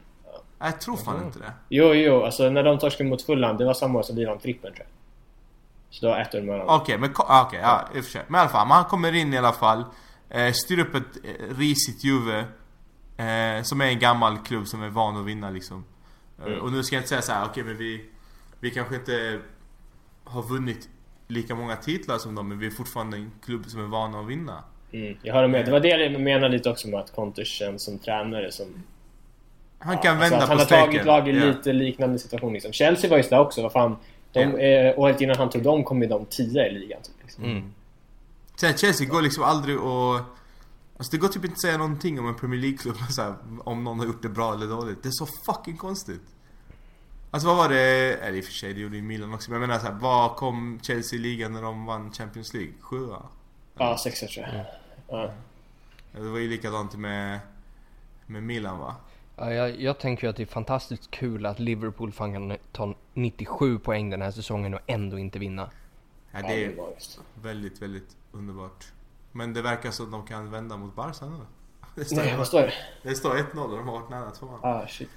Jag 0.72 0.82
tror 0.82 0.97
fan 0.97 1.24
inte 1.26 1.39
det. 1.39 1.53
Jo, 1.70 1.93
jo, 1.93 2.24
alltså 2.24 2.49
när 2.49 2.64
de 2.64 2.80
torskade 2.80 3.10
mot 3.10 3.22
Fulham, 3.22 3.58
det 3.58 3.66
var 3.66 3.74
samma 3.74 3.99
år 3.99 4.03
som 4.03 4.16
vi 4.16 4.26
vann 4.26 4.39
trippeln 4.39 4.74
tror 4.74 4.86
jag. 4.86 4.93
Så 5.89 6.06
det 6.06 6.12
var 6.12 6.20
ett 6.20 6.36
år 6.36 6.39
emellan. 6.39 6.66
Okej, 6.70 6.97
men 6.97 7.14
ko- 7.14 7.24
ah, 7.28 7.43
okej, 7.47 7.60
ja, 7.64 7.89
i 7.95 7.99
och 7.99 8.03
för 8.03 8.12
sig. 8.12 8.24
Men 8.28 8.38
i 8.38 8.41
alla 8.41 8.49
fall, 8.49 8.68
men 8.68 8.76
han 8.78 8.86
kommer 8.86 9.14
in 9.16 9.34
i 9.34 9.38
alla 9.38 9.51
fall. 9.51 9.84
Eh, 10.30 10.51
styr 10.53 10.80
upp 10.80 10.95
ett 10.95 11.03
eh, 11.24 11.58
risigt 11.58 12.03
Juve. 12.03 12.39
Eh, 13.18 13.64
som 13.64 13.82
är 13.82 13.86
en 13.86 13.99
gammal 13.99 14.38
klubb 14.38 14.68
som 14.68 14.84
är 14.84 14.89
van 14.89 15.18
att 15.18 15.26
vinna 15.26 15.49
liksom. 15.49 15.86
Mm. 16.45 16.60
Och 16.60 16.72
nu 16.72 16.84
ska 16.84 16.95
jag 16.95 16.99
inte 17.01 17.10
säga 17.10 17.22
så 17.22 17.32
här, 17.32 17.45
okej 17.45 17.64
men 17.64 17.78
vi... 17.78 18.10
Vi 18.60 18.72
kanske 18.72 18.95
inte 18.95 19.39
har 20.24 20.43
vunnit 20.43 20.89
lika 21.28 21.56
många 21.56 21.76
titlar 21.76 22.18
som 22.18 22.36
dem, 22.36 22.47
men 22.49 22.60
vi 22.60 22.66
är 22.68 22.72
fortfarande 22.72 23.18
en 23.18 23.32
klubb 23.45 23.66
som 23.66 23.80
är 23.84 23.88
vana 23.88 24.20
att 24.20 24.26
vinna. 24.26 24.64
Mm, 24.96 25.18
jag 25.22 25.34
håller 25.34 25.48
med. 25.48 25.66
Det 25.66 25.72
var 25.72 25.80
det 25.80 25.88
jag 25.88 26.22
menade 26.22 26.50
lite 26.50 26.70
också 26.70 26.88
med 26.88 27.00
att 27.00 27.16
Conte 27.16 27.46
känns 27.46 27.84
som 27.84 28.00
tränare 28.00 28.52
som... 28.52 28.84
Han 29.80 29.98
kan 29.98 30.18
Alltså 30.18 30.30
vända 30.30 30.43
att 30.43 30.50
han 30.50 30.58
på 30.58 30.62
har 30.62 30.66
steken. 30.66 30.86
tagit 30.86 31.06
lag 31.06 31.28
i 31.30 31.32
Ja. 31.39 31.46
lite 31.46 31.74
liknande 31.74 32.20
situation. 32.20 32.54
Liksom. 32.54 32.72
Chelsea 32.72 33.10
var 33.10 33.18
ju 33.18 33.24
där 33.24 33.39
också. 33.39 33.62
Vad 33.62 33.72
fan. 33.72 33.96
De, 34.32 34.41
eh, 34.41 35.00
året 35.00 35.22
innan 35.22 35.38
han 35.38 35.50
tog 35.50 35.64
dem 35.64 35.84
kom 35.84 36.02
ju 36.02 36.08
de 36.08 36.26
10 36.26 36.68
i 36.68 36.72
ligan. 36.72 37.02
Typ, 37.02 37.14
liksom. 37.22 37.43
Mm. 37.43 37.74
Sen 38.60 38.78
Chelsea 38.78 39.08
går 39.08 39.22
liksom 39.22 39.43
aldrig 39.43 39.80
och... 39.80 40.16
Alltså 40.98 41.12
det 41.12 41.18
går 41.18 41.28
typ 41.28 41.43
inte 41.43 41.54
att 41.54 41.62
säga 41.62 41.78
någonting 41.78 42.20
om 42.20 42.28
en 42.28 42.36
Premier 42.36 42.62
League-klubb 42.62 42.96
så 43.10 43.22
här, 43.22 43.34
om 43.64 43.84
någon 43.84 44.00
har 44.00 44.06
gjort 44.06 44.22
det 44.22 44.30
bra 44.30 44.54
eller 44.54 44.68
dåligt. 44.68 45.04
Det 45.04 45.10
är 45.10 45.12
så 45.12 45.26
fucking 45.46 45.78
konstigt. 45.78 46.22
Alltså 47.32 47.48
vad 47.48 47.58
var 47.58 47.70
det? 47.70 48.14
Eller 48.22 48.38
i 48.38 48.41
och 48.41 48.46
för 48.46 48.52
sig, 48.54 48.74
det 48.74 48.80
gjorde 48.82 48.96
ju 48.96 49.02
Milan 49.02 49.34
också. 49.34 49.52
Men 49.52 49.62
jag 49.62 49.68
menar 49.68 49.80
såhär, 49.82 49.98
vad 50.02 50.36
kom 50.36 50.80
Chelsea 50.84 51.20
i 51.20 51.22
ligan 51.22 51.54
när 51.54 51.62
de 51.62 51.86
vann 51.86 52.12
Champions 52.12 52.54
League? 52.54 52.72
Sjua? 52.82 53.22
Ja, 53.78 53.98
6 54.04 54.20
tror 54.20 54.32
jag. 54.36 54.66
Ja. 55.08 55.32
Det 56.12 56.30
var 56.30 56.39
ju 56.39 56.49
likadant 56.49 56.95
med, 56.95 57.39
med 58.26 58.43
Milan 58.43 58.80
va? 58.80 58.95
Ja, 59.38 59.53
jag, 59.53 59.82
jag 59.82 59.99
tänker 59.99 60.24
ju 60.28 60.30
att 60.30 60.36
det 60.36 60.43
är 60.43 60.47
fantastiskt 60.47 61.12
kul 61.12 61.45
att 61.45 61.60
Liverpool 61.60 62.12
fan 62.12 62.34
kan 62.34 62.58
ta 62.72 62.93
97 63.14 63.80
poäng 63.80 64.10
den 64.10 64.22
här 64.22 64.32
säsongen 64.32 64.74
och 64.74 64.80
ändå 64.88 65.20
inte 65.20 65.39
vinna. 65.39 65.70
Ja, 66.32 66.41
det 66.41 66.66
är 66.66 66.76
väldigt, 67.41 67.82
väldigt 67.82 68.16
underbart. 68.32 68.86
Men 69.32 69.53
det 69.53 69.62
verkar 69.62 69.91
som 69.91 70.06
att 70.06 70.12
de 70.12 70.28
kan 70.28 70.51
vända 70.51 70.78
mot 70.78 70.95
Barca 70.95 71.26
nu. 71.26 71.38
Det 71.95 72.06
står, 72.06 72.16
Nej, 72.18 72.38
vad 72.38 72.47
står 72.47 72.62
det? 72.62 72.74
det 73.03 73.16
står 73.16 73.36
1-0 73.36 73.58
och 73.58 73.78
de 73.78 73.88
har 73.88 73.99
varit 73.99 74.10
nära 74.10 74.32
tvåan. 74.32 74.60
Ah, 74.64 74.88
shit. 74.88 75.10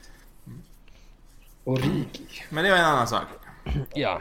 Origi. 1.64 2.20
Men 2.51 2.64
det 2.64 2.70
var 2.70 2.78
en 2.78 2.84
annan 2.84 3.09
sak. 3.09 3.24
Ja. 3.95 4.20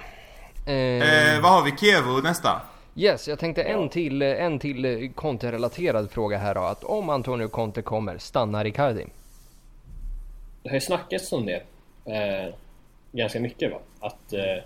Eh, 0.66 0.74
Eh, 0.74 1.42
vad 1.42 1.52
har 1.52 1.64
vi? 1.64 1.72
Kevo 1.78 2.22
nästa? 2.22 2.62
Yes, 2.98 3.28
jag 3.28 3.40
tänkte 3.40 3.64
en 3.64 3.90
till, 3.90 4.22
eh, 4.22 4.44
en 4.44 4.60
till 4.60 4.86
eh, 4.86 5.10
Conte-relaterad 5.16 6.12
fråga 6.12 6.38
här 6.38 6.56
då. 6.56 6.62
Att 6.62 6.84
om 6.84 7.10
Antonio 7.10 7.48
Conte 7.48 7.82
kommer, 7.82 8.18
stannar 8.18 8.66
Icardi? 8.66 9.06
Det 10.64 10.70
har 10.70 10.76
ju 10.76 10.82
snackats 10.82 11.32
om 11.32 11.46
det. 11.46 11.62
Eh, 12.06 12.54
ganska 13.12 13.40
mycket 13.40 13.72
va? 13.72 13.80
Att, 14.00 14.34
eh, 14.34 14.64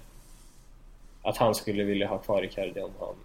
att 1.21 1.37
han 1.37 1.55
skulle 1.55 1.83
vilja 1.83 2.07
ha 2.07 2.17
kvar 2.17 2.43
Icardi 2.43 2.81
om 2.81 2.91
han 2.99 3.15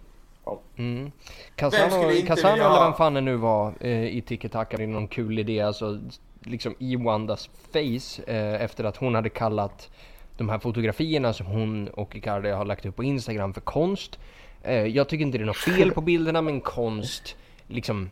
kom. 0.43 0.57
Mm. 0.77 1.11
Casano, 1.55 2.11
Casano 2.27 2.53
eller 2.53 2.83
vem 2.83 2.93
fan 2.93 3.13
det 3.13 3.21
nu 3.21 3.35
var 3.35 3.73
eh, 3.79 4.17
i 4.17 4.21
Tiki 4.21 4.49
Taka, 4.49 4.77
det 4.77 4.83
är 4.83 4.87
någon 4.87 5.07
kul 5.07 5.39
idé 5.39 5.61
alltså 5.61 5.99
liksom 6.43 6.75
i 6.79 6.95
Wandas 6.95 7.49
face 7.71 8.23
eh, 8.27 8.61
efter 8.61 8.83
att 8.83 8.97
hon 8.97 9.15
hade 9.15 9.29
kallat 9.29 9.89
de 10.37 10.49
här 10.49 10.59
fotografierna 10.59 11.33
som 11.33 11.45
hon 11.45 11.87
och 11.87 12.15
Icardi 12.15 12.49
har 12.49 12.65
lagt 12.65 12.85
upp 12.85 12.95
på 12.95 13.03
Instagram 13.03 13.53
för 13.53 13.61
konst. 13.61 14.19
Eh, 14.67 14.73
jag 14.85 15.09
tycker 15.09 15.25
inte 15.25 15.37
det 15.37 15.43
är 15.43 15.45
något 15.45 15.57
fel 15.57 15.91
på 15.91 16.01
bilderna 16.01 16.41
men 16.41 16.61
konst 16.61 17.35
liksom 17.67 18.09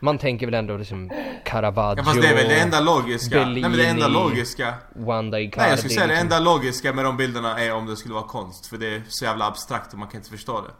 man 0.00 0.18
tänker 0.18 0.46
väl 0.46 0.54
ändå 0.54 0.76
liksom 0.76 1.10
Caravaggio, 1.44 2.00
Ja 2.00 2.04
fast 2.04 2.22
det 2.22 2.28
är 2.28 2.34
väl 2.34 2.48
det 2.48 2.60
enda 2.60 2.80
logiska. 2.80 3.44
Nej 3.46 3.62
men 3.62 3.72
det 3.72 3.86
enda 3.86 4.08
Bellini. 4.08 4.24
logiska. 4.24 4.74
Wanda 4.94 5.40
Icardi. 5.40 5.60
Nej 5.62 5.70
jag 5.70 5.78
skulle 5.78 5.94
säga 5.94 6.06
det 6.06 6.12
liksom. 6.12 6.26
enda 6.32 6.40
logiska 6.40 6.92
med 6.92 7.04
de 7.04 7.16
bilderna 7.16 7.60
är 7.60 7.74
om 7.74 7.86
det 7.86 7.96
skulle 7.96 8.14
vara 8.14 8.24
konst. 8.24 8.66
För 8.66 8.76
det 8.76 8.86
är 8.94 9.02
så 9.08 9.24
jävla 9.24 9.46
abstrakt 9.46 9.92
och 9.92 9.98
man 9.98 10.08
kan 10.08 10.20
inte 10.20 10.30
förstå 10.30 10.60
det. 10.60 10.70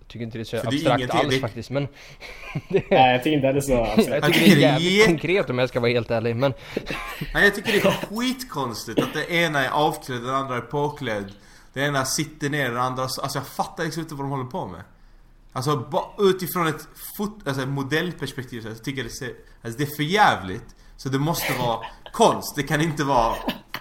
Jag 0.00 0.08
tycker 0.08 0.24
inte 0.24 0.38
det 0.38 0.42
är 0.42 0.44
så 0.44 0.56
För 0.56 0.70
det 0.70 0.76
är 0.86 0.90
abstrakt 0.90 1.14
alls 1.24 1.34
det- 1.34 1.40
faktiskt 1.40 1.70
men 1.70 1.88
det, 2.68 2.84
Nej, 2.90 3.12
jag 3.12 3.22
tycker 3.24 3.36
inte 3.36 3.52
det 3.52 3.58
är 3.58 3.60
så 3.60 3.84
abstrakt. 3.84 4.08
jag 4.24 4.32
tycker 4.34 4.56
det 4.56 4.64
är 4.64 4.70
jävligt 4.72 5.06
konkret 5.06 5.50
om 5.50 5.58
jag 5.58 5.68
ska 5.68 5.80
vara 5.80 5.90
helt 5.90 6.10
ärlig 6.10 6.36
men 6.36 6.54
Nej 7.34 7.44
jag 7.44 7.54
tycker 7.54 7.72
det 7.72 7.78
är 7.84 7.90
skitkonstigt 8.16 8.98
att 9.00 9.14
det 9.14 9.30
ena 9.34 9.64
är 9.64 9.70
avklädd, 9.70 10.20
den 10.22 10.34
andra 10.34 10.56
är 10.56 10.60
påklädd. 10.60 11.32
Den 11.72 11.84
ena 11.84 12.04
sitter 12.04 12.50
ner, 12.50 12.68
den 12.70 12.78
andra... 12.80 13.02
Alltså 13.02 13.38
jag 13.38 13.46
fattar 13.46 13.84
liksom 13.84 14.02
inte 14.02 14.14
vad 14.14 14.24
de 14.24 14.30
håller 14.30 14.44
på 14.44 14.66
med. 14.66 14.80
Alltså 15.52 15.76
ba, 15.76 16.14
utifrån 16.18 16.66
ett 16.66 16.88
fot, 17.16 17.38
alltså 17.48 17.66
modellperspektiv 17.66 18.60
så 18.60 18.68
jag 18.68 18.84
tycker 18.84 19.04
det 19.04 19.10
ser... 19.10 19.30
Alltså 19.62 19.78
det 19.78 19.84
är 19.84 19.96
för 19.96 20.02
jävligt 20.02 20.76
Så 20.96 21.08
det 21.08 21.18
måste 21.18 21.52
vara 21.58 21.78
konst. 22.12 22.56
Det 22.56 22.62
kan 22.62 22.80
inte 22.80 23.04
vara 23.04 23.34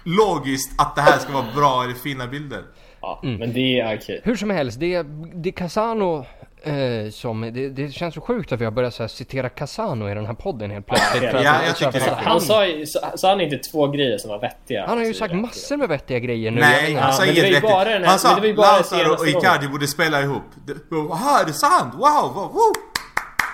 logiskt 0.03 0.81
att 0.81 0.95
det 0.95 1.01
här 1.01 1.19
ska 1.19 1.31
vara 1.33 1.45
bra 1.55 1.83
eller 1.83 1.93
fina 1.93 2.27
bilder. 2.27 2.63
Ja, 3.01 3.19
Mm. 3.23 3.39
men 3.39 3.53
det 3.53 3.79
är 3.79 3.97
okej. 3.97 4.21
Hur 4.23 4.35
som 4.35 4.49
helst, 4.49 4.79
det 4.79 4.93
är, 4.93 5.03
det 5.43 5.49
är 5.49 5.53
Casano 5.53 6.25
eh, 6.63 7.09
som... 7.11 7.41
Det, 7.41 7.69
det 7.69 7.91
känns 7.91 8.13
så 8.15 8.21
sjukt 8.21 8.51
att 8.51 8.61
vi 8.61 8.65
har 8.65 8.71
börjat 8.71 8.93
så 8.93 9.03
här 9.03 9.07
citera 9.07 9.49
Casano 9.49 10.09
i 10.09 10.13
den 10.13 10.25
här 10.25 10.33
podden 10.33 10.71
helt 10.71 10.85
plötsligt. 10.85 11.23
Ja, 11.23 11.63
jag 11.65 11.75
tycker 11.75 11.91
det 11.91 12.17
Han 12.17 12.41
sa 12.41 12.65
ju, 12.67 12.85
sa, 12.85 13.11
sa 13.17 13.29
han 13.29 13.41
inte 13.41 13.57
två 13.57 13.87
grejer 13.87 14.17
som 14.17 14.29
var 14.29 14.39
vettiga? 14.39 14.85
Han 14.87 14.97
har 14.97 15.05
ju 15.05 15.13
sagt 15.13 15.33
massor 15.35 15.77
med 15.77 15.89
vettiga 15.89 16.19
grejer 16.19 16.51
nu. 16.51 16.61
Nej, 16.61 16.93
han 16.93 17.13
sa 17.13 17.25
inget 17.25 17.43
vettigt. 17.43 17.61
bara 17.61 17.83
den 17.89 18.01
här- 18.03 18.09
Han 18.09 18.19
sa 18.19 18.39
Lautaro 18.39 19.13
och 19.13 19.27
Icardi 19.27 19.67
borde 19.67 19.87
spela 19.87 20.21
ihop. 20.21 20.43
Jaha, 20.91 21.41
är 21.41 21.45
det 21.45 21.53
sant? 21.53 21.93
Wow, 21.93 22.33
wow, 22.33 22.51
wow! 22.53 22.73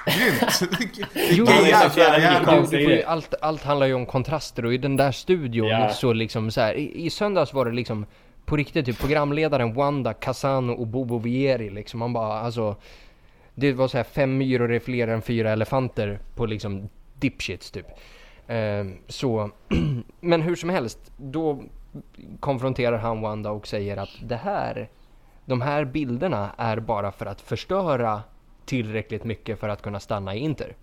Grymt! 0.05 0.61
Jo, 1.29 1.45
Du, 1.45 2.77
du 2.77 2.85
grejer. 2.85 3.05
allt, 3.07 3.33
allt 3.41 3.63
handlar 3.63 3.87
ju 3.87 3.93
om 3.93 4.05
kontraster 4.05 4.65
och 4.65 4.73
i 4.73 4.77
den 4.77 4.97
där 4.97 5.11
studion 5.11 5.67
Ja. 5.67 5.89
så 5.89 6.13
liksom 6.13 6.51
så 6.51 6.61
här, 6.61 6.73
i, 6.73 7.05
i 7.05 7.09
söndags 7.09 7.53
var 7.53 7.65
det 7.65 7.71
liksom 7.71 8.05
på 8.45 8.57
riktigt 8.57 8.85
typ 8.85 8.99
programledaren 8.99 9.73
Wanda, 9.73 10.13
Casano 10.13 10.73
och 10.73 10.87
Bobo 10.87 11.17
Vieri 11.17 11.69
liksom. 11.69 11.99
Man 11.99 12.13
bara 12.13 12.39
alltså. 12.39 12.75
Det 13.55 13.73
var 13.73 13.87
så 13.87 13.97
här 13.97 14.03
fem 14.03 14.37
myror 14.37 14.71
är 14.71 14.79
fler 14.79 15.07
än 15.07 15.21
fyra 15.21 15.51
elefanter 15.51 16.19
på 16.35 16.45
liksom 16.45 16.89
dipshits 17.19 17.71
typ. 17.71 17.85
Eh, 18.47 18.85
så, 19.07 19.49
men 20.19 20.41
hur 20.41 20.55
som 20.55 20.69
helst, 20.69 21.11
då 21.17 21.63
konfronterar 22.39 22.97
han 22.97 23.21
Wanda 23.21 23.51
och 23.51 23.67
säger 23.67 23.97
att 23.97 24.09
det 24.23 24.35
här, 24.35 24.89
de 25.45 25.61
här 25.61 25.85
bilderna 25.85 26.51
är 26.57 26.79
bara 26.79 27.11
för 27.11 27.25
att 27.25 27.41
förstöra 27.41 28.21
tillräckligt 28.65 29.23
mycket 29.23 29.59
för 29.59 29.69
att 29.69 29.81
kunna 29.81 29.99
stanna 29.99 30.35
i 30.35 30.39
Inter. 30.39 30.75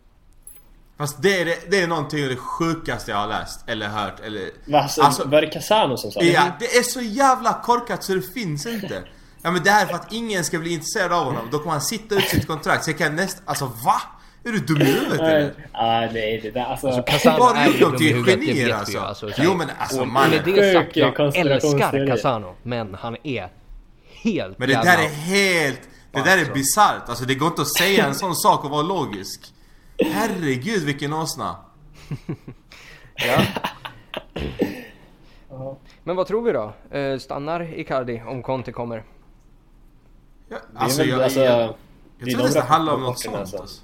Fast 1.00 1.22
det 1.22 1.40
är, 1.40 1.44
det, 1.44 1.70
det 1.70 1.80
är 1.80 1.86
någonting 1.86 2.22
av 2.24 2.28
det 2.30 2.36
sjukaste 2.36 3.10
jag 3.10 3.18
har 3.18 3.28
läst 3.28 3.60
eller 3.66 3.88
hört 3.88 4.20
eller... 4.20 4.50
Va, 4.64 4.78
alltså, 4.80 5.02
Alltså- 5.02 5.28
var 5.28 5.40
det 5.40 5.46
Casano 5.46 5.96
som 5.96 6.10
sa 6.10 6.20
det? 6.20 6.26
Ja, 6.26 6.42
det 6.58 6.76
är 6.76 6.82
så 6.82 7.00
jävla 7.00 7.60
korkat 7.64 8.04
så 8.04 8.14
det 8.14 8.22
finns 8.34 8.66
inte. 8.66 9.02
Ja 9.42 9.50
men 9.50 9.62
det 9.62 9.70
här 9.70 9.82
är 9.82 9.86
för 9.86 9.94
att 9.94 10.12
ingen 10.12 10.44
ska 10.44 10.58
bli 10.58 10.72
intresserad 10.72 11.12
av 11.12 11.24
honom. 11.24 11.48
Då 11.52 11.58
kommer 11.58 11.72
han 11.72 11.80
sitta 11.80 12.14
ut 12.14 12.28
sitt 12.28 12.46
kontrakt. 12.46 12.84
Så 12.84 12.90
jag 12.90 12.98
kan 12.98 13.16
näst... 13.16 13.42
Alltså 13.44 13.64
va? 13.64 14.02
Är 14.44 14.52
du 14.52 14.58
dum 14.58 14.80
i 14.80 14.84
huvudet 14.84 15.20
eller? 15.20 15.54
Ja, 15.72 16.08
nej, 16.12 16.40
det 16.42 16.50
där 16.50 16.64
alltså... 16.64 16.88
Gjort 16.88 17.80
dem 17.80 17.90
dum 17.90 17.94
i 17.94 17.98
till 17.98 18.14
huvudet, 18.14 18.40
det 18.40 18.46
genier, 18.46 18.54
vet 18.54 18.66
vi 18.68 18.72
alltså? 18.72 18.98
Alltså, 19.00 19.28
så 19.30 19.42
Jo, 19.44 19.54
men 19.54 19.68
alltså, 19.78 20.00
och 20.00 20.08
mannen. 20.08 20.30
med 20.30 20.54
det 20.54 20.72
sagt, 20.72 20.96
jag 20.96 21.36
älskar. 21.36 22.06
Casano, 22.06 22.54
men 22.62 22.94
han 23.00 23.16
är 23.24 23.48
helt 24.22 24.58
Men 24.58 24.68
det 24.68 24.74
där 24.74 24.98
är 25.04 25.08
helt... 25.08 25.80
Det 26.12 26.20
där 26.22 26.36
är 26.36 26.38
Alltså. 26.38 26.54
bisarrt. 26.54 27.08
Alltså 27.08 27.24
det 27.24 27.34
går 27.34 27.48
inte 27.48 27.62
att 27.62 27.76
säga 27.76 28.06
en 28.06 28.14
sån 28.14 28.36
sak 28.36 28.64
och 28.64 28.70
vara 28.70 28.82
logisk. 28.82 29.40
Herregud 30.04 30.84
vilken 30.84 31.12
åsna. 31.12 31.56
Ja. 33.14 33.42
Men 36.04 36.16
vad 36.16 36.26
tror 36.26 36.42
vi 36.42 36.52
då? 36.52 36.72
Eh, 36.98 37.18
stannar 37.18 37.78
Icardi 37.78 38.22
om 38.26 38.42
Conte 38.42 38.72
kommer? 38.72 39.04
Ja, 40.48 40.56
Det 40.72 40.78
är 40.78 40.82
alltså, 40.82 41.04
jag, 41.04 41.22
alltså, 41.22 41.40
jag, 41.40 41.74
jag 42.18 42.28
är 42.28 42.32
tror 42.32 42.48
det 42.48 42.60
handlar 42.60 42.94
om 42.94 43.02
något 43.02 43.20
sånt. 43.20 43.36
Alltså. 43.36 43.82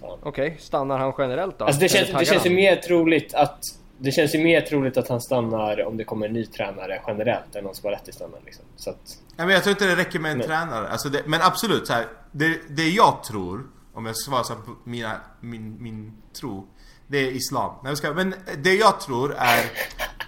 Fan. 0.00 0.18
Okej, 0.22 0.56
stannar 0.60 0.98
han 0.98 1.12
generellt 1.18 1.58
då? 1.58 1.64
Alltså 1.64 1.80
det 1.80 1.88
känns, 1.88 2.10
det 2.18 2.24
känns 2.24 2.46
ju 2.46 2.50
mer 2.50 2.76
troligt 2.76 3.34
att 3.34 3.58
det 3.98 4.12
känns 4.12 4.34
ju 4.34 4.44
mer 4.44 4.60
troligt 4.60 4.96
att 4.96 5.08
han 5.08 5.20
stannar 5.20 5.84
om 5.86 5.96
det 5.96 6.04
kommer 6.04 6.26
en 6.26 6.32
ny 6.32 6.46
tränare 6.46 7.02
generellt 7.06 7.56
än 7.56 7.66
om 7.66 7.74
Spalletti 7.74 8.12
stannar 8.12 8.40
liksom. 8.44 8.64
Så 8.76 8.90
att, 8.90 9.18
Ja, 9.36 9.44
men 9.44 9.54
jag 9.54 9.62
tror 9.62 9.70
inte 9.70 9.86
det 9.86 9.96
räcker 9.96 10.18
med 10.18 10.32
en 10.32 10.38
Nej. 10.38 10.46
tränare. 10.46 10.88
Alltså 10.88 11.08
det, 11.08 11.22
men 11.26 11.40
absolut, 11.42 11.86
så 11.86 11.92
här, 11.92 12.06
det, 12.32 12.58
det 12.68 12.88
jag 12.88 13.24
tror, 13.24 13.66
om 13.92 14.06
jag 14.06 14.16
ska 14.16 14.30
svara 14.30 14.56
på 14.60 14.76
mina, 14.84 15.20
min, 15.40 15.82
min 15.82 16.12
tro, 16.40 16.66
det 17.06 17.18
är 17.18 17.30
islam. 17.30 17.74
Nej, 17.84 17.96
ska, 17.96 18.12
men 18.14 18.34
det 18.58 18.74
jag 18.74 19.00
tror 19.00 19.34
är 19.38 19.64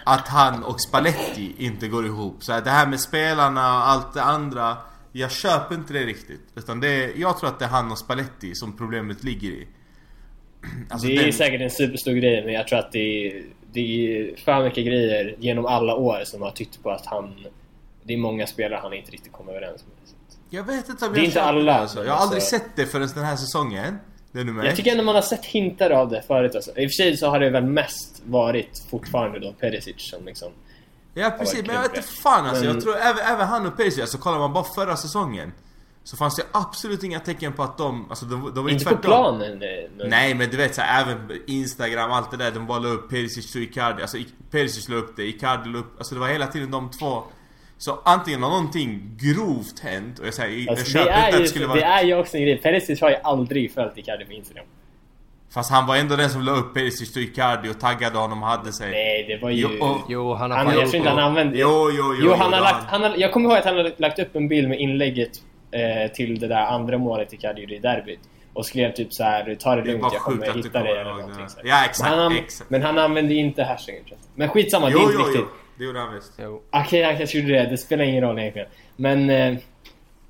att 0.04 0.28
han 0.28 0.64
och 0.64 0.80
Spalletti 0.80 1.54
inte 1.58 1.88
går 1.88 2.06
ihop. 2.06 2.44
Så 2.44 2.52
här, 2.52 2.60
det 2.60 2.70
här 2.70 2.86
med 2.86 3.00
spelarna 3.00 3.76
och 3.76 3.88
allt 3.88 4.14
det 4.14 4.22
andra, 4.22 4.76
jag 5.12 5.30
köper 5.30 5.74
inte 5.74 5.92
det 5.92 6.04
riktigt. 6.06 6.40
Utan 6.54 6.80
det 6.80 6.88
är, 6.88 7.12
jag 7.16 7.38
tror 7.38 7.48
att 7.50 7.58
det 7.58 7.64
är 7.64 7.68
han 7.68 7.92
och 7.92 7.98
Spalletti 7.98 8.54
som 8.54 8.76
problemet 8.76 9.24
ligger 9.24 9.50
i. 9.50 9.66
Alltså, 10.90 11.06
det 11.06 11.16
är 11.16 11.22
den- 11.22 11.32
säkert 11.32 11.60
en 11.60 11.70
superstor 11.70 12.12
grej 12.12 12.44
men 12.44 12.54
jag 12.54 12.68
tror 12.68 12.78
att 12.78 12.92
det 12.92 12.98
är, 13.26 13.42
det 13.72 13.80
är 13.80 14.36
för 14.36 14.62
mycket 14.64 14.86
grejer 14.86 15.36
genom 15.38 15.66
alla 15.66 15.94
år 15.94 16.20
som 16.24 16.42
har 16.42 16.50
tyckt 16.50 16.82
på 16.82 16.90
att 16.90 17.06
han... 17.06 17.46
Det 18.02 18.12
är 18.14 18.18
många 18.18 18.46
spelare 18.46 18.80
han 18.82 18.92
inte 18.94 19.10
riktigt 19.10 19.32
kommer 19.32 19.52
överens 19.52 19.84
med. 19.84 19.93
Jag 20.54 20.64
vet 20.64 20.88
inte 20.88 21.06
om 21.06 21.12
Det 21.12 21.18
är 21.18 21.22
jag 21.22 21.26
inte 21.28 21.42
alla, 21.42 21.72
det, 21.72 21.78
alltså. 21.78 22.04
Jag 22.04 22.12
har 22.12 22.20
aldrig 22.20 22.40
alltså- 22.42 22.56
sett 22.58 22.76
det 22.76 22.86
förrän 22.86 23.08
den 23.14 23.24
här 23.24 23.36
säsongen. 23.36 23.98
Det 24.32 24.40
är 24.40 24.44
nummer 24.44 24.64
Jag 24.64 24.76
tycker 24.76 24.90
ändå 24.90 25.04
man 25.04 25.14
har 25.14 25.22
sett 25.22 25.44
hintar 25.44 25.90
av 25.90 26.10
det 26.10 26.22
förut 26.26 26.54
alltså. 26.54 26.70
I 26.70 26.86
och 26.86 26.90
för 26.90 26.94
sig 27.02 27.16
så 27.16 27.28
har 27.30 27.40
det 27.40 27.50
väl 27.50 27.64
mest 27.64 28.22
varit 28.24 28.82
fortfarande 28.90 29.38
då 29.40 29.52
Perisic 29.52 29.94
som 29.98 30.24
liksom... 30.26 30.48
Ja 31.14 31.30
precis, 31.38 31.66
men 31.66 31.74
jag 31.74 31.82
vet 31.82 31.96
inte 31.96 32.08
fan 32.08 32.46
alltså. 32.46 32.64
Men- 32.64 32.74
Jag 32.74 32.82
tror 32.82 32.96
även, 32.96 33.26
även 33.26 33.46
han 33.48 33.66
och 33.66 33.76
Perisic, 33.76 34.00
alltså 34.00 34.18
kollar 34.18 34.38
man 34.38 34.52
bara 34.52 34.64
förra 34.64 34.96
säsongen 34.96 35.52
Så 36.04 36.16
fanns 36.16 36.36
det 36.36 36.42
absolut 36.52 37.02
inga 37.02 37.20
tecken 37.20 37.52
på 37.52 37.62
att 37.62 37.78
de, 37.78 38.06
alltså 38.10 38.24
de, 38.24 38.52
de 38.54 38.62
var 38.64 38.68
ju 38.70 38.74
Inte 38.74 38.84
på 38.84 38.90
tvärtom. 38.90 39.00
planen. 39.10 39.52
eh, 39.62 39.68
men- 39.98 40.08
Nej 40.10 40.34
men 40.34 40.50
du 40.50 40.56
vet 40.56 40.74
så 40.74 40.80
här, 40.80 41.02
även 41.02 41.30
Instagram, 41.46 42.12
allt 42.12 42.30
det 42.30 42.36
där, 42.36 42.50
de 42.50 42.66
bara 42.66 42.78
la 42.78 42.88
upp 42.88 43.10
Perisic 43.10 43.54
och 43.54 43.60
Icardi 43.60 44.02
Alltså 44.02 44.18
Perisic 44.50 44.88
la 44.88 44.96
upp 44.96 45.16
det, 45.16 45.22
Icardi 45.22 45.68
la 45.70 45.78
upp, 45.78 45.98
alltså 45.98 46.14
det 46.14 46.20
var 46.20 46.28
hela 46.28 46.46
tiden 46.46 46.70
de 46.70 46.90
två 46.90 47.22
Så 47.84 47.98
antingen 48.04 48.42
har 48.42 48.50
någonting 48.50 49.00
grovt 49.20 49.78
hänt 49.80 50.18
och 50.18 50.26
jag 50.26 50.34
säger, 50.34 50.58
jag 50.58 50.68
Alltså, 50.70 50.84
det, 50.84 50.90
köper 50.90 51.10
inte 51.10 51.20
är 51.20 51.28
att 51.28 51.34
ju, 51.34 51.42
det 51.42 51.48
skulle 51.48 51.64
det 51.64 51.68
vara 51.68 51.80
är 51.80 52.04
ju 52.04 52.14
också 52.18 52.36
en 52.36 52.42
grej. 52.42 52.56
Perisic 52.56 53.00
har 53.00 53.10
ju 53.10 53.16
aldrig 53.24 53.72
följt 53.74 53.98
Icardi 53.98 54.24
på 54.24 54.32
Instagram. 54.32 54.64
Fast 55.54 55.70
han 55.70 55.86
var 55.86 55.96
ändå 55.96 56.16
den 56.16 56.30
som 56.30 56.42
la 56.42 56.52
upp 56.52 56.74
Perisic 56.74 57.12
till 57.12 57.22
Icardi 57.22 57.68
och 57.70 57.80
taggade 57.80 58.18
honom 58.18 58.42
och 58.42 58.48
hade 58.48 58.72
sig. 58.72 58.90
Nej, 58.90 59.24
det 59.28 59.42
var 59.42 59.50
ju... 59.50 59.56
Jo, 59.78 59.84
och- 59.86 60.00
Jo, 60.08 60.34
han 60.34 60.50
har 60.50 60.58
Han, 60.58 60.66
jag 60.66 60.74
tror 60.74 60.94
inte 60.96 61.08
det. 61.08 61.14
han 61.14 61.18
använde... 61.24 61.58
Jo, 61.58 61.90
jo, 61.92 62.14
jo. 62.20 62.26
Jo, 62.26 62.30
han 62.32 62.52
har 62.52 62.58
jo, 62.58 62.64
lagt, 62.64 62.84
han 62.86 63.02
har, 63.02 63.14
jag 63.16 63.32
kommer 63.32 63.48
ihåg 63.48 63.58
att 63.58 63.64
han 63.64 63.76
har 63.76 63.92
lagt 63.96 64.18
upp 64.18 64.36
en 64.36 64.48
bild 64.48 64.68
med 64.68 64.80
inlägget 64.80 65.30
eh, 65.70 66.12
till 66.12 66.40
det 66.40 66.48
där 66.48 66.66
andra 66.66 66.98
målet 66.98 67.32
Icardi 67.32 67.60
gjorde 67.60 67.74
i 67.74 67.78
derbyt. 67.78 68.20
Och 68.52 68.66
skrev 68.66 68.92
typ 68.92 69.12
så 69.14 69.22
här: 69.24 69.54
ta 69.60 69.76
det 69.76 69.82
Det 69.82 69.92
lugnt, 69.92 70.06
jag 70.12 70.22
kommer 70.22 70.52
hitta 70.52 70.82
dig 70.82 70.92
eller 70.92 71.04
någonting 71.04 71.46
det. 71.62 71.68
Ja, 71.68 71.84
exakt, 71.84 72.10
Men 72.10 72.18
han, 72.18 72.36
exakt. 72.36 72.70
men 72.70 72.82
han 72.82 72.98
använde 72.98 73.34
inte 73.34 73.62
hashtaggen 73.64 74.02
jag. 74.06 74.18
Men 74.34 74.48
skitsamma, 74.48 74.86
det 74.86 74.92
Jo, 74.92 74.98
är 74.98 75.02
inte 75.02 75.14
jo, 75.18 75.24
viktigt. 75.26 75.46
jo. 75.52 75.60
Det 75.76 75.84
gjorde 75.84 75.98
han 76.00 76.14
visst. 76.14 76.32
Jo. 76.38 76.62
Okej, 76.72 77.02
han 77.04 77.16
kanske 77.18 77.38
gjorde 77.38 77.52
det. 77.52 77.70
Det 77.70 77.78
spelar 77.78 78.04
ingen 78.04 78.22
roll 78.22 78.38
egentligen. 78.38 78.68
Men... 78.96 79.30
Eh, 79.30 79.56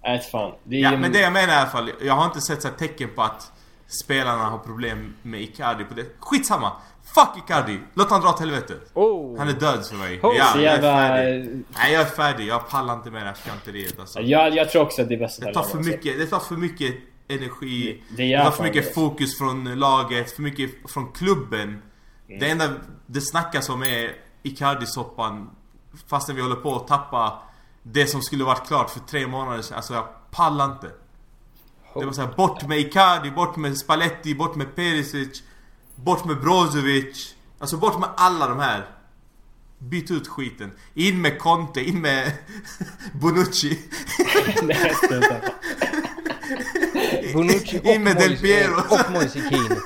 vet 0.03 0.25
fan. 0.31 0.53
Det 0.65 0.77
är 0.77 0.81
Ja, 0.81 0.91
ju- 0.91 0.97
men 0.99 1.13
det 1.13 1.21
jag 1.21 1.33
menar 1.33 1.53
i 1.53 1.57
alla 1.57 1.71
fall. 1.71 1.91
Jag 2.03 2.15
har 2.15 2.25
inte 2.25 2.41
sett 2.41 2.63
så 2.63 2.69
här 2.69 2.75
tecken 2.75 3.09
på 3.15 3.23
att 3.23 3.53
spelarna 3.87 4.45
har 4.45 4.59
problem 4.59 5.15
med 5.23 5.41
Icardi 5.41 5.85
på 5.85 5.95
det. 5.95 6.05
Skitsamma! 6.19 6.73
Fuck 7.15 7.45
Icardi! 7.45 7.79
Låt 7.95 8.11
han 8.11 8.21
dra 8.21 8.29
åt 8.29 8.41
helvete. 8.41 8.75
Oh. 8.95 9.39
Han 9.39 9.49
är 9.49 9.53
död 9.53 9.87
för 9.87 9.97
mig. 9.97 10.21
Oh, 10.23 10.35
ja, 10.39 10.45
så 10.45 10.59
jag 10.59 10.67
är 10.67 10.73
jävla... 10.73 10.91
färdig. 11.09 11.63
Nej, 11.79 11.93
jag 11.93 12.03
är 12.03 12.07
färdig. 12.07 12.47
Jag 12.47 12.69
pallar 12.69 12.95
inte 12.95 13.11
med 13.11 13.23
det 13.23 13.27
här 13.27 13.35
fjanteriet 13.35 14.01
alltså. 14.01 14.21
Jag, 14.21 14.55
jag 14.57 14.71
tror 14.71 14.83
också 14.83 15.03
att 15.03 15.09
det 15.09 15.15
är 15.15 15.19
bäst 15.19 15.39
att 15.39 15.45
Det 15.49 15.55
tar 15.55 15.63
för 15.63 15.79
mycket, 15.79 16.19
det 16.19 16.27
tar 16.27 16.39
för 16.41 16.55
mycket 16.55 16.95
energi. 17.29 18.03
Det- 18.09 18.17
det 18.23 18.37
Det, 18.37 18.45
tar 18.45 18.51
för 18.51 18.63
mycket 18.63 18.85
det. 18.87 18.93
fokus 18.95 19.39
från 19.39 19.65
laget, 19.79 20.31
för 20.33 20.43
mycket 20.43 20.71
från 20.89 21.13
klubben. 21.13 21.83
Mm. 22.29 22.41
Det 22.41 22.49
enda 22.51 22.69
det 23.07 23.21
snackas 23.21 23.69
om 23.69 23.83
är 23.83 24.11
Icardi-soppan. 24.45 25.51
Fastän 26.07 26.37
vi 26.37 26.43
håller 26.43 26.57
på 26.57 26.77
att 26.77 26.89
tappa 26.89 27.43
det 27.83 28.07
som 28.07 28.23
skulle 28.23 28.45
varit 28.45 28.67
klart 28.67 28.91
för 28.91 29.01
tre 29.01 29.27
månader 29.27 29.63
sedan. 29.63 29.77
Alltså 29.77 29.95
jag 29.95 30.07
pallar 30.31 30.73
inte. 30.73 30.91
Det 31.95 32.05
var 32.05 32.13
såhär, 32.13 32.35
bort 32.37 32.69
med 32.69 32.79
Icardi, 32.79 33.31
bort 33.31 33.57
med 33.57 33.79
Spalletti, 33.79 34.35
bort 34.35 34.55
med 34.55 34.77
Perisic, 34.77 35.43
bort 35.95 36.25
med 36.25 36.41
Brozovic. 36.41 37.35
Alltså 37.59 37.77
bort 37.77 38.01
med 38.01 38.09
alla 38.17 38.49
de 38.49 38.59
här. 38.59 38.87
Byt 39.79 40.11
ut 40.11 40.29
skiten. 40.29 40.73
In 40.95 41.23
med 41.23 41.39
Conte, 41.39 41.81
in 41.81 42.01
med 42.01 42.33
Bonucci. 43.13 43.79
Bonucci 47.33 47.95
In 47.95 48.03
med 48.03 48.17
Del 48.17 48.37
Piero. 48.37 48.75
Och 48.75 49.13
Moise 49.13 49.41
Keane. 49.51 49.81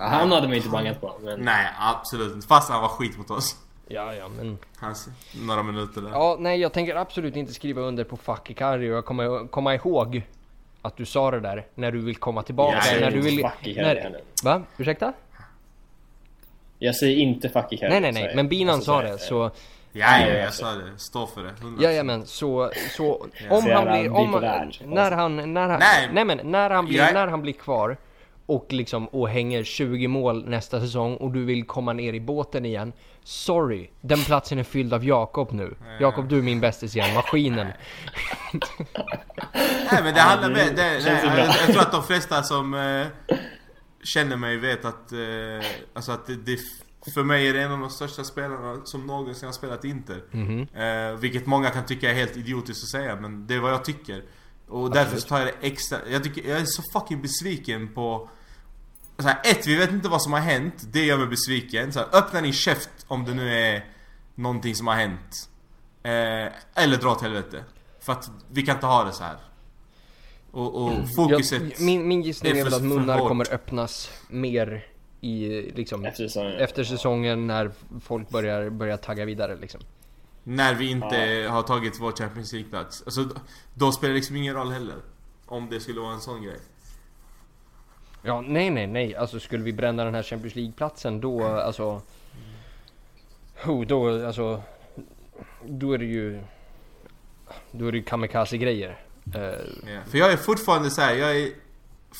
Han 0.00 0.32
hade 0.32 0.46
man 0.46 0.56
inte 0.56 0.68
bangat 0.68 1.00
på. 1.00 1.14
Men... 1.22 1.40
Nej, 1.40 1.66
absolut 1.78 2.34
inte. 2.34 2.46
Fast 2.46 2.70
han 2.70 2.82
var 2.82 2.88
skit 2.88 3.18
mot 3.18 3.30
oss. 3.30 3.56
Ja, 3.88 4.14
ja, 4.14 4.28
men... 4.28 4.58
Hans, 4.78 5.08
några 5.46 5.62
minuter 5.62 6.00
där. 6.00 6.10
Ja, 6.10 6.36
nej, 6.40 6.60
jag 6.60 6.72
tänker 6.72 6.96
absolut 6.96 7.36
inte 7.36 7.54
skriva 7.54 7.80
under 7.80 8.04
på 8.04 8.16
fuck 8.16 8.50
Icardi 8.50 8.90
och 8.90 8.96
jag 8.96 9.04
kommer 9.04 9.48
komma 9.48 9.74
ihåg 9.74 10.22
att 10.82 10.96
du 10.96 11.04
sa 11.04 11.30
det 11.30 11.40
där 11.40 11.66
när 11.74 11.92
du 11.92 12.00
vill 12.00 12.16
komma 12.16 12.42
tillbaka. 12.42 12.78
Ja, 12.84 12.92
jag 12.92 13.00
när 13.00 13.06
är 13.06 13.10
du 13.10 13.20
vill... 13.20 13.38
fuck 13.38 13.76
här 13.76 13.94
När... 13.94 14.20
Va? 14.44 14.62
Ursäkta? 14.76 15.12
Jag 16.78 16.96
säger 16.96 17.16
inte 17.16 17.48
fuck 17.48 17.72
Icardi. 17.72 18.00
Nej, 18.00 18.00
nej, 18.00 18.12
nej. 18.12 18.36
Men 18.36 18.48
Binan 18.48 18.74
alltså, 18.74 18.90
sa 18.90 19.02
det, 19.02 19.18
så... 19.18 19.50
Ja, 19.92 20.20
ja, 20.20 20.26
Ja, 20.26 20.26
jag 20.26 20.44
ja. 20.44 20.50
sa 20.50 20.72
det. 20.72 20.98
Stå 20.98 21.26
för 21.26 21.42
det. 21.42 21.50
100%. 21.60 21.82
Jajamän, 21.82 22.26
så, 22.26 22.70
så 22.96 23.14
om 23.50 23.62
Så 23.62 23.72
han 23.72 23.84
blir, 23.84 24.12
om, 24.12 24.30
när 24.86 25.10
han, 25.10 25.52
när 25.54 25.68
han, 25.68 25.78
Nej. 25.80 26.08
nej. 26.12 26.24
men 26.24 26.40
när 26.44 26.70
han 26.70 26.86
blir, 26.86 27.12
när 27.12 27.26
han 27.26 27.42
blir 27.42 27.52
kvar 27.52 27.96
och 28.50 28.66
liksom 28.72 29.06
och 29.06 29.28
hänger 29.28 29.64
20 29.64 30.08
mål 30.08 30.48
nästa 30.48 30.80
säsong 30.80 31.16
och 31.16 31.30
du 31.30 31.44
vill 31.44 31.64
komma 31.64 31.92
ner 31.92 32.12
i 32.12 32.20
båten 32.20 32.64
igen. 32.64 32.92
Sorry, 33.24 33.90
den 34.00 34.18
platsen 34.18 34.58
är 34.58 34.62
fylld 34.64 34.94
av 34.94 35.04
Jakob 35.04 35.52
nu. 35.52 35.76
Jakob 36.00 36.28
du 36.28 36.38
är 36.38 36.42
min 36.42 36.60
bästis 36.60 36.96
igen, 36.96 37.14
maskinen. 37.14 37.66
Nej 39.92 40.02
men 40.02 40.14
det 40.14 40.20
handlar 40.20 40.50
med... 40.50 40.76
Det, 40.76 40.98
ju 40.98 41.28
jag, 41.28 41.38
jag 41.38 41.66
tror 41.66 41.80
att 41.80 41.92
de 41.92 42.02
flesta 42.02 42.42
som 42.42 42.74
eh, 42.74 43.36
känner 44.04 44.36
mig 44.36 44.56
vet 44.56 44.84
att... 44.84 45.12
Eh, 45.12 45.18
alltså 45.92 46.12
att 46.12 46.26
det, 46.26 46.36
det, 46.36 46.58
för 47.14 47.22
mig 47.22 47.48
är 47.48 47.54
det 47.54 47.62
en 47.62 47.72
av 47.72 47.80
de 47.80 47.90
största 47.90 48.24
spelarna 48.24 48.80
som 48.84 49.06
någonsin 49.06 49.46
har 49.46 49.52
spelat 49.52 49.84
Inter. 49.84 50.22
Mhm. 50.30 50.60
Eh, 50.60 51.18
vilket 51.20 51.46
många 51.46 51.70
kan 51.70 51.86
tycka 51.86 52.10
är 52.10 52.14
helt 52.14 52.36
idiotiskt 52.36 52.82
att 52.82 52.90
säga 52.90 53.16
men 53.16 53.46
det 53.46 53.54
är 53.54 53.60
vad 53.60 53.72
jag 53.72 53.84
tycker. 53.84 54.22
Och 54.70 54.90
därför 54.90 55.20
tar 55.20 55.38
jag 55.38 55.46
det 55.46 55.66
extra... 55.66 55.98
Jag, 56.08 56.24
tycker, 56.24 56.50
jag 56.50 56.60
är 56.60 56.64
så 56.64 56.82
fucking 56.92 57.22
besviken 57.22 57.94
på... 57.94 58.30
Så 59.22 59.28
här, 59.28 59.38
ett, 59.44 59.66
vi 59.66 59.74
vet 59.76 59.90
inte 59.90 60.08
vad 60.08 60.22
som 60.22 60.32
har 60.32 60.40
hänt. 60.40 60.74
Det 60.92 61.04
gör 61.04 61.18
mig 61.18 61.26
besviken. 61.26 61.92
Så 61.92 61.98
här, 61.98 62.08
öppna 62.12 62.40
din 62.40 62.52
käft 62.52 62.90
om 63.06 63.24
det 63.24 63.34
nu 63.34 63.54
är 63.54 63.84
någonting 64.34 64.74
som 64.74 64.86
har 64.86 64.94
hänt. 64.94 65.48
Eh, 66.02 66.82
eller 66.84 66.96
dra 67.00 67.10
åt 67.10 67.22
helvete. 67.22 67.64
För 68.00 68.12
att 68.12 68.30
vi 68.50 68.62
kan 68.62 68.74
inte 68.74 68.86
ha 68.86 69.04
det 69.04 69.12
så 69.12 69.22
här. 69.24 69.36
Och, 70.50 70.74
och 70.84 70.92
fokuset... 71.16 71.62
Jag, 71.62 71.80
min, 71.80 72.08
min 72.08 72.22
gissning 72.22 72.52
är 72.52 72.56
är 72.56 72.62
väl 72.62 72.70
för- 72.72 72.76
att 72.78 72.84
munnar 72.84 73.18
hårt. 73.18 73.28
kommer 73.28 73.52
öppnas 73.54 74.10
mer 74.28 74.86
i 75.20 75.48
liksom 75.74 76.04
Efter 76.04 76.24
säsongen. 76.28 76.52
efter 76.60 76.84
säsongen 76.84 77.46
när 77.46 77.70
folk 78.00 78.28
börjar, 78.30 78.70
börjar 78.70 78.96
tagga 78.96 79.24
vidare 79.24 79.56
liksom. 79.56 79.80
När 80.44 80.74
vi 80.74 80.90
inte 80.90 81.46
har 81.50 81.62
tagit 81.62 82.00
vår 82.00 82.12
Champions 82.12 82.52
League-plats. 82.52 83.02
Alltså, 83.06 83.22
då- 83.24 83.34
då 83.74 83.92
spelar 83.92 84.08
det 84.08 84.16
liksom 84.16 84.36
ingen 84.36 84.54
roll 84.54 84.70
heller. 84.70 84.96
Om 85.46 85.68
det 85.70 85.80
skulle 85.80 86.00
vara 86.00 86.12
en 86.14 86.20
sån 86.20 86.42
grej. 86.42 86.58
Ja, 88.22 88.40
nej, 88.40 88.70
nej, 88.70 88.86
nej. 88.86 89.16
Alltså 89.16 89.40
skulle 89.40 89.64
vi 89.64 89.72
bränna 89.72 90.04
den 90.04 90.14
här 90.14 90.22
Champions 90.22 90.54
League-platsen 90.54 91.20
då, 91.20 91.44
alltså... 91.44 92.02
Oh, 93.66 93.86
då, 93.86 94.26
alltså... 94.26 94.62
Då 95.66 95.92
är 95.92 95.98
det 95.98 96.04
ju... 96.04 96.42
Då 97.72 97.86
är 97.86 97.92
det 97.92 97.98
ju 97.98 98.04
kamikaze-grejer. 98.04 99.04
Eh, 99.34 99.42
Ja, 99.94 100.00
För 100.06 100.18
jag 100.18 100.32
är 100.32 100.36
fortfarande 100.36 100.90
så 100.90 101.00
här, 101.00 101.14
jag 101.14 101.36
är 101.40 101.50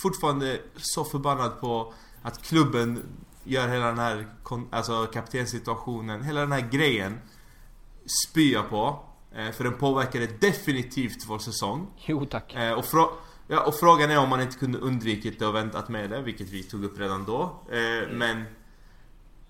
fortfarande 0.03 0.59
så 0.77 1.05
förbannad 1.05 1.61
på 1.61 1.93
att 2.23 2.43
klubben 2.43 3.03
gör 3.45 3.69
hela 3.69 3.87
den 3.87 3.99
här 3.99 4.27
alltså 4.71 5.07
kaptenssituationen, 5.07 6.23
hela 6.25 6.41
den 6.41 6.53
här 6.53 6.69
grejen 6.71 7.21
spyr 8.29 8.59
på. 8.71 8.99
Eh, 9.37 9.51
för 9.51 9.65
den 9.65 9.79
påverkade 9.79 10.27
definitivt 10.41 11.25
vår 11.29 11.39
säsong. 11.39 11.87
jo, 12.07 12.27
tack. 12.27 12.55
Eh, 12.55 12.73
och, 12.73 12.85
frå- 12.85 13.11
ja, 13.51 13.61
och 13.61 13.75
frågan 13.81 14.11
är 14.11 14.19
om 14.19 14.29
man 14.29 14.41
inte 14.41 14.57
kunde 14.59 14.79
undvikit 14.79 15.39
det 15.39 15.47
och 15.47 15.55
väntat 15.55 15.89
med 15.89 16.11
det, 16.11 16.21
vilket 16.23 16.49
vi 16.49 16.63
tog 16.63 16.85
upp 16.85 17.01
redan 17.01 17.25
då. 17.25 17.43
Eh, 17.73 18.09
Men 18.13 18.45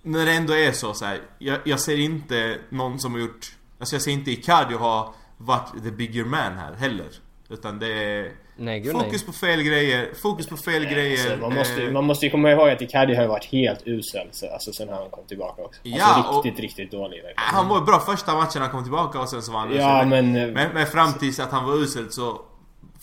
när 0.02 0.26
det 0.26 0.32
ändå 0.32 0.52
är 0.52 0.72
så, 0.72 0.94
så 0.94 1.04
här, 1.04 1.18
jag, 1.38 1.58
jag 1.64 1.80
ser 1.80 1.98
inte 1.98 2.58
någon 2.68 3.00
som 3.00 3.12
har 3.12 3.20
gjort... 3.20 3.52
Alltså 3.78 3.94
jag 3.94 4.02
ser 4.02 4.10
inte 4.10 4.30
Icardi 4.30 4.74
ha 4.74 5.14
varit 5.36 5.72
the 5.84 5.90
bigger 5.90 6.24
man 6.24 6.52
här 6.52 6.74
heller. 6.74 7.06
Utan 7.48 7.78
det 7.78 7.86
är 7.92 8.32
Nej, 8.56 8.80
gud 8.80 8.94
nej. 8.94 9.04
fokus 9.04 9.26
på 9.26 9.32
fel 9.32 9.62
grejer, 9.62 10.10
fokus 10.22 10.46
på 10.46 10.56
fel 10.56 10.84
grejer. 10.84 11.30
Alltså, 11.30 11.40
man, 11.48 11.54
måste, 11.54 11.82
eh, 11.84 11.92
man 11.92 12.04
måste 12.04 12.26
ju 12.26 12.30
komma 12.30 12.50
ihåg 12.50 12.68
att 12.70 12.82
Icardi 12.82 13.14
har 13.14 13.26
varit 13.26 13.44
helt 13.44 13.80
usel 13.86 14.28
så- 14.32 14.52
alltså, 14.52 14.72
sen 14.72 14.88
han 14.88 15.10
kom 15.10 15.24
tillbaka 15.26 15.62
också. 15.62 15.80
Ja, 15.84 16.04
alltså 16.04 16.32
och- 16.38 16.44
riktigt, 16.44 16.62
riktigt 16.62 16.90
dålig 16.90 17.16
verkligen. 17.16 17.34
Han 17.36 17.68
var 17.68 17.80
bra 17.80 18.00
första 18.00 18.34
matchen 18.34 18.62
han 18.62 18.70
kom 18.70 18.82
tillbaka 18.82 19.20
och 19.20 19.28
sen 19.28 19.42
så 19.42 19.52
var 19.52 19.60
han 19.60 19.72
Ja, 19.76 19.96
usel. 19.98 20.08
men... 20.08 20.36
eh, 20.36 20.52
men, 20.54 20.74
men 20.74 20.86
fram 20.86 21.12
tills 21.12 21.40
att 21.40 21.50
han 21.52 21.64
var 21.64 21.76
usel 21.82 22.12
så 22.12 22.40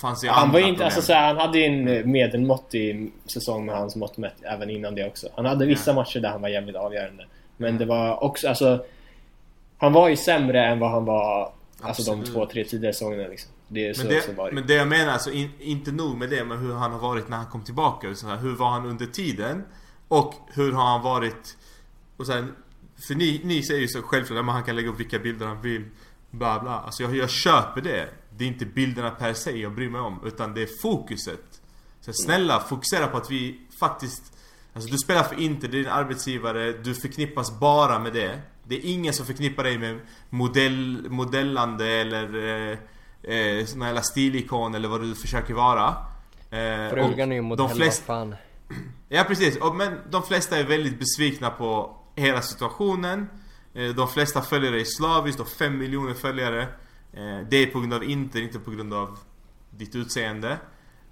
fanns 0.01 0.23
ju 0.23 0.27
Han 0.29 0.51
var 0.51 0.59
inte, 0.59 0.85
alltså 0.85 1.01
så 1.01 1.13
han 1.13 1.37
hade 1.37 1.59
ju 1.59 1.65
en 1.65 1.87
eh, 1.87 2.05
medelmåttig 2.05 3.11
säsong 3.25 3.65
med 3.65 3.75
hans 3.75 3.95
mått 3.95 4.17
mätt 4.17 4.35
även 4.41 4.69
innan 4.69 4.95
det 4.95 5.07
också. 5.07 5.27
Han 5.35 5.45
hade 5.45 5.65
vissa 5.65 5.93
matcher 5.93 6.19
där 6.19 6.29
han 6.29 6.41
var 6.41 6.49
jävligt 6.49 6.75
avgörande. 6.75 7.25
Men 7.57 7.77
det 7.77 7.85
var 7.85 8.23
också, 8.23 8.47
alltså... 8.47 8.85
Han 9.79 9.93
var 9.93 10.09
ju 10.09 10.17
sämre 10.17 10.65
än 10.65 10.79
vad 10.79 10.91
han 10.91 11.05
var 11.05 11.51
alltså 11.81 12.15
de 12.15 12.23
två, 12.23 12.45
tre 12.45 12.63
tidigare 12.63 12.93
säsongerna 12.93 13.27
liksom. 13.27 13.51
Det 13.67 13.87
är 13.87 13.93
så 13.93 14.03
Men 14.03 14.11
det, 14.11 14.33
varit. 14.37 14.53
men 14.53 14.67
det 14.67 14.73
jag 14.73 14.87
menar, 14.87 15.13
alltså 15.13 15.31
in, 15.31 15.51
inte 15.59 15.91
nog 15.91 16.17
med 16.17 16.29
det 16.29 16.43
med 16.43 16.59
hur 16.59 16.73
han 16.73 16.91
har 16.91 16.99
varit 16.99 17.29
när 17.29 17.37
han 17.37 17.45
kom 17.45 17.63
tillbaka. 17.63 18.15
Så 18.15 18.27
här, 18.27 18.37
hur 18.37 18.55
var 18.55 18.69
han 18.69 18.85
under 18.85 19.05
tiden? 19.05 19.63
Och 20.07 20.33
hur 20.53 20.71
har 20.71 20.85
han 20.85 21.01
varit... 21.01 21.57
Och 22.17 22.27
sen, 22.27 22.55
för 23.07 23.15
ni, 23.15 23.41
ni 23.43 23.63
säger 23.63 23.81
ju 23.81 23.87
så 23.87 24.01
självklart 24.01 24.39
att 24.39 24.45
han 24.45 24.63
kan 24.63 24.75
lägga 24.75 24.89
upp 24.89 24.99
vilka 24.99 25.19
bilder 25.19 25.45
han 25.45 25.61
vill. 25.61 25.85
Bla 26.31 26.59
bla. 26.59 26.71
Alltså 26.71 27.03
jag, 27.03 27.15
jag 27.15 27.29
köper 27.29 27.81
det. 27.81 28.09
Det 28.37 28.43
är 28.43 28.47
inte 28.47 28.65
bilderna 28.65 29.09
per 29.11 29.33
se 29.33 29.51
jag 29.57 29.75
bryr 29.75 29.89
mig 29.89 30.01
om. 30.01 30.19
Utan 30.25 30.53
det 30.53 30.61
är 30.61 30.69
fokuset. 30.81 31.61
Så 32.01 32.13
snälla, 32.13 32.59
fokusera 32.59 33.07
på 33.07 33.17
att 33.17 33.31
vi 33.31 33.59
faktiskt... 33.79 34.33
Alltså 34.73 34.91
du 34.91 34.97
spelar 34.97 35.23
för 35.23 35.39
Inter, 35.39 35.67
det 35.67 35.77
är 35.77 35.83
din 35.83 35.91
arbetsgivare, 35.91 36.71
du 36.71 36.93
förknippas 36.95 37.59
bara 37.59 37.99
med 37.99 38.13
det. 38.13 38.41
Det 38.63 38.75
är 38.75 38.81
ingen 38.83 39.13
som 39.13 39.25
förknippar 39.25 39.63
dig 39.63 39.77
med 39.77 39.99
modell, 40.29 41.07
modellande 41.09 41.87
eller 41.87 42.35
eh, 42.71 42.77
eh, 43.35 43.65
sån 43.65 43.81
här 43.81 44.01
stilikon 44.01 44.75
eller 44.75 44.87
vad 44.87 45.01
du 45.01 45.15
försöker 45.15 45.53
vara. 45.53 45.87
Eh, 46.49 46.89
Frugan 46.89 47.31
är 47.31 47.35
ju 47.35 47.41
de 47.41 47.47
modell, 47.47 47.69
flesta, 47.69 48.13
vad 48.13 48.21
fan. 48.21 48.35
Ja 49.09 49.23
precis, 49.27 49.57
och, 49.57 49.75
men 49.75 49.97
de 50.09 50.23
flesta 50.23 50.57
är 50.57 50.63
väldigt 50.63 50.99
besvikna 50.99 51.49
på 51.49 51.97
hela 52.15 52.41
situationen. 52.41 53.29
Eh, 53.73 53.89
De 53.89 54.07
flesta 54.07 54.41
följer 54.41 54.71
dig 54.71 54.85
slaviskt, 54.85 55.39
och 55.41 55.47
5 55.47 55.77
miljoner 55.77 56.13
följare. 56.13 56.67
Eh, 57.17 57.47
Det 57.49 57.57
är 57.57 57.65
på 57.67 57.79
grund 57.79 57.93
av 57.93 58.03
Inter, 58.03 58.41
inte 58.41 58.59
på 58.59 58.71
grund 58.71 58.93
av 58.93 59.19
ditt 59.69 59.95
utseende. 59.95 60.57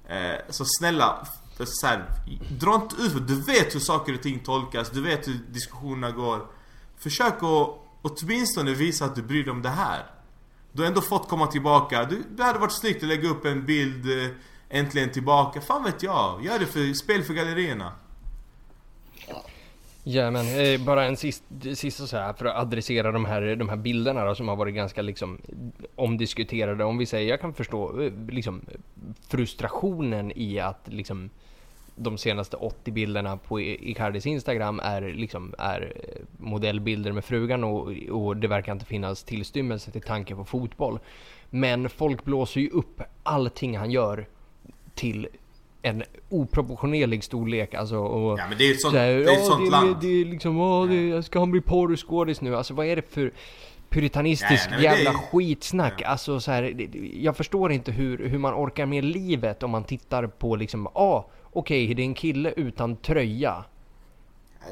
Eh, 0.08 0.36
Så 0.50 0.66
snälla, 0.66 1.28
så 1.66 1.88
här, 1.88 2.06
dra 2.60 2.76
inte 2.76 2.96
ut 3.02 3.28
Du 3.28 3.42
vet 3.42 3.76
hur 3.76 3.80
saker 3.80 4.14
och 4.14 4.22
ting 4.22 4.40
tolkas, 4.40 4.90
du 4.90 5.02
vet 5.02 5.28
hur 5.28 5.40
diskussionerna 5.50 6.12
går. 6.12 6.48
Försök 6.98 7.34
att 7.44 7.70
åtminstone 8.02 8.74
visa 8.74 9.06
att 9.06 9.16
du 9.16 9.22
bryr 9.22 9.44
dig 9.44 9.52
om 9.52 9.62
det 9.62 9.70
här. 9.70 10.06
Du 10.72 10.82
har 10.82 10.88
ändå 10.88 11.02
fått 11.02 11.30
komma 11.30 11.48
tillbaka. 11.48 12.04
Du, 12.06 12.24
det 12.30 12.44
hade 12.44 12.60
varit 12.60 12.72
snyggt 12.72 13.04
att 13.04 13.10
lägga 13.10 13.30
upp 13.30 13.46
en 13.46 13.66
bild 13.66 14.24
eh, 14.24 14.30
äntligen 14.70 15.12
tillbaka. 15.12 15.62
Fan 15.62 15.84
vet 15.84 16.04
jag. 16.04 16.46
Gör 16.46 16.60
det 16.60 16.66
för 16.66 16.94
spel 16.94 17.24
för 17.24 17.34
gallerierna. 17.34 17.92
Jajamän, 20.08 20.46
eh, 20.60 20.86
bara 20.86 21.06
en 21.06 21.18
sist, 21.18 21.44
sista 21.74 22.08
så 22.08 22.18
här 22.18 22.34
för 22.34 22.46
att 22.46 22.56
adressera 22.56 23.12
de 23.12 23.26
här, 23.26 23.56
de 23.56 23.70
här 23.70 23.76
bilderna 23.76 24.26
då, 24.26 24.36
som 24.36 24.48
har 24.48 24.56
varit 24.56 24.76
ganska 24.76 25.02
liksom 25.02 25.38
omdiskuterade. 25.96 26.84
Om 26.84 26.98
vi 26.98 27.06
säger, 27.06 27.30
jag 27.30 27.42
kan 27.42 27.54
förstå 27.54 28.02
eh, 28.02 28.12
liksom 28.30 28.62
frustrationen 29.28 30.32
i 30.36 30.60
att 30.60 30.82
liksom 30.86 31.30
de 31.96 32.18
senaste 32.18 32.58
80 32.58 32.92
bilderna 32.92 33.38
på 33.38 33.62
Icardis 33.62 34.26
Instagram 34.26 34.80
är 34.84 35.02
liksom 35.02 35.54
är 35.58 35.94
eh, 35.96 36.22
modellbilder 36.38 37.12
med 37.12 37.26
frugan 37.26 37.64
och, 37.64 37.94
och 38.10 38.38
det 38.38 38.48
verkar 38.48 38.72
inte 38.72 38.86
finnas 38.86 39.24
tillstymmelse 39.24 39.92
till 39.92 40.02
tanke 40.02 40.36
på 40.36 40.46
fotboll. 40.46 41.00
Men 41.50 41.90
folk 41.90 42.24
blåser 42.24 42.62
ju 42.62 42.70
upp 42.70 43.02
allting 43.24 43.78
han 43.78 43.92
gör 43.92 44.28
till 44.94 45.28
en 45.86 46.04
oproportionerlig 46.30 47.24
storlek 47.24 47.74
alltså 47.74 47.98
och... 47.98 48.40
Ja 48.40 48.44
men 48.50 48.58
det 48.58 48.64
är 48.64 48.68
ju 48.68 48.74
ett 48.74 48.82
sånt, 48.82 48.94
där, 48.94 49.08
det 49.16 49.24
är 49.34 49.38
ett 49.38 49.46
sånt 49.46 49.66
det, 49.66 49.72
land. 49.72 49.96
Det, 50.02 50.08
det 50.08 50.22
är 50.22 50.26
liksom, 50.26 50.60
åh, 50.60 50.88
det, 50.90 51.24
ska 51.24 51.40
han 51.40 51.52
bli 51.52 51.62
porrskådis 51.62 52.42
nu? 52.42 52.56
Alltså 52.56 52.74
vad 52.74 52.86
är 52.86 52.96
det 52.96 53.02
för 53.14 53.32
puritanistisk 53.90 54.70
nej, 54.70 54.76
men 54.76 54.84
jävla 54.84 55.10
är- 55.10 55.14
skitsnack? 55.14 55.94
Ja. 55.98 56.08
Alltså 56.08 56.40
så 56.40 56.52
här, 56.52 56.62
det- 56.64 56.88
det- 56.88 57.12
jag 57.22 57.38
förstår 57.38 57.72
inte 57.72 57.92
hur, 57.92 58.30
hur 58.30 58.38
man 58.38 58.54
orkar 58.54 58.86
med 58.86 59.04
livet 59.06 59.64
om 59.64 59.72
man 59.72 59.84
tittar 59.84 60.28
på 60.28 60.56
liksom, 60.56 60.88
ah, 60.88 61.24
okej 61.54 61.94
det 61.94 62.02
är 62.02 62.06
en 62.06 62.14
kille 62.14 62.54
utan 62.58 62.96
tröja 62.96 63.66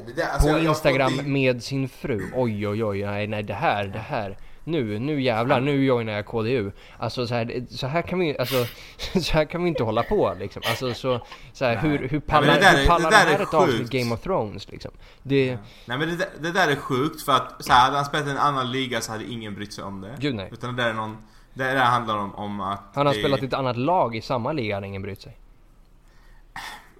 Det 0.06 0.12
där, 0.12 0.26
alltså, 0.28 0.48
på 0.48 0.54
jag- 0.54 0.64
jag- 0.64 0.70
Instagram 0.70 1.12
det- 1.16 1.22
med 1.22 1.62
sin 1.62 1.88
fru. 1.88 2.20
Oj 2.34 2.68
oj 2.68 2.84
oj, 2.84 3.04
nej, 3.04 3.26
nej 3.26 3.42
det 3.42 3.54
här, 3.54 3.86
det 3.86 3.98
här. 3.98 4.36
Nu, 4.64 4.98
nu 4.98 5.22
jävlar, 5.22 5.60
nu 5.60 5.84
joinar 5.84 6.12
jag 6.12 6.26
KDU. 6.26 6.70
Alltså 6.98 7.26
så 7.26 7.34
här, 7.34 7.66
så 7.70 7.86
här 7.86 8.02
kan 8.02 8.18
vi 8.18 8.38
alltså, 8.38 8.66
så 9.20 9.32
här 9.32 9.44
kan 9.44 9.62
vi 9.62 9.68
inte 9.68 9.82
hålla 9.82 10.02
på 10.02 10.36
liksom. 10.38 10.62
Alltså 10.66 10.94
så, 10.94 11.20
så 11.52 11.64
här, 11.64 11.76
hur, 11.76 12.08
hur 12.08 12.20
pallar, 12.20 12.54
det 12.54 12.60
där 12.60 12.74
är- 12.74 12.78
hur 12.80 12.86
pallar 12.86 13.10
det 13.10 13.16
det, 13.16 13.22
där 13.24 13.30
här 13.32 13.38
är 13.38 13.42
ett 13.42 13.54
avsnitt. 13.54 13.90
Game 13.90 14.14
of 14.14 14.20
Thrones 14.20 14.68
liksom? 14.70 14.90
Det, 15.22 15.58
Nej 15.86 15.98
men 15.98 16.08
det, 16.08 16.16
där- 16.16 16.28
det 16.40 16.52
där 16.52 16.68
är 16.68 16.76
sjukt 16.76 17.22
för 17.22 17.32
att 17.32 17.64
så 17.64 17.72
här, 17.72 17.80
hade 17.84 17.96
han 17.96 18.04
spelat 18.04 18.26
i 18.26 18.30
en 18.30 18.38
annan 18.38 18.72
liga 18.72 19.00
så 19.00 19.12
hade 19.12 19.24
ingen 19.24 19.54
brytt 19.54 19.72
sig 19.74 19.84
om 19.84 20.00
det. 20.00 20.16
Gud, 20.18 20.34
nej. 20.34 20.48
Utan 20.52 20.76
det 20.76 20.82
där 20.82 20.90
är 20.90 20.94
någon... 20.94 21.16
Det 21.54 21.64
där 21.64 21.76
handlar 21.76 22.16
om, 22.18 22.34
om 22.34 22.60
att... 22.60 22.80
han 22.94 23.06
har 23.06 23.14
det, 23.14 23.20
spelat 23.20 23.42
i 23.42 23.46
ett 23.46 23.52
annat 23.54 23.76
lag 23.76 24.16
i 24.16 24.20
samma 24.22 24.52
liga, 24.52 24.74
hade 24.74 24.86
ingen 24.86 25.02
brytt 25.02 25.22
sig. 25.22 25.36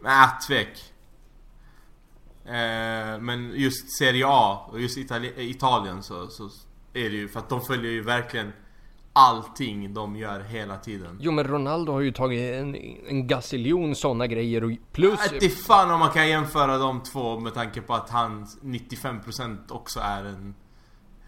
Äh, 0.04 0.38
tvek. 0.48 0.68
Eh, 2.46 3.18
men 3.20 3.52
just 3.54 3.98
Serie 3.98 4.24
A 4.28 4.68
och 4.72 4.80
just 4.80 4.98
Itali- 4.98 5.38
Italien 5.40 6.02
så, 6.02 6.26
så 6.28 6.50
är 6.94 7.10
det 7.10 7.16
ju 7.16 7.28
för 7.28 7.38
att 7.40 7.48
de 7.48 7.60
följer 7.60 7.92
ju 7.92 8.02
verkligen 8.02 8.52
allting 9.12 9.94
de 9.94 10.16
gör 10.16 10.40
hela 10.40 10.76
tiden. 10.76 11.18
Jo 11.20 11.32
men 11.32 11.44
Ronaldo 11.44 11.92
har 11.92 12.00
ju 12.00 12.12
tagit 12.12 12.54
en, 12.54 12.74
en 13.08 13.26
gaziljon 13.26 13.94
sådana 13.94 14.26
grejer 14.26 14.64
och 14.64 14.70
plus... 14.92 15.26
Äh, 15.26 15.38
Det 15.40 15.46
är 15.46 15.50
fan 15.50 15.90
om 15.90 16.00
man 16.00 16.10
kan 16.10 16.28
jämföra 16.28 16.78
de 16.78 17.02
två 17.02 17.40
med 17.40 17.54
tanke 17.54 17.80
på 17.80 17.94
att 17.94 18.10
han 18.10 18.44
95% 18.62 19.58
också 19.70 20.00
är 20.00 20.24
en 20.24 20.54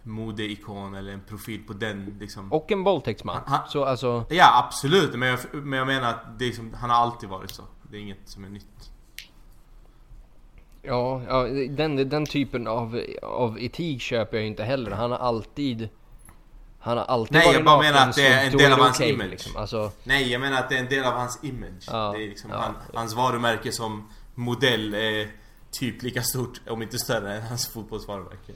modeikon 0.02 0.94
eller 0.94 1.12
en 1.12 1.20
profil 1.28 1.60
på 1.66 1.72
den 1.72 2.16
liksom. 2.20 2.52
Och 2.52 2.72
en 2.72 2.84
våldtäktsman. 2.84 3.40
Så 3.68 3.84
alltså... 3.84 4.24
Ja 4.30 4.64
absolut, 4.66 5.14
men 5.14 5.28
jag, 5.28 5.38
men 5.52 5.78
jag 5.78 5.86
menar 5.86 6.10
att 6.10 6.38
det 6.38 6.44
är 6.44 6.46
liksom, 6.46 6.74
han 6.74 6.90
har 6.90 6.96
alltid 6.96 7.28
varit 7.28 7.50
så. 7.50 7.62
Det 7.90 7.96
är 7.96 8.00
inget 8.00 8.28
som 8.28 8.44
är 8.44 8.48
nytt. 8.48 8.92
Ja, 10.86 11.22
ja 11.28 11.42
den, 11.68 12.08
den 12.08 12.26
typen 12.26 12.66
av, 12.66 13.02
av 13.22 13.60
etik 13.60 14.00
köper 14.00 14.36
jag 14.36 14.46
inte 14.46 14.64
heller. 14.64 14.90
Han 14.90 15.10
har 15.10 15.18
alltid... 15.18 15.88
Han 16.78 16.98
har 16.98 17.04
alltid 17.04 17.32
Nej, 17.32 17.52
jag 17.52 17.64
bara 17.64 17.82
menar 17.82 18.08
att 18.08 18.16
det 18.16 18.26
är 18.26 18.46
en 18.46 18.56
del 18.56 18.72
av 18.72 18.78
hans 18.78 19.00
okej, 19.00 19.10
image. 19.10 19.30
Liksom. 19.30 19.56
Alltså, 19.56 19.90
Nej, 20.04 20.32
jag 20.32 20.40
menar 20.40 20.58
att 20.58 20.68
det 20.68 20.74
är 20.74 20.80
en 20.80 20.88
del 20.88 21.04
av 21.04 21.12
hans 21.12 21.44
image. 21.44 21.84
Ja, 21.86 22.12
det 22.16 22.24
är 22.24 22.28
liksom 22.28 22.50
ja. 22.50 22.56
han, 22.56 22.74
hans 22.94 23.14
varumärke 23.14 23.72
som 23.72 24.08
modell 24.34 24.94
är 24.94 25.28
typ 25.70 26.02
lika 26.02 26.22
stort, 26.22 26.60
om 26.68 26.82
inte 26.82 26.98
större, 26.98 27.34
än 27.34 27.42
hans 27.42 27.68
fotbollsvarumärke. 27.68 28.52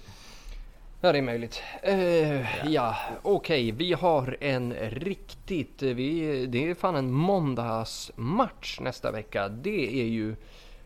ja, 1.00 1.12
det 1.12 1.18
är 1.18 1.22
möjligt. 1.22 1.62
Uh, 1.88 2.66
ja, 2.72 2.96
okej. 3.22 3.70
Vi 3.72 3.92
har 3.92 4.36
en 4.40 4.74
riktigt... 4.90 5.82
Vi, 5.82 6.46
det 6.46 6.70
är 6.70 6.74
fan 6.74 6.96
en 6.96 7.12
måndagsmatch 7.12 8.80
nästa 8.80 9.10
vecka. 9.10 9.48
Det 9.48 10.00
är 10.00 10.06
ju 10.06 10.36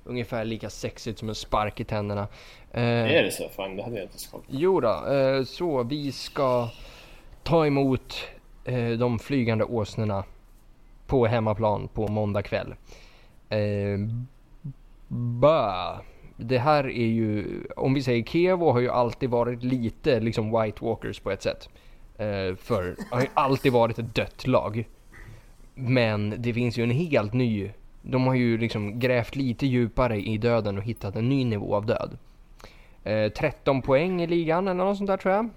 ungefär 0.05 0.44
lika 0.44 0.70
sexigt 0.70 1.18
som 1.18 1.28
en 1.28 1.34
spark 1.34 1.80
i 1.80 1.84
tänderna. 1.84 2.28
Eh, 2.72 2.82
Är 2.82 3.22
det 3.22 3.30
så? 3.30 3.48
Fan, 3.48 3.76
det 3.76 3.82
hade 3.82 3.96
jag 3.96 4.05
inte 4.05 4.30
på. 4.30 4.40
Jo 4.48 4.80
då, 4.80 5.07
eh, 5.07 5.44
så 5.44 5.82
vi 5.82 6.12
ska 6.12 6.68
ta 7.42 7.66
emot 7.66 8.14
eh, 8.64 8.88
de 8.90 9.18
flygande 9.18 9.64
åsnorna 9.64 10.24
på 11.07 11.26
hemmaplan 11.26 11.88
på 11.88 12.09
måndag 12.09 12.42
kväll. 12.42 12.74
Bah. 15.09 16.00
Det 16.36 16.59
här 16.59 16.84
är 16.84 17.07
ju, 17.07 17.62
om 17.76 17.94
vi 17.94 18.02
säger 18.02 18.24
Kevo 18.24 18.72
har 18.72 18.80
ju 18.80 18.90
alltid 18.90 19.30
varit 19.30 19.62
lite 19.62 20.20
liksom 20.20 20.61
White 20.61 20.84
Walkers 20.84 21.20
på 21.20 21.30
ett 21.30 21.42
sätt. 21.42 21.68
För 22.57 22.96
har 23.11 23.20
ju 23.20 23.26
alltid 23.34 23.72
varit 23.72 23.98
ett 23.98 24.14
dött 24.14 24.46
lag. 24.46 24.84
Men 25.74 26.34
det 26.38 26.55
finns 26.55 26.78
ju 26.78 26.82
en 26.82 26.90
helt 26.90 27.32
ny, 27.32 27.70
de 28.07 28.26
har 28.26 28.34
ju 28.34 28.59
liksom 28.59 28.98
grävt 28.98 29.36
lite 29.36 29.66
djupare 29.66 30.16
i 30.20 30.38
döden 30.38 30.78
och 30.78 30.84
hittat 30.84 31.16
en 31.16 31.28
ny 31.28 31.44
nivå 31.44 31.76
av 31.76 31.86
död. 31.86 32.18
Eh, 33.05 33.32
13 33.32 33.82
poäng 33.82 34.22
i 34.22 34.26
ligan 34.26 34.68
eller 34.68 34.84
något 34.84 34.96
sånt 34.98 35.09
där 35.09 35.16
tror 35.16 35.34
jag. 35.34 35.50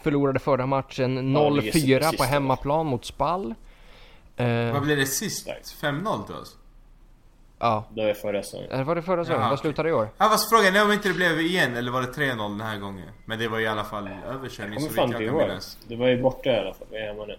Förlorade 0.00 0.38
förra 0.38 0.66
matchen 0.66 1.32
Ja, 1.34 1.48
ligger 1.50 1.72
0-4 1.72 2.02
sist 2.02 2.18
på 2.18 2.24
hemmaplan 2.24 2.86
mot 2.86 3.04
Spall. 3.04 3.54
Eh, 4.36 4.72
Vad 4.72 4.82
blev 4.82 4.96
det 4.96 5.06
sist? 5.06 5.42
Starkt. 5.42 5.76
5-0 5.82 6.26
till 6.26 6.34
oss? 6.34 6.56
ja, 7.58 7.84
Det 7.90 8.06
var 8.06 8.14
förra 8.14 8.42
säsongen. 8.42 8.84
var 8.86 8.94
det 8.94 9.02
förra 9.02 9.24
säsongen? 9.24 9.50
Vad 9.50 9.58
slutade 9.58 9.88
det 9.88 9.90
i 9.90 9.94
år? 9.94 10.08
Ja 10.18 10.28
fast 10.28 10.50
frågan 10.50 10.76
är 10.76 10.84
om 10.84 10.92
inte 10.92 11.08
det 11.08 11.14
blev 11.14 11.40
igen, 11.40 11.76
eller 11.76 11.90
var 11.92 12.00
det 12.02 12.08
3-0 12.12 12.36
den 12.58 12.60
här 12.60 12.78
gången? 12.78 13.08
Men 13.24 13.38
det 13.38 13.48
var 13.48 13.60
i 13.60 13.66
alla 13.66 13.84
fall 13.84 14.08
överkörning 14.28 14.80
så 14.80 14.88
vitt 14.88 14.98
inte 14.98 15.22
jag 15.22 15.30
kan 15.30 15.38
minnas. 15.48 15.78
Det 15.88 15.96
var 15.96 16.08
ju 16.08 16.22
borta 16.22 16.50
i 16.50 16.58
alla 16.58 16.74
fall. 16.74 16.86
Vi 16.90 16.96
är 16.96 17.06
hemma 17.06 17.24
nu. 17.26 17.36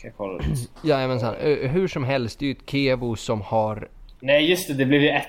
Kan 0.00 0.08
jag 0.08 0.16
kolla? 0.16 0.44
Jajamensan. 0.82 1.34
Eh, 1.34 1.70
hur 1.70 1.88
som 1.88 2.04
helst, 2.04 2.38
det 2.38 2.44
är 2.44 2.46
ju 2.46 2.52
ett 2.52 2.70
Kevo 2.70 3.16
som 3.16 3.40
har... 3.40 3.88
Nej 4.20 4.50
just 4.50 4.68
det, 4.68 4.74
det 4.74 4.84
blev 4.84 5.02
ju 5.02 5.08
1-1. 5.08 5.22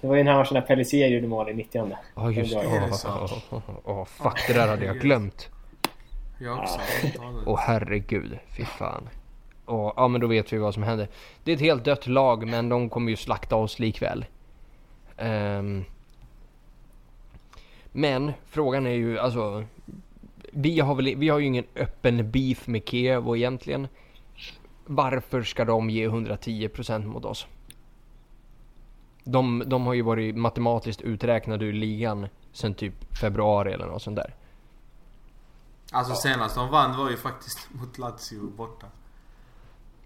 Det 0.00 0.06
var 0.06 0.14
ju 0.14 0.18
den 0.18 0.26
här 0.26 0.38
matchen 0.38 0.54
när 0.54 0.60
Pellissier 0.60 1.08
gjorde 1.08 1.26
mål 1.26 1.48
i 1.48 1.54
90 1.54 1.96
Ja 2.14 2.30
just 2.30 2.52
det. 2.52 2.64
Ja, 2.64 2.70
är 2.70 2.80
det 2.80 2.86
Åh, 3.06 3.32
åh, 3.50 3.62
åh, 3.68 3.74
åh, 3.84 4.04
fuck, 4.04 4.44
det 4.46 4.52
där 4.52 4.68
hade 4.68 4.84
jag 4.84 5.00
glömt. 5.00 5.48
Jag 6.40 6.58
också. 6.58 6.80
Åh 7.46 7.60
herregud, 7.60 8.38
fy 8.56 8.64
fan. 8.64 9.08
Och, 9.64 9.92
ja 9.96 10.08
men 10.08 10.20
då 10.20 10.26
vet 10.26 10.52
vi 10.52 10.58
vad 10.58 10.74
som 10.74 10.82
händer. 10.82 11.08
Det 11.44 11.52
är 11.52 11.56
ett 11.56 11.62
helt 11.62 11.84
dött 11.84 12.06
lag 12.06 12.46
men 12.48 12.68
de 12.68 12.88
kommer 12.88 13.10
ju 13.10 13.16
slakta 13.16 13.56
oss 13.56 13.78
likväl. 13.78 14.24
Ehm, 15.16 15.84
men 17.92 18.32
frågan 18.46 18.86
är 18.86 18.90
ju 18.90 19.18
alltså. 19.18 19.64
Vi 20.52 20.80
har, 20.80 20.94
väl, 20.94 21.16
vi 21.16 21.28
har 21.28 21.38
ju 21.38 21.46
ingen 21.46 21.64
öppen 21.76 22.30
beef 22.30 22.66
med 22.66 22.88
Kiev 22.88 23.36
egentligen. 23.36 23.88
Varför 24.86 25.42
ska 25.42 25.64
de 25.64 25.90
ge 25.90 26.08
110% 26.08 27.06
mot 27.06 27.24
oss? 27.24 27.46
De, 29.24 29.62
de 29.66 29.86
har 29.86 29.94
ju 29.94 30.02
varit 30.02 30.36
matematiskt 30.36 31.02
uträknade 31.02 31.64
ur 31.64 31.72
ligan 31.72 32.28
sen 32.52 32.74
typ 32.74 33.16
februari 33.20 33.72
eller 33.72 33.86
något 33.86 34.02
sånt 34.02 34.16
där. 34.16 34.34
Alltså 35.92 36.14
senast 36.14 36.54
de 36.54 36.70
vann 36.70 36.96
var 36.96 37.10
ju 37.10 37.16
faktiskt 37.16 37.68
mot 37.72 37.98
Lazio 37.98 38.50
borta. 38.56 38.86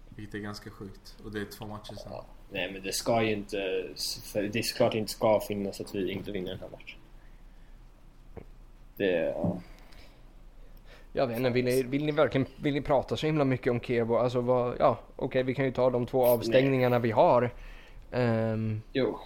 Vilket 0.09 0.35
är 0.35 0.39
ganska 0.39 0.69
sjukt. 0.69 1.17
Och 1.25 1.31
det 1.31 1.39
är 1.39 1.45
två 1.45 1.65
matcher 1.65 1.93
sedan. 1.93 2.23
Nej 2.51 2.71
men 2.71 2.83
det 2.83 2.93
ska 2.93 3.23
ju 3.23 3.33
inte... 3.33 3.57
Det 4.33 4.59
är 4.59 4.63
såklart 4.63 4.93
inte 4.93 5.11
ska 5.11 5.39
finnas 5.47 5.81
att 5.81 5.95
vi 5.95 6.11
inte 6.11 6.31
vinner 6.31 6.49
den 6.49 6.59
här 6.59 6.69
matchen. 6.69 6.99
Det... 8.95 9.33
Ja. 9.35 9.57
Jag 11.17 11.27
vet 11.27 11.37
inte, 11.37 11.49
vill 11.49 11.65
ni, 11.65 11.83
vill 11.83 12.05
ni 12.05 12.11
verkligen 12.11 12.47
vill 12.61 12.73
ni 12.73 12.81
prata 12.81 13.17
så 13.17 13.25
himla 13.25 13.43
mycket 13.43 13.71
om 13.71 13.79
Kevo? 13.79 14.17
Alltså 14.17 14.41
vad, 14.41 14.75
ja 14.79 14.99
okej 15.15 15.43
vi 15.43 15.55
kan 15.55 15.65
ju 15.65 15.71
ta 15.71 15.89
de 15.89 16.05
två 16.05 16.25
avstängningarna 16.25 16.99
vi 16.99 17.11
har. 17.11 17.49
Ehm, 18.11 18.81
Jo. 18.93 19.19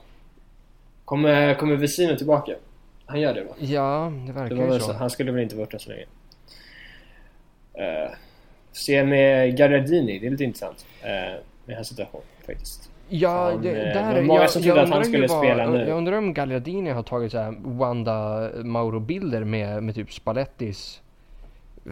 Kommer, 1.06 1.54
kommer 1.54 1.76
Vesino 1.76 2.18
tillbaka? 2.18 2.52
Han 3.06 3.20
gör 3.22 3.34
det 3.34 3.44
va? 3.44 3.54
ja, 3.60 4.12
det 4.14 4.28
Det 4.28 4.40
verkar 4.40 4.56
var 4.56 4.74
ju 4.74 4.80
så. 4.80 4.86
så. 4.86 4.94
Han 4.94 5.10
skulle 5.10 5.32
väl 5.32 5.44
inte 5.44 5.56
varit 5.56 5.72
där 5.72 5.78
så 5.78 5.90
länge. 5.90 6.06
Uh, 7.80 8.12
se 8.72 9.04
med 9.04 9.58
Gagliardini, 9.58 10.20
det 10.20 10.28
är 10.28 10.32
lite 10.32 10.44
intressant. 10.44 10.86
Uh, 11.04 11.10
med 11.10 11.40
den 11.66 11.76
här 11.76 11.84
situationen 11.84 12.26
faktiskt. 12.46 12.92
Ja, 13.10 13.52
Han, 13.52 13.62
det, 13.62 13.70
eh, 13.70 13.94
där, 13.94 14.16
det 14.16 14.22
många 14.22 14.48
som 14.48 14.62
trodde 14.62 14.82
att 14.82 14.90
han 14.90 15.06
skulle 15.06 15.30
spela 15.30 15.70
nu. 15.70 15.80
Jag 15.88 15.98
undrar 15.98 16.18
om 16.18 16.34
Gagliardini 16.34 16.90
har 16.90 17.04
tagit 17.04 17.32
så 17.32 17.38
här 17.38 17.56
Wanda 17.64 18.50
Mauro-bilder 18.64 19.44
med, 19.44 19.84
med 19.84 19.96
typ 19.96 20.14
Spallettis 20.14 21.02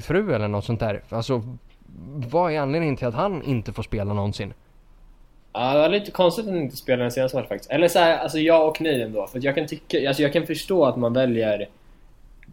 fru 0.01 0.33
eller 0.35 0.47
något 0.47 0.65
sånt 0.65 0.79
där. 0.79 1.01
Alltså, 1.09 1.43
vad 2.31 2.51
är 2.53 2.59
anledningen 2.59 2.95
till 2.97 3.07
att 3.07 3.13
han 3.13 3.43
inte 3.43 3.73
får 3.73 3.83
spela 3.83 4.13
någonsin? 4.13 4.53
Ja, 5.53 5.73
det 5.73 5.79
var 5.79 5.89
lite 5.89 6.11
konstigt 6.11 6.45
att 6.45 6.51
han 6.51 6.61
inte 6.61 6.75
spelade 6.75 7.03
den 7.03 7.11
senaste 7.11 7.37
matchen 7.37 7.49
faktiskt. 7.49 7.71
Eller 7.71 7.87
så 7.87 7.99
här, 7.99 8.17
alltså 8.17 8.39
ja 8.39 8.63
och 8.63 8.81
nej 8.81 9.01
ändå. 9.01 9.27
För 9.27 9.37
att 9.37 9.43
jag 9.43 9.55
kan 9.55 9.67
tycka, 9.67 10.07
alltså 10.07 10.23
jag 10.23 10.33
kan 10.33 10.45
förstå 10.47 10.85
att 10.85 10.97
man 10.97 11.13
väljer 11.13 11.69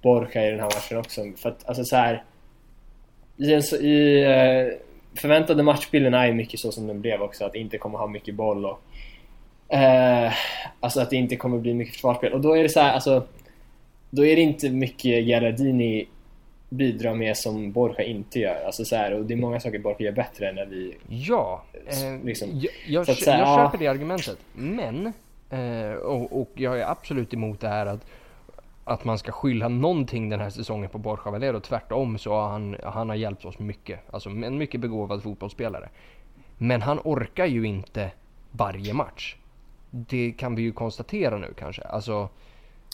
Borja 0.03 0.47
i 0.47 0.51
den 0.51 0.61
här 0.61 0.67
matchen 0.67 0.99
också. 0.99 1.21
För 1.37 1.49
att 1.49 1.69
alltså 1.69 1.85
så 1.85 1.97
här. 1.97 2.25
I, 3.37 3.55
en, 3.55 3.63
så- 3.63 3.77
i 3.77 4.23
eh, 4.25 4.79
förväntade 5.21 5.63
matchbilden 5.63 6.15
är 6.15 6.27
ju 6.27 6.33
mycket 6.33 6.61
så 6.61 6.73
som 6.73 6.87
den 6.87 7.01
blev 7.01 7.23
också, 7.23 7.45
att 7.45 7.55
inte 7.55 7.79
kommer 7.79 7.99
ha 7.99 8.07
mycket 8.07 8.35
boll 8.35 8.65
och 8.67 8.81
eh, 9.75 10.33
Alltså 10.81 11.01
att 11.01 11.11
det 11.11 11.17
inte 11.17 11.37
kommer 11.37 11.59
bli 11.59 11.75
mycket 11.75 11.95
försvarsspel 11.95 12.33
och 12.33 12.41
då 12.41 12.57
är 12.57 12.63
det 12.63 12.69
så 12.69 12.81
här, 12.81 12.93
alltså 12.93 13.27
Då 14.11 14.27
är 14.27 14.37
det 14.37 14.43
inte 14.43 14.71
mycket 14.71 15.27
Gerardini 15.27 16.07
bidrar 16.69 17.15
med 17.15 17.37
som 17.37 17.73
Borja 17.73 18.05
inte 18.05 18.39
gör. 18.39 18.65
Alltså 18.67 18.85
så 18.85 18.97
här, 18.97 19.15
och 19.15 19.25
det 19.25 19.35
är 19.35 19.39
många 19.39 19.61
saker 19.61 19.79
Borja 19.79 20.01
gör 20.01 20.13
bättre 20.13 20.53
när 20.53 20.67
vi... 20.67 20.97
Ja, 21.09 21.63
eh, 21.87 22.25
Liksom. 22.25 22.49
jag, 22.53 22.73
jag, 22.87 23.07
säga, 23.17 23.39
jag 23.39 23.49
ja. 23.49 23.57
köper 23.57 23.79
det 23.79 23.87
argumentet. 23.87 24.39
Men, 24.53 25.13
eh, 25.51 25.93
och, 25.93 26.41
och 26.41 26.51
jag 26.55 26.81
är 26.81 26.91
absolut 26.91 27.35
emot 27.35 27.61
det 27.61 27.69
här 27.69 27.87
att, 27.87 28.07
att 28.85 29.05
man 29.05 29.19
ska 29.19 29.33
skylla 29.33 29.69
någonting 29.69 30.29
den 30.29 30.41
här 30.41 30.51
säsongen 30.51 30.91
på 30.91 30.99
Borja 30.99 31.31
Valero. 31.31 31.61
Tvärtom 31.61 32.19
så 32.19 32.33
har 32.33 32.49
han, 32.49 32.77
han 32.85 33.09
har 33.09 33.17
hjälpt 33.17 33.45
oss 33.45 33.59
mycket. 33.59 34.01
Alltså 34.11 34.29
en 34.29 34.59
mycket 34.59 34.81
begåvad 34.81 35.23
fotbollsspelare. 35.23 35.89
Men 36.59 36.83
han 36.83 37.01
orkar 37.05 37.47
ju 37.47 37.67
inte 37.67 38.11
varje 38.51 38.95
match. 38.95 39.37
Det 39.91 40.33
kan 40.33 40.55
vi 40.55 40.63
ju 40.63 40.73
konstatera 40.73 41.39
nu 41.39 41.55
kanske. 41.59 41.83
Alltså, 41.83 42.29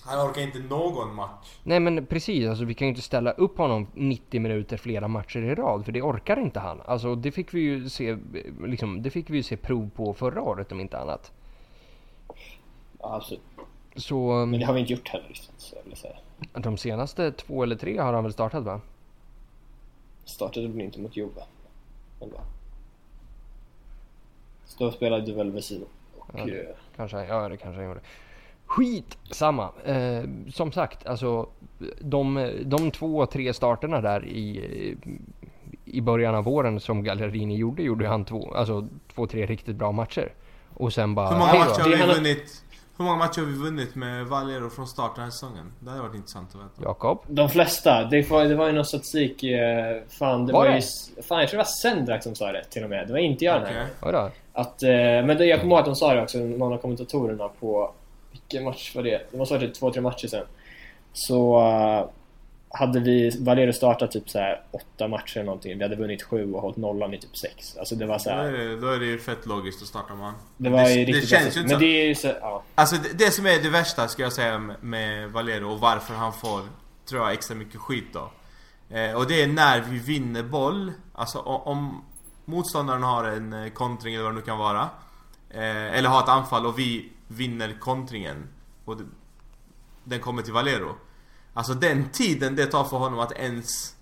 Han 0.04 0.28
orkar 0.30 0.42
inte 0.42 0.58
någon 0.58 1.14
match. 1.14 1.58
nej 1.62 1.80
men 1.80 2.06
precis, 2.06 2.48
alltså 2.48 2.64
vi 2.64 2.74
kan 2.74 2.86
ju 2.86 2.90
inte 2.90 3.02
ställa 3.02 3.30
upp 3.30 3.58
honom 3.58 3.86
90 3.94 4.40
minuter 4.40 4.76
flera 4.76 5.08
matcher 5.08 5.38
i 5.38 5.54
rad 5.54 5.84
för 5.84 5.92
det 5.92 6.02
orkar 6.02 6.38
inte 6.40 6.60
han. 6.60 6.80
Alltså 6.84 7.14
det 7.14 7.32
fick 7.32 7.54
vi 7.54 7.60
ju 7.60 7.88
se, 7.88 8.18
liksom, 8.64 9.02
det 9.02 9.10
fick 9.10 9.30
vi 9.30 9.36
ju 9.36 9.42
se 9.42 9.56
prov 9.56 9.90
på 9.96 10.14
förra 10.14 10.42
året 10.42 10.72
om 10.72 10.80
inte 10.80 10.98
annat. 10.98 11.32
Ja, 12.98 13.14
absolut. 13.16 13.42
Så 13.96 14.46
Men 14.46 14.60
det 14.60 14.66
har 14.66 14.74
vi 14.74 14.80
inte 14.80 14.92
gjort 14.92 15.08
heller 15.08 15.28
riktigt, 15.28 15.54
så 15.60 15.76
jag 15.76 15.82
vill 15.84 15.96
säga. 15.96 16.16
de 16.52 16.76
senaste 16.76 17.32
två 17.32 17.62
eller 17.62 17.76
tre 17.76 17.98
har 17.98 18.12
han 18.12 18.24
väl 18.24 18.32
startat 18.32 18.64
va? 18.64 18.80
Startade 20.24 20.68
väl 20.68 20.80
inte 20.80 21.00
mot 21.00 21.16
Juve. 21.16 21.42
Eller? 22.20 22.40
Så 24.64 24.84
då 24.84 24.90
spelade 24.90 25.26
du 25.26 25.32
väl 25.32 25.50
Vesino. 25.50 25.84
Och, 26.18 26.26
Ja, 26.38 26.44
det- 26.44 26.60
eh, 26.62 26.76
Kanske, 26.96 27.24
ja 27.24 27.48
det 27.48 27.56
kanske 27.56 27.80
han 27.80 27.88
gjorde. 27.88 28.00
Skit 28.72 29.18
samma. 29.30 29.68
Eh, 29.84 30.22
som 30.52 30.72
sagt, 30.72 31.06
alltså 31.06 31.46
de, 32.00 32.50
de 32.64 32.90
två, 32.90 33.26
tre 33.26 33.54
starterna 33.54 34.00
där 34.00 34.24
i, 34.26 34.96
i 35.84 36.00
början 36.00 36.34
av 36.34 36.44
våren 36.44 36.80
som 36.80 37.04
Gallerini 37.04 37.56
gjorde, 37.56 37.82
gjorde 37.82 38.08
han 38.08 38.24
två, 38.24 38.54
alltså 38.54 38.88
två, 39.14 39.26
tre 39.26 39.46
riktigt 39.46 39.76
bra 39.76 39.92
matcher. 39.92 40.32
Och 40.74 40.92
sen 40.92 41.14
bara, 41.14 41.28
Hur 41.28 41.38
många 41.38 41.52
matcher 41.52 41.80
har 41.80 42.06
vi 42.06 42.14
vunnit? 42.14 42.64
Hur 42.96 43.04
många 43.04 43.16
matcher 43.16 43.40
har 43.40 43.46
vi 43.46 43.58
vunnit 43.58 43.94
med 43.94 44.26
Valero 44.26 44.70
från 44.70 44.86
start 44.86 45.14
den 45.14 45.24
här 45.24 45.30
säsongen? 45.30 45.72
Det 45.80 45.90
hade 45.90 46.02
varit 46.02 46.14
intressant 46.14 46.48
att 46.48 46.54
veta. 46.54 46.82
Jakob? 46.82 47.24
De 47.28 47.48
flesta. 47.48 48.04
Det 48.04 48.30
var, 48.30 48.44
det 48.44 48.54
var 48.54 48.66
ju 48.66 48.72
någon 48.72 48.84
statistik... 48.84 49.42
eh, 49.44 50.02
Fan, 50.08 50.46
det 50.46 50.52
Var 50.52 50.60
var, 50.64 50.68
det? 50.70 50.76
ju... 51.16 51.22
Fan, 51.22 51.40
jag 51.40 51.48
tror 51.48 51.58
det 51.58 51.64
var 51.64 51.94
Sendrak 51.94 52.22
som 52.22 52.34
sa 52.34 52.52
det 52.52 52.64
till 52.64 52.84
och 52.84 52.90
med. 52.90 53.06
Det 53.06 53.12
var 53.12 53.20
inte 53.20 53.44
jag 53.44 53.60
den 53.62 53.74
här. 53.74 53.86
Att, 54.52 54.82
eh, 54.82 54.88
men 55.26 55.36
det, 55.36 55.44
jag 55.44 55.60
kommer 55.60 55.72
ihåg 55.74 55.80
att 55.80 55.86
de 55.86 55.96
sa 55.96 56.14
det 56.14 56.22
också, 56.22 56.38
någon 56.38 56.72
av 56.72 56.78
kommentatorerna 56.78 57.48
på... 57.60 57.94
Vilken 58.32 58.64
match 58.64 58.94
var 58.94 59.02
det? 59.02 59.26
Det 59.30 59.38
måste 59.38 59.54
ha 59.54 59.58
varit 59.58 59.68
typ 59.70 59.80
två, 59.80 59.92
tre 59.92 60.02
matcher 60.02 60.26
sen. 60.26 60.46
Så 61.12 61.60
eh, 61.60 62.10
hade 62.74 63.00
vi 63.00 63.30
Valero 63.40 63.72
startat 63.72 64.10
typ 64.10 64.30
så 64.30 64.38
här 64.38 64.62
åtta 64.70 65.08
matcher 65.08 65.36
eller 65.36 65.44
någonting. 65.44 65.78
Vi 65.78 65.84
hade 65.84 65.96
vunnit 65.96 66.22
sju 66.22 66.52
och 66.52 66.62
hållit 66.62 66.76
nollan 66.76 67.14
i 67.14 67.18
typ 67.18 67.36
sex. 67.36 67.76
Alltså 67.76 67.94
det 67.94 68.06
var 68.06 68.18
så 68.18 68.30
Då 68.30 68.36
är, 68.36 68.42
här, 68.42 68.52
det, 68.52 68.76
då 68.76 68.88
är 68.88 68.98
det 68.98 69.06
ju 69.06 69.18
fett 69.18 69.46
logiskt 69.46 69.82
att 69.82 69.88
starta 69.88 70.14
man. 70.14 70.34
Det 70.56 70.70
var 70.70 70.82
det, 70.82 71.04
riktigt 71.04 71.28
känns 71.28 71.56
ju 71.56 71.60
inte 71.60 71.72
Men 71.72 71.80
det 71.80 72.02
är 72.02 72.06
ju 72.06 72.14
så, 72.14 72.32
ja. 72.40 72.62
Alltså 72.74 72.96
det, 72.96 73.24
det 73.24 73.30
som 73.30 73.46
är 73.46 73.62
det 73.62 73.70
värsta 73.70 74.08
ska 74.08 74.22
jag 74.22 74.32
säga 74.32 74.58
med, 74.80 75.30
Valero 75.30 75.72
och 75.72 75.80
varför 75.80 76.14
han 76.14 76.32
får, 76.32 76.60
tror 77.08 77.22
jag, 77.22 77.32
extra 77.32 77.54
mycket 77.54 77.80
skit 77.80 78.06
då. 78.12 78.30
Eh, 78.96 79.14
och 79.14 79.26
det 79.26 79.42
är 79.42 79.46
när 79.46 79.80
vi 79.80 79.98
vinner 79.98 80.42
boll. 80.42 80.92
Alltså 81.12 81.38
om 81.38 82.04
motståndaren 82.44 83.02
har 83.02 83.24
en 83.24 83.52
eh, 83.52 83.70
kontring 83.70 84.14
eller 84.14 84.24
vad 84.24 84.32
det 84.32 84.36
nu 84.36 84.42
kan 84.42 84.58
vara. 84.58 84.88
Eh, 85.50 85.98
eller 85.98 86.08
har 86.08 86.22
ett 86.22 86.28
anfall 86.28 86.66
och 86.66 86.78
vi 86.78 87.08
vinner 87.36 87.78
kontringen. 87.80 88.48
Och 88.84 88.96
det, 88.96 89.04
den 90.04 90.20
kommer 90.20 90.42
till 90.42 90.52
Valero. 90.52 90.96
Alltså 91.54 91.74
den 91.74 92.08
tiden 92.08 92.56
det 92.56 92.66
tar 92.66 92.84
för 92.84 92.96
honom 92.96 93.18
att 93.18 93.32
ens 93.32 93.96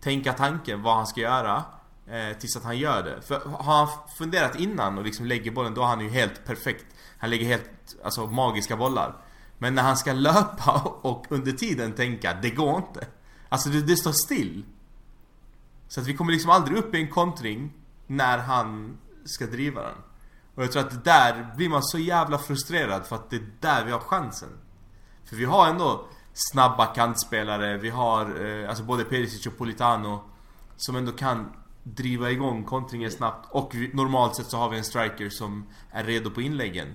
tänka 0.00 0.32
tanken 0.32 0.82
vad 0.82 0.96
han 0.96 1.06
ska 1.06 1.20
göra. 1.20 1.64
Eh, 2.06 2.36
tills 2.38 2.56
att 2.56 2.64
han 2.64 2.78
gör 2.78 3.02
det. 3.02 3.22
För 3.22 3.40
har 3.40 3.74
han 3.74 3.88
funderat 4.18 4.56
innan 4.56 4.98
och 4.98 5.04
liksom 5.04 5.26
lägger 5.26 5.50
bollen 5.50 5.74
då 5.74 5.82
är 5.82 5.86
han 5.86 6.00
ju 6.00 6.08
helt 6.08 6.44
perfekt. 6.44 6.84
Han 7.18 7.30
lägger 7.30 7.46
helt, 7.46 7.96
alltså 8.04 8.26
magiska 8.26 8.76
bollar. 8.76 9.16
Men 9.58 9.74
när 9.74 9.82
han 9.82 9.96
ska 9.96 10.12
löpa 10.12 10.80
och 11.02 11.26
under 11.28 11.52
tiden 11.52 11.92
tänka, 11.92 12.34
det 12.42 12.50
går 12.50 12.76
inte. 12.76 13.06
Alltså 13.48 13.68
det, 13.68 13.82
det 13.82 13.96
står 13.96 14.12
still. 14.12 14.64
Så 15.88 16.00
att 16.00 16.06
vi 16.06 16.14
kommer 16.14 16.32
liksom 16.32 16.50
aldrig 16.50 16.78
upp 16.78 16.94
i 16.94 17.00
en 17.00 17.08
kontring 17.10 17.72
när 18.06 18.38
han 18.38 18.98
ska 19.24 19.46
driva 19.46 19.82
den. 19.82 19.96
Och 20.54 20.62
jag 20.62 20.72
tror 20.72 20.82
att 20.82 21.04
där 21.04 21.52
blir 21.56 21.68
man 21.68 21.82
så 21.82 21.98
jävla 21.98 22.38
frustrerad 22.38 23.06
för 23.06 23.16
att 23.16 23.30
det 23.30 23.36
är 23.36 23.50
där 23.60 23.84
vi 23.84 23.92
har 23.92 24.00
chansen. 24.00 24.48
För 25.24 25.36
vi 25.36 25.44
har 25.44 25.68
ändå 25.68 26.06
snabba 26.32 26.86
kantspelare, 26.86 27.78
vi 27.78 27.90
har 27.90 28.46
eh, 28.46 28.68
alltså 28.68 28.84
både 28.84 29.04
Perisic 29.04 29.46
och 29.46 29.58
Politano 29.58 30.24
som 30.76 30.96
ändå 30.96 31.12
kan 31.12 31.52
driva 31.82 32.30
igång 32.30 32.64
kontringen 32.64 33.10
snabbt 33.10 33.48
och 33.50 33.70
vi, 33.74 33.90
normalt 33.94 34.36
sett 34.36 34.46
så 34.46 34.56
har 34.56 34.68
vi 34.68 34.78
en 34.78 34.84
striker 34.84 35.30
som 35.30 35.66
är 35.90 36.04
redo 36.04 36.30
på 36.30 36.42
inläggen. 36.42 36.88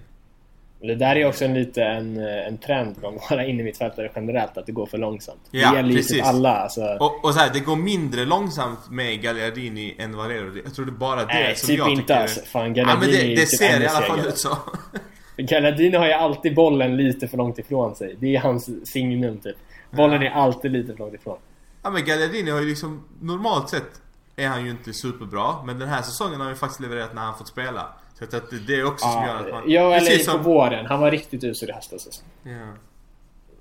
Det 0.80 0.96
där 0.96 1.16
är 1.16 1.26
också 1.26 1.46
en 1.46 1.54
lite 1.54 1.84
en, 1.84 2.18
eh, 2.18 2.48
en 2.48 2.58
trend 2.58 2.96
bland 3.00 3.20
våra 3.30 3.46
innermittfältare 3.46 4.12
generellt, 4.16 4.58
att 4.58 4.66
det 4.66 4.72
går 4.72 4.86
för 4.86 4.98
långsamt. 4.98 5.42
Ja, 5.52 5.72
det 5.72 5.78
gäller 5.78 5.90
ju 5.94 6.04
typ 6.04 6.26
alla. 6.26 6.58
Alltså, 6.58 6.82
Och, 7.00 7.26
och 7.26 7.34
så 7.34 7.40
här, 7.40 7.50
det 7.54 7.60
går 7.60 7.76
mindre 7.76 8.26
långsamt 8.26 8.90
med 8.90 9.22
Gagliardini 9.22 9.96
än 9.98 10.18
Valero. 10.18 10.62
Jag 10.64 10.76
tror 10.76 10.86
det 10.86 10.92
är 10.92 10.94
bara 10.94 11.20
det 11.20 11.26
nej, 11.26 11.56
som 11.56 11.68
typ 11.68 11.78
jag 11.78 11.90
inte 11.90 12.02
tycker... 12.02 12.22
alltså. 12.22 12.42
Fan, 12.46 12.76
Ja 12.76 12.98
men 13.00 13.10
det, 13.10 13.18
det 13.18 13.36
typ 13.36 13.50
ser 13.50 13.82
i 13.82 13.88
alla 13.88 14.02
fall 14.02 14.20
ut 14.20 14.38
så. 14.38 14.58
Gallardini 15.38 15.98
har 15.98 16.06
ju 16.08 16.14
alltid 16.14 16.56
bollen 16.56 16.98
lite 16.98 17.28
för 17.28 17.38
långt 17.38 17.60
ifrån 17.60 17.96
sig. 17.96 18.16
Det 18.20 18.36
är 18.36 18.40
hans 18.40 18.70
signum 18.92 19.38
typ. 19.38 19.58
Bollen 19.92 20.24
är 20.24 20.30
alltid 20.30 20.72
lite 20.72 20.92
för 20.94 21.00
långt 21.00 21.14
ifrån. 21.14 21.38
Ja 21.84 21.90
men 21.90 22.06
Gagliardini 22.06 22.52
har 22.52 22.60
ju 22.60 22.70
liksom, 22.70 23.04
normalt 23.22 23.70
sett 23.70 24.02
är 24.36 24.48
han 24.48 24.66
ju 24.66 24.72
inte 24.72 24.94
superbra. 24.94 25.64
Men 25.66 25.80
den 25.80 25.90
här 25.90 26.02
säsongen 26.02 26.36
har 26.36 26.44
han 26.44 26.54
ju 26.54 26.58
faktiskt 26.58 26.80
levererat 26.82 27.16
när 27.16 27.22
han 27.22 27.38
fått 27.38 27.48
spela. 27.48 27.88
Så 28.20 28.24
att 28.24 28.50
det, 28.68 28.76
är 28.76 28.86
också 28.86 29.08
som 29.08 29.24
gör 29.24 29.36
Ja, 29.36 29.40
att 29.40 29.52
man... 29.52 29.64
ja 29.66 29.82
eller 29.82 30.10
precis 30.10 30.26
på 30.26 30.32
som, 30.32 30.44
våren. 30.44 30.86
Han 30.86 31.00
var 31.00 31.12
riktigt 31.12 31.44
usel 31.44 31.70
i 31.70 31.74
höstas 31.74 32.06
alltså. 32.06 32.22
ja. 32.44 32.74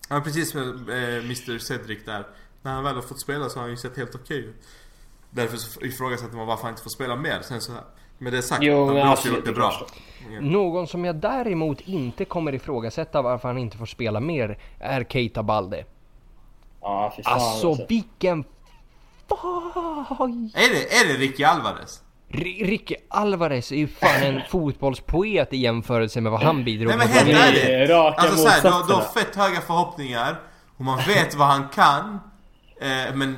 ja 0.08 0.20
precis 0.20 0.54
med 0.54 0.64
eh, 0.64 1.24
Mr 1.24 1.58
Cedric 1.58 2.04
där. 2.04 2.26
När 2.62 2.72
han 2.72 2.84
väl 2.84 2.94
har 2.94 3.02
fått 3.02 3.20
spela 3.20 3.48
så 3.48 3.58
har 3.58 3.62
han 3.62 3.70
ju 3.70 3.76
sett 3.76 3.96
helt 3.96 4.14
okej 4.14 4.38
ut. 4.38 4.56
Därför 5.30 5.56
så 5.56 5.80
ifrågasätter 5.80 6.36
man 6.36 6.46
varför 6.46 6.62
han 6.62 6.72
inte 6.72 6.82
får 6.82 6.90
spela 6.90 7.16
mer. 7.16 7.40
Sen 7.42 7.60
så, 7.60 7.72
med 8.18 8.32
det 8.32 8.42
sagt, 8.42 8.62
Jo, 8.62 8.84
han 8.84 8.94
men 8.94 9.02
också 9.02 9.12
absolut, 9.12 9.36
gjort 9.36 9.46
det 9.46 9.52
bra. 9.52 9.86
Ja. 10.32 10.40
Någon 10.40 10.86
som 10.86 11.04
jag 11.04 11.16
däremot 11.16 11.80
inte 11.80 12.24
kommer 12.24 12.54
ifrågasätta 12.54 13.22
varför 13.22 13.48
han 13.48 13.58
inte 13.58 13.76
får 13.78 13.86
spela 13.86 14.20
mer 14.20 14.58
är 14.78 15.04
Keita 15.04 15.42
Balde. 15.42 15.84
Ja, 16.80 17.12
fy 17.16 17.22
fan 17.22 17.32
Alltså 17.34 17.86
vilken... 17.88 18.44
Fan! 19.28 20.50
Är 20.54 20.70
det, 20.74 20.96
är 20.96 21.08
det 21.08 21.14
Ricky 21.14 21.44
Alvarez? 21.44 22.02
Ricky 22.28 22.94
Alvarez 23.08 23.72
är 23.72 23.76
ju 23.76 23.86
fan 23.88 24.22
en 24.22 24.40
fotbollspoet 24.48 25.52
i 25.52 25.56
jämförelse 25.56 26.20
med 26.20 26.32
vad 26.32 26.42
han 26.42 26.64
bidrog 26.64 26.88
Nej 26.88 26.98
men 26.98 27.08
med. 27.08 27.16
helt 27.16 27.26
De 27.54 27.60
är 27.68 27.70
ärligt. 27.72 27.90
raka 27.90 28.20
Alltså 28.22 28.36
såhär, 28.38 28.62
du, 28.62 28.68
har- 28.68 28.86
du 28.86 28.92
har 28.92 29.02
fett 29.02 29.36
höga 29.36 29.60
förhoppningar. 29.60 30.40
Och 30.76 30.84
man 30.84 30.98
vet 31.06 31.34
vad 31.34 31.46
han 31.46 31.68
kan. 31.68 32.20
Eh, 32.80 33.14
men 33.14 33.36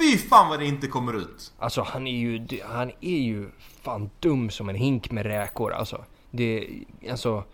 fy 0.00 0.18
fan 0.18 0.48
vad 0.48 0.58
det 0.60 0.66
inte 0.66 0.86
kommer 0.86 1.16
ut. 1.18 1.52
Alltså 1.58 1.82
han 1.82 2.06
är 2.06 2.12
ju, 2.18 2.46
han 2.64 2.90
är 3.00 3.18
ju 3.18 3.48
fan 3.82 4.10
dum 4.20 4.50
som 4.50 4.68
en 4.68 4.74
hink 4.76 5.10
med 5.10 5.26
räkor 5.26 5.72
alltså. 5.72 6.04
Det, 6.30 6.66
alltså... 7.10 7.44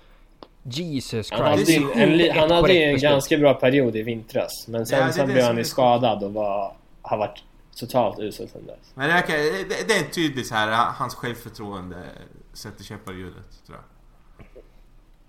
Jesus 0.62 1.30
Han 1.30 1.40
hade, 1.40 1.56
Christ. 1.64 1.70
ju 1.80 1.86
Det 2.16 2.28
en, 2.28 2.38
han 2.38 2.50
hade 2.50 2.72
en 2.72 2.98
ganska 2.98 3.38
bra 3.38 3.54
period 3.54 3.96
i 3.96 4.02
vintras. 4.02 4.68
Men 4.68 4.86
sen, 4.86 4.98
Ja, 5.00 5.06
det 5.06 5.12
sen 5.12 5.26
det 5.28 5.32
blev 5.34 5.44
han 5.46 5.56
ju 5.56 5.64
skadad 5.64 6.22
och 6.24 6.32
var, 6.34 6.76
har 7.02 7.16
varit 7.18 7.42
totalt 7.80 8.18
usel 8.18 8.48
sen 8.48 8.66
dess. 8.66 8.76
Men 8.94 9.08
det, 9.08 9.14
verkar, 9.14 9.34
det, 9.68 9.88
det 9.88 9.94
är 9.94 10.10
tydligt 10.10 10.46
så 10.46 10.54
här, 10.54 10.86
hans 10.94 11.14
självförtroende 11.14 11.96
sätter 12.52 12.84
käppar 12.84 13.12
i 13.12 13.16
hjulet 13.16 13.66
tror 13.66 13.76
jag. 13.78 13.84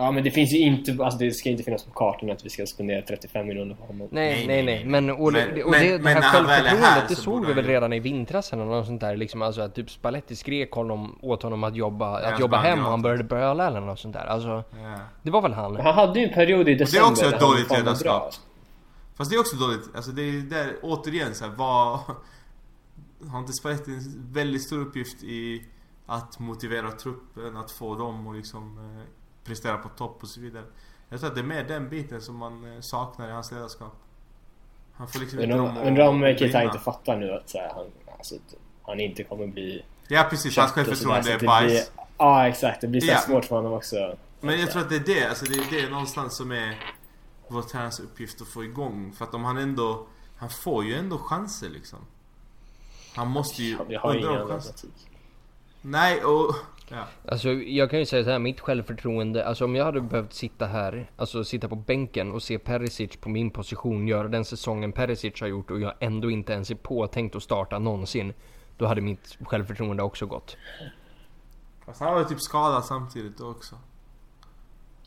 Ja 0.02 0.12
men 0.12 0.24
det 0.24 0.32
finns 0.32 0.52
ju 0.54 0.58
inte, 0.58 0.98
alltså 1.04 1.20
det 1.20 1.32
ska 1.32 1.50
inte 1.50 1.64
finnas 1.64 1.84
på 1.84 1.92
kartan 1.92 2.30
att 2.30 2.46
vi 2.46 2.50
ska 2.50 2.66
spendera 2.66 3.02
35 3.02 3.48
miljoner 3.48 3.76
på 3.76 3.86
honom. 3.86 4.08
Nej, 4.12 4.48
Nej, 4.48 4.64
nej. 4.64 4.86
Men, 4.86 5.10
och, 5.10 5.34
Men- 5.34 5.56
det, 5.56 5.64
och 5.64 5.72
men- 5.72 5.82
det, 5.82 5.92
det 5.98 6.04
men 6.04 6.24
här 6.24 6.44
är 6.44 6.48
här 6.48 6.64
självförtroendet, 6.64 7.10
det 7.10 7.16
så 7.16 7.22
såg 7.22 7.46
vi 7.46 7.54
väl 7.54 7.66
ju- 7.66 7.72
redan 7.72 7.94
i 7.94 8.00
vintras 8.00 8.54
eller 8.54 8.66
något 8.66 8.86
sånt 8.86 9.02
där. 9.02 9.16
Liksom, 9.18 9.42
alltså 9.42 9.62
att 9.62 9.76
typ 9.76 9.90
Spalletti 9.92 10.36
skrek 10.36 10.72
honom, 10.72 11.20
åt 11.22 11.44
honom 11.44 11.64
att 11.64 11.76
jobba, 11.76 12.22
Ja, 12.22 12.34
att 12.34 12.40
jobba 12.40 12.58
hem 12.58 12.80
och 12.86 12.92
han 12.92 13.02
började 13.02 13.24
böla 13.24 13.68
eller 13.68 13.80
något 13.82 14.00
sånt 14.00 14.14
där. 14.14 14.26
Alltså, 14.26 14.64
Ja. 14.84 15.00
det 15.22 15.32
var 15.32 15.42
väl 15.42 15.54
han. 15.54 15.76
Han 15.76 15.94
hade 15.94 16.20
ju 16.20 16.26
en 16.28 16.34
period 16.34 16.70
i 16.70 16.76
december 16.76 17.10
också 17.12 17.26
ett 17.26 17.32
där 17.32 17.40
han 17.40 17.50
dåligt 17.50 17.68
fan 17.68 17.78
var 17.78 17.84
ledarskap. 17.86 18.34
Fast 19.18 19.32
det 19.32 19.36
är 19.36 19.40
också 19.40 19.56
dåligt, 19.56 19.90
alltså 19.96 20.12
det 20.12 20.22
är 20.22 20.42
där 20.42 20.76
återigen 20.82 21.36
så 21.36 21.46
här, 21.46 21.52
vad... 21.58 22.00
Har 23.28 23.40
inte 23.40 23.54
Spalletti 23.54 23.92
en 23.92 24.34
väldigt 24.34 24.62
stor 24.64 24.80
uppgift 24.80 25.24
i 25.24 25.66
att 26.06 26.40
motivera 26.40 26.92
truppen, 26.92 27.58
att 27.58 27.72
få 27.72 27.96
dem 27.96 28.28
att 28.28 28.36
liksom 28.36 28.78
eh, 28.78 29.04
prestera 29.44 29.78
på 29.78 29.90
topp 29.90 30.18
och 30.22 30.30
så 30.30 30.42
vidare. 30.42 30.66
Jag 31.10 31.20
tror 31.20 31.30
att 31.30 31.36
det 31.36 31.42
är 31.42 31.46
mer 31.46 31.64
den 31.64 31.90
biten 31.90 32.22
som 32.22 32.36
man 32.36 32.74
eh, 32.76 32.82
saknar 32.82 33.30
i 33.30 33.32
hans 33.32 33.52
ledarskap. 33.52 33.96
Han 34.94 35.08
får 35.08 35.20
liksom 35.20 35.52
om, 35.52 35.66
att 35.66 35.88
undrar 35.88 36.08
om 36.08 36.20
Keita 36.22 36.46
brinna. 36.46 36.64
inte 36.64 36.80
fattar 36.80 37.18
nu 37.18 37.32
att 37.32 37.54
här, 37.54 37.72
han, 37.76 37.86
alltså, 38.18 38.36
han 38.84 39.00
inte 39.00 39.24
kommer 39.24 39.48
bli 39.48 39.86
Ja 40.08 40.28
precis, 40.30 40.58
hans 40.58 40.72
självförtroende 40.72 41.34
är 41.34 41.40
bajs. 41.46 41.92
Ja 42.18 42.48
exakt, 42.48 42.82
det 42.82 42.88
blir 42.88 43.02
så 43.02 43.08
Ja. 43.08 43.18
svårt 43.18 43.46
för 43.46 43.56
honom 43.56 43.74
också. 43.74 44.16
Men 44.42 44.60
jag 44.60 44.72
tror 44.72 44.82
att 44.82 44.90
det 44.90 44.96
är 44.96 45.00
det, 45.00 45.26
alltså 45.30 45.46
det 45.46 45.56
är 45.56 45.82
det 45.82 45.90
någonstans 45.90 46.36
som 46.38 46.52
är 46.52 46.84
vår 47.48 47.62
tränarens 47.62 48.00
uppgift 48.00 48.42
att 48.42 48.48
få 48.48 48.64
igång. 48.64 49.14
För 49.18 49.26
att 49.26 49.34
om 49.34 49.44
han 49.44 49.58
ändå, 49.58 50.08
han 50.38 50.50
får 50.50 50.86
ju 50.86 50.96
ändå 50.96 51.18
chanser 51.18 51.70
liksom. 51.70 52.00
Han 53.16 53.28
måste 53.28 53.64
ju... 53.64 53.78
Vi 53.88 53.96
har 53.96 54.16
ingen 54.16 54.30
annan. 54.30 54.62
Nej 55.82 56.24
och... 56.24 56.56
Ja. 56.92 57.04
Alltså 57.28 57.50
jag 57.52 57.90
kan 57.90 58.00
ju 58.00 58.06
säga 58.06 58.24
så 58.24 58.30
här, 58.30 58.40
mitt 58.40 58.60
självförtroende, 58.60 59.46
alltså 59.46 59.66
om 59.66 59.76
jag 59.76 59.86
hade 59.86 60.02
behövt 60.02 60.34
sitta 60.34 60.66
här, 60.66 61.12
alltså 61.18 61.44
sitta 61.44 61.70
på 61.70 61.76
bänken 61.76 62.32
och 62.32 62.44
se 62.44 62.60
Perisic 62.60 63.18
på 63.18 63.30
min 63.30 63.52
position 63.52 64.08
göra 64.08 64.28
den 64.28 64.46
säsongen 64.46 64.92
Perisic 64.92 65.42
har 65.42 65.48
gjort 65.48 65.72
och 65.72 65.80
jag 65.80 65.94
ändå 66.00 66.32
inte 66.32 66.54
ens 66.54 66.72
är 66.72 66.76
påtänkt 66.76 67.36
att 67.36 67.44
starta 67.44 67.80
någonsin. 67.80 68.34
Då 68.78 68.86
hade 68.86 69.02
mitt 69.02 69.38
självförtroende 69.42 70.04
också 70.04 70.26
gått. 70.26 70.58
Fast 71.86 72.00
han 72.00 72.14
var 72.14 72.20
ju 72.20 72.26
typ 72.26 72.42
skadad 72.42 72.86
samtidigt 72.86 73.38
då 73.38 73.50
också. 73.50 73.76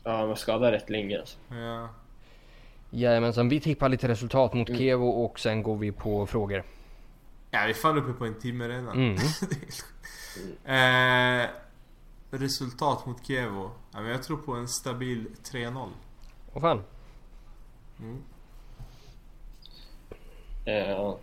Ja, 0.03 0.17
han 0.17 0.27
var 0.27 0.35
skadad 0.35 0.71
rätt 0.71 0.89
länge 0.89 1.19
alltså. 1.19 1.37
Ja. 1.49 1.89
Jajamensan, 2.89 3.49
vi 3.49 3.59
tippar 3.59 3.89
lite 3.89 4.07
resultat 4.07 4.53
mot 4.53 4.67
Kevo 4.67 5.07
och 5.07 5.39
sen 5.39 5.63
går 5.63 5.77
vi 5.77 5.91
på 5.91 6.25
frågor. 6.25 6.63
Ja, 7.53 7.63
vi 7.65 7.69
är 7.69 7.73
fan 7.73 7.97
uppe 7.97 8.13
på 8.13 8.25
en 8.25 8.39
timme 8.39 8.67
redan. 8.67 8.95
Mm. 8.95 9.17
eh, 11.43 11.49
resultat 12.29 13.05
mot 13.05 13.27
Kevo. 13.27 13.71
Ja, 13.91 14.01
men 14.01 14.11
jag 14.11 14.23
tror 14.23 14.37
på 14.37 14.53
en 14.53 14.67
stabil 14.67 15.27
3-0. 15.51 15.89
Vad 16.53 16.61
fan? 16.61 16.83
Eh, 20.65 20.89
ja. 20.89 21.17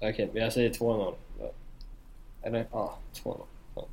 Okej, 0.00 0.30
men 0.32 0.42
jag 0.42 0.52
säger 0.52 0.70
2-0. 0.70 1.14
Ja. 1.40 1.50
Eller? 2.42 2.66
Ja, 2.70 2.98
2-0. 3.14 3.40
Ja. 3.74 3.84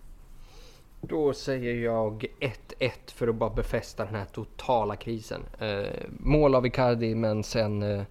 Då 1.02 1.34
säger 1.34 1.76
jag 1.76 2.26
1-1 2.40 2.92
för 3.08 3.28
att 3.28 3.36
bara 3.36 3.50
befästa 3.50 4.06
den 4.06 4.16
här 4.16 4.26
totala 4.26 4.96
krisen. 4.96 5.42
Eh, 5.60 6.06
mål 6.10 6.56
av 6.56 6.66
Icardi 6.66 7.16
men 7.16 7.44
sen 7.44 8.06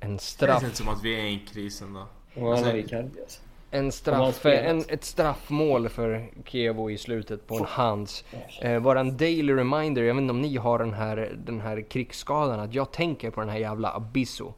en 0.00 0.12
Det 0.16 0.22
straff. 0.22 0.50
känns 0.50 0.64
inte 0.64 0.76
som 0.76 0.88
att 0.88 1.04
vi 1.04 1.20
är 1.20 1.24
i 1.24 1.32
en 1.34 1.46
kris 1.46 1.82
ändå. 1.82 2.00
Och 2.34 2.42
han 2.42 2.50
Alltså- 2.52 2.64
har 2.66 2.74
Icardi 2.74 3.20
alltså. 3.20 3.40
En 3.70 3.92
straff, 3.92 4.46
en, 4.46 4.84
ett 4.88 5.04
straffmål 5.04 5.88
för 5.88 6.30
Kevo 6.44 6.90
i 6.90 6.98
slutet 6.98 7.46
på 7.46 7.56
en 7.56 7.64
hands. 7.64 8.24
Eh, 8.62 8.80
bara 8.82 9.00
en 9.00 9.16
daily 9.16 9.52
reminder, 9.54 10.02
jag 10.02 10.14
vet 10.14 10.22
inte 10.22 10.30
om 10.32 10.40
ni 10.40 10.56
har 10.56 10.78
den 10.78 10.92
här, 10.94 11.32
den 11.44 11.60
här 11.60 11.80
krigsskadan, 11.90 12.60
att 12.60 12.74
jag 12.74 12.90
tänker 12.92 13.30
på 13.30 13.40
den 13.40 13.48
här 13.50 13.58
jävla 13.58 13.94
Abisso. 13.96 14.52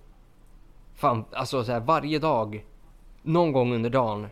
Fan, 0.94 1.24
alltså 1.32 1.64
så 1.64 1.72
här, 1.72 1.80
varje 1.80 2.18
dag, 2.18 2.64
någon 3.22 3.52
gång 3.52 3.74
under 3.74 3.90
dagen, 3.90 4.26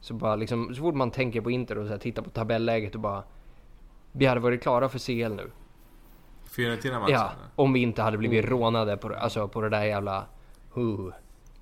så 0.00 0.14
bara 0.14 0.36
liksom, 0.36 0.74
så 0.74 0.80
fort 0.82 0.94
man 0.94 1.10
tänker 1.10 1.40
på 1.40 1.50
Inter 1.50 1.78
och 1.78 1.86
så 1.86 1.92
här, 1.92 1.98
tittar 1.98 2.22
på 2.22 2.30
tabelläget 2.30 2.94
och 2.94 3.00
bara 3.00 3.22
Vi 4.12 4.26
hade 4.26 4.40
varit 4.40 4.62
klara 4.62 4.88
för 4.88 4.98
CL 4.98 5.34
nu. 5.34 5.50
Fiorentina-matchen. 6.50 7.12
Ja, 7.14 7.30
om 7.56 7.72
vi 7.72 7.80
inte 7.82 8.02
hade 8.02 8.18
blivit 8.18 8.44
rånade 8.44 8.96
på, 8.96 9.08
det- 9.08 9.18
alltså, 9.20 9.48
på 9.48 9.60
det 9.60 9.68
där 9.68 9.84
jävla... 9.84 10.26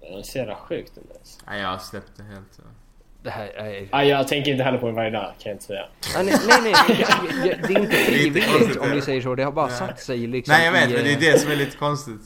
Ja, 0.00 0.16
Det 0.16 0.24
ser 0.24 0.38
jävla 0.38 0.56
sjukt 0.56 0.98
ut 0.98 1.04
alltså. 1.18 1.40
Nej, 1.46 1.60
jag 1.60 1.80
släppte 1.82 2.22
helt. 2.22 2.58
ja. 2.58 2.64
det 3.22 3.30
här 3.30 3.46
är... 3.46 3.88
Ah, 3.92 4.02
jag 4.02 4.28
tänker 4.28 4.50
inte 4.52 4.64
heller 4.64 4.78
på 4.78 4.86
det 4.86 4.92
varje 4.92 5.10
dag, 5.10 5.22
kan 5.38 5.50
jag 5.50 5.54
inte 5.54 5.64
säga. 5.64 5.86
Ah, 6.16 6.22
nej, 6.22 6.34
nej, 6.48 6.58
nej, 6.62 6.72
jag- 6.88 7.46
jag- 7.46 7.68
det 7.68 7.74
är 7.74 7.78
inte 7.80 7.96
frivilligt 7.96 8.76
om 8.76 8.88
det. 8.88 8.94
vi 8.94 9.00
säger 9.02 9.20
så. 9.22 9.34
Det 9.34 9.42
har 9.44 9.52
bara 9.52 9.66
Nej. 9.66 9.76
satt 9.76 10.00
sig 10.00 10.26
liksom 10.26 10.52
Nej, 10.52 10.64
jag 10.64 10.72
vet, 10.72 10.90
i, 10.90 10.92
men 10.94 11.04
det 11.04 11.10
är 11.10 11.14
eh, 11.14 11.32
det 11.32 11.38
som 11.38 11.50
är 11.50 11.56
lite 11.56 11.76
konstigt. 11.76 12.20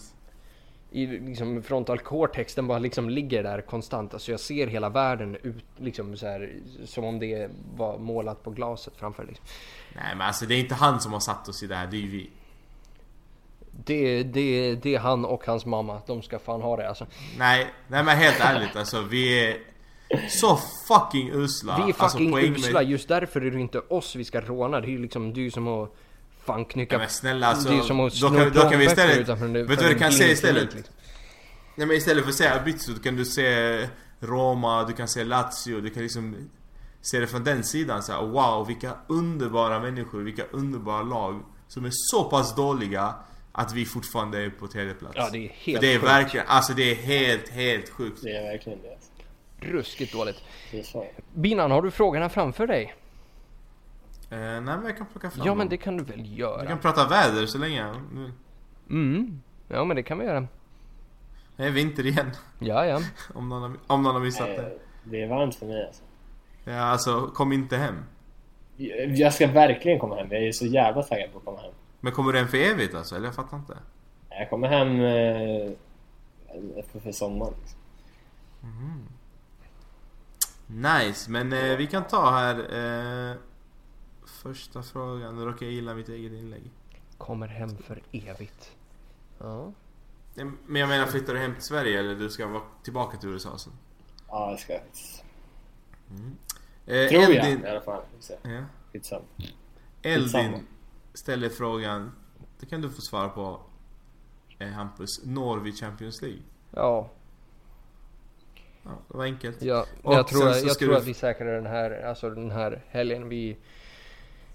i 0.91 1.07
liksom 1.07 1.63
frontal 1.63 1.99
cortex. 1.99 2.55
Den 2.55 2.67
bara 2.67 2.79
liksom 2.79 3.11
ligger 3.11 3.43
där 3.43 3.61
konstant. 3.61 4.15
Alltså 4.15 4.31
jag 4.31 4.41
ser 4.41 4.67
hela 4.67 4.89
världen 4.89 5.37
ut 5.43 5.65
liksom 5.77 6.17
så 6.17 6.27
här, 6.27 6.53
som 6.85 7.05
om 7.05 7.19
det 7.19 7.51
var 7.77 7.99
målat 7.99 8.43
på 8.45 8.51
glaset 8.51 8.95
framför 8.97 9.25
liksom. 9.25 9.45
Nej, 9.95 10.15
men 10.17 10.27
alltså 10.27 10.47
det 10.47 10.55
är 10.55 10.59
inte 10.61 10.75
han 10.75 11.01
som 11.01 11.13
har 11.13 11.21
satt 11.21 11.49
oss 11.49 11.63
i 11.63 11.67
det 11.67 11.75
här, 11.77 11.87
det 11.87 11.97
är 11.97 12.01
ju 12.01 12.09
vi. 12.11 12.31
Det, 13.85 14.23
det, 14.23 14.75
det 14.75 14.95
är 14.95 14.99
han 14.99 15.25
och 15.25 15.47
hans 15.47 15.67
mamma. 15.67 16.01
De 16.07 16.23
ska 16.23 16.39
fan 16.39 16.63
ha 16.63 16.77
det 16.77 16.89
alltså. 16.89 17.07
Nej, 17.39 17.67
nej 17.89 18.05
men 18.05 18.17
helt 18.17 18.41
ärligt 18.41 18.77
alltså 18.77 19.01
vi 19.03 19.45
är 19.47 19.57
så 20.29 20.59
fucking 20.89 21.31
usla. 21.33 21.77
Vi 21.77 21.83
är 21.83 21.87
alltså, 21.87 22.19
fucking 22.19 22.31
med- 22.31 22.45
usla. 22.45 22.83
Just 22.83 23.09
därför 23.09 23.41
är 23.41 23.51
det 23.51 23.61
inte 23.61 23.79
oss 23.79 24.17
vi 24.17 24.25
ska 24.25 24.41
råna. 24.41 24.81
Det 24.81 24.87
är 24.87 24.91
ju 24.91 24.99
liksom, 24.99 25.33
ju 25.33 25.51
som 25.51 25.69
att 25.69 25.95
fan 26.45 26.65
knycka... 26.65 26.95
Ja, 26.95 26.99
men 26.99 27.09
snälla 27.09 27.47
alltså. 27.47 27.69
det 27.69 27.77
är 27.77 27.81
som 27.83 28.01
att 28.01 28.13
då, 28.21 28.29
sno 28.29 28.39
kan, 28.39 28.53
då 28.53 28.61
kan 28.61 28.79
vi 28.79 28.85
istället... 28.85 29.29
en- 29.29 29.53
Vet 29.53 29.69
du 29.69 29.75
vad 29.77 29.85
du 29.85 29.99
kan 29.99 30.09
blind 30.11 30.31
istället? 30.33 30.75
liksom. 30.75 30.95
Nej 31.77 31.87
men 31.87 31.97
istället 31.97 32.25
för 32.25 32.31
att 32.31 32.37
säga 32.37 32.55
Abizo, 32.55 32.93
då 32.93 33.03
kan 33.03 33.17
du 33.17 33.25
se 33.25 33.79
Roma, 34.21 34.85
du 34.85 34.93
kan 34.93 35.09
se 35.09 35.25
Lazio, 35.25 35.81
du 35.81 35.91
kan 35.91 36.03
liksom 36.03 36.37
se 37.03 37.21
det 37.21 37.27
från 37.27 37.45
den 37.45 37.65
sidan 37.65 38.03
så 38.03 38.13
här, 38.13 38.23
Wow, 38.23 38.67
vilka 38.67 38.93
underbara 39.09 39.81
människor, 39.81 40.21
vilka 40.23 40.43
underbara 40.51 41.03
lag 41.03 41.41
som 41.69 41.85
är 41.85 41.91
så 41.93 42.25
pass 42.25 42.57
dåliga 42.57 43.15
att 43.61 43.73
vi 43.75 43.85
fortfarande 43.85 44.45
är 44.45 44.51
på 44.51 44.67
tredje 44.69 44.95
plats. 44.95 45.15
Ja, 45.17 45.29
det 45.33 45.39
är 45.39 45.49
helt 45.49 45.79
För 45.79 45.87
det 45.87 45.93
är 45.95 45.99
sjukt. 45.99 46.11
verkligen, 46.11 46.47
alltså 46.49 46.73
det 46.73 46.83
är 46.91 46.95
helt, 46.95 47.49
helt 47.49 47.89
sjukt. 47.89 48.23
Det 48.23 48.31
är 48.37 48.43
verkligen 48.53 48.79
det. 48.83 48.97
Ruskigt 49.67 50.13
dåligt. 50.13 50.43
Är. 50.73 51.09
Binan, 51.35 51.71
har 51.71 51.83
du 51.83 51.91
frågorna 51.91 52.29
framför 52.29 52.67
dig? 52.67 52.95
Eh, 54.31 54.39
nej 54.39 54.61
men 54.61 54.85
jag 54.85 54.97
kan 54.97 55.07
plocka 55.07 55.31
fram 55.31 55.47
Ja, 55.47 55.55
men 55.55 55.59
dem. 55.59 55.69
det 55.69 55.77
kan 55.77 55.97
du 55.97 56.05
väl 56.05 56.23
Vi 56.23 56.35
göra? 56.35 56.67
kan 56.67 56.79
prata 56.79 57.09
väder 57.09 57.47
så 57.47 57.59
länge. 57.59 57.93
Nu 58.13 58.33
Mm. 58.91 59.43
Ja, 59.69 59.85
men 59.85 59.97
det 59.97 60.03
kan 60.03 60.19
vi 60.19 60.25
göra. 60.25 60.39
är 61.57 61.65
det 61.65 61.71
vinter 61.71 62.07
igen. 62.07 62.31
Ja, 62.59 62.87
ja. 62.87 63.01
Om 63.35 63.49
någon 63.49 63.63
har, 63.63 63.73
om 63.87 64.03
någon 64.03 64.15
har 64.15 64.21
missat 64.23 64.49
Eh, 64.49 64.55
det. 64.55 64.79
Det 65.05 65.23
är 65.23 65.29
varmt 65.29 65.55
för 65.55 65.67
mig 65.67 65.87
alltså. 65.87 66.03
Ja, 66.65 66.79
alltså 66.81 67.27
kom 67.35 67.53
inte 67.53 67.77
hem. 67.77 67.95
Jag 69.17 69.35
ska 69.35 69.47
verkligen 69.47 69.99
komma 69.99 70.17
hem. 70.17 70.29
Jag 70.31 70.43
är 70.47 70.53
så 70.53 70.67
jävla 70.67 71.03
taggad 71.03 71.33
på 71.33 71.39
att 71.39 71.45
komma 71.45 71.59
hem. 71.61 71.73
Men 72.01 72.13
kommer 72.13 72.33
du 72.33 72.39
hem 72.39 72.49
för 72.49 72.59
evigt 72.59 72.95
alltså? 72.95 73.17
Eller 73.17 73.27
jag 73.27 73.35
fattar 73.35 73.57
inte. 73.57 73.79
Jag 74.31 74.51
kommer 74.51 74.69
hem 74.69 75.01
eh, 75.01 75.73
för, 76.85 77.01
för 77.01 77.13
sommaren. 77.13 77.55
Liksom. 77.61 77.79
Nice, 80.67 81.31
men 81.31 81.53
eh, 81.53 81.77
vi 81.77 81.87
kan 81.87 82.05
ta 82.05 82.31
här 82.31 82.59
eh, 83.31 83.37
Första 84.27 84.83
frågan, 84.83 85.37
nu 85.37 85.45
råkar 85.45 85.67
jag 85.67 85.73
gilla 85.73 85.95
mitt 85.95 86.09
eget 86.09 86.33
inlägg. 86.33 86.71
Kommer 87.19 87.47
hem 87.49 87.77
för 87.77 88.03
evigt. 88.13 88.73
Ja. 89.39 89.73
Men 90.67 90.81
jag 90.81 90.89
menar, 90.89 91.07
flyttar 91.07 91.35
du 91.35 91.39
hem 91.41 91.55
till 91.55 91.63
Sverige 91.63 91.99
eller 91.99 92.15
du 92.15 92.31
ska 92.31 92.47
vara 92.47 92.63
tillbaka 92.83 93.19
till 93.19 93.29
USA 93.29 93.59
sen? 93.59 93.73
Ja, 94.29 94.51
det 94.51 94.59
ska 94.59 94.73
jag 94.73 94.83
faktiskt. 94.83 95.25
Eh, 96.87 97.09
Tror 97.09 97.23
jag 97.23 97.35
Eldin, 97.35 97.65
i 97.65 97.69
alla 97.69 97.81
fall. 97.81 98.03
Vi 98.11 98.17
får 98.17 98.23
se. 98.23 98.37
ja. 98.43 98.65
Skitsamma. 98.93 99.25
Eldin 100.03 100.23
Skitsamma. 100.25 100.59
Ställer 101.15 101.49
frågan, 101.49 102.13
det 102.61 102.67
kan 102.67 102.81
du 102.81 102.91
få 102.91 103.01
svara 103.01 103.29
på 103.29 103.61
eh, 104.59 104.69
Hampus. 104.69 105.25
Når 105.27 105.59
vi 105.59 105.73
Champions 105.73 106.23
League? 106.23 106.41
Ja, 106.71 107.11
Ja, 108.83 108.91
det 109.09 109.17
var 109.17 109.25
enkelt. 109.25 109.63
ja. 109.63 109.85
Och 110.03 110.15
jag 110.15 110.29
tror, 110.29 110.45
jag 110.49 110.57
ska 110.71 110.75
tror 110.75 110.89
du- 110.89 110.97
att 110.97 111.07
vi 111.07 111.15
säkrar 111.15 111.55
den 111.55 111.67
här, 111.67 112.03
alltså 112.07 112.31
den 112.31 112.51
här 112.51 112.83
helgen. 112.89 113.29
Vi... 113.29 113.57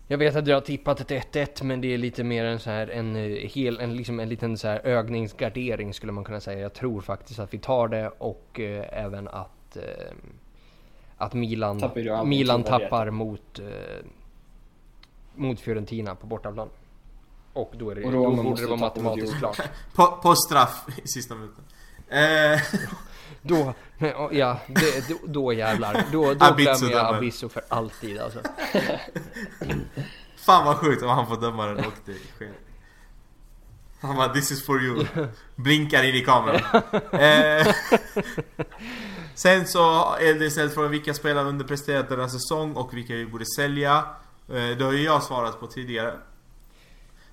Jag 0.08 0.18
vet 0.18 0.36
att 0.36 0.48
jag 0.48 0.56
har 0.56 0.62
tippat 0.62 1.12
ett 1.12 1.34
1-1 1.36 1.64
men 1.64 1.82
det 1.82 1.94
är 1.94 1.98
lite 1.98 2.24
mer 2.24 2.46
en 2.46 2.60
så 2.60 2.70
här 2.70 2.88
en 2.88 3.16
eh, 3.16 3.22
hel, 3.50 3.80
en, 3.80 3.96
liksom 3.96 4.20
en 4.20 4.30
liten 4.30 4.58
så 4.58 4.68
här 4.68 4.80
övningsgardering 4.84 5.94
skulle 5.94 6.12
man 6.12 6.24
kunna 6.24 6.40
säga. 6.40 6.60
Jag 6.60 6.74
tror 6.74 7.02
faktiskt 7.02 7.40
att 7.40 7.54
vi 7.54 7.58
tar 7.60 7.88
det 7.88 8.10
och 8.18 8.60
eh, 8.60 9.04
även 9.04 9.28
att 9.28 9.78
eh, 9.78 9.84
att 11.18 11.34
Milan, 11.34 11.80
Tappar 11.80 12.26
Milan 12.26 12.64
tappar 12.64 13.10
mot 13.10 13.60
eh, 13.60 13.66
mot 15.36 15.60
Fiorentina 15.60 16.16
på 16.16 16.28
bortaplan. 16.28 16.70
Och 17.54 17.74
då, 17.78 17.90
är 17.90 17.96
det, 17.96 18.04
Och 18.04 18.12
då 18.12 18.26
Roma 18.26 18.44
borde 18.44 18.62
det 18.62 18.68
vara 18.68 18.80
matematiskt 18.80 19.38
klart. 19.38 19.62
På, 19.94 20.08
på 20.08 20.36
straff 20.36 20.86
i 21.04 21.08
sista 21.08 21.36
minuten. 21.36 21.64
Eh, 22.08 22.62
Då, 23.42 23.74
ja, 24.32 24.60
det, 24.68 25.10
då, 25.10 25.16
då 25.26 25.54
jävlar. 25.54 26.06
Då, 26.12 26.34
då 26.34 26.56
glömmer 26.56 26.92
jag. 26.92 27.16
Abisso 27.16 27.50
för 27.50 27.62
alltid 27.68 28.20
alltså. 28.20 28.40
fan 30.46 30.66
vad 30.66 30.76
sjukt 30.76 31.04
om 31.04 31.10
han 31.10 31.28
får 31.28 31.42
döma 31.42 31.66
den 31.66 31.78
och 31.78 31.94
det 32.06 32.14
sker. 32.36 32.52
Han 34.02 34.16
bara 34.16 34.34
'This 34.34 34.52
is 34.52 34.66
for 34.66 34.80
you' 34.80 35.28
Blinkar 35.56 36.04
in 36.04 36.16
i 36.16 36.22
kameran. 36.22 36.62
eh, 37.12 37.74
sen 39.36 39.68
så 39.68 40.16
är 40.16 40.40
det 40.40 40.46
istället 40.46 40.74
frågan 40.74 40.92
vilka 40.92 41.14
spelare 41.14 41.48
underpresterat 41.48 42.10
denna 42.10 42.30
säsong 42.30 42.74
och 42.74 42.94
vilka 42.94 43.14
vi 43.14 43.26
borde 43.26 43.46
sälja. 43.46 44.04
Eh, 44.50 44.78
det 44.78 44.84
har 44.84 44.92
ju 44.92 45.04
jag 45.04 45.24
svarat 45.24 45.60
på 45.60 45.68
tidigare. 45.68 46.14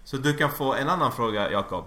Så 0.05 0.17
du 0.17 0.33
kan 0.37 0.51
få 0.51 0.75
en 0.75 0.89
annan 0.89 1.13
fråga 1.13 1.51
Jakob. 1.51 1.85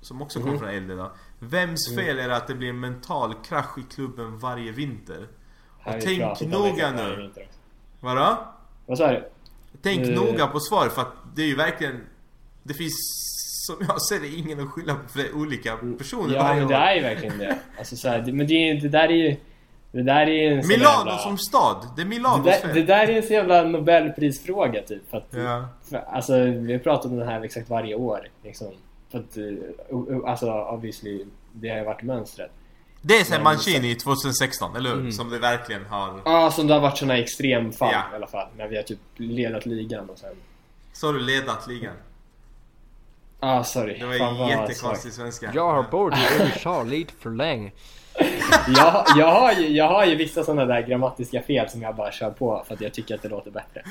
Som 0.00 0.22
också 0.22 0.40
kommer 0.40 0.58
från 0.58 0.68
Eldin 0.68 0.96
då. 0.96 1.12
Vems 1.38 1.94
fel 1.96 2.18
är 2.18 2.28
det 2.28 2.36
att 2.36 2.46
det 2.46 2.54
blir 2.54 2.68
en 2.68 2.80
mental 2.80 3.34
krasch 3.34 3.78
i 3.78 3.82
klubben 3.94 4.38
varje 4.38 4.72
vinter? 4.72 5.26
Är 5.84 6.00
tänk 6.00 6.40
noga 6.52 6.90
nu. 6.90 7.32
Vadå? 8.00 8.38
Vad 8.86 8.98
sa 8.98 9.10
du? 9.10 9.28
Tänk 9.82 10.08
Eh. 10.08 10.14
noga 10.14 10.46
på 10.46 10.60
svar 10.60 10.88
för 10.88 11.02
att 11.02 11.12
det 11.34 11.42
är 11.42 11.46
ju 11.46 11.56
verkligen 11.56 12.00
Det 12.62 12.74
finns 12.74 12.92
som 13.66 13.76
jag 13.88 14.02
ser 14.02 14.20
det 14.20 14.28
ingen 14.28 14.60
att 14.60 14.70
skylla 14.70 14.94
på 14.94 15.08
för 15.08 15.18
det 15.18 15.28
är 15.28 15.34
olika 15.34 15.76
personer 15.98 16.34
Ja 16.34 16.42
varje 16.42 16.54
men 16.54 16.64
år. 16.64 16.68
det 16.68 16.74
är 16.76 16.94
ju 16.94 17.02
verkligen 17.02 17.38
det. 17.38 17.58
Alltså, 17.78 17.96
så 17.96 18.08
här, 18.08 18.32
men 18.32 18.46
det, 18.46 18.74
det 18.74 18.88
där 18.88 19.08
är 19.08 19.12
ju... 19.12 19.36
Det 19.94 20.02
där 20.02 20.26
är 20.28 20.50
en 20.52 20.68
Milano 20.68 20.98
jävla... 20.98 21.18
som 21.18 21.38
stad. 21.38 21.76
Det 21.96 22.02
är 22.02 22.04
det 22.04 22.08
Milanos 22.08 22.44
där, 22.44 22.68
det 22.68 22.74
fel. 22.74 22.86
där 22.86 23.08
är 23.08 23.16
en 23.16 23.22
så 23.22 23.32
jävla 23.32 23.62
Nobelprisfråga 23.64 24.82
typ. 24.82 25.10
För 25.10 25.16
att, 25.18 25.28
Ja. 25.30 25.68
för, 25.90 25.96
alltså, 26.12 26.38
vi 26.44 26.72
har 26.72 26.78
pratat 26.78 27.06
om 27.06 27.16
det 27.16 27.24
här 27.24 27.42
exakt 27.42 27.70
varje 27.70 27.94
år. 27.94 28.28
Liksom. 28.42 28.66
För 29.10 29.18
att, 29.18 29.36
eh, 29.36 30.30
alltså 30.30 30.52
obviously, 30.52 31.24
det 31.52 31.68
har 31.68 31.76
ju 31.78 31.84
varit 31.84 32.02
mönstret. 32.02 32.50
Det 33.02 33.16
är 33.16 33.24
sen 33.24 33.34
Men- 33.36 33.42
Mancini 33.44 33.94
2016, 33.94 34.76
eller 34.76 34.90
hur? 34.90 34.98
Mm. 35.00 35.12
Som 35.12 35.30
det 35.30 35.38
verkligen 35.38 35.84
har... 35.86 36.20
Ja, 36.24 36.50
som 36.50 36.66
det 36.66 36.74
har 36.74 36.80
varit 36.80 36.98
såna 36.98 37.18
extremfall 37.18 37.88
Ja. 37.92 38.02
i 38.12 38.16
alla 38.16 38.26
fall. 38.26 38.48
När 38.56 38.68
vi 38.68 38.76
har 38.76 38.82
typ 38.82 38.98
ledat 39.16 39.66
ligan 39.66 40.10
och 40.10 40.18
sen... 40.18 40.34
Så 40.92 41.06
har 41.06 41.14
du 41.14 41.20
ledat 41.20 41.66
ligan. 41.68 41.94
Ah, 43.40 43.64
sorry. 43.64 43.98
Det 43.98 44.06
var 44.06 44.18
Fan, 44.18 44.48
jättekonstig 44.48 45.12
svenska. 45.12 45.50
Jag 45.54 45.72
har 45.72 45.82
bort 45.82 46.14
i 46.14 46.42
USA 46.42 46.82
lite 46.82 47.12
för 47.18 47.30
länge. 47.30 47.72
Jag, 48.76 49.04
jag, 49.16 49.32
har 49.32 49.52
ju, 49.52 49.68
jag 49.68 49.88
har 49.88 50.04
ju 50.04 50.16
vissa 50.16 50.44
såna 50.44 50.64
där 50.64 50.82
grammatiska 50.82 51.42
fel 51.42 51.70
som 51.70 51.82
jag 51.82 51.96
bara 51.96 52.12
kör 52.12 52.30
på 52.30 52.64
för 52.66 52.74
att 52.74 52.80
jag 52.80 52.94
tycker 52.94 53.14
att 53.14 53.22
det 53.22 53.28
låter 53.28 53.50
bättre. 53.50 53.82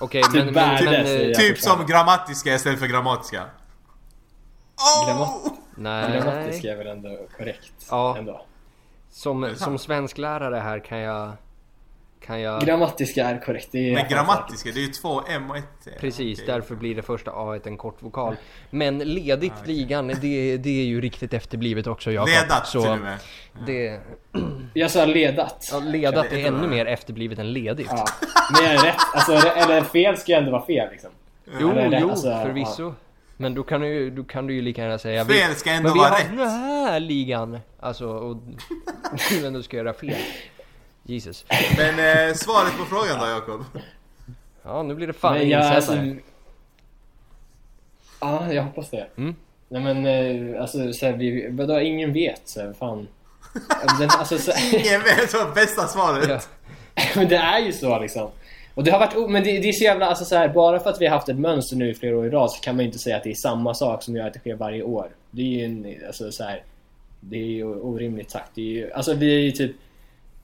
Okej, 0.00 0.22
Typ 0.22 0.32
men, 0.34 0.44
men, 0.44 0.54
men, 0.54 0.68
värdelös 0.68 1.08
eh, 1.08 1.42
Typ 1.42 1.58
som 1.58 1.86
grammatiska 1.86 2.54
istället 2.54 2.78
för 2.80 2.86
grammatiska. 2.86 3.42
Oh! 4.76 5.08
Grammat- 5.08 5.52
nej. 5.74 6.12
Grammatiska 6.12 6.72
är 6.72 6.76
väl 6.76 6.86
ändå 6.86 7.18
korrekt? 7.38 7.72
Ja. 7.90 8.16
Ändå. 8.18 8.44
Som, 9.10 9.54
som 9.56 9.78
svensklärare 9.78 10.56
här 10.56 10.78
kan 10.78 10.98
jag... 10.98 11.32
Kan 12.26 12.40
jag... 12.40 12.62
Grammatiska 12.62 13.24
är 13.24 13.40
korrekt. 13.40 13.68
Det 13.72 13.78
är 13.90 13.94
Men 13.94 14.08
grammatiska, 14.08 14.70
det 14.74 14.80
är 14.80 14.82
ju 14.82 14.88
två 14.92 15.22
M 15.28 15.50
och 15.50 15.56
ett 15.56 15.64
T. 15.84 15.90
Precis, 16.00 16.38
Okej. 16.42 16.54
därför 16.54 16.74
blir 16.74 16.94
det 16.94 17.02
första 17.02 17.30
A 17.34 17.58
en 17.64 17.76
kort 17.76 18.02
vokal. 18.02 18.36
Men 18.70 18.98
ledigt 18.98 19.52
ligan, 19.64 20.08
det, 20.08 20.56
det 20.56 20.80
är 20.80 20.84
ju 20.84 21.00
riktigt 21.00 21.34
efterblivet 21.34 21.86
också 21.86 22.12
Jakob. 22.12 22.28
Ledat 22.28 22.66
Så 22.66 22.82
till 22.82 22.90
och 22.90 22.98
med. 22.98 23.18
Det. 23.66 24.00
Jag 24.74 24.90
sa 24.90 25.04
ledat. 25.04 25.68
ja, 25.72 25.78
ledat 25.78 26.26
Det 26.30 26.36
är 26.40 26.44
är 26.44 26.48
ännu 26.48 26.68
mer 26.68 26.86
efterblivet 26.86 27.38
än 27.38 27.52
ledigt. 27.52 27.88
Ja. 27.90 28.04
Men 28.52 28.64
jag 28.64 28.74
är 28.74 28.78
rätt. 28.86 28.96
Alltså, 29.14 29.32
eller 29.48 29.82
fel 29.82 30.16
ska 30.16 30.32
ju 30.32 30.38
ändå 30.38 30.50
vara 30.50 30.66
fel 30.66 30.90
liksom. 30.90 31.10
Jo, 31.60 31.70
rätt, 31.70 31.94
jo, 32.00 32.10
alltså, 32.10 32.40
förvisso. 32.42 32.94
Men 33.36 33.54
då 33.54 33.62
kan, 33.62 33.80
du, 33.80 33.86
ju- 33.88 34.10
då 34.10 34.24
kan 34.24 34.46
du 34.46 34.54
ju 34.54 34.62
lika 34.62 34.82
gärna 34.82 34.98
säga 34.98 35.24
Fel 35.24 35.54
ska 35.54 35.70
ändå 35.70 35.82
men 35.88 35.92
vi 35.92 35.98
vara 35.98 36.08
har 36.10 36.18
rätt. 36.18 36.28
den 36.28 36.48
här 36.48 37.00
ligan. 37.00 37.58
Alltså, 37.80 38.06
och 38.08 38.36
du 39.30 39.46
ändå 39.46 39.62
ska 39.62 39.76
göra 39.76 39.92
fel. 39.94 40.14
Jesus. 41.02 41.44
Men 41.76 41.98
eh, 42.28 42.34
svaret 42.34 42.78
på 42.78 42.84
frågan 42.84 43.20
då 43.20 43.26
Jakob? 43.26 43.64
Ja, 44.62 44.82
nu 44.82 44.94
blir 44.94 45.06
det 45.06 45.12
fan 45.12 45.48
jag, 45.48 45.62
alltså. 45.62 45.98
Ja, 48.20 48.52
jag 48.52 48.62
hoppas 48.62 48.90
det. 48.90 49.06
Mm. 49.16 49.36
Nej 49.68 49.82
men 49.82 50.06
eh, 50.06 50.60
alltså 50.60 50.92
så 50.92 51.06
här, 51.06 51.12
vi, 51.12 51.48
vadå, 51.50 51.80
ingen 51.80 52.12
vet 52.12 52.40
så 52.44 52.60
här, 52.60 52.72
fan. 52.72 53.08
Den, 53.98 54.08
alltså, 54.18 54.38
så, 54.38 54.52
Ingen 54.72 55.02
vet 55.02 55.34
vad 55.34 55.54
bästa 55.54 55.86
svaret. 55.86 56.28
Ja. 56.28 56.40
men 57.16 57.28
det 57.28 57.36
är 57.36 57.58
ju 57.58 57.72
så 57.72 57.98
liksom. 57.98 58.30
Och 58.74 58.84
det 58.84 58.90
har 58.90 58.98
varit, 58.98 59.30
men 59.30 59.44
det, 59.44 59.58
det 59.58 59.68
är 59.68 59.72
så 59.72 59.84
jävla, 59.84 60.06
alltså 60.06 60.24
så 60.24 60.36
här, 60.36 60.48
bara 60.48 60.80
för 60.80 60.90
att 60.90 61.00
vi 61.00 61.06
har 61.06 61.14
haft 61.14 61.28
ett 61.28 61.38
mönster 61.38 61.76
nu 61.76 61.90
i 61.90 61.94
flera 61.94 62.18
år 62.18 62.26
i 62.26 62.30
rad 62.30 62.50
så 62.50 62.60
kan 62.60 62.76
man 62.76 62.84
ju 62.84 62.86
inte 62.86 62.98
säga 62.98 63.16
att 63.16 63.24
det 63.24 63.30
är 63.30 63.34
samma 63.34 63.74
sak 63.74 64.02
som 64.02 64.16
gör 64.16 64.26
att 64.26 64.32
det 64.32 64.38
sker 64.38 64.54
varje 64.54 64.82
år. 64.82 65.08
Det 65.30 65.42
är 65.42 65.46
ju 65.46 65.64
en, 65.64 66.06
alltså 66.06 66.32
så 66.32 66.44
här, 66.44 66.62
det 67.20 67.36
är 67.36 67.46
ju 67.46 67.64
orimligt 67.64 68.30
sagt. 68.30 68.50
Det 68.54 68.60
är 68.60 68.64
ju, 68.64 68.92
alltså 68.92 69.14
vi 69.14 69.34
är 69.34 69.40
ju 69.40 69.50
typ, 69.50 69.76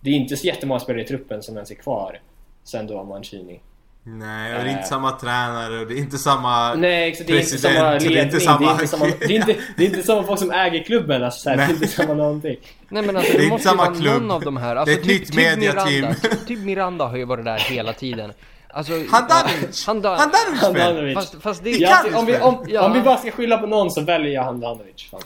det 0.00 0.10
är 0.10 0.14
inte 0.14 0.36
så 0.36 0.46
jättemånga 0.46 0.80
spelare 0.80 1.02
i 1.02 1.06
truppen 1.06 1.42
som 1.42 1.54
ens 1.54 1.70
är 1.70 1.74
kvar 1.74 2.20
sen 2.64 2.86
då 2.86 3.04
Mancini. 3.04 3.60
Nej, 4.04 4.56
och 4.56 4.64
det 4.64 4.68
är 4.68 4.70
inte 4.70 4.80
Eh. 4.82 4.86
samma 4.88 5.12
tränare 5.12 5.80
och 5.80 5.86
det 5.86 5.94
är 5.94 5.98
inte 5.98 6.18
samma 6.18 6.74
Nej, 6.74 7.08
exakt, 7.08 7.26
det 7.28 7.32
är 7.36 7.40
inte 7.40 7.58
samma 7.58 7.90
ledning, 7.92 8.10
det 8.14 8.20
är 8.20 8.24
inte 8.24 8.40
samma... 8.40 8.58
det 8.60 8.66
är 8.66 8.72
inte 8.72 8.86
samma, 8.88 9.06
det 9.18 9.24
är 9.24 9.30
inte, 9.30 9.56
det 9.76 9.82
är 9.84 9.86
inte 9.86 10.02
samma 10.02 10.22
folk 10.22 10.38
som 10.40 10.50
äger 10.50 10.84
klubben, 10.84 11.24
alltså, 11.24 11.40
så 11.40 11.50
här, 11.50 11.56
det 11.56 11.62
är 11.62 11.70
inte 11.70 11.86
samma 11.88 12.14
någonting. 12.14 12.56
Nej 12.88 13.02
men 13.02 13.16
alltså 13.16 13.32
Det 13.32 13.38
det, 13.38 13.44
inte 13.44 13.54
måste 13.54 13.68
ju 13.70 13.76
vara 13.76 13.94
klubb. 13.94 14.22
någon 14.22 14.30
av 14.30 14.40
de 14.42 14.56
här. 14.56 14.74
Det 14.74 14.80
är 14.80 14.80
Alltså, 14.80 15.00
ett 15.00 15.06
nytt 15.06 15.34
mediateam. 15.34 15.86
Miranda, 15.90 16.14
typ 16.46 16.58
Miranda 16.58 17.04
har 17.06 17.16
ju 17.16 17.24
varit 17.24 17.44
där 17.44 17.58
hela 17.58 17.92
tiden. 17.92 18.32
Alltså, 18.78 18.92
Handanovic! 18.92 19.86
Handanovic! 19.86 20.20
Handanovic! 20.20 20.62
Handanovic. 20.62 21.14
Fast, 21.14 21.42
fast 21.42 21.64
det, 21.64 21.70
Det 21.70 21.78
Ja, 21.78 22.04
om, 22.14 22.26
vi, 22.26 22.38
om, 22.38 22.64
Ja. 22.68 22.86
om 22.86 22.92
vi 22.92 23.00
bara 23.00 23.16
ska 23.16 23.30
skylla 23.30 23.58
på 23.58 23.66
någon 23.66 23.90
så 23.90 24.00
väljer 24.00 24.32
jag 24.32 24.42
Handanovic. 24.42 25.08
Fan. 25.10 25.20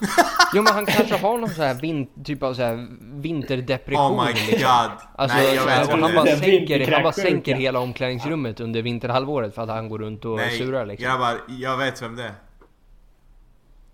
Jo 0.54 0.62
men 0.62 0.72
han 0.74 0.86
kanske 0.86 1.16
har 1.16 1.38
någon 1.38 1.50
sån 1.50 1.64
här 1.64 1.74
vin, 1.74 2.08
typ 2.24 2.42
av 2.42 2.54
så 2.54 2.62
här 2.62 2.88
vinterdepression. 3.00 4.12
Oh 4.12 4.24
my 4.24 4.32
liksom. 4.32 4.58
god. 4.58 4.90
Alltså, 5.16 5.38
Nej, 5.38 5.54
jag 5.54 5.64
vet 5.64 5.74
här, 5.74 5.84
vad 5.86 6.00
han, 6.00 6.14
bara 6.14 6.26
är. 6.28 6.32
är. 6.32 6.36
sänker, 6.36 6.92
han 6.92 7.02
bara 7.02 7.12
sänker 7.12 7.54
hela 7.54 7.78
omklädningsrummet 7.78 8.60
under 8.60 8.82
vinterhalvåret 8.82 9.54
för 9.54 9.62
att 9.62 9.68
han 9.68 9.88
går 9.88 9.98
runt 9.98 10.24
och 10.24 10.36
Nej, 10.36 10.58
surar 10.58 10.86
liksom. 10.86 11.08
grabbar, 11.08 11.40
jag 11.48 11.76
vet 11.76 12.02
vem 12.02 12.16
det 12.16 12.24
är. 12.24 12.34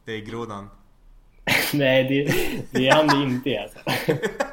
Det 0.05 0.13
är 0.13 0.21
grodan. 0.21 0.71
Nej, 1.73 2.05
det, 2.05 2.35
det 2.79 2.89
är 2.89 2.95
han 2.95 3.07
det 3.09 3.25
inte 3.25 3.51
är, 3.51 3.63
alltså. 3.63 3.79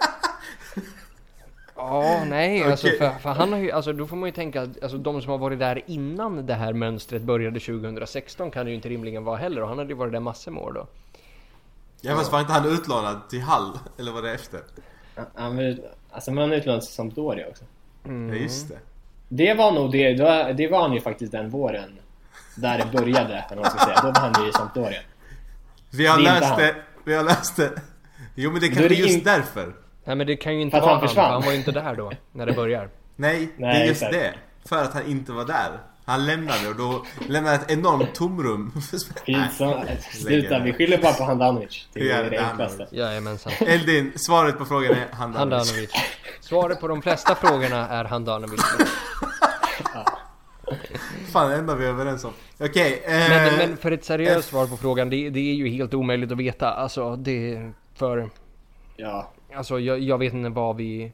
Ja, 1.89 2.23
nej, 2.29 2.63
alltså 2.63 2.87
Okej. 2.87 2.99
för, 2.99 3.09
för 3.19 3.29
han 3.29 3.53
har 3.53 3.59
ju, 3.59 3.71
alltså 3.71 3.93
då 3.93 4.07
får 4.07 4.15
man 4.15 4.29
ju 4.29 4.33
tänka 4.33 4.61
att 4.61 4.83
alltså, 4.83 4.97
de 4.97 5.21
som 5.21 5.31
har 5.31 5.37
varit 5.37 5.59
där 5.59 5.81
innan 5.87 6.45
det 6.45 6.53
här 6.53 6.73
mönstret 6.73 7.21
började 7.21 7.59
2016 7.59 8.51
kan 8.51 8.65
det 8.65 8.69
ju 8.69 8.75
inte 8.75 8.89
rimligen 8.89 9.23
vara 9.23 9.37
heller 9.37 9.61
och 9.61 9.67
han 9.69 9.77
hade 9.77 9.89
ju 9.89 9.95
varit 9.95 10.11
där 10.13 10.19
massor 10.19 10.51
med 10.51 10.63
år 10.63 10.71
då. 10.71 10.87
Ja 12.01 12.15
fast 12.15 12.31
var 12.31 12.39
inte 12.39 12.53
han 12.53 12.65
utlånad 12.73 13.29
till 13.29 13.41
Hall? 13.41 13.79
Eller 13.99 14.11
var 14.11 14.21
det 14.21 14.31
efter? 14.33 14.59
Han 15.35 15.55
var, 15.57 15.77
alltså 16.11 16.31
man 16.31 16.51
är 16.51 16.55
utlånad 16.55 16.81
till 16.81 16.93
Sampdoria 16.93 17.47
också. 17.47 17.63
Mm. 18.05 18.29
Ja 18.35 18.41
just 18.41 18.69
det. 18.69 18.77
Det 19.29 19.53
var 19.53 19.71
nog 19.71 19.91
det, 19.91 20.13
det 20.13 20.23
var, 20.23 20.53
det 20.53 20.67
var 20.67 20.81
han 20.81 20.93
ju 20.93 21.01
faktiskt 21.01 21.31
den 21.31 21.49
våren. 21.49 21.99
Där 22.57 22.77
det 22.77 22.97
började, 22.97 23.33
eller 23.51 23.55
vad 23.61 23.65
man 23.65 23.71
ska 23.71 23.85
säga. 23.85 23.99
Då 24.01 24.07
var 24.07 24.19
han 24.29 24.43
ju 24.43 24.49
i 24.49 24.53
Sampdoria. 24.53 24.99
Vi 25.91 26.07
har 26.07 26.19
är 26.19 26.23
löst 26.23 26.57
det. 26.57 26.75
Vi 27.05 27.15
har 27.15 27.23
löst 27.23 27.55
det. 27.55 27.71
Jo 28.35 28.51
men 28.51 28.61
det 28.61 28.67
Då 28.69 28.75
kan 28.75 28.83
är 28.83 28.89
det 28.89 28.95
just 28.95 29.17
in- 29.17 29.23
därför. 29.23 29.73
Nej 30.05 30.15
men 30.15 30.27
det 30.27 30.35
kan 30.35 30.55
ju 30.55 30.61
inte 30.61 30.79
vara 30.79 30.91
han 30.91 30.99
han, 30.99 31.09
för 31.09 31.21
han 31.21 31.41
var 31.41 31.51
ju 31.51 31.57
inte 31.57 31.71
där 31.71 31.95
då, 31.95 32.11
när 32.31 32.45
det 32.45 32.53
börjar. 32.53 32.89
Nej, 33.15 33.39
det 33.57 33.65
Nej, 33.65 33.81
är 33.81 33.85
just 33.87 34.01
exakt. 34.03 34.13
det. 34.13 34.33
För 34.69 34.83
att 34.83 34.93
han 34.93 35.05
inte 35.07 35.31
var 35.31 35.45
där. 35.45 35.71
Han 36.05 36.25
lämnade 36.25 36.67
och 36.69 36.75
då 36.75 37.05
lämnade 37.27 37.55
ett 37.55 37.71
enormt 37.71 38.15
tomrum. 38.15 38.71
Sluta, 40.11 40.59
vi 40.59 40.71
det. 40.71 40.77
skyller 40.77 40.97
bara 40.97 41.13
på 41.13 41.23
Handanovic. 41.23 41.87
Det 41.93 41.99
Ja, 42.05 42.15
är 42.15 42.23
det 42.23 42.29
det 42.29 42.35
är 42.37 42.49
enklaste. 42.49 42.87
Jajamensan. 42.91 43.53
Eldin, 43.67 44.11
svaret 44.15 44.57
på 44.57 44.65
frågan 44.65 44.91
är 44.91 45.07
Handanovic. 45.15 45.67
Handanovic. 45.69 45.91
Svaret 46.41 46.79
på 46.79 46.87
de 46.87 47.01
flesta 47.01 47.35
frågorna 47.35 47.87
är 47.89 48.03
Handanovic. 48.05 48.61
Fan, 51.31 51.49
det 51.49 51.55
enda 51.55 51.75
vi 51.75 51.85
är 51.85 51.89
överens 51.89 52.23
om. 52.25 52.31
Okej, 52.59 53.01
eh, 53.05 53.11
Men, 53.29 53.57
men 53.57 53.77
för 53.77 53.91
ett 53.91 54.05
seriöst 54.05 54.49
svar 54.49 54.67
på 54.67 54.77
frågan, 54.77 55.09
det, 55.09 55.29
det 55.29 55.39
är 55.39 55.53
ju 55.55 55.69
helt 55.69 55.93
omöjligt 55.93 56.31
att 56.31 56.37
veta. 56.37 56.69
Alltså 56.73 57.15
det, 57.15 57.71
för, 57.95 58.29
Ja. 58.97 59.31
Alltså 59.55 59.79
jag, 59.79 59.99
jag 59.99 60.17
vet 60.17 60.33
inte 60.33 60.49
vad 60.49 60.75
vi... 60.75 61.11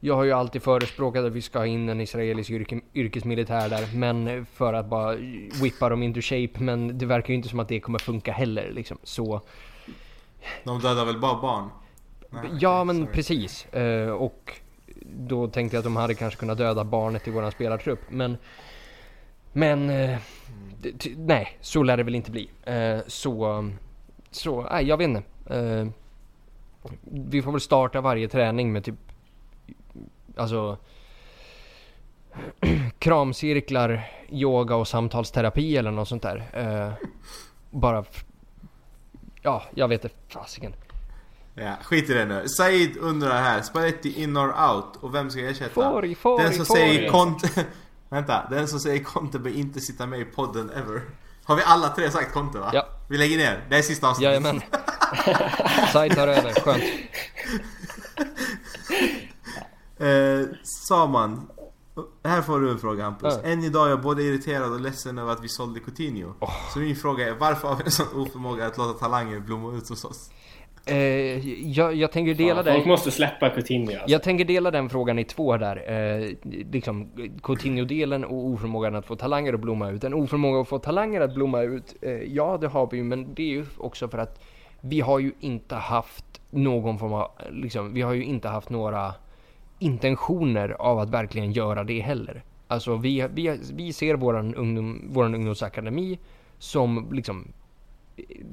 Jag 0.00 0.14
har 0.14 0.24
ju 0.24 0.32
alltid 0.32 0.62
förespråkat 0.62 1.24
att 1.24 1.32
vi 1.32 1.42
ska 1.42 1.58
ha 1.58 1.66
in 1.66 1.88
en 1.88 2.00
israelisk 2.00 2.50
yrke, 2.50 2.80
yrkesmilitär 2.94 3.68
där, 3.68 3.88
men 3.94 4.46
för 4.46 4.74
att 4.74 4.86
bara 4.86 5.14
whippa 5.62 5.88
dem 5.88 6.02
into 6.02 6.20
shape. 6.20 6.50
Men 6.58 6.98
det 6.98 7.06
verkar 7.06 7.28
ju 7.28 7.34
inte 7.34 7.48
som 7.48 7.60
att 7.60 7.68
det 7.68 7.80
kommer 7.80 7.98
funka 7.98 8.32
heller 8.32 8.70
liksom. 8.72 8.98
Så 9.02 9.40
de 10.64 10.80
dödar 10.80 11.04
väl 11.04 11.20
bara 11.20 11.40
barn? 11.40 11.68
Nej, 12.30 12.42
Ja 12.60 12.84
men 12.84 12.96
sorry. 12.96 13.12
precis. 13.12 13.66
Eh, 13.66 14.10
och 14.10 14.52
då 15.04 15.48
tänkte 15.48 15.76
jag 15.76 15.80
att 15.80 15.84
de 15.84 15.96
hade 15.96 16.14
kanske 16.14 16.40
kunnat 16.40 16.58
döda 16.58 16.84
barnet 16.84 17.28
i 17.28 17.30
våran 17.30 17.52
spelartrupp. 17.52 18.00
Men... 18.08 18.36
Men... 19.52 19.90
eh, 19.90 20.18
nej, 21.16 21.58
så 21.60 21.82
lär 21.82 21.96
det 21.96 22.02
väl 22.02 22.14
inte 22.14 22.30
bli. 22.30 22.50
Eh, 22.64 22.98
så... 23.06 23.70
Så, 24.30 24.66
nej 24.70 24.86
jag 24.86 24.96
vet 24.96 25.08
inte. 25.08 25.22
Vi 27.02 27.42
får 27.42 27.52
väl 27.52 27.60
starta 27.60 28.00
varje 28.00 28.28
träning 28.28 28.72
med 28.72 28.84
typ... 28.84 28.94
Alltså... 30.36 30.78
kramcirklar, 32.98 34.10
yoga 34.28 34.76
och 34.76 34.88
samtalsterapi 34.88 35.76
eller 35.76 35.90
något 35.90 36.08
sånt 36.08 36.22
där. 36.22 36.50
Eh, 36.52 37.08
bara... 37.70 38.04
Ja, 39.42 39.62
jag 39.74 39.88
vet 39.88 40.04
inte. 40.04 40.16
Fasiken. 40.28 40.74
Ja, 41.54 41.76
skit 41.82 42.10
i 42.10 42.14
det 42.14 42.24
nu. 42.24 42.48
Said 42.48 42.96
undrar 42.96 43.42
här, 43.42 43.62
Spalletti 43.62 44.22
in 44.22 44.36
or 44.36 44.72
out? 44.72 44.96
Och 45.00 45.14
vem 45.14 45.30
ska 45.30 45.40
ersätta? 45.40 45.74
Fori, 45.74 46.14
Fori, 46.14 46.42
Den 46.44 46.52
som 46.52 46.66
Fori. 46.66 46.78
säger 46.78 47.10
Conte... 47.10 47.48
Vänta, 48.08 48.46
den 48.50 48.68
som 48.68 48.80
säger 48.80 49.04
Conte 49.04 49.38
bör 49.38 49.56
inte 49.56 49.80
sitta 49.80 50.06
med 50.06 50.20
i 50.20 50.24
podden 50.24 50.70
ever. 50.70 51.02
Har 51.52 51.56
vi 51.56 51.62
alla 51.62 51.88
tre 51.88 52.10
sagt 52.10 52.32
Conte 52.32 52.58
va? 52.58 52.70
Ja. 52.72 52.86
Vi 53.08 53.18
lägger 53.18 53.36
ner, 53.36 53.66
det 53.70 53.78
är 53.78 53.82
sista 53.82 54.08
avsnittet. 54.08 54.28
Jajamän. 54.28 54.60
Side 55.92 56.14
tar 56.14 56.28
över, 56.28 56.52
skönt. 56.52 56.82
Eh, 59.98 60.46
Saman. 60.88 61.48
Här 62.24 62.42
får 62.42 62.60
du 62.60 62.70
en 62.70 62.78
fråga 62.78 63.04
Hampus. 63.04 63.34
Ja. 63.42 63.50
Än 63.50 63.64
idag 63.64 63.86
är 63.86 63.90
jag 63.90 64.02
både 64.02 64.22
irriterad 64.22 64.72
och 64.72 64.80
ledsen 64.80 65.18
över 65.18 65.32
att 65.32 65.44
vi 65.44 65.48
sålde 65.48 65.80
Coutinho. 65.80 66.34
Så 66.72 66.78
min 66.78 66.96
fråga 66.96 67.28
är, 67.28 67.32
varför 67.32 67.68
har 67.68 67.76
vi 67.76 67.84
en 67.84 67.90
sån 67.90 68.06
oförmåga 68.14 68.66
att 68.66 68.78
låta 68.78 68.98
talanger 68.98 69.40
blomma 69.40 69.76
ut 69.76 69.88
hos 69.88 70.04
oss? 70.04 70.30
Eh, 70.86 71.48
jag, 71.68 71.94
jag 71.94 72.12
tänker 72.12 72.34
dela 72.34 72.64
folk 72.64 72.76
den. 72.76 72.88
måste 72.88 73.10
släppa 73.10 73.50
Coutinho 73.50 73.92
alltså. 73.92 74.10
Jag 74.10 74.22
tänker 74.22 74.44
dela 74.44 74.70
den 74.70 74.88
frågan 74.88 75.18
i 75.18 75.24
två 75.24 75.56
där. 75.56 75.82
Eh, 75.86 76.36
liksom 76.72 77.10
Coutinho-delen 77.42 78.24
och 78.24 78.46
oförmågan 78.46 78.94
att 78.94 79.06
få 79.06 79.16
talanger 79.16 79.54
att 79.54 79.60
blomma 79.60 79.90
ut. 79.90 80.04
En 80.04 80.14
oförmåga 80.14 80.60
att 80.60 80.68
få 80.68 80.78
talanger 80.78 81.20
att 81.20 81.34
blomma 81.34 81.62
ut, 81.62 81.94
eh, 82.02 82.10
ja 82.12 82.58
det 82.60 82.68
har 82.68 82.88
vi 82.90 82.96
ju, 82.96 83.04
men 83.04 83.34
det 83.34 83.42
är 83.42 83.48
ju 83.48 83.66
också 83.78 84.08
för 84.08 84.18
att 84.18 84.42
vi 84.80 85.00
har 85.00 85.18
ju 85.18 85.32
inte 85.40 85.74
haft 85.74 86.40
någon 86.50 86.98
form 86.98 87.12
av, 87.12 87.30
liksom, 87.50 87.94
vi 87.94 88.02
har 88.02 88.12
ju 88.12 88.24
inte 88.24 88.48
haft 88.48 88.70
några 88.70 89.14
intentioner 89.78 90.76
av 90.78 90.98
att 90.98 91.10
verkligen 91.10 91.52
göra 91.52 91.84
det 91.84 92.00
heller. 92.00 92.42
Alltså 92.68 92.96
vi, 92.96 93.28
vi, 93.34 93.58
vi 93.74 93.92
ser 93.92 94.14
våran, 94.14 94.54
ungdom, 94.54 95.08
våran 95.08 95.34
ungdomsakademi 95.34 96.18
som 96.58 97.08
liksom 97.12 97.52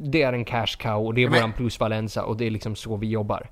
det 0.01 0.21
är 0.21 0.33
en 0.33 0.45
cash 0.45 0.65
cow 0.79 1.05
och 1.05 1.13
det 1.13 1.23
är 1.23 1.29
Men- 1.29 1.39
våran 1.39 1.53
plusvalensa 1.53 2.23
och 2.25 2.37
det 2.37 2.45
är 2.47 2.51
liksom 2.51 2.75
så 2.75 2.97
vi 2.97 3.07
jobbar. 3.07 3.49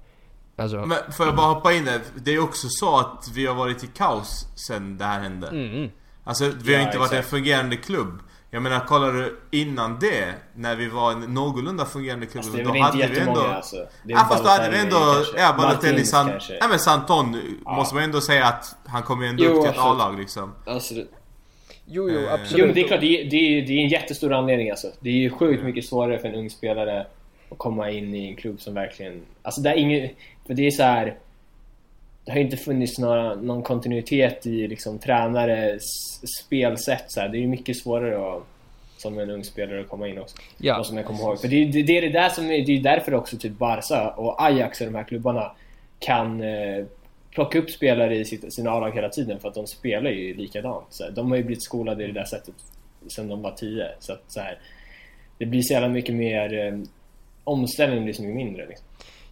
Alltså, 0.58 0.78
Men 0.86 0.98
får 1.12 1.26
jag 1.26 1.36
bara 1.36 1.54
hoppa 1.54 1.74
in 1.74 1.86
där? 1.86 2.00
Det 2.16 2.32
är 2.36 2.40
också 2.44 2.68
så 2.70 2.98
att 2.98 3.28
vi 3.36 3.46
har 3.46 3.56
varit 3.56 3.84
i 3.84 3.88
kaos 3.88 4.48
sen 4.68 4.98
det 4.98 5.06
här 5.06 5.20
hände. 5.20 5.48
mm, 5.48 5.90
Alltså 6.24 6.52
vi 6.64 6.74
har 6.74 6.82
Ja, 6.82 6.88
inte 6.88 7.00
varit 7.00 7.12
en 7.12 7.18
exakt. 7.18 7.30
fungerande 7.32 7.76
klubb. 7.76 8.20
Jag 8.50 8.62
menar 8.64 8.80
kollar 8.80 9.12
du 9.14 9.40
innan 9.52 10.00
det, 10.00 10.34
när 10.56 10.76
vi 10.76 10.88
var 10.88 11.12
en 11.12 11.20
någorlunda 11.22 11.86
fungerande 11.86 12.26
klubb. 12.26 12.44
Alltså, 12.44 12.54
det 12.58 12.62
är 12.62 12.66
då 12.66 12.72
väl 12.72 12.78
inte 12.78 12.86
hade 12.92 12.98
vi 12.98 13.04
jättemånga 13.20 13.40
ändå... 13.42 13.52
alltså. 13.56 13.76
Ja 14.04 14.18
fast 14.30 14.44
då 14.44 14.50
hade 14.50 14.70
vi 14.70 14.78
ändå, 14.80 14.96
kanske. 15.16 15.40
ja 15.40 15.56
Balotelli, 15.58 16.04
kanske. 16.12 16.58
Ja 16.60 16.68
men 16.68 16.80
Santon 16.80 17.42
Ja. 17.66 17.72
måste 17.76 17.96
man 17.96 18.04
ändå 18.04 18.22
säga 18.22 18.46
att 18.46 18.76
han 18.86 19.04
kommer 19.04 19.24
ju 19.24 19.30
ändå 19.30 19.44
Jo, 19.44 19.52
upp 19.52 19.62
till 19.62 19.72
ett. 19.72 19.78
A-lag 19.78 20.20
liksom. 20.20 20.54
Alltså, 20.66 20.94
jo, 21.88 22.10
jo, 22.10 22.20
Eh, 22.20 22.34
absolut. 22.34 22.60
Jo 22.60 22.66
men 22.66 22.76
det 22.76 22.82
är 22.82 22.88
klart, 22.88 23.02
det 23.02 23.22
är, 23.22 23.26
det, 23.26 23.38
är, 23.38 23.62
det 23.62 23.74
är 23.74 23.84
en 23.84 23.90
jättestor 23.90 24.34
anledning 24.34 24.70
alltså. 24.70 24.92
Det 25.00 25.10
är 25.10 25.14
ju 25.14 25.30
sjukt 25.30 25.64
mycket 25.64 25.86
svårare 25.86 26.20
för 26.20 26.28
en 26.28 26.36
ung 26.36 26.50
spelare 26.50 27.06
att 27.50 27.58
komma 27.58 27.92
in 27.92 28.16
i 28.16 28.28
en 28.28 28.36
klubb 28.36 28.62
som 28.62 28.74
verkligen... 28.74 29.22
Alltså 29.42 29.62
det 29.62 29.70
är 29.70 29.76
ingen... 29.76 30.10
För 30.48 30.54
det 30.54 30.68
är 30.68 30.72
så 30.72 30.84
här. 30.84 31.18
Det 32.26 32.32
har 32.32 32.40
ju 32.40 32.46
inte 32.46 32.58
funnits 32.58 33.00
några, 33.00 33.36
någon 33.36 33.64
kontinuitet 33.64 34.46
i 34.46 34.68
liksom 34.68 35.00
tränares 35.00 35.84
spelsätt 36.40 37.04
så 37.08 37.20
här. 37.20 37.30
Det 37.30 37.38
är 37.38 37.40
ju 37.40 37.48
mycket 37.48 37.78
svårare 37.78 38.34
att, 38.34 38.44
som 38.98 39.20
en 39.20 39.30
ung 39.30 39.44
spelare 39.44 39.82
att 39.82 39.90
komma 39.90 40.08
in 40.08 40.20
också. 40.20 40.38
Ja. 40.58 40.78
Vad 40.78 40.86
som 40.86 40.98
jag 40.98 41.06
kommer 41.06 41.20
ihåg. 41.20 41.42
För 41.42 41.48
det, 41.48 41.66
det, 41.66 41.84
det 41.84 41.98
är 41.98 42.02
det 42.02 42.10
där 42.10 42.30
som 42.30 42.52
är, 42.52 42.66
det 42.66 42.72
är 42.72 42.82
därför 42.82 43.14
också 43.14 43.38
typ 43.38 43.58
Barca 43.58 44.10
och 44.10 44.44
Ajax 44.44 44.82
och 44.82 44.88
de 44.88 44.96
här 44.96 45.04
klubbarna 45.04 45.52
kan 46.00 46.42
eh, 46.42 46.86
plocka 47.38 47.60
upp 47.60 47.70
spelare 47.70 48.16
i 48.16 48.26
sitt, 48.26 48.54
sina 48.54 48.72
A-lag 48.72 48.92
hela 48.92 49.10
tiden 49.10 49.40
för 49.40 49.48
att 49.48 49.56
de 49.56 49.68
spelar 49.68 50.10
ju 50.10 50.34
likadant. 50.34 50.86
Så 50.90 51.04
här, 51.04 51.12
de 51.12 51.30
har 51.30 51.38
ju 51.38 51.44
blivit 51.44 51.64
skolade 51.64 52.04
i 52.04 52.08
det 52.08 52.14
där 52.14 52.26
sättet 52.26 52.56
sen 53.08 53.28
de 53.28 53.42
var 53.42 53.52
10. 53.52 53.88
Så 54.00 54.14
att 54.14 54.24
så 54.28 54.40
här, 54.40 54.60
det 55.38 55.46
blir 55.46 55.62
så 55.62 55.74
jävla 55.74 55.90
mycket 55.90 56.16
mer 56.16 56.54
eh, 56.54 56.80
omställningen 57.44 58.04
blir 58.04 58.14
så 58.14 58.22
mycket 58.22 58.36
mindre. 58.36 58.68
Liksom. 58.68 58.86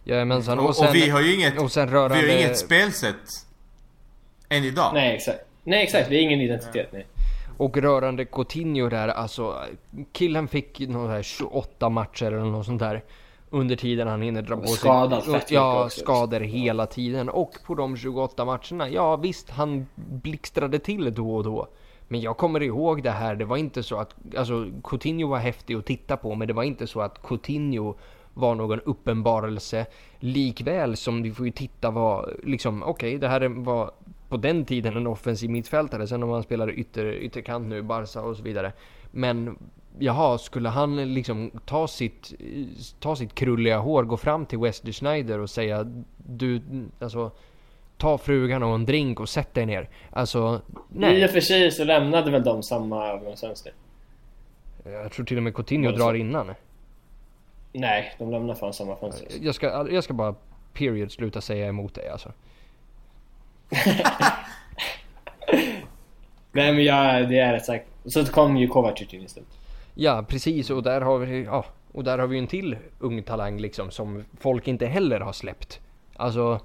Jajamensan. 0.04 0.58
Och, 0.58 0.68
Och, 0.68 0.76
sen, 0.76 0.88
och 0.88 0.94
vi 0.94 1.08
har 1.08 1.20
ju 1.20 1.34
inget, 1.34 1.60
och 1.60 1.72
sen 1.72 1.88
vi 1.88 1.94
har 1.94 2.08
rörande... 2.08 2.32
ju 2.32 2.38
inget 2.38 2.58
spelsätt. 2.58 3.26
Än 4.48 4.64
idag. 4.64 4.90
Nej 4.94 5.14
exakt. 5.16 5.40
Nej 5.64 5.82
exakt, 5.82 6.10
vi 6.10 6.16
har 6.16 6.22
ingen 6.22 6.40
identitet. 6.40 6.88
Nej. 6.92 7.06
Och 7.56 7.76
rörande 7.76 8.24
Coutinho 8.24 8.88
där, 8.88 9.08
alltså 9.08 9.64
killen 10.12 10.48
fick 10.48 10.80
här 10.80 11.22
28 11.22 11.88
matcher 11.88 12.26
eller 12.26 12.38
något 12.38 12.66
sånt 12.66 12.80
där. 12.80 13.02
Under 13.50 13.76
tiden 13.76 14.08
han 14.08 14.22
hinner 14.22 14.42
dra 14.42 14.56
på 14.56 14.66
sig... 14.66 15.32
Mycket 15.32 15.50
Ja, 15.50 15.88
skador 15.90 16.40
hela 16.40 16.86
tiden. 16.86 17.28
Och 17.28 17.54
på 17.66 17.74
de 17.74 17.96
28 17.96 18.44
matcherna, 18.44 18.88
ja 18.88 19.16
visst 19.16 19.50
han 19.50 19.86
blixtrade 19.94 20.78
till 20.78 21.14
då 21.14 21.36
och 21.36 21.44
då. 21.44 21.68
Men 22.08 22.20
jag 22.20 22.36
kommer 22.36 22.62
ihåg 22.62 23.02
det 23.02 23.10
här, 23.10 23.34
det 23.36 23.44
var 23.44 23.56
inte 23.56 23.82
så 23.82 23.96
att... 23.96 24.14
Alltså 24.36 24.66
Coutinho 24.84 25.28
var 25.28 25.38
häftig 25.38 25.74
att 25.74 25.86
titta 25.86 26.16
på 26.16 26.34
men 26.34 26.48
det 26.48 26.54
var 26.54 26.62
inte 26.62 26.86
så 26.86 27.00
att 27.00 27.22
Coutinho 27.22 27.94
var 28.34 28.54
någon 28.54 28.80
uppenbarelse. 28.80 29.86
Likväl 30.18 30.96
som 30.96 31.22
vi 31.22 31.32
får 31.32 31.46
ju 31.46 31.52
titta 31.52 31.90
vad, 31.90 32.30
liksom 32.42 32.82
okej 32.82 33.18
det 33.18 33.28
här 33.28 33.48
var 33.48 33.90
på 34.28 34.36
den 34.36 34.64
tiden 34.64 34.96
en 34.96 35.06
offensiv 35.06 35.50
mittfältare. 35.50 36.06
Sen 36.06 36.22
om 36.22 36.30
han 36.30 36.42
spelade 36.42 36.72
ytter, 36.72 37.12
ytterkant 37.12 37.68
nu, 37.68 37.82
Barca 37.82 38.20
och 38.22 38.36
så 38.36 38.42
vidare. 38.42 38.72
Men 39.10 39.58
jaha, 39.98 40.38
skulle 40.38 40.68
han 40.68 41.14
liksom 41.14 41.50
ta 41.64 41.88
sitt, 41.88 42.32
ta 43.00 43.16
sitt 43.16 43.34
krulliga 43.34 43.78
hår, 43.78 44.02
gå 44.04 44.16
fram 44.16 44.46
till 44.46 44.58
Wesley 44.58 44.92
Schneider 44.92 45.38
och 45.38 45.50
säga 45.50 45.86
du, 46.16 46.62
alltså 47.00 47.30
ta 47.98 48.18
frugan 48.18 48.62
och 48.62 48.74
en 48.74 48.86
drink 48.86 49.20
och 49.20 49.28
sätt 49.28 49.54
dig 49.54 49.66
ner. 49.66 49.88
Alltså, 50.10 50.38
I 50.38 50.76
och 50.76 51.00
nej. 51.00 51.28
för 51.28 51.40
sig 51.40 51.70
så 51.70 51.84
lämnade 51.84 52.30
väl 52.30 52.44
de 52.44 52.62
samma 52.62 53.06
övergångsfönster. 53.06 53.72
Jag 54.84 55.12
tror 55.12 55.26
till 55.26 55.36
och 55.36 55.42
med 55.42 55.54
Coutinho 55.54 55.86
Var 55.86 55.92
det 55.92 55.98
så? 55.98 56.04
drar 56.04 56.14
innan. 56.14 56.54
Nej, 57.72 58.14
de 58.18 58.30
lämnar 58.30 58.54
fan 58.54 58.72
samma 58.72 58.96
fönster. 58.96 59.28
Jag 59.40 59.54
ska, 59.54 59.88
jag 59.90 60.04
ska 60.04 60.14
bara 60.14 60.34
period 60.72 61.12
sluta 61.12 61.40
säga 61.40 61.66
emot 61.66 61.94
dig 61.94 62.08
alltså. 62.08 62.32
Nej 66.52 66.72
men 66.72 66.84
jag, 66.84 67.28
det 67.28 67.38
är 67.38 67.52
rätt 67.52 67.64
säkert. 67.64 67.88
Så 68.04 68.26
kom 68.26 68.56
ju 68.56 68.68
Kovacic 68.68 69.14
in 69.14 69.22
istället. 69.22 69.48
Ja, 69.98 70.24
precis. 70.28 70.70
Och 70.70 70.82
där 70.82 71.00
har 71.00 71.18
vi, 71.18 71.44
ja, 71.44 71.64
och 71.92 72.04
där 72.04 72.18
har 72.18 72.26
vi 72.26 72.38
en 72.38 72.46
till 72.46 72.76
ung 72.98 73.22
talang 73.22 73.58
liksom 73.58 73.90
som 73.90 74.24
folk 74.40 74.68
inte 74.68 74.86
heller 74.86 75.20
har 75.20 75.32
släppt. 75.32 75.80
Alltså, 76.16 76.60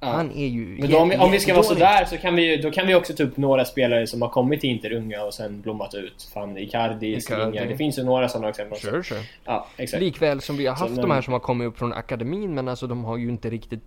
Ja. 0.00 0.06
han 0.06 0.30
är 0.32 0.46
ju... 0.46 0.78
Men 0.80 0.90
då, 0.90 0.98
om, 0.98 1.08
vi, 1.08 1.16
om 1.16 1.30
vi 1.30 1.40
ska 1.40 1.52
vara 1.54 1.62
sådär 1.62 2.04
så 2.04 2.16
kan 2.16 2.34
vi 2.36 2.50
ju, 2.50 2.62
då 2.62 2.70
kan 2.70 2.86
vi 2.86 2.94
också 2.94 3.12
ta 3.14 3.22
upp 3.22 3.36
några 3.36 3.64
spelare 3.64 4.06
som 4.06 4.22
har 4.22 4.28
kommit 4.28 4.60
till 4.60 4.70
Inter 4.70 4.92
unga 4.92 5.22
och 5.24 5.34
sen 5.34 5.60
blommat 5.60 5.94
ut. 5.94 6.30
Fan, 6.34 6.58
Icardi, 6.58 7.16
Icardi. 7.16 7.58
Det 7.68 7.76
finns 7.76 7.98
ju 7.98 8.04
några 8.04 8.28
sådana 8.28 8.48
exempel. 8.48 8.78
Sure, 8.78 9.02
sure. 9.02 9.20
Ja, 9.44 9.66
exakt. 9.76 10.02
Likväl 10.02 10.40
som 10.40 10.56
vi 10.56 10.66
har 10.66 10.76
Så, 10.76 10.82
haft 10.84 10.94
de 10.96 11.00
men- 11.02 11.10
här 11.10 11.22
som 11.22 11.32
har 11.32 11.40
kommit 11.40 11.68
upp 11.68 11.78
från 11.78 11.92
akademin 11.92 12.54
men 12.54 12.68
alltså 12.68 12.86
de 12.86 13.04
har 13.04 13.16
ju 13.16 13.28
inte 13.28 13.50
riktigt 13.50 13.82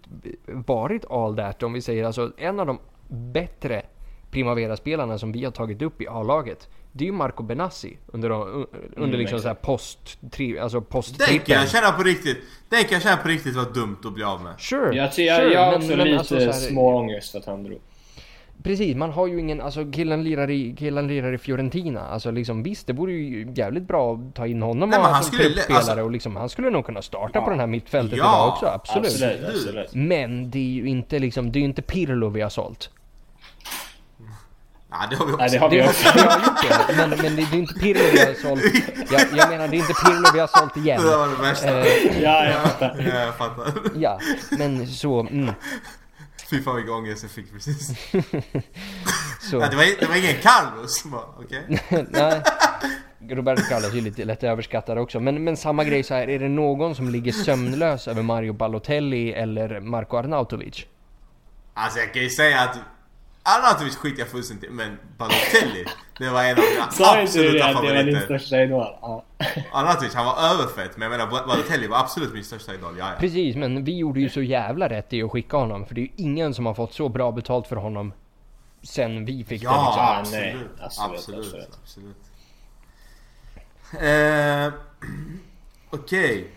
varit 0.45 1.11
all 1.11 1.35
that. 1.35 1.63
Om 1.63 1.73
vi 1.73 1.81
säger 1.81 2.03
alltså 2.03 2.31
en 2.37 2.59
av 2.59 2.65
de 2.65 2.79
bättre 3.07 3.81
Primavera-spelarna 4.31 5.17
som 5.17 5.31
vi 5.31 5.43
har 5.43 5.51
tagit 5.51 5.81
upp 5.81 6.01
i 6.01 6.07
A-laget. 6.07 6.69
Det 6.91 7.03
är 7.03 7.05
ju 7.05 7.11
Marco 7.11 7.43
Benassi 7.43 7.97
under, 8.07 8.29
de- 8.29 8.67
under 8.95 9.17
liksom 9.17 9.35
exakt. 9.37 9.41
så 9.41 9.47
här 9.47 9.55
post, 9.55 10.17
tri, 10.31 10.59
alltså 10.59 10.81
post 10.81 11.19
Den 11.19 11.39
kan 11.39 11.55
jag 11.55 11.69
känna 11.69 11.91
på 11.91 12.03
riktigt. 12.03 12.37
Den 12.69 12.83
kan 12.83 12.91
jag 12.93 13.01
känna 13.01 13.17
på 13.17 13.27
riktigt 13.27 13.55
var 13.55 13.73
dumt 13.73 13.97
att 14.05 14.13
bli 14.13 14.23
av 14.23 14.41
med. 14.43 14.53
Sure, 14.59 14.95
Jag, 14.95 15.05
jag, 15.05 15.13
sure, 15.13 15.53
jag 15.53 15.59
har 15.65 15.71
men- 15.71 15.75
också 15.81 15.97
men 15.97 16.07
lite 16.07 16.19
alltså 16.19 16.35
så 16.39 16.45
här- 16.45 16.51
små 16.51 16.95
ångest 16.97 17.31
för 17.31 17.39
att 17.39 17.45
han 17.45 17.63
drog. 17.63 17.79
Precis, 18.63 18.95
man 18.95 19.11
har 19.11 19.27
ju 19.27 19.39
ingen, 19.39 19.61
alltså 19.61 19.91
killen 19.91 20.23
lirar 20.23 20.49
i, 20.49 20.75
killen 20.79 21.07
lirar 21.07 21.33
i 21.33 21.37
Fiorentina. 21.37 22.01
Alltså 22.01 22.31
liksom 22.31 22.63
visst, 22.63 22.87
det 22.87 22.93
vore 22.93 23.13
ju 23.13 23.51
jävligt 23.55 23.83
bra 23.87 24.13
att 24.15 24.35
ta 24.35 24.47
in 24.47 24.61
honom 24.61 24.89
Nej, 24.89 24.99
och 24.99 25.05
han 25.05 25.23
som 25.23 25.33
skulle- 25.33 25.49
truppspelare 25.49 25.79
alltså- 25.81 26.01
och 26.03 26.11
liksom, 26.11 26.35
han 26.35 26.49
skulle 26.49 26.69
nog 26.69 26.85
kunna 26.85 27.01
starta 27.01 27.31
Ja. 27.33 27.41
på 27.41 27.49
den 27.49 27.59
här 27.59 27.67
mittfältet 27.67 28.17
Ja, 28.17 28.23
idag 28.23 28.49
också, 28.53 28.65
Absolut. 28.65 29.39
absolut. 29.49 29.93
Men 29.93 30.51
det 30.51 30.59
är 30.59 30.71
ju 30.73 30.85
inte 30.85 31.19
liksom, 31.19 31.51
det 31.51 31.59
är 31.59 31.61
ju 31.61 31.67
inte 31.67 31.81
Pirlo 31.81 32.29
vi 32.29 32.41
har 32.41 32.49
sålt. 32.49 32.89
Ja, 34.91 34.97
det 35.09 35.15
har 35.15 35.25
vi 35.25 35.31
också. 35.33 35.37
Nej, 35.41 35.49
det 35.51 35.57
har 35.57 35.69
Det 35.69 35.75
vi 35.75 35.87
också. 35.87 36.11
vi 36.15 36.19
har 36.21 36.39
gjort 36.39 36.87
det, 36.87 36.93
men, 36.97 37.09
men 37.09 37.35
det 37.35 37.41
är 37.41 37.55
inte 37.55 37.73
Pirlo 37.73 37.99
vi 38.13 38.19
har 38.19 38.33
sålt. 38.33 38.61
Jag, 39.11 39.21
jag 39.35 39.49
menar, 39.49 39.67
det 39.67 39.75
är 39.75 39.79
inte 39.79 39.93
Pirlo 39.93 40.27
vi 40.33 40.39
har 40.39 40.47
sålt 40.47 40.77
igen. 40.77 41.01
Det 41.01 41.07
var 41.17 41.27
det 41.27 41.35
värsta. 41.35 41.79
Eh, 41.79 42.21
Ja, 42.23 42.45
jag 42.45 42.61
fattar. 42.61 42.95
Ja, 43.13 43.19
jag 43.19 43.35
fattar. 43.35 43.73
ja, 43.95 44.19
men 44.51 44.87
så, 44.87 45.19
mm, 45.19 45.51
Fy 46.49 46.61
fan 46.63 46.75
vilken 46.75 46.93
ångest 46.93 47.23
jag 47.23 47.31
fick 47.31 47.53
precis. 47.53 47.87
så. 49.41 49.55
Ja, 49.57 49.67
det, 49.69 49.75
var, 49.75 49.99
det 49.99 50.05
var 50.07 50.15
ingen 50.15 50.35
Carlos 50.41 51.03
bara, 51.03 51.21
okej? 51.39 51.79
Nej. 52.09 52.41
Roberto 53.29 53.61
Carlos 53.69 53.91
är 53.91 53.95
ju 53.95 54.01
lite 54.01 54.25
lätt 54.25 54.43
överskattad 54.43 54.97
också. 54.97 55.19
Men, 55.19 55.43
men 55.43 55.57
samma 55.57 55.83
grej 55.83 56.03
så 56.03 56.13
här, 56.13 56.29
är 56.29 56.39
det 56.39 56.49
någon 56.49 56.95
som 56.95 57.09
ligger 57.09 57.31
sömnlös 57.31 58.07
över 58.07 58.21
Mario 58.21 58.53
Balotelli 58.53 59.33
eller 59.33 59.79
Marco 59.79 60.17
Arnautovic? 60.17 60.85
Alltså 61.73 61.99
jag 61.99 62.13
kan 62.13 62.23
ju 62.23 62.29
säga 62.29 62.61
att 62.61 62.77
Arnautovic 63.43 63.95
skiter 63.95 64.19
jag 64.19 64.27
fullständigt 64.27 64.69
i, 64.69 64.73
men 64.73 64.97
Balotelli, 65.17 65.85
det 66.17 66.29
var 66.29 66.43
en 66.43 66.57
av 66.57 66.63
mina 66.73 66.91
Sa 66.91 67.21
inte 67.21 67.37
du 67.41 67.51
det 67.51 67.63
absoluta 67.65 67.81
det 67.81 67.95
var 67.97 68.03
din 68.03 68.13
favoriter. 68.15 68.37
största 68.37 68.61
idol? 68.63 68.87
Ja. 69.01 69.25
Arnautovic, 69.71 70.13
han 70.15 70.25
var 70.25 70.37
överfett, 70.53 70.97
men 70.97 71.11
jag 71.11 71.19
menar 71.19 71.31
Balotelli 71.47 71.87
var 71.87 71.97
absolut 71.99 72.33
min 72.33 72.43
största 72.43 72.73
idol, 72.73 72.95
ja, 72.97 73.09
ja. 73.09 73.19
Precis, 73.19 73.55
men 73.55 73.83
vi 73.83 73.97
gjorde 73.97 74.19
ju 74.19 74.29
så 74.29 74.41
jävla 74.41 74.89
rätt 74.89 75.13
i 75.13 75.23
att 75.23 75.31
skicka 75.31 75.57
honom. 75.57 75.85
För 75.85 75.95
det 75.95 76.01
är 76.01 76.03
ju 76.03 76.11
ingen 76.15 76.53
som 76.53 76.65
har 76.65 76.73
fått 76.73 76.93
så 76.93 77.09
bra 77.09 77.31
betalt 77.31 77.67
för 77.67 77.75
honom 77.75 78.13
sen 78.83 79.25
vi 79.25 79.37
fick 79.37 79.47
det 79.47 79.53
liksom. 79.53 79.71
Ja, 79.73 80.17
absolut. 80.19 80.41
nej. 80.43 80.57
Absolut, 80.81 81.17
Absolut, 81.19 81.45
absolut. 81.45 81.79
absolut. 81.83 82.17
Eh, 84.03 84.73
Okej. 85.89 86.51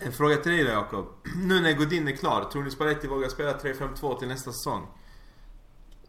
En 0.00 0.12
fråga 0.12 0.36
till 0.36 0.52
dig 0.52 0.64
då 0.64 0.70
Jakob. 0.70 1.06
Nu 1.36 1.60
när 1.60 1.72
Godin 1.72 2.08
är 2.08 2.12
klar, 2.12 2.44
tror 2.52 2.62
ni 2.62 2.70
Spalletti 2.70 3.06
vågar 3.06 3.28
spela 3.28 3.52
3-5-2 3.52 4.18
till 4.18 4.28
nästa 4.28 4.52
säsong? 4.52 4.86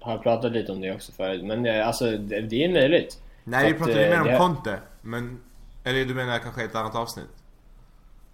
Har 0.05 0.17
pratat 0.17 0.51
lite 0.51 0.71
om 0.71 0.81
det 0.81 0.91
också 0.95 1.11
förut. 1.11 1.43
Men 1.45 1.65
eh, 1.65 1.87
alltså, 1.87 2.11
det, 2.17 2.41
det 2.41 2.65
är 2.65 2.69
möjligt. 2.73 3.19
Nej, 3.43 3.61
Så 3.61 3.65
vi 3.67 3.71
att, 3.73 3.77
pratade 3.77 3.99
ju 3.99 4.05
eh, 4.05 4.11
mer 4.11 4.21
om 4.21 4.27
det- 4.27 4.37
Conte. 4.37 4.79
Men... 5.01 5.39
Eller 5.83 6.05
du 6.05 6.13
menar 6.13 6.39
kanske 6.39 6.63
ett 6.63 6.75
annat 6.75 6.95
avsnitt? 6.95 7.25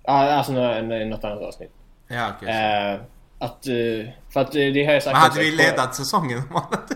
Ja, 0.03 0.31
alltså 0.33 0.51
nå- 0.51 0.81
nå- 0.81 1.05
något 1.05 1.23
annat 1.23 1.41
avsnitt. 1.43 1.71
Ja, 2.07 2.31
okej. 2.37 2.49
Eh, 2.49 2.99
att, 3.39 3.67
eh, 3.67 4.09
för 4.33 4.39
att 4.41 4.51
det 4.51 4.85
har 4.85 4.93
jag 4.93 5.03
sagt 5.03 5.13
Men 5.13 5.21
hade 5.21 5.39
vi 5.39 5.51
på- 5.51 5.63
ledat 5.63 5.95
säsongen 5.95 6.39
om 6.39 6.55
han 6.55 6.63
hade... 6.63 6.95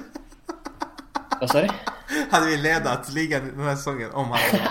Vad 1.39 1.49
sa 1.49 1.61
du? 1.61 1.67
Hade 2.31 2.45
vi 2.45 2.57
ledat 2.57 3.11
ligan 3.13 3.51
den 3.57 3.65
här 3.67 3.75
säsongen 3.75 4.11
om 4.11 4.25
han 4.25 4.39
hade... 4.39 4.61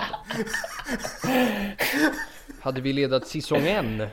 Hade 2.61 2.81
vi 2.81 2.93
ledat 2.93 3.27
säsongen? 3.27 4.07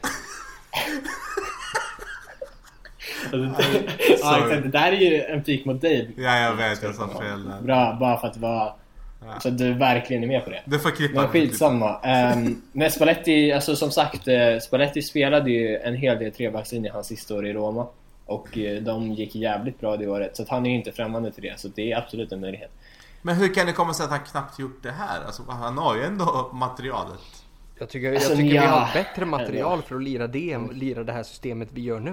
ja, 3.33 3.55
exakt. 3.99 4.63
Det 4.63 4.69
där 4.69 4.93
är 4.93 4.97
ju 4.97 5.23
en 5.23 5.43
pik 5.43 5.65
mot 5.65 5.81
dig. 5.81 6.11
Ja, 6.17 6.39
jag 6.39 6.55
vet. 6.55 6.83
Jag 6.83 6.95
sa 6.95 7.09
fel 7.09 7.45
där. 7.45 7.63
Bra, 7.63 7.97
bara 8.01 8.19
för 8.19 8.29
att 8.29 8.37
vara 8.37 8.73
Så 9.41 9.49
att 9.49 9.59
du 9.59 9.75
verkligen 9.75 10.23
är 10.23 10.27
med 10.27 10.45
på 10.45 10.51
det. 10.51 10.63
Du 10.65 10.79
får 10.79 10.91
klippa. 10.91 11.21
Men 11.21 11.31
skitsamma. 11.31 12.01
Um, 12.35 12.63
men 12.73 12.91
Spalletti, 12.91 13.53
alltså 13.53 13.77
som 13.77 13.91
sagt, 13.91 14.29
uh, 14.29 14.59
Spalletti 14.63 15.03
spelade 15.03 15.51
ju 15.51 15.77
en 15.77 15.95
hel 15.95 16.19
del 16.19 16.33
trebackslinje 16.33 16.93
hans 16.93 17.07
sista 17.07 17.35
år 17.35 17.47
i 17.47 17.53
Roma. 17.53 17.87
Och 18.27 18.57
uh, 18.57 18.83
de 18.83 19.13
gick 19.13 19.35
jävligt 19.35 19.81
bra 19.81 19.97
det 19.97 20.07
året. 20.07 20.37
Så 20.37 20.43
att 20.43 20.49
han 20.49 20.67
är 20.67 20.71
ju 20.71 20.77
inte 20.77 20.93
främmande 20.93 21.33
till 21.33 21.43
det. 21.43 21.61
Så 21.61 21.69
det 21.69 21.93
är 21.93 21.99
absolut 21.99 22.33
en 22.33 22.41
möjlighet. 22.41 22.71
Men 23.23 23.37
hur 23.37 23.55
kan 23.55 23.67
det 23.67 23.73
komma 23.73 23.95
sig 23.95 24.05
att 24.05 24.11
han 24.11 24.21
knappt 24.21 24.59
gjort 24.59 24.83
det 24.83 24.91
här? 24.91 25.25
Alltså, 25.27 25.43
han 25.49 25.79
har 25.79 25.97
ju 25.97 26.03
ändå 26.03 26.51
materialet. 26.53 27.45
Jag 27.79 27.89
tycker, 27.89 28.15
Alltså, 28.15 28.29
jag 28.29 28.39
tycker 28.39 28.55
ja. 28.55 28.63
vi 28.63 28.69
har 28.69 29.05
bättre 29.05 29.25
material 29.25 29.83
för 29.83 29.97
att 29.97 30.03
lira 30.03 30.27
det 30.27 30.53
än 30.53 30.67
lira 30.67 31.05
det 31.05 31.13
här 31.13 31.23
systemet 31.23 31.69
vi 31.73 31.81
gör 31.81 32.01
nu. 32.01 32.13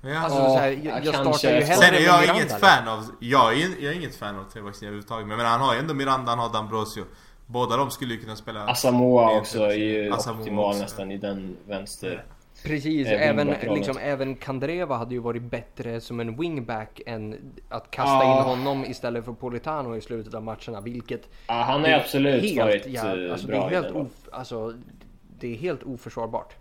Ja. 0.00 0.18
Alltså, 0.18 0.38
Ja, 0.38 0.48
så 0.48 0.58
här, 0.58 0.80
jag, 0.82 1.04
jag 1.04 1.14
startar 1.14 1.48
ju 1.48 1.64
hellre 1.64 1.86
Sen 1.86 1.94
är 1.94 2.00
jag 2.00 2.20
Miranda, 2.20 2.34
inget 2.42 2.60
fan 2.60 2.88
av... 2.88 3.04
Jag 3.20 3.52
är, 3.52 3.68
jag 3.80 3.92
är 3.92 3.96
inget 3.96 4.16
fan 4.16 4.38
av 4.38 4.44
trebackslinjen 4.44 4.88
överhuvudtaget. 4.92 5.26
Men, 5.28 5.36
men 5.36 5.46
han 5.46 5.60
har 5.60 5.74
ju 5.74 5.80
ändå 5.80 5.94
Miranda, 5.94 6.30
han 6.30 6.38
har 6.38 6.48
D'Ambrosio. 6.48 7.04
Båda 7.46 7.76
de 7.76 7.90
skulle 7.90 8.14
ju 8.14 8.20
kunna 8.20 8.36
spela... 8.36 8.64
Asamoah 8.64 9.36
också 9.38 9.58
är 9.62 9.72
ju 9.74 10.12
Asamoah 10.12 10.40
optimal 10.40 10.68
också. 10.70 10.82
nästan 10.82 11.10
i 11.12 11.16
den 11.18 11.56
vänster. 11.66 12.24
Precis, 12.64 13.08
även, 13.08 13.46
liksom, 13.74 13.98
även 13.98 14.34
Kandreva 14.36 14.96
hade 14.96 15.14
ju 15.14 15.20
varit 15.20 15.42
bättre 15.42 16.00
som 16.00 16.20
en 16.20 16.36
wingback 16.36 17.00
än 17.06 17.52
att 17.68 17.90
kasta 17.90 18.12
Ja. 18.24 18.38
in 18.38 18.44
honom 18.44 18.84
istället 18.84 19.24
för 19.24 19.32
Politano 19.32 19.96
i 19.96 20.00
slutet 20.00 20.34
av 20.34 20.42
matcherna, 20.42 20.80
vilket 20.80 21.28
Ja, 21.46 21.54
han 21.54 21.80
har 21.84 21.90
absolut 21.90 22.42
helt, 22.42 22.58
varit 22.58 22.86
ja, 22.86 23.24
eh, 23.24 23.32
alltså, 23.32 23.46
det 23.46 23.52
bra 23.52 23.66
är 23.66 23.70
i 23.70 23.74
helt 23.74 23.90
of, 23.90 24.08
alltså, 24.32 24.74
det 25.40 25.52
är 25.54 25.56
helt 25.56 25.82
oförsvarbart. 25.82 26.54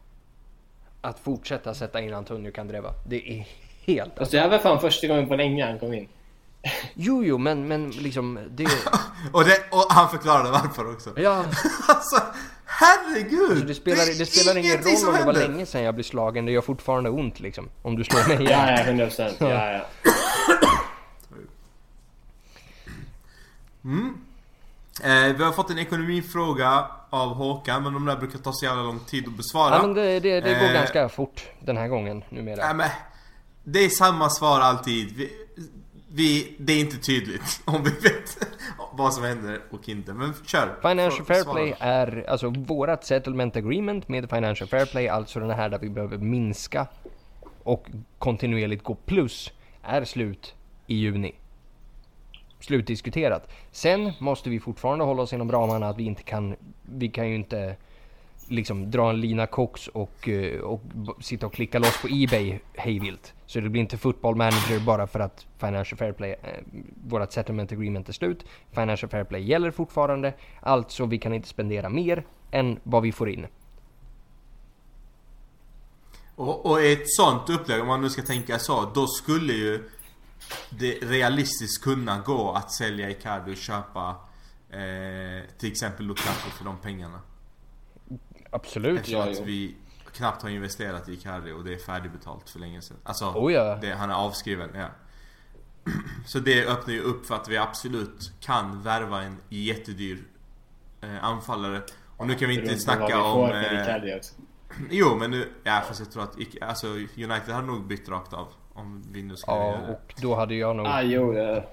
Att 1.08 1.20
fortsätta 1.20 1.74
sätta 1.74 2.02
in 2.02 2.14
Antonio 2.14 2.52
Kandreva. 2.52 2.94
Det 3.06 3.32
är 3.32 3.48
helt... 3.86 4.14
Fast 4.18 4.32
det 4.32 4.40
här 4.40 4.50
var 4.50 4.60
fan 4.60 4.80
första 4.82 5.08
gången 5.08 5.28
på 5.28 5.36
länge 5.36 5.66
han 5.66 5.80
kom 5.80 5.94
in. 5.94 6.08
Jo, 6.94 7.24
jo, 7.24 7.38
men, 7.38 7.68
men 7.68 7.90
liksom 7.90 8.40
det... 8.52 8.64
Och, 9.32 9.44
det, 9.44 9.64
och 9.72 9.86
han 9.90 10.10
förklarade 10.10 10.52
varför 10.52 10.92
också. 10.92 11.10
Ja, 11.20 11.46
Alltså, 11.88 12.22
herregud! 12.66 13.52
alltså 13.52 13.66
det 13.66 13.74
spelar, 13.76 14.20
det 14.20 14.26
spelar 14.26 14.58
ingen 14.58 14.78
roll 14.78 15.08
om 15.10 15.16
det 15.20 15.26
var 15.26 15.34
länge 15.34 15.66
sedan 15.66 15.82
jag 15.84 15.96
blev 15.96 16.04
slagen. 16.04 16.46
Det 16.46 16.52
gör 16.52 16.62
fortfarande 16.62 17.10
ont 17.10 17.40
liksom. 17.40 17.70
Om 17.82 17.96
du 17.96 18.04
slår 18.04 18.28
mig 18.28 18.36
Ja, 18.36 18.68
igen. 18.68 18.78
ja, 18.78 18.84
100 18.84 19.06
procent. 19.06 19.36
Ja, 19.40 19.48
ja. 19.50 19.74
Eh, 19.76 19.84
vi 25.38 25.44
har 25.44 25.52
fått 25.52 25.70
en 25.70 25.80
ekonomifråga 25.80 26.88
av 27.10 27.34
Håkan, 27.34 27.84
men 27.84 27.94
de 27.94 28.06
där 28.06 28.16
brukar 28.16 28.40
ta 28.40 28.52
så 28.54 28.66
jävla 28.66 28.84
lång 28.84 29.00
tid 29.00 29.28
att 29.28 29.38
besvara. 29.38 29.76
Ja, 29.76 29.82
men 29.82 29.94
det, 29.94 30.20
det, 30.20 30.42
det 30.42 30.54
går 30.54 30.68
Eh, 30.68 30.74
ganska 30.74 31.10
fort 31.10 31.46
den 31.60 31.78
här 31.78 31.88
gången 31.88 32.24
numera. 32.30 32.66
Nej, 32.66 32.76
men, 32.76 32.90
det 33.64 33.80
är 33.80 33.90
samma 33.90 34.30
svar 34.30 34.60
alltid. 34.60 35.16
Vi, 35.18 35.32
vi, 36.10 36.56
det 36.60 36.74
är 36.74 36.80
inte 36.80 36.98
tydligt 36.98 37.62
om 37.66 37.84
vi 37.84 37.90
vet 37.90 38.48
vad 38.92 39.14
som 39.14 39.24
händer 39.24 39.62
och 39.72 39.90
inte. 39.90 40.14
Men 40.14 40.34
kör. 40.46 40.76
Financial 40.82 41.26
Fair. 41.26 41.44
Play 41.44 41.76
är 41.80 42.26
alltså 42.30 42.50
vårat 42.50 43.06
settlement 43.06 43.56
agreement 43.56 44.08
med 44.08 44.30
Financial 44.30 44.70
Fair 44.70 44.86
Play, 44.86 45.08
alltså 45.08 45.40
den 45.40 45.50
här 45.50 45.70
där 45.70 45.80
vi 45.80 45.90
behöver 45.90 46.18
minska 46.18 46.88
och 47.64 47.88
kontinuerligt 48.20 48.84
gå 48.84 48.96
plus, 48.96 49.52
är 49.84 50.06
slut 50.06 50.56
i 50.88 50.96
juni. 50.96 51.36
Slutdiskuterat. 52.60 53.50
Sen 53.72 54.12
måste 54.20 54.50
vi 54.50 54.60
fortfarande 54.60 55.06
hålla 55.06 55.22
oss 55.22 55.34
inom 55.34 55.52
ramarna 55.52 55.90
att 55.90 55.98
vi 55.98 56.04
inte 56.04 56.24
kan, 56.24 56.56
vi 56.86 57.10
kan 57.10 57.30
ju 57.30 57.36
inte 57.36 57.76
liksom 58.48 58.92
dra 58.92 59.10
en 59.10 59.22
lina 59.22 59.48
Cox 59.48 59.88
och, 59.88 60.30
eh, 60.30 60.60
och 60.60 60.82
sitta 61.20 61.46
och 61.46 61.54
klicka 61.54 61.80
loss 61.80 62.02
på 62.02 62.08
Ebay 62.12 62.60
hejvilt. 62.74 63.34
Så 63.46 63.60
det 63.60 63.70
blir 63.70 63.82
inte 63.82 63.98
football 63.98 64.36
manager 64.36 64.80
bara 64.80 65.08
för 65.08 65.20
att 65.20 65.46
Financial 65.58 65.98
Fair 65.98 66.12
Play, 66.12 66.32
eh, 66.32 66.38
vårat 67.08 67.34
settlement 67.34 67.72
agreement 67.72 68.10
är 68.10 68.14
slut. 68.14 68.46
Financial 68.72 69.10
Fair 69.10 69.24
Play 69.24 69.44
gäller 69.44 69.72
fortfarande, 69.72 70.34
alltså 70.62 71.06
vi 71.06 71.18
kan 71.18 71.34
inte 71.34 71.48
spendera 71.48 71.90
mer 71.90 72.26
än 72.52 72.80
vad 72.84 73.04
vi 73.04 73.12
får 73.12 73.30
in. 73.30 73.48
Och, 76.36 76.66
och 76.66 76.82
i 76.82 76.94
ett 76.94 77.10
sånt 77.10 77.50
upplägg, 77.50 77.82
om 77.82 77.88
man 77.88 78.02
nu 78.02 78.10
ska 78.10 78.22
tänka 78.22 78.60
så, 78.60 78.92
då 78.96 79.08
skulle 79.08 79.54
ju 79.54 79.90
det 80.70 80.94
realistiskt 80.94 81.84
kunna 81.84 82.20
gå 82.20 82.52
att 82.52 82.72
sälja 82.72 83.10
Icardi 83.10 83.54
och 83.54 83.58
köpa 83.58 84.16
eh, 84.70 85.50
till 85.58 85.72
exempel 85.72 86.06
Lukaku 86.06 86.50
för 86.58 86.66
de 86.66 86.78
pengarna. 86.78 87.22
Absolut. 88.50 89.00
Eftersom 89.00 89.20
ja, 89.20 89.32
att 89.32 89.48
vi 89.48 89.76
knappt 90.14 90.42
har 90.42 90.50
investerat 90.50 91.10
i 91.10 91.14
Icardi 91.14 91.52
och 91.52 91.64
det 91.64 91.74
är 91.74 91.78
färdigbetalt 91.78 92.50
för 92.50 92.60
länge 92.60 92.82
sedan. 92.82 92.98
Alltså, 93.04 93.26
Oh 93.26 93.54
ja. 93.54 93.78
det, 93.82 93.94
han 93.94 94.10
är 94.10 94.16
avskriven, 94.16 94.70
ja. 94.74 94.90
Så 96.26 96.40
det 96.40 96.66
öppnar 96.66 96.94
ju 96.94 97.02
upp 97.02 97.26
för 97.26 97.36
att 97.36 97.48
vi 97.48 97.58
absolut 97.58 98.32
kan 98.40 98.82
värva 98.82 99.24
en 99.24 99.38
jättedyr 99.50 100.24
eh, 101.02 101.24
anfallare. 101.24 101.82
Och 102.18 102.28
nu 102.28 102.36
kan 102.36 102.50
vi 102.50 102.56
inte 102.56 102.68
vad 102.72 102.82
snacka 102.82 103.24
om... 103.24 103.52
Eh, 103.52 104.18
också. 104.18 104.36
jo 104.90 105.16
men 105.16 105.32
nu, 105.32 105.50
ja 105.64 105.84
fast 105.88 106.00
jag 106.00 106.12
tror 106.12 106.24
att 106.24 106.36
alltså, 106.62 106.88
United 107.18 107.50
hade 107.50 107.68
nog 107.68 107.88
bytt 107.88 108.10
rakt 108.10 108.34
av. 108.34 108.48
Om 108.78 109.04
vi 109.12 109.24
nu 109.24 109.36
skulle 109.36 109.58
Ja, 109.58 109.72
göra 109.72 109.82
det. 109.88 109.94
och 109.94 110.14
då 110.22 110.36
hade 110.36 110.56
jag 110.56 110.76
nog... 110.76 110.88
Ah, 110.88 111.02
jo, 111.02 111.34
ja. 111.34 111.64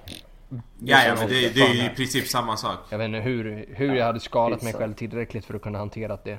Ja, 0.79 1.03
ja 1.03 1.15
men 1.15 1.27
det, 1.27 1.35
helst, 1.35 1.55
det 1.55 1.61
är 1.61 1.73
ju 1.73 1.85
i 1.85 1.89
princip 1.89 2.27
samma 2.27 2.57
sak. 2.57 2.79
Jag 2.89 2.97
vet 2.97 3.05
inte 3.05 3.19
hur, 3.19 3.65
hur 3.69 3.95
jag 3.95 4.05
hade 4.05 4.19
skadat 4.19 4.61
mig 4.61 4.73
själv 4.73 4.93
tillräckligt 4.93 5.45
för 5.45 5.53
att 5.53 5.61
kunna 5.61 5.77
hantera 5.77 6.17
det. 6.23 6.37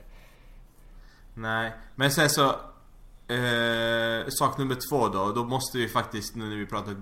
Nej, 1.34 1.72
men 1.94 2.10
sen 2.10 2.30
så... 2.30 2.44
Eh, 3.28 4.26
sak 4.28 4.58
nummer 4.58 4.76
två 4.90 5.08
då. 5.08 5.32
Då 5.32 5.44
måste 5.44 5.78
vi 5.78 5.88
faktiskt, 5.88 6.36
nu 6.36 6.48
när 6.48 6.56
vi 6.56 6.66
pratar 6.66 6.94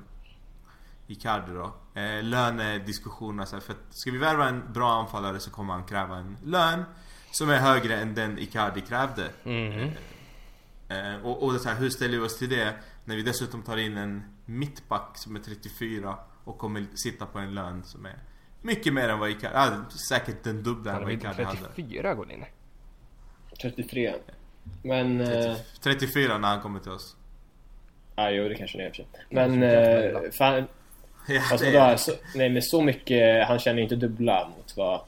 Icardi 1.07 1.53
då. 1.53 1.73
Eh, 2.01 2.23
lönediskussionerna 2.23 3.47
så 3.47 3.57
här, 3.57 3.61
för 3.61 3.73
att 3.73 3.79
ska 3.91 4.11
vi 4.11 4.19
värva 4.19 4.49
en 4.49 4.73
bra 4.73 4.93
anfallare 4.93 5.41
så 5.41 5.51
kommer 5.51 5.73
han 5.73 5.85
kräva 5.85 6.17
en 6.17 6.37
lön 6.45 6.85
som 7.31 7.51
är 7.51 7.59
högre 7.59 7.97
än 7.97 8.15
den 8.15 8.39
Icardi 8.39 8.81
krävde. 8.81 9.31
Mhm. 9.45 9.91
Eh, 10.89 11.25
och, 11.27 11.43
och 11.43 11.53
det 11.53 11.65
här, 11.65 11.75
hur 11.75 11.91
ställer 11.91 12.19
vi 12.19 12.25
oss 12.25 12.39
till 12.39 12.49
det 12.49 12.75
när 13.05 13.17
vi 13.17 13.23
dessutom 13.23 13.63
tar 13.63 13.77
in 13.77 13.97
en 13.97 14.23
mittback 14.47 15.19
som 15.19 15.37
är 15.37 15.41
34 15.41 16.17
och 16.45 16.59
kommer 16.59 16.87
sitta 16.95 17.27
på 17.27 17.39
en 17.39 17.55
lön 17.55 17.83
som 17.85 18.07
är 18.07 18.17
mycket 18.63 18.93
mer 18.95 19.09
än 19.09 19.19
vad 19.19 19.31
Icardi, 19.31 19.55
ja, 19.55 19.85
säkert 20.09 20.43
den 20.45 20.63
dubbla 20.63 20.93
än 20.97 21.03
vad 21.03 21.13
Icardi 21.13 21.43
hade. 21.43 21.59
34 21.59 22.15
går 22.15 22.33
in. 22.33 22.45
33. 23.63 24.15
Men... 24.83 25.21
Eh, 25.21 25.57
34 25.81 26.39
när 26.39 26.49
han 26.49 26.61
kommer 26.61 26.81
till 26.81 26.93
oss. 26.93 27.17
ja, 28.17 28.31
jo, 28.31 28.49
det 28.49 28.55
kanske 28.55 28.79
det 28.79 28.85
är 28.85 28.89
för 28.89 28.97
sig. 28.97 29.07
Men... 29.31 29.63
Eh, 29.63 30.21
fan, 30.39 30.65
Ja, 31.29 31.41
alltså, 31.51 31.67
det- 31.67 31.79
vadå, 31.79 31.99
så, 31.99 32.13
nej, 32.35 32.51
men 32.51 32.63
så 32.63 32.83
mycket... 32.83 33.47
Han 33.49 33.59
tjänar 33.59 33.77
ju 33.77 33.83
inte 33.83 33.97
dubbla 33.97 34.49
mot 34.57 34.77
vad... 34.77 35.01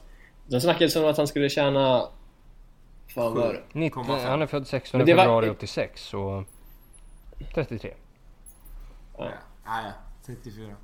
De 0.47 0.61
snackade 0.61 0.89
som 0.89 1.05
att 1.05 1.17
han 1.17 1.27
skulle 1.27 1.49
tjäna... 1.49 2.07
Fan 3.07 3.33
var 3.35 3.53
det? 3.53 3.61
19, 3.79 4.05
0,5. 4.05 4.25
han 4.27 4.41
är 4.41 4.47
född 4.47 4.67
16 4.67 4.97
Men 4.97 5.05
det 5.07 5.13
var- 5.13 5.23
februari 5.23 5.49
86 5.49 6.01
så... 6.03 6.43
33. 7.53 7.93
Ja, 9.17 9.25
ja, 9.65 9.71
ja, 9.83 9.91
34. 10.25 10.75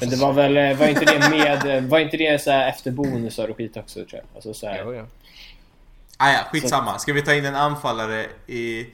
Men 0.00 0.08
det 0.10 0.16
var 0.16 0.32
väl... 0.32 0.56
eh, 0.56 0.76
Var 0.78 0.86
inte 0.88 1.04
det 1.04 1.30
med... 1.30 1.84
Var 1.88 1.98
inte 1.98 2.16
det 2.16 2.42
så 2.42 2.50
här 2.50 2.68
efter 2.68 2.90
bonusar 2.90 3.48
och 3.48 3.56
skit 3.56 3.76
också 3.76 3.94
tror 3.94 4.08
jag? 4.14 4.22
Alltså 4.34 4.54
så 4.54 4.66
här, 4.66 4.82
Jo, 4.84 4.94
ja. 4.94 5.04
Ah, 6.16 6.32
ja, 6.32 6.38
skitsamma. 6.52 6.98
Ska 6.98 7.12
vi 7.12 7.22
ta 7.22 7.34
in 7.34 7.44
en 7.44 7.54
anfallare 7.54 8.26
i... 8.46 8.86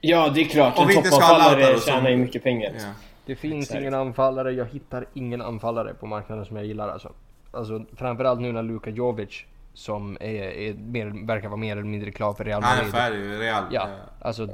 Ja, 0.00 0.28
det 0.28 0.40
är 0.40 0.44
klart. 0.44 0.76
Om 0.76 0.82
En 0.82 0.88
vi 0.88 0.94
inte 0.94 1.08
ska 1.10 1.16
ha 1.24 1.28
toppanfallare 1.34 1.78
som- 1.78 1.92
tjänar 1.92 2.10
ju 2.10 2.16
mycket 2.16 2.42
pengar. 2.42 2.72
Ja. 2.78 2.84
Det 3.26 3.36
finns 3.36 3.64
Exakt. 3.66 3.80
ingen 3.80 3.94
anfallare, 3.94 4.52
jag 4.52 4.66
hittar 4.66 5.06
ingen 5.14 5.42
anfallare 5.42 5.94
på 5.94 6.06
marknaden 6.06 6.44
som 6.46 6.56
jag 6.56 6.66
gillar 6.66 6.88
alltså. 6.88 7.12
Alltså 7.52 7.84
framförallt 7.96 8.40
nu 8.40 8.52
när 8.52 8.62
Luka 8.62 8.90
Jovic 8.90 9.44
som 9.74 10.16
är, 10.20 10.42
är 10.42 10.74
mer, 10.74 11.26
verkar 11.26 11.48
vara 11.48 11.56
mer 11.56 11.72
eller 11.72 11.82
mindre 11.82 12.10
klar 12.10 12.32
för 12.34 12.44
Real 12.44 12.62
Han 12.62 12.72
är 12.72 12.76
Madrid. 12.76 12.94
färdig, 12.94 13.40
Real. 13.40 13.64
Ja, 13.70 13.82
Eh, 13.82 13.88
alltså, 14.26 14.48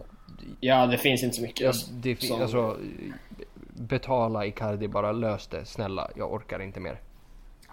Ja, 0.60 0.86
det 0.86 0.98
finns 0.98 1.22
inte 1.22 1.36
så 1.36 1.42
mycket. 1.42 1.60
ja, 1.60 1.68
Alltså, 1.68 1.90
det, 1.92 2.22
som- 2.22 2.42
alltså 2.42 2.76
betala 3.74 4.46
Icardi 4.46 4.88
bara 4.88 5.12
lös 5.12 5.46
det, 5.46 5.64
snälla. 5.64 6.10
Jag 6.16 6.32
orkar 6.32 6.62
inte 6.62 6.80
mer. 6.80 7.00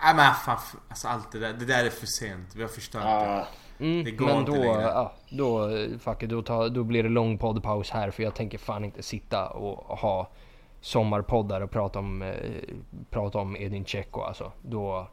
Nej 0.03 0.15
men 0.15 0.33
fan, 0.33 0.57
alltså 0.89 1.07
allt 1.07 1.31
det 1.31 1.39
där. 1.39 1.53
Det 1.53 1.65
där 1.65 1.85
är 1.85 1.89
för 1.89 2.05
sent. 2.05 2.55
Vi 2.55 2.61
har 2.61 2.69
förstört 2.69 3.03
det. 3.03 3.09
Ja, 3.09 3.47
Mm, 3.79 4.03
Det 4.03 4.11
går 4.11 4.25
men 4.25 4.37
inte 4.37 4.51
då, 4.51 4.57
längre. 4.57 4.81
ja, 4.81 5.13
då, 5.29 5.69
fuck 5.99 6.23
it, 6.23 6.29
då, 6.29 6.41
ta, 6.41 6.69
då 6.69 6.83
blir 6.83 7.03
det 7.03 7.09
lång 7.09 7.37
poddpaus 7.37 7.89
här 7.91 8.11
för 8.11 8.23
jag 8.23 8.35
tänker 8.35 8.57
fan 8.57 8.85
inte 8.85 9.03
sitta 9.03 9.49
och 9.49 9.97
ha 9.97 10.29
sommarpoddar 10.81 11.61
och 11.61 11.71
prata 11.71 11.99
om, 11.99 12.21
eh, 12.21 12.33
prata 13.09 13.37
om 13.39 13.55
Edin 13.57 13.83
Dzeko 13.83 14.21
alltså. 14.21 14.51
Då, 14.61 15.07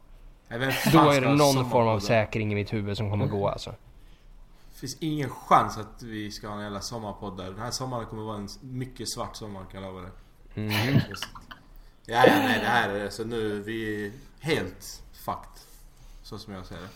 då 0.93 0.99
är 1.09 1.21
det 1.21 1.33
någon 1.35 1.69
form 1.69 1.87
av 1.87 1.99
säkring 1.99 2.51
i 2.51 2.55
mitt 2.55 2.73
huvud 2.73 2.97
som 2.97 3.09
kommer 3.09 3.25
gå 3.25 3.47
alltså. 3.47 3.73
Det 4.81 4.87
finns 4.87 4.97
ingen 5.01 5.29
chans 5.29 5.77
att 5.77 6.03
vi 6.03 6.31
ska 6.31 6.47
ha 6.47 6.55
en 6.55 6.61
jävla 6.63 6.81
sommarpodd 6.81 7.37
där. 7.37 7.45
Den 7.45 7.59
här 7.59 7.71
sommaren 7.71 8.05
kommer 8.05 8.23
vara 8.23 8.37
en 8.37 8.47
mycket 8.61 9.09
svart 9.09 9.35
sommar 9.35 9.65
kan 9.71 9.81
jag 9.83 9.89
lova 9.93 10.01
dig. 10.01 10.11
Mhm. 10.55 11.01
Ja, 12.05 12.25
ja, 12.27 12.33
nej 12.35 12.59
det 12.59 12.65
här 12.67 12.89
är 12.89 13.09
så 13.09 13.23
nu 13.23 13.57
är 13.57 13.59
vi 13.59 14.11
helt 14.39 15.03
fucked. 15.13 15.61
Så 16.23 16.37
som 16.39 16.53
jag 16.53 16.65
ser 16.65 16.75
det. 16.75 16.87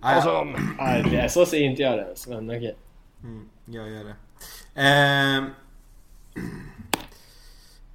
Ah. 0.00 0.08
Alltså, 0.14 0.44
nej, 0.78 1.02
det- 1.10 1.32
så 1.32 1.46
säger 1.46 1.70
inte 1.70 1.82
jag 1.82 1.98
det 1.98 2.02
ens, 2.04 2.26
men 2.28 2.50
okej. 2.50 2.76
Mm, 3.22 3.48
jag 3.64 3.90
gör 3.90 4.04
det. 4.04 4.16
Ehm, 4.74 5.46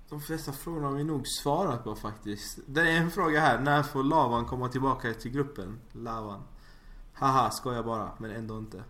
de 0.09 0.21
flesta 0.21 0.51
frågorna 0.51 0.87
har 0.87 0.95
vi 0.95 1.03
nog 1.03 1.27
svarat 1.27 1.83
på 1.83 1.95
faktiskt. 1.95 2.59
Det 2.67 2.81
är 2.81 2.97
en 2.97 3.11
fråga 3.11 3.39
här. 3.39 3.59
När 3.59 3.83
får 3.83 4.03
Lavan 4.03 4.45
komma 4.45 4.69
tillbaka 4.69 5.13
till 5.13 5.31
gruppen? 5.31 5.79
Lavan. 5.91 6.41
Haha, 7.13 7.51
skojar 7.51 7.83
bara. 7.83 8.11
Men 8.17 8.31
ändå 8.31 8.57
inte. 8.57 8.83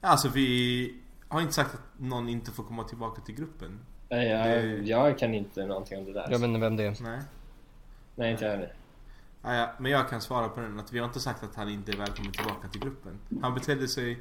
Alltså 0.00 0.28
vi 0.28 0.94
har 1.28 1.40
inte 1.40 1.52
sagt 1.54 1.74
att 1.74 2.00
någon 2.00 2.28
inte 2.28 2.50
får 2.50 2.62
komma 2.64 2.84
tillbaka 2.84 3.22
till 3.22 3.34
gruppen. 3.34 3.80
Nej, 4.08 4.28
jag, 4.28 4.46
Det- 4.64 4.88
jag 4.88 5.18
kan 5.18 5.34
inte 5.34 5.66
någonting 5.66 5.98
om 5.98 6.04
det 6.04 6.12
där. 6.12 6.22
Jag 6.30 6.38
vet 6.38 6.48
inte 6.48 6.60
vem 6.60 6.76
det 6.76 6.84
är. 6.84 6.96
Nej. 7.02 7.18
Nej, 8.14 8.32
inte 8.32 8.44
jag 8.44 8.52
heller. 8.52 8.74
Ah, 9.42 9.54
ja, 9.54 9.70
men 9.78 9.92
jag 9.92 10.08
kan 10.08 10.20
svara 10.20 10.48
på 10.48 10.60
den 10.60 10.80
att 10.80 10.92
vi 10.92 10.98
har 10.98 11.06
inte 11.06 11.20
sagt 11.20 11.42
att 11.42 11.54
han 11.54 11.68
inte 11.68 11.92
är 11.92 11.96
välkommen 11.96 12.32
tillbaka 12.32 12.68
till 12.68 12.80
gruppen. 12.80 13.18
Han 13.42 13.54
betedde 13.54 13.88
sig 13.88 14.18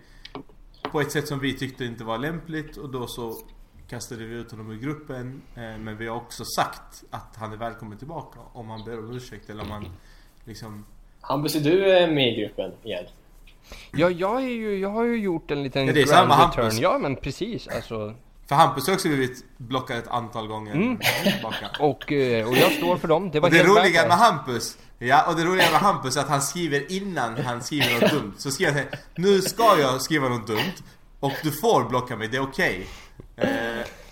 på 0.92 1.02
ett 1.02 1.12
sätt 1.12 1.28
som 1.28 1.40
vi 1.40 1.58
tyckte 1.58 1.86
inte 1.86 2.04
var 2.04 2.18
lämpligt 2.18 2.78
och 2.78 2.90
då 2.90 3.08
så 3.08 3.34
kastade 3.88 4.26
vi 4.26 4.36
ut 4.36 4.52
honom 4.52 4.72
ur 4.72 4.80
gruppen. 4.80 5.42
Eh, 5.56 5.62
men 5.78 5.98
vi 5.98 6.08
har 6.08 6.16
också 6.16 6.44
sagt 6.46 7.04
att 7.10 7.36
han 7.36 7.54
är 7.54 7.58
välkommen 7.58 7.98
tillbaka 7.98 8.40
om 8.54 8.70
han 8.70 8.84
ber 8.86 9.00
om 9.00 9.16
ursäkt 9.16 9.50
eller 9.50 9.64
om 9.64 9.72
han 9.72 9.86
liksom... 10.46 10.86
Hampus, 11.22 11.56
är 11.56 11.60
du 11.60 11.98
eh, 11.98 12.12
med 12.12 12.34
i 12.38 12.42
gruppen 12.42 12.72
igen? 12.84 13.06
Ja, 13.92 14.10
jag, 14.10 14.36
är 14.44 14.48
ju, 14.50 14.78
jag 14.80 14.90
har 14.90 15.04
ju 15.04 15.18
gjort 15.18 15.52
en 15.52 15.64
liten 15.64 15.86
Ja, 15.88 15.94
det 15.94 16.02
är 16.02 16.06
grand 16.06 16.10
samma 16.32 16.48
return. 16.48 16.62
Hampus. 16.64 16.80
Ja, 16.80 16.98
men 16.98 17.16
precis. 17.16 17.68
Alltså, 17.68 18.14
För 18.48 18.56
Hampus 18.56 18.88
har 18.88 18.94
också 18.94 19.08
blivit 19.08 19.44
blockad 19.58 19.98
ett 19.98 20.08
antal 20.08 20.48
gånger 20.48 20.74
Mm. 20.74 20.98
och, 21.80 22.12
eh, 22.12 22.48
och 22.50 22.58
jag 22.58 22.72
står 22.72 22.98
för 22.98 23.08
dem. 23.08 23.32
Det 23.32 23.40
var 23.40 23.50
Och 23.50 23.54
det 23.56 23.64
roliga 23.64 24.08
med 24.08 24.18
Hampus 24.18 24.78
Ja, 25.00 25.26
och 25.30 25.36
det 25.36 25.44
roliga 25.44 25.72
med 25.72 25.80
Hampus 25.80 26.18
är 26.18 26.22
att 26.22 26.30
han 26.30 26.42
skriver 26.42 26.92
innan 26.92 27.38
han 27.38 27.64
skriver 27.64 28.02
något 28.02 28.12
dumt. 28.12 28.34
Så 28.38 28.52
skriver 28.52 28.72
han 28.74 28.84
Nu 29.16 29.42
ska 29.42 29.80
jag 29.80 30.02
skriva 30.02 30.30
något 30.30 30.48
dumt 30.48 30.74
Och 31.20 31.32
du 31.44 31.52
får 31.52 31.84
blocka 31.90 32.16
mig, 32.16 32.28
det 32.28 32.38
är 32.38 32.42
okej. 32.44 32.88
Eh, 33.38 33.48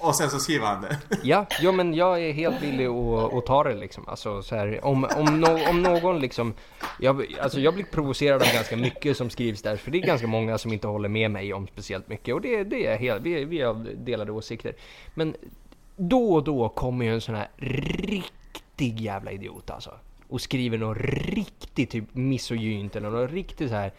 och 0.03 0.15
sen 0.15 0.29
så 0.29 0.39
skriver 0.39 0.65
han 0.65 0.81
det. 0.81 0.97
Ja, 1.23 1.45
ja, 1.61 1.71
men 1.71 1.93
jag 1.93 2.21
är 2.21 2.33
helt 2.33 2.61
villig 2.61 2.85
att, 2.85 3.33
att 3.33 3.45
ta 3.45 3.63
det 3.63 3.75
liksom. 3.75 4.07
Alltså, 4.07 4.41
så 4.41 4.55
här, 4.55 4.85
om, 4.85 5.07
om, 5.17 5.39
no, 5.39 5.69
om 5.69 5.83
någon 5.83 6.19
liksom... 6.19 6.53
Jag, 6.99 7.35
alltså, 7.41 7.59
jag 7.59 7.73
blir 7.73 7.85
provocerad 7.85 8.41
av 8.41 8.47
ganska 8.53 8.77
mycket 8.77 9.17
som 9.17 9.29
skrivs 9.29 9.61
där. 9.61 9.77
För 9.77 9.91
det 9.91 9.97
är 9.97 10.07
ganska 10.07 10.27
många 10.27 10.57
som 10.57 10.73
inte 10.73 10.87
håller 10.87 11.09
med 11.09 11.31
mig 11.31 11.53
om 11.53 11.67
speciellt 11.67 12.07
mycket. 12.07 12.35
Och 12.35 12.41
det, 12.41 12.63
det 12.63 12.85
är 12.85 12.97
helt, 12.97 13.21
vi, 13.21 13.45
vi 13.45 13.61
har 13.61 13.73
delade 13.95 14.31
åsikter. 14.31 14.73
Men 15.13 15.35
då 15.95 16.33
och 16.33 16.43
då 16.43 16.69
kommer 16.69 17.05
ju 17.05 17.13
en 17.13 17.21
sån 17.21 17.35
här 17.35 17.49
riktig 17.97 18.99
jävla 18.99 19.31
idiot 19.31 19.69
alltså. 19.69 19.91
Och 20.27 20.41
skriver 20.41 20.77
något 20.77 20.97
riktigt 20.97 21.89
typ 21.89 22.15
misogynt 22.15 22.95
eller 22.95 23.09
något 23.09 23.31
riktigt 23.31 23.69
så 23.69 23.75
här 23.75 23.93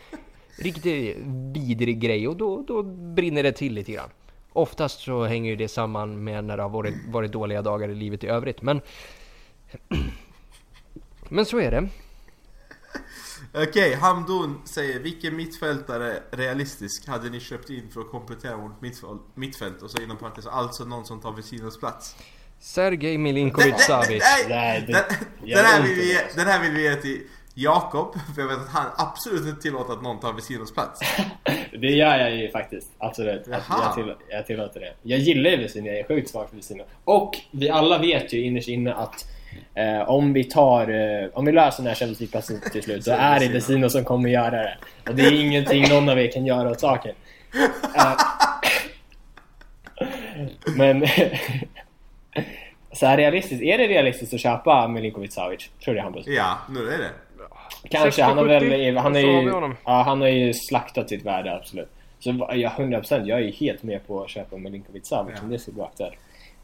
riktigt 0.59 1.17
vidrig 1.55 2.01
grej 2.01 2.29
och 2.29 2.37
då, 2.37 2.65
då 2.69 2.83
brinner 2.83 3.43
det 3.43 3.53
till 3.53 3.75
lite 3.75 3.93
grann. 3.93 4.11
Oftast 4.57 5.01
så 5.01 5.25
hänger 5.25 5.51
ju 5.51 5.57
det 5.57 5.69
samman 5.69 6.25
med 6.25 6.45
när 6.45 6.57
det 6.57 6.63
har 6.63 6.71
varit, 6.71 6.95
varit 7.09 7.33
dåliga 7.33 7.63
dagar 7.63 7.89
i 7.89 7.95
livet 7.95 8.25
i 8.25 8.27
övrigt 8.27 8.63
men 8.63 8.81
Men 11.29 11.47
så 11.47 11.59
är 11.61 11.71
det. 11.71 11.89
Okej, 13.55 13.95
Hamdun 13.95 14.61
säger 14.65 15.01
vilken 15.01 15.37
mittfältare 15.37 16.23
realistisk 16.31 17.09
hade 17.09 17.31
ni 17.31 17.41
köpt 17.41 17.71
in 17.71 17.91
för 17.91 18.01
att 18.01 18.11
komplettera 18.11 18.57
vårt 18.57 18.81
mittfält? 18.81 19.21
mittfält? 19.35 19.83
Och 19.83 19.91
så 19.91 20.03
inom 20.03 20.17
parentes, 20.17 20.47
alltså 20.47 20.85
någon 20.85 21.05
som 21.05 21.21
tar 21.21 21.33
Vecinos 21.33 21.79
plats. 21.81 22.17
Sergej 22.59 23.19
Milinkovic 23.19 23.75
Savic. 23.87 24.23
nej, 24.23 24.47
Nej, 24.49 24.85
det- 24.87 24.93
den, 24.93 25.03
jag 25.45 25.59
den, 25.59 25.67
här 25.67 25.81
vet 25.83 25.91
vill 25.91 25.97
vi, 25.97 26.13
inte. 26.13 26.25
ge- 26.25 26.37
den 26.37 26.47
här 26.47 26.63
vill 26.63 26.73
vi 26.73 26.83
ge 26.83 26.97
till 26.97 27.23
Jakob, 27.57 28.15
för 28.35 28.43
jag 28.43 28.49
vet 28.49 28.59
att 28.59 28.69
han 28.69 28.87
absolut 28.97 29.47
inte 29.47 29.63
tillåter 29.63 29.93
att 29.93 30.03
någon 30.03 30.21
tar 30.21 30.33
Vecinos 30.33 30.75
plats. 30.75 31.01
Det 31.79 31.91
gör 31.91 32.19
jag 32.19 32.37
ju 32.37 32.51
faktiskt. 32.51 32.91
Absolut. 32.99 33.45
Jaha. 33.51 33.61
jag, 33.69 33.95
till, 33.95 34.15
jag 34.29 34.47
tillåter 34.47 34.81
det. 34.81 34.93
Jag 35.03 35.19
gillar 35.19 35.51
ju 35.51 35.57
Vesino, 35.57 35.87
jag 35.87 35.99
är 35.99 36.05
sjukt 36.05 36.31
svag 36.31 36.49
för 36.49 36.57
Vesino. 36.57 36.85
Och 37.05 37.39
vi 37.51 37.71
alla 37.71 37.99
vet 37.99 38.33
ju 38.33 38.45
innerst 38.45 38.69
inne 38.69 38.95
att 38.95 39.27
eh, 39.75 40.11
om 40.11 40.33
vi 40.33 40.45
tar, 40.45 40.89
eh, 40.89 41.29
om 41.33 41.45
vi 41.45 41.53
löser 41.53 41.83
den 41.83 41.87
här 41.87 41.95
Champions 41.95 42.21
League-platsen 42.21 42.61
till 42.73 42.83
slut 42.83 43.05
så 43.05 43.13
är 43.13 43.41
det 43.41 43.47
det 43.47 43.53
Vesino. 43.53 43.75
Vesino 43.75 43.91
som 43.91 44.05
kommer 44.05 44.29
göra 44.29 44.51
det. 44.63 44.77
Och 45.09 45.15
det 45.15 45.23
är 45.23 45.33
ingenting 45.33 45.89
någon 45.89 46.09
av 46.09 46.19
er 46.19 46.33
kan 46.33 46.47
göra 46.47 46.71
åt 46.71 46.81
saken. 46.81 47.15
Eh, 47.97 48.17
men 50.77 51.07
så 52.93 53.07
här 53.07 53.17
realistiskt, 53.17 53.63
är 53.63 53.79
det 53.79 53.87
realistiskt 53.87 54.35
att 54.35 54.41
köpa 54.41 54.89
Milinkovic 54.89 55.35
Savic? 55.35 55.71
Tror 55.85 55.95
du 55.95 56.01
Hampus? 56.01 56.27
Ja, 56.27 56.59
nu 56.69 56.89
är 56.89 56.99
det. 56.99 57.11
Kanske, 57.91 58.23
han 58.23 58.39
har 58.39 58.45
väl, 58.45 58.63
60-70, 58.63 58.99
han, 58.99 59.17
är 59.17 59.21
ju, 59.21 59.75
ja, 59.85 60.03
han 60.03 60.21
har 60.21 60.29
ju 60.29 60.55
slaktat 60.55 61.09
sitt 61.09 61.25
värde 61.25 61.57
absolut. 61.57 61.89
Så 62.19 62.49
ja, 62.53 62.73
100% 62.77 63.25
jag 63.25 63.39
är 63.39 63.43
ju 63.43 63.51
helt 63.51 63.83
med 63.83 64.07
på 64.07 64.23
att 64.23 64.31
köpa 64.31 64.57
Milinkovic 64.57 65.07
Savic 65.07 65.35
Ja. 65.37 65.43
om 65.43 65.51
det 65.51 65.59
skulle 65.59 65.75
bli 65.75 65.83
aktuellt. 65.83 66.15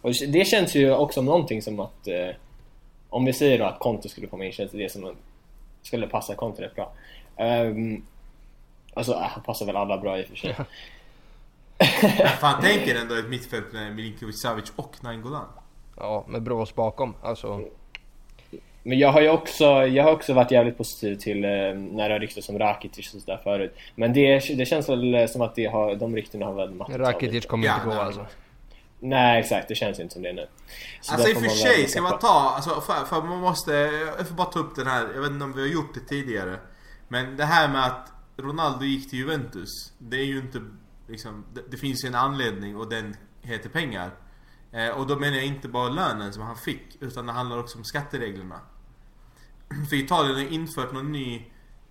Och 0.00 0.10
det 0.28 0.44
känns 0.44 0.74
ju 0.74 0.94
också 0.94 1.22
någonting 1.22 1.62
som 1.62 1.80
att 1.80 2.08
eh, 2.08 2.36
om 3.08 3.24
vi 3.24 3.32
säger 3.32 3.58
då 3.58 3.64
att 3.64 3.78
Conte 3.78 4.08
skulle 4.08 4.26
komma 4.26 4.44
in 4.44 4.52
känns 4.52 4.72
det 4.72 4.92
som 4.92 5.04
att 5.04 5.14
skulle 5.82 6.06
passa 6.06 6.34
Conte 6.34 6.62
rätt 6.62 6.74
bra. 6.74 6.92
Um, 7.36 8.06
alltså 8.94 9.12
äh, 9.12 9.18
han 9.20 9.42
passar 9.42 9.66
väl 9.66 9.76
alla 9.76 9.98
bra 9.98 10.18
i 10.18 10.22
och 10.22 10.26
för 10.26 10.36
sig. 10.36 10.54
Fan, 12.40 12.62
tänker 12.62 13.00
ändå 13.00 13.14
ett 13.14 13.28
mittfält 13.28 13.72
med 13.72 13.94
Milinkovic 13.94 14.42
Savic 14.42 14.72
och 14.76 14.96
Nainggolan. 15.00 15.46
Ja, 15.96 16.24
med 16.28 16.42
Brås 16.42 16.74
bakom. 16.74 17.14
Alltså, 17.22 17.64
Men 18.82 18.98
jag 18.98 19.12
har 19.12 19.20
ju 19.20 19.28
också, 19.28 19.64
jag 19.64 20.04
har 20.04 20.12
också 20.12 20.34
varit 20.34 20.50
jävligt 20.50 20.78
positiv 20.78 21.16
till 21.16 21.44
eh, 21.44 21.50
när 21.74 22.08
det 22.08 22.14
har 22.14 22.20
ryktats 22.20 22.48
om 22.48 22.58
Rakitic 22.58 23.14
och 23.14 23.20
sådär 23.20 23.40
förut. 23.42 23.76
Men 23.94 24.12
det, 24.12 24.56
det 24.56 24.66
känns 24.66 24.88
väl 24.88 25.28
som 25.28 25.42
att 25.42 25.54
det 25.54 25.66
har, 25.66 25.96
de 25.96 26.16
ryktena 26.16 26.46
har 26.46 26.54
väl 26.54 26.74
mattats 26.74 26.98
Rakitic 26.98 27.46
kommer 27.46 27.66
Ja, 27.66 27.74
inte 27.74 27.86
gå 27.86 27.94
nej. 27.94 28.02
alltså. 28.02 28.26
Nej 29.00 29.40
exakt, 29.40 29.68
det 29.68 29.74
känns 29.74 30.00
inte 30.00 30.12
som 30.12 30.22
det 30.22 30.32
nu. 30.32 30.46
Så 31.00 31.12
Alltså 31.14 31.28
i 31.28 31.34
och 31.34 31.38
för 31.38 31.48
sig 31.48 31.88
ska 31.88 32.02
man 32.02 32.18
ta, 32.18 32.52
alltså 32.56 32.80
för, 32.80 33.04
för 33.04 33.22
man 33.22 33.40
måste, 33.40 33.72
jag 34.18 34.28
får 34.28 34.34
bara 34.34 34.46
ta 34.46 34.58
upp 34.58 34.76
den 34.76 34.86
här, 34.86 35.08
jag 35.14 35.20
vet 35.20 35.30
inte 35.30 35.44
om 35.44 35.52
vi 35.52 35.60
har 35.60 35.68
gjort 35.68 35.94
det 35.94 36.00
tidigare. 36.00 36.56
Men 37.08 37.36
det 37.36 37.44
här 37.44 37.68
med 37.68 37.86
att 37.86 38.12
Ronaldo 38.36 38.84
gick 38.84 39.10
till 39.10 39.18
Juventus, 39.18 39.92
det 39.98 40.16
är 40.16 40.24
ju 40.24 40.38
inte 40.38 40.60
liksom, 41.08 41.44
det, 41.54 41.62
det 41.70 41.76
finns 41.76 42.04
ju 42.04 42.08
en 42.08 42.14
anledning 42.14 42.76
och 42.76 42.88
den 42.90 43.16
heter 43.42 43.68
pengar. 43.68 44.10
Eh, 44.72 44.88
och 44.88 45.06
då 45.06 45.16
menar 45.16 45.36
jag 45.36 45.46
inte 45.46 45.68
bara 45.68 45.88
lönen 45.88 46.32
som 46.32 46.42
han 46.42 46.56
fick, 46.56 46.96
utan 47.00 47.26
det 47.26 47.32
handlar 47.32 47.58
också 47.58 47.78
om 47.78 47.84
skattereglerna. 47.84 48.60
För 49.88 49.96
Italien 49.96 50.34
har 50.36 50.52
infört 50.52 50.92
någon 50.92 51.12
ny 51.12 51.36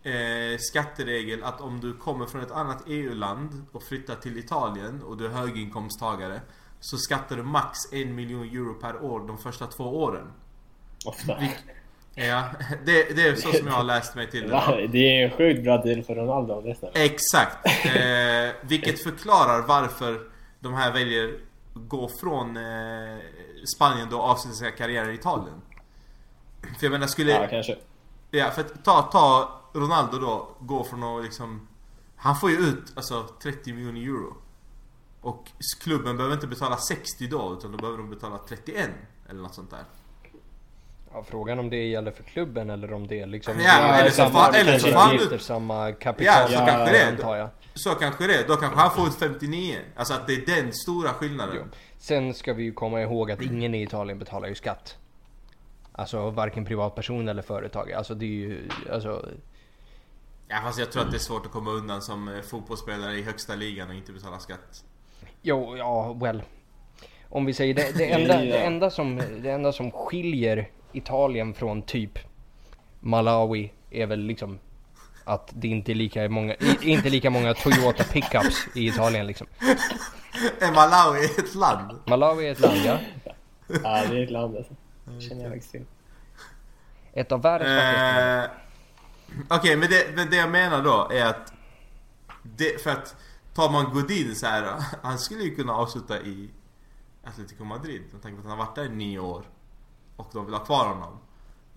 eh, 0.03 0.57
skatteregel 0.59 1.43
att 1.43 1.61
om 1.61 1.79
du 1.79 1.93
kommer 1.93 2.25
från 2.25 2.41
ett 2.41 2.51
annat 2.51 2.83
EU-land 2.87 3.65
och 3.71 3.83
flyttar 3.83 4.15
till 4.15 4.37
Italien 4.37 5.03
och 5.03 5.17
du 5.17 5.25
är 5.25 5.29
höginkomsttagare 5.29 6.41
så 6.79 6.97
skattar 6.97 7.35
du 7.35 7.43
max 7.43 7.77
en 7.91 8.15
miljon 8.15 8.43
euro 8.43 8.73
per 8.73 9.03
år 9.03 9.27
de 9.27 9.37
första 9.37 9.67
två 9.67 9.83
åren. 9.83 10.27
Ofta. 11.05 11.37
Ja, 12.15 12.43
det, 12.85 13.15
det 13.15 13.27
är 13.27 13.35
så 13.35 13.51
som 13.51 13.67
jag 13.67 13.73
har 13.73 13.83
läst 13.83 14.15
mig 14.15 14.31
till 14.31 14.49
det. 14.49 14.87
Det 14.91 14.97
är 14.97 15.25
en 15.25 15.37
sjukt 15.37 15.63
bra 15.63 15.77
deal 15.77 16.03
för 16.03 16.15
Ronaldo 16.15 16.75
stämmer. 16.75 16.97
Exakt. 16.97 17.65
Eh, 17.85 18.55
vilket 18.61 19.03
förklarar 19.03 19.67
varför 19.67 20.19
de 20.59 20.73
här 20.73 20.93
väljer 20.93 21.33
gå 21.73 22.09
från 22.21 22.57
eh, 22.57 23.17
Spanien 23.75 24.07
då 24.11 24.17
och 24.17 24.23
avsluta 24.23 24.55
sina 24.55 24.71
karriärer 24.71 25.09
i 25.09 25.13
Italien. 25.13 25.61
För 26.61 26.85
jag 26.85 26.91
menar 26.91 27.07
skulle... 27.07 27.31
Ja, 27.31 27.47
kanske. 27.49 27.75
Ja, 28.31 28.49
för 28.51 28.61
att 28.61 28.85
ta, 28.85 29.01
ta 29.01 29.49
Ronaldo 29.73 30.17
då, 30.19 30.47
gå 30.59 30.83
från 30.83 31.03
att 31.03 31.23
liksom... 31.23 31.67
Han 32.15 32.35
får 32.35 32.49
ju 32.51 32.57
ut 32.57 32.83
alltså 32.95 33.27
30 33.43 33.73
miljoner 33.73 34.01
euro. 34.01 34.33
Och 35.21 35.45
klubben 35.81 36.17
behöver 36.17 36.35
inte 36.35 36.47
betala 36.47 36.77
60 36.77 37.27
då, 37.27 37.55
utan 37.59 37.71
då 37.71 37.77
behöver 37.77 37.97
de 37.97 38.09
betala 38.09 38.37
31. 38.49 38.89
Eller 39.29 39.41
något 39.41 39.55
sånt 39.55 39.69
där. 39.71 39.83
Ja, 41.13 41.23
frågan 41.23 41.59
om 41.59 41.69
det 41.69 41.87
gäller 41.87 42.11
för 42.11 42.23
klubben 42.23 42.69
eller 42.69 42.93
om 42.93 43.07
det 43.07 43.19
är 43.19 43.27
liksom... 43.27 43.53
Ja, 43.59 43.71
eller 43.95 44.09
så 44.11 44.29
får- 44.29 44.55
eller 44.55 44.79
så 44.79 44.97
han 44.97 45.13
utgifter, 45.15 45.35
ut- 45.35 45.41
samma 45.41 45.89
Ja, 45.89 45.95
kapital, 45.95 46.47
så 46.47 46.53
Ja, 46.53 46.65
kanske 46.65 46.91
det 46.97 47.07
antar 47.07 47.35
jag. 47.35 47.49
Så 47.73 47.89
kanske 47.95 48.27
det. 48.27 48.47
Då 48.47 48.55
kanske 48.55 48.79
han 48.79 48.91
får 48.91 49.07
ut 49.07 49.15
59. 49.15 49.75
Alltså 49.95 50.13
att 50.13 50.27
det 50.27 50.33
är 50.33 50.45
den 50.61 50.73
stora 50.73 51.09
skillnaden. 51.13 51.55
Jo. 51.57 51.63
Sen 51.97 52.33
ska 52.33 52.53
vi 52.53 52.63
ju 52.63 52.73
komma 52.73 53.01
ihåg 53.01 53.31
att 53.31 53.41
ingen 53.41 53.75
i 53.75 53.83
Italien 53.83 54.19
betalar 54.19 54.47
ju 54.47 54.55
skatt. 54.55 54.97
Alltså 55.99 56.29
varken 56.29 56.65
privatperson 56.65 57.27
eller 57.27 57.41
företag. 57.41 57.91
Alltså 57.91 58.15
det 58.15 58.25
är 58.25 58.29
ju, 58.29 58.69
alltså... 58.91 59.25
Ja 60.47 60.59
fast 60.63 60.79
jag 60.79 60.91
tror 60.91 61.03
att 61.03 61.11
det 61.11 61.17
är 61.17 61.19
svårt 61.19 61.45
att 61.45 61.51
komma 61.51 61.71
undan 61.71 62.01
som 62.01 62.27
eh, 62.27 62.41
fotbollsspelare 62.41 63.13
i 63.13 63.21
högsta 63.23 63.55
ligan 63.55 63.89
och 63.89 63.95
inte 63.95 64.11
betala 64.11 64.39
skatt. 64.39 64.83
Jo, 65.41 65.77
ja, 65.77 66.13
well. 66.13 66.43
Om 67.29 67.45
vi 67.45 67.53
säger 67.53 67.73
det, 67.73 67.97
det, 67.97 68.05
Ja. 68.09 68.17
enda, 68.17 68.37
det, 68.37 68.57
enda 68.57 68.89
som, 68.89 69.21
det 69.41 69.51
enda 69.51 69.71
som 69.71 69.91
skiljer 69.91 70.69
Italien 70.91 71.53
från 71.53 71.81
typ 71.81 72.19
Malawi 72.99 73.71
är 73.89 74.05
väl 74.05 74.19
liksom 74.19 74.59
att 75.23 75.51
det 75.53 75.67
inte 75.67 75.91
är 75.91 75.95
lika 75.95 76.29
många, 76.29 76.55
inte 76.81 77.09
lika 77.09 77.29
många 77.29 77.53
Toyota 77.53 78.03
pickups 78.03 78.67
i 78.75 78.87
Italien 78.87 79.27
liksom. 79.27 79.47
Är 80.59 80.71
Malawi 80.71 81.25
ett 81.25 81.55
land? 81.55 81.99
Malawi 82.05 82.47
är 82.47 82.51
ett 82.51 82.59
land, 82.59 82.79
ja. 82.85 82.97
Ja, 83.83 84.03
det 84.09 84.17
är 84.19 84.23
ett 84.23 84.31
land 84.31 84.57
alltså. 84.57 84.73
Känner 85.19 85.43
jag 85.43 85.51
faktiskt 85.51 85.71
till. 85.71 85.85
Ett 87.13 87.31
av 87.31 87.41
världens 87.41 87.69
fattigaste. 87.69 88.51
Eh, 88.53 89.57
Okej 89.57 89.77
men, 89.77 89.89
det, 89.89 90.15
men 90.15 90.29
det 90.29 90.35
jag 90.35 90.51
menar 90.51 90.83
då 90.83 91.09
är 91.11 91.25
att 91.25 91.53
det, 92.43 92.81
För 92.81 92.89
att 92.89 93.15
tar 93.53 93.71
man 93.71 93.93
Godin 93.93 94.35
så 94.35 94.45
här, 94.45 94.83
Han 95.01 95.17
skulle 95.19 95.43
ju 95.43 95.55
kunna 95.55 95.73
avsluta 95.73 96.21
i 96.21 96.49
Atletico 97.23 97.63
Madrid 97.63 98.01
med 98.11 98.21
tanke 98.21 98.35
på 98.35 98.41
att 98.41 98.49
han 98.49 98.59
har 98.59 98.65
varit 98.65 98.75
där 98.75 98.85
i 98.85 98.89
nio 98.89 99.19
år 99.19 99.43
och 100.15 100.29
de 100.33 100.45
vill 100.45 100.53
ha 100.53 100.65
kvar 100.65 100.87
honom. 100.87 101.19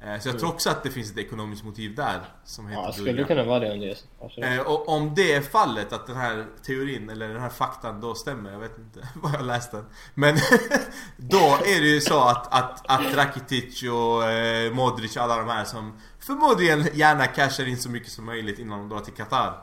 Eh, 0.06 0.20
så 0.20 0.28
jag 0.28 0.38
tror 0.38 0.48
också 0.48 0.70
att 0.70 0.82
det 0.82 0.90
finns 0.90 1.10
ett 1.10 1.18
ekonomiskt 1.18 1.64
motiv 1.64 1.94
där 1.94 2.20
som 2.44 2.68
heter 2.68 2.82
Ja, 2.82 2.86
det 2.86 2.92
skulle 2.92 3.24
kunna 3.24 3.44
vara 3.44 3.58
det 3.58 3.72
om 3.72 3.80
det 3.80 3.96
är. 4.42 4.58
Eh, 4.58 4.60
och 4.60 4.88
om 4.88 5.14
det 5.14 5.32
är 5.32 5.40
fallet, 5.40 5.92
att 5.92 6.06
den 6.06 6.16
här 6.16 6.46
teorin 6.66 7.10
eller 7.10 7.28
den 7.28 7.40
här 7.40 7.48
faktan 7.48 8.00
då 8.00 8.14
stämmer, 8.14 8.52
jag 8.52 8.58
vet 8.58 8.78
inte 8.78 9.08
var 9.14 9.32
jag 9.32 9.46
läst 9.46 9.70
den. 9.72 9.84
Men 10.14 10.36
då 11.16 11.58
är 11.66 11.80
det 11.80 11.86
ju 11.86 12.00
så 12.00 12.20
att, 12.20 12.54
att, 12.54 12.90
att 12.90 13.14
Rakitic 13.16 13.82
och 13.82 14.30
eh, 14.30 14.72
Modric 14.72 15.16
alla 15.16 15.36
de 15.36 15.48
här 15.48 15.64
som 15.64 15.98
förmodligen 16.18 16.88
gärna 16.94 17.26
cashar 17.26 17.68
in 17.68 17.78
så 17.78 17.90
mycket 17.90 18.10
som 18.12 18.24
möjligt 18.24 18.58
innan 18.58 18.78
de 18.78 18.88
drar 18.88 19.00
till 19.00 19.14
Qatar. 19.14 19.54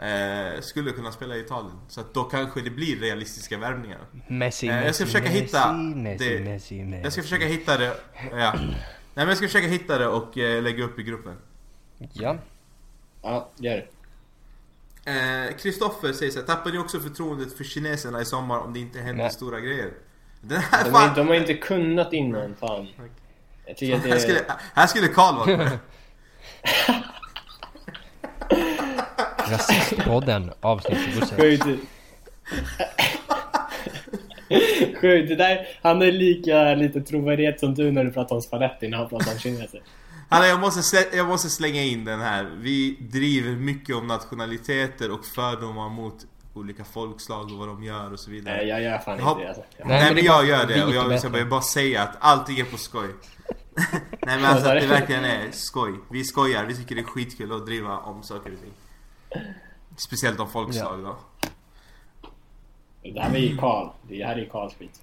Eh, 0.00 0.60
skulle 0.60 0.90
kunna 0.90 1.12
spela 1.12 1.36
i 1.36 1.40
Italien. 1.40 1.80
Så 1.88 2.00
att 2.00 2.14
då 2.14 2.24
kanske 2.24 2.60
det 2.60 2.70
blir 2.70 3.00
realistiska 3.00 3.58
värvningar. 3.58 3.98
Messi, 4.28 4.68
Eh, 4.68 4.84
jag 4.86 4.94
ska 4.94 5.04
Messi, 5.04 5.04
försöka 5.04 5.24
Messi, 5.24 5.40
hitta 5.40 5.72
Messi, 5.72 6.38
det. 6.38 6.44
Messi, 6.44 6.84
Messi. 6.84 7.02
Jag 7.02 7.12
ska 7.12 7.22
försöka 7.22 7.46
hitta 7.46 7.76
det. 7.76 7.96
Ja. 8.32 8.54
Nej 9.18 9.26
men 9.26 9.28
jag 9.28 9.36
ska 9.38 9.46
försöka 9.46 9.66
hitta 9.68 9.98
det 9.98 10.06
och 10.06 10.38
eh, 10.38 10.62
lägga 10.62 10.84
upp 10.84 10.98
i 10.98 11.02
gruppen. 11.02 11.36
Ja. 12.12 12.36
Ja, 13.22 13.48
gör 13.56 13.86
det. 15.04 15.10
Eh, 15.10 15.56
Kristoffer 15.56 16.12
säger 16.12 16.32
så 16.32 16.38
här, 16.38 16.46
tappar 16.46 16.70
ni 16.70 16.78
också 16.78 17.00
förtroendet 17.00 17.56
för 17.56 17.64
kineserna 17.64 18.20
i 18.20 18.24
sommar 18.24 18.58
om 18.58 18.72
det 18.72 18.80
inte 18.80 18.98
händer 18.98 19.22
Nej. 19.24 19.32
stora 19.32 19.60
grejer? 19.60 19.92
Den 20.40 20.58
här 20.60 20.84
De, 20.84 20.90
fan... 20.90 21.08
har- 21.08 21.16
de 21.16 21.28
har 21.28 21.34
inte 21.34 21.54
kunnat 21.54 22.12
innan, 22.12 22.54
fan. 22.60 22.88
Jag 23.66 23.76
tycker 23.76 23.96
att 23.96 24.02
det 24.02 24.08
här, 24.08 24.18
skulle, 24.18 24.38
är... 24.38 24.54
här 24.74 24.86
skulle 24.86 25.08
Karl 25.08 25.34
vara 25.36 25.56
med. 25.56 25.78
Rasistpodden 29.50 30.52
avsnitt 30.60 30.98
26. 31.14 31.62
Sjukt. 35.00 35.28
Det 35.28 35.36
där, 35.36 35.68
han 35.82 36.02
är 36.02 36.12
lika 36.12 36.74
lite 36.74 37.00
trovärdighet 37.00 37.60
som 37.60 37.74
du 37.74 37.92
när 37.92 38.04
du 38.04 38.12
pratar 38.12 38.36
om 38.36 38.42
Spalletti 38.42 38.88
när 38.88 38.98
han 38.98 39.08
pratar 39.08 39.32
om 39.32 39.38
kineser. 39.38 39.82
Hanna, 40.28 40.46
jag 40.46 40.60
måste, 40.60 40.82
slä, 40.82 41.04
jag 41.12 41.26
måste 41.26 41.48
slänga 41.50 41.82
in 41.82 42.04
den 42.04 42.20
här. 42.20 42.50
Vi 42.56 42.96
driver 43.00 43.50
mycket 43.50 43.96
om 43.96 44.06
nationaliteter 44.06 45.10
och 45.10 45.24
fördomar 45.24 45.88
mot 45.88 46.26
olika 46.54 46.84
folkslag 46.84 47.52
och 47.52 47.58
vad 47.58 47.68
de 47.68 47.82
gör 47.82 48.12
och 48.12 48.20
så 48.20 48.30
vidare. 48.30 48.56
Nej, 48.56 48.68
jag 48.68 48.82
gör 48.82 48.98
fan 48.98 49.18
Jag 49.18 49.30
inte 49.30 49.42
det 49.42 49.48
alltså. 49.48 49.64
Nej, 49.84 50.02
Nej, 50.02 50.14
men 50.14 50.24
jag 50.24 50.46
gör 50.46 50.66
det 50.66 50.84
och 50.84 50.94
jag 50.94 51.30
vill 51.30 51.46
bara 51.46 51.62
säga 51.62 52.02
att 52.02 52.16
allting 52.20 52.58
är 52.58 52.64
på 52.64 52.76
skoj. 52.76 53.08
Nej 54.10 54.36
men 54.36 54.44
alltså 54.44 54.68
att 54.68 54.80
det 54.80 54.86
verkligen 54.86 55.24
är 55.24 55.50
skoj. 55.52 55.92
Vi 56.10 56.24
skojar, 56.24 56.64
vi 56.64 56.76
tycker 56.76 56.94
det 56.94 57.00
är 57.00 57.04
skitkul 57.04 57.52
att 57.52 57.66
driva 57.66 57.98
om 57.98 58.22
saker 58.22 58.52
och 58.52 58.60
ting. 58.60 58.72
Speciellt 59.96 60.40
om 60.40 60.50
folkslag 60.50 61.02
då. 61.02 61.16
Det 63.02 63.20
här 63.20 63.30
var 63.30 63.38
ju 63.38 63.56
Karl. 63.56 63.88
Det 64.08 64.24
här 64.24 64.34
är 64.34 64.38
ju 64.38 64.48
Karls 64.48 64.74
skit. 64.74 65.00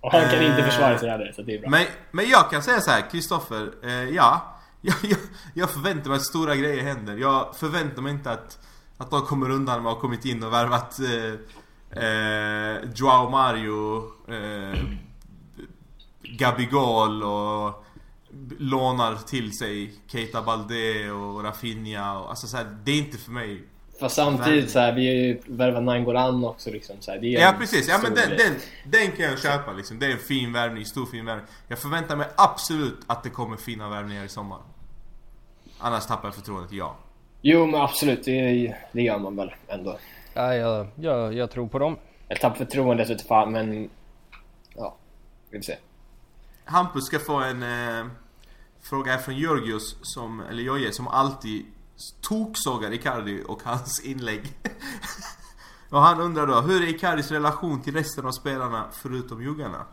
Och 0.00 0.12
han 0.12 0.30
kan 0.30 0.42
inte 0.42 0.62
försvara 0.62 0.98
sig 0.98 1.10
heller, 1.10 1.32
så 1.32 1.42
det 1.42 1.54
är 1.54 1.60
bra. 1.60 1.70
Men, 1.70 1.86
men 2.10 2.28
jag 2.28 2.50
kan 2.50 2.62
säga 2.62 2.80
så 2.80 2.90
här, 2.90 3.10
Kristoffer, 3.10 3.70
eh, 3.82 3.90
ja. 3.92 4.50
Jag, 4.86 4.96
jag, 5.02 5.18
jag 5.54 5.70
förväntar 5.70 6.10
mig 6.10 6.16
att 6.16 6.24
stora 6.24 6.56
grejer 6.56 6.82
händer. 6.82 7.16
Jag 7.16 7.56
förväntar 7.56 8.02
mig 8.02 8.12
inte 8.12 8.30
att, 8.30 8.58
att 8.96 9.10
de 9.10 9.22
kommer 9.22 9.50
undan 9.50 9.82
med 9.82 9.90
att 9.90 9.94
ha 9.94 10.00
kommit 10.00 10.24
in 10.24 10.42
och 10.42 10.52
värvat 10.52 10.98
eh, 11.00 12.04
eh, 12.04 12.78
Joao 12.94 13.30
Mario, 13.30 14.02
eh, 14.28 14.78
Gabigol 16.22 17.22
och 17.22 17.84
lånar 18.58 19.16
till 19.16 19.58
sig 19.58 19.94
Keita 20.06 20.42
Balde 20.42 21.10
och 21.10 21.44
Rafinha 21.44 22.18
och 22.18 22.30
alltså 22.30 22.46
så 22.46 22.56
här, 22.56 22.76
det 22.84 22.92
är 22.92 22.98
inte 22.98 23.18
för 23.18 23.30
mig. 23.30 23.64
Fast 24.00 24.16
samtidigt 24.16 24.70
så 24.70 24.78
här, 24.78 24.92
vi 24.92 25.06
har 25.06 25.14
ju 25.14 25.40
värvat 25.46 25.82
Nainggolan 25.82 26.44
också 26.44 26.70
liksom. 26.70 26.96
Så 27.00 27.10
här, 27.10 27.18
det 27.18 27.36
är 27.36 27.40
Ja 27.40 27.54
precis, 27.58 27.88
ja 27.88 27.98
men 28.02 28.14
den, 28.14 28.30
den, 28.30 28.54
den 28.84 29.12
kan 29.12 29.24
jag 29.24 29.38
köpa 29.38 29.72
liksom. 29.72 29.98
Det 29.98 30.06
är 30.06 30.10
en 30.10 30.18
fin 30.18 30.52
värvning, 30.52 30.84
stor 30.84 31.06
fin 31.06 31.24
värvning. 31.24 31.46
Jag 31.68 31.78
förväntar 31.78 32.16
mig 32.16 32.26
absolut 32.36 32.98
att 33.06 33.22
det 33.22 33.30
kommer 33.30 33.56
fina 33.56 33.88
värvningar 33.88 34.24
i 34.24 34.28
sommar. 34.28 34.58
Annars 35.78 36.06
tappar 36.06 36.28
jag 36.28 36.34
förtroendet, 36.34 36.72
ja. 36.72 36.96
Jo 37.42 37.66
men 37.66 37.80
absolut, 37.80 38.24
det, 38.24 38.74
det 38.92 39.02
gör 39.02 39.18
man 39.18 39.36
väl 39.36 39.54
ändå. 39.68 39.98
Ja, 40.34 40.54
jag, 40.54 40.86
jag, 40.96 41.34
jag 41.34 41.50
tror 41.50 41.68
på 41.68 41.78
dem. 41.78 41.96
Jag 42.28 42.40
tappar 42.40 42.56
förtroendet 42.56 43.10
vet 43.10 43.22
fan 43.22 43.52
men... 43.52 43.90
Ja, 44.74 44.96
vi 45.50 45.58
får 45.58 45.62
se. 45.62 45.76
Hampus 46.64 47.04
ska 47.04 47.18
få 47.18 47.34
en 47.34 47.62
eh, 47.62 48.06
fråga 48.82 49.12
här 49.12 49.18
från 49.18 49.36
Georgios, 49.36 49.96
som, 50.02 50.40
eller 50.50 50.62
Jojje, 50.62 50.92
som 50.92 51.08
alltid 51.08 51.66
toksågar 52.20 52.92
Icardi 52.92 53.42
och 53.48 53.62
hans 53.62 54.04
inlägg. 54.04 54.42
och 55.90 56.00
han 56.00 56.20
undrar 56.20 56.46
då, 56.46 56.60
hur 56.60 56.82
är 56.82 56.88
Icardis 56.88 57.30
relation 57.30 57.82
till 57.82 57.94
resten 57.94 58.26
av 58.26 58.32
spelarna 58.32 58.84
förutom 58.92 59.42
juggarna? 59.42 59.86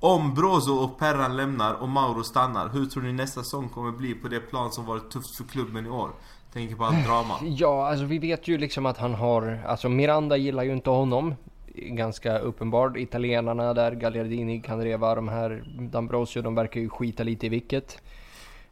Om 0.00 0.34
Brozo 0.34 0.72
och 0.72 0.98
Perran 0.98 1.36
lämnar 1.36 1.74
och 1.74 1.88
Mauro 1.88 2.24
stannar, 2.24 2.68
hur 2.68 2.86
tror 2.86 3.02
ni 3.02 3.12
nästa 3.12 3.42
säsong 3.42 3.68
kommer 3.68 3.92
bli 3.92 4.14
på 4.14 4.28
det 4.28 4.40
plan 4.40 4.72
som 4.72 4.86
varit 4.86 5.10
tufft 5.10 5.36
för 5.36 5.44
klubben 5.44 5.86
i 5.86 5.90
år? 5.90 6.10
Tänker 6.52 6.76
på 6.76 6.84
allt 6.84 7.06
drama. 7.06 7.34
Ja, 7.42 7.88
alltså 7.88 8.04
vi 8.04 8.18
vet 8.18 8.48
ju 8.48 8.58
liksom 8.58 8.86
att 8.86 8.98
han 8.98 9.14
har... 9.14 9.62
Alltså 9.66 9.88
Miranda 9.88 10.36
gillar 10.36 10.62
ju 10.62 10.72
inte 10.72 10.90
honom. 10.90 11.34
Ganska 11.74 12.38
uppenbart. 12.38 12.96
Italienarna 12.96 13.74
där, 13.74 13.92
Gagliardini, 13.92 14.60
Candreva, 14.60 15.14
de 15.14 15.28
här 15.28 15.64
D'Ambrosio, 15.66 16.42
de 16.42 16.54
verkar 16.54 16.80
ju 16.80 16.88
skita 16.88 17.22
lite 17.22 17.46
i 17.46 17.48
vilket. 17.48 18.02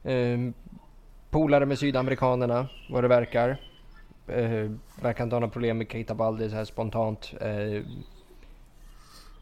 Ehm, 0.03 0.55
polare 1.31 1.67
med 1.67 1.79
sydamerikanerna, 1.79 2.69
vad 2.91 3.05
det 3.05 3.09
verkar. 3.09 3.57
Eh, 4.27 4.71
verkar 5.03 5.25
inte 5.25 5.37
ha 5.37 5.41
några 5.41 5.53
problem 5.53 5.79
med 5.79 5.91
Keita 5.91 6.15
Baldi 6.15 6.51
så 6.51 6.57
här 6.57 6.65
spontant. 6.65 7.35
Eh, 7.41 7.83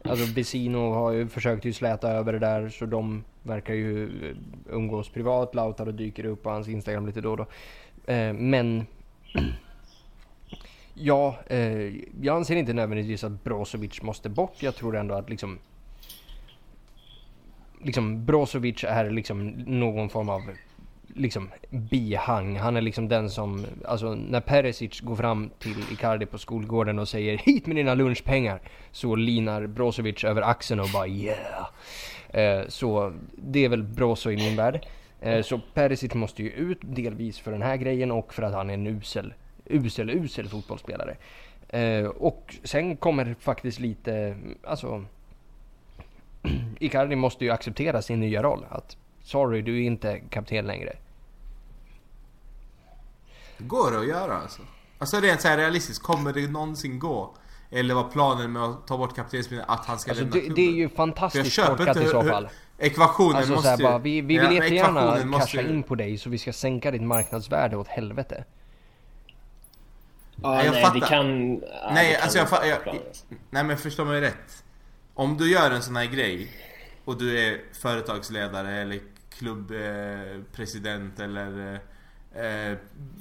alltså 0.03 0.33
Vesino 0.33 0.93
har 0.93 1.11
ju 1.11 1.27
försökt 1.27 1.65
ju 1.65 1.73
släta 1.73 2.11
över 2.11 2.33
det 2.33 2.39
där 2.39 2.69
så 2.69 2.85
de 2.85 3.23
verkar 3.43 3.73
ju 3.73 4.03
eh, 4.29 4.35
umgås 4.69 5.09
privat. 5.09 5.55
Lautaro 5.55 5.91
dyker 5.91 6.25
upp 6.25 6.43
på 6.43 6.49
hans 6.49 6.67
Instagram 6.67 7.05
lite 7.05 7.21
då 7.21 7.31
och 7.31 7.37
då. 7.37 7.45
Eh, 8.13 8.33
men 8.33 8.85
ja, 10.93 11.35
eh, 11.47 11.93
jag 12.21 12.35
anser 12.35 12.55
inte 12.55 12.73
nödvändigtvis 12.73 13.23
att 13.23 13.43
Brozovic 13.43 14.01
måste 14.01 14.29
bort. 14.29 14.55
Jag 14.59 14.75
tror 14.75 14.95
ändå 14.97 15.15
att 15.15 15.29
liksom 15.29 15.59
liksom 17.81 18.25
Brozovic 18.25 18.83
är 18.83 19.09
liksom 19.09 19.47
någon 19.65 20.09
form 20.09 20.29
av 20.29 20.41
liksom 21.17 21.49
bihang. 21.69 22.57
Han 22.57 22.77
är 22.77 22.81
liksom 22.81 23.07
den 23.07 23.29
som, 23.29 23.65
alltså 23.85 24.15
när 24.15 24.41
Perisic 24.41 25.01
går 25.01 25.15
fram 25.15 25.49
till 25.59 25.75
Icardi 25.91 26.25
på 26.25 26.37
skolgården 26.37 26.99
och 26.99 27.07
säger 27.07 27.37
hit 27.37 27.67
med 27.67 27.75
dina 27.75 27.93
lunchpengar. 27.93 28.61
Så 28.91 29.15
linar 29.15 29.67
Brozovic 29.67 30.23
över 30.23 30.41
axeln 30.41 30.79
och 30.79 30.89
bara 30.93 31.07
yeah. 31.07 31.67
Eh, 32.29 32.67
så 32.67 33.13
det 33.35 33.65
är 33.65 33.69
väl 33.69 33.83
Brozo 33.83 34.31
i 34.31 34.35
min 34.35 34.55
värld. 34.55 34.85
Eh, 35.21 35.41
så 35.41 35.59
Perisic 35.73 36.13
måste 36.13 36.43
ju 36.43 36.49
ut 36.49 36.79
delvis 36.81 37.39
för 37.39 37.51
den 37.51 37.61
här 37.61 37.77
grejen 37.77 38.11
och 38.11 38.33
för 38.33 38.43
att 38.43 38.53
han 38.53 38.69
är 38.69 38.73
en 38.73 38.87
usel, 38.87 39.33
usel, 39.65 40.09
usel 40.09 40.49
fotbollsspelare. 40.49 41.17
Eh, 41.69 42.05
och 42.05 42.55
sen 42.63 42.97
kommer 42.97 43.35
faktiskt 43.39 43.79
lite, 43.79 44.37
alltså 44.63 45.05
Icardi 46.79 47.15
måste 47.15 47.45
ju 47.45 47.51
acceptera 47.51 48.01
sin 48.01 48.19
nya 48.19 48.43
roll. 48.43 48.65
Att 48.69 48.97
sorry, 49.23 49.61
du 49.61 49.77
är 49.77 49.85
inte 49.85 50.19
kapten 50.29 50.67
längre. 50.67 50.93
Går 53.57 53.91
det 53.91 53.99
att 53.99 54.07
göra 54.07 54.37
alltså? 54.37 54.61
Alltså 54.97 55.19
rent 55.19 55.41
så 55.41 55.47
här 55.47 55.57
realistiskt, 55.57 56.03
kommer 56.03 56.33
det 56.33 56.47
någonsin 56.51 56.99
gå? 56.99 57.35
Eller 57.71 57.93
var 57.93 58.03
planen 58.03 58.51
med 58.51 58.63
att 58.63 58.87
ta 58.87 58.97
bort 58.97 59.15
kaptensbindeln 59.15 59.69
att 59.69 59.85
han 59.85 59.99
ska 59.99 60.11
Alltså 60.11 60.23
lämna 60.23 60.33
det, 60.35 60.39
klubben? 60.41 60.55
det 60.55 60.61
är 60.67 60.71
ju 60.71 60.87
För 60.89 60.93
jag 60.93 60.97
fantastiskt 60.97 61.57
inte 61.79 62.03
i 62.03 62.07
så 62.07 62.23
fall. 62.23 62.49
Ekvationen 62.77 63.35
Alltså 63.35 63.51
måste 63.53 63.63
såhär 63.63 63.77
ju- 63.77 63.83
bara, 63.83 63.97
vi, 63.97 64.21
vi 64.21 64.35
Ja, 64.35 64.47
vill 64.47 64.57
jättegärna 64.57 65.39
casha 65.39 65.61
ju- 65.61 65.69
in 65.69 65.83
på 65.83 65.95
dig 65.95 66.17
så 66.17 66.29
vi 66.29 66.37
ska 66.37 66.53
sänka 66.53 66.91
ditt 66.91 67.01
marknadsvärde 67.01 67.77
åt 67.77 67.87
helvete. 67.87 68.43
Ja, 70.35 70.63
jag 70.63 70.71
nej, 70.73 70.83
fattar. 70.83 70.99
det 70.99 71.05
kan... 71.07 71.53
ja, 71.53 71.91
Nej, 71.93 72.09
det 72.09 72.13
kan 72.15 72.23
alltså 72.23 72.37
jag, 72.37 72.47
jag, 72.67 72.87
alltså. 72.87 73.25
Nej 73.49 73.63
men 73.63 73.77
förstå 73.77 74.05
mig 74.05 74.21
rätt. 74.21 74.63
Om 75.13 75.37
du 75.37 75.51
gör 75.51 75.71
en 75.71 75.81
sån 75.81 75.95
här 75.95 76.05
grej 76.05 76.51
och 77.05 77.17
du 77.17 77.39
är 77.39 77.61
företagsledare 77.73 78.81
eller 78.81 78.99
klubbpresident 79.37 81.19
eller 81.19 81.79
eh, 82.35 82.77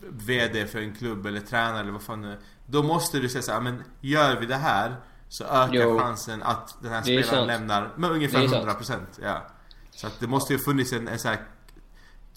VD 0.08 0.66
för 0.66 0.78
en 0.78 0.94
klubb 0.94 1.26
eller 1.26 1.40
tränare 1.40 1.80
eller 1.80 1.92
vad 1.92 2.02
fan 2.02 2.20
nu. 2.20 2.36
Då 2.66 2.82
måste 2.82 3.18
du 3.18 3.28
säga 3.28 3.42
så 3.42 3.52
här, 3.52 3.60
men 3.60 3.82
gör 4.00 4.40
vi 4.40 4.46
det 4.46 4.54
här 4.54 4.96
så 5.28 5.44
ökar 5.44 5.74
Jo. 5.74 5.98
chansen 5.98 6.42
att 6.42 6.76
den 6.82 6.92
här 6.92 7.02
spelaren 7.02 7.46
lämnar 7.46 7.90
med 7.96 8.10
ungefär 8.10 8.38
Det 8.38 8.44
är 8.44 8.48
sant. 8.48 8.80
100% 8.80 9.00
ja. 9.22 9.42
Så 9.90 10.06
att 10.06 10.20
det 10.20 10.26
måste 10.26 10.52
ju 10.52 10.58
funnits 10.58 10.92
en, 10.92 11.08
en 11.08 11.18
så 11.18 11.28
här 11.28 11.38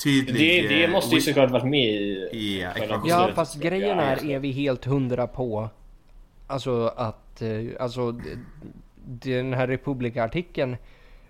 tydlig... 0.03 0.63
Det, 0.63 0.67
det 0.75 0.83
eh, 0.83 0.91
måste 0.91 1.15
ju 1.15 1.21
såklart 1.21 1.51
varit 1.51 1.69
med 1.69 1.89
i... 1.89 2.29
i 2.31 2.67
ja, 3.05 3.29
fast 3.35 3.55
grejen 3.55 3.99
är, 3.99 4.25
är 4.25 4.39
vi 4.39 4.51
helt 4.51 4.85
hundra 4.85 5.27
på 5.27 5.69
Alltså 6.49 6.87
att, 6.87 7.41
eh, 7.41 7.65
alltså 7.79 8.19
den 9.05 9.53
här 9.53 9.67
Republika-artikeln 9.67 10.77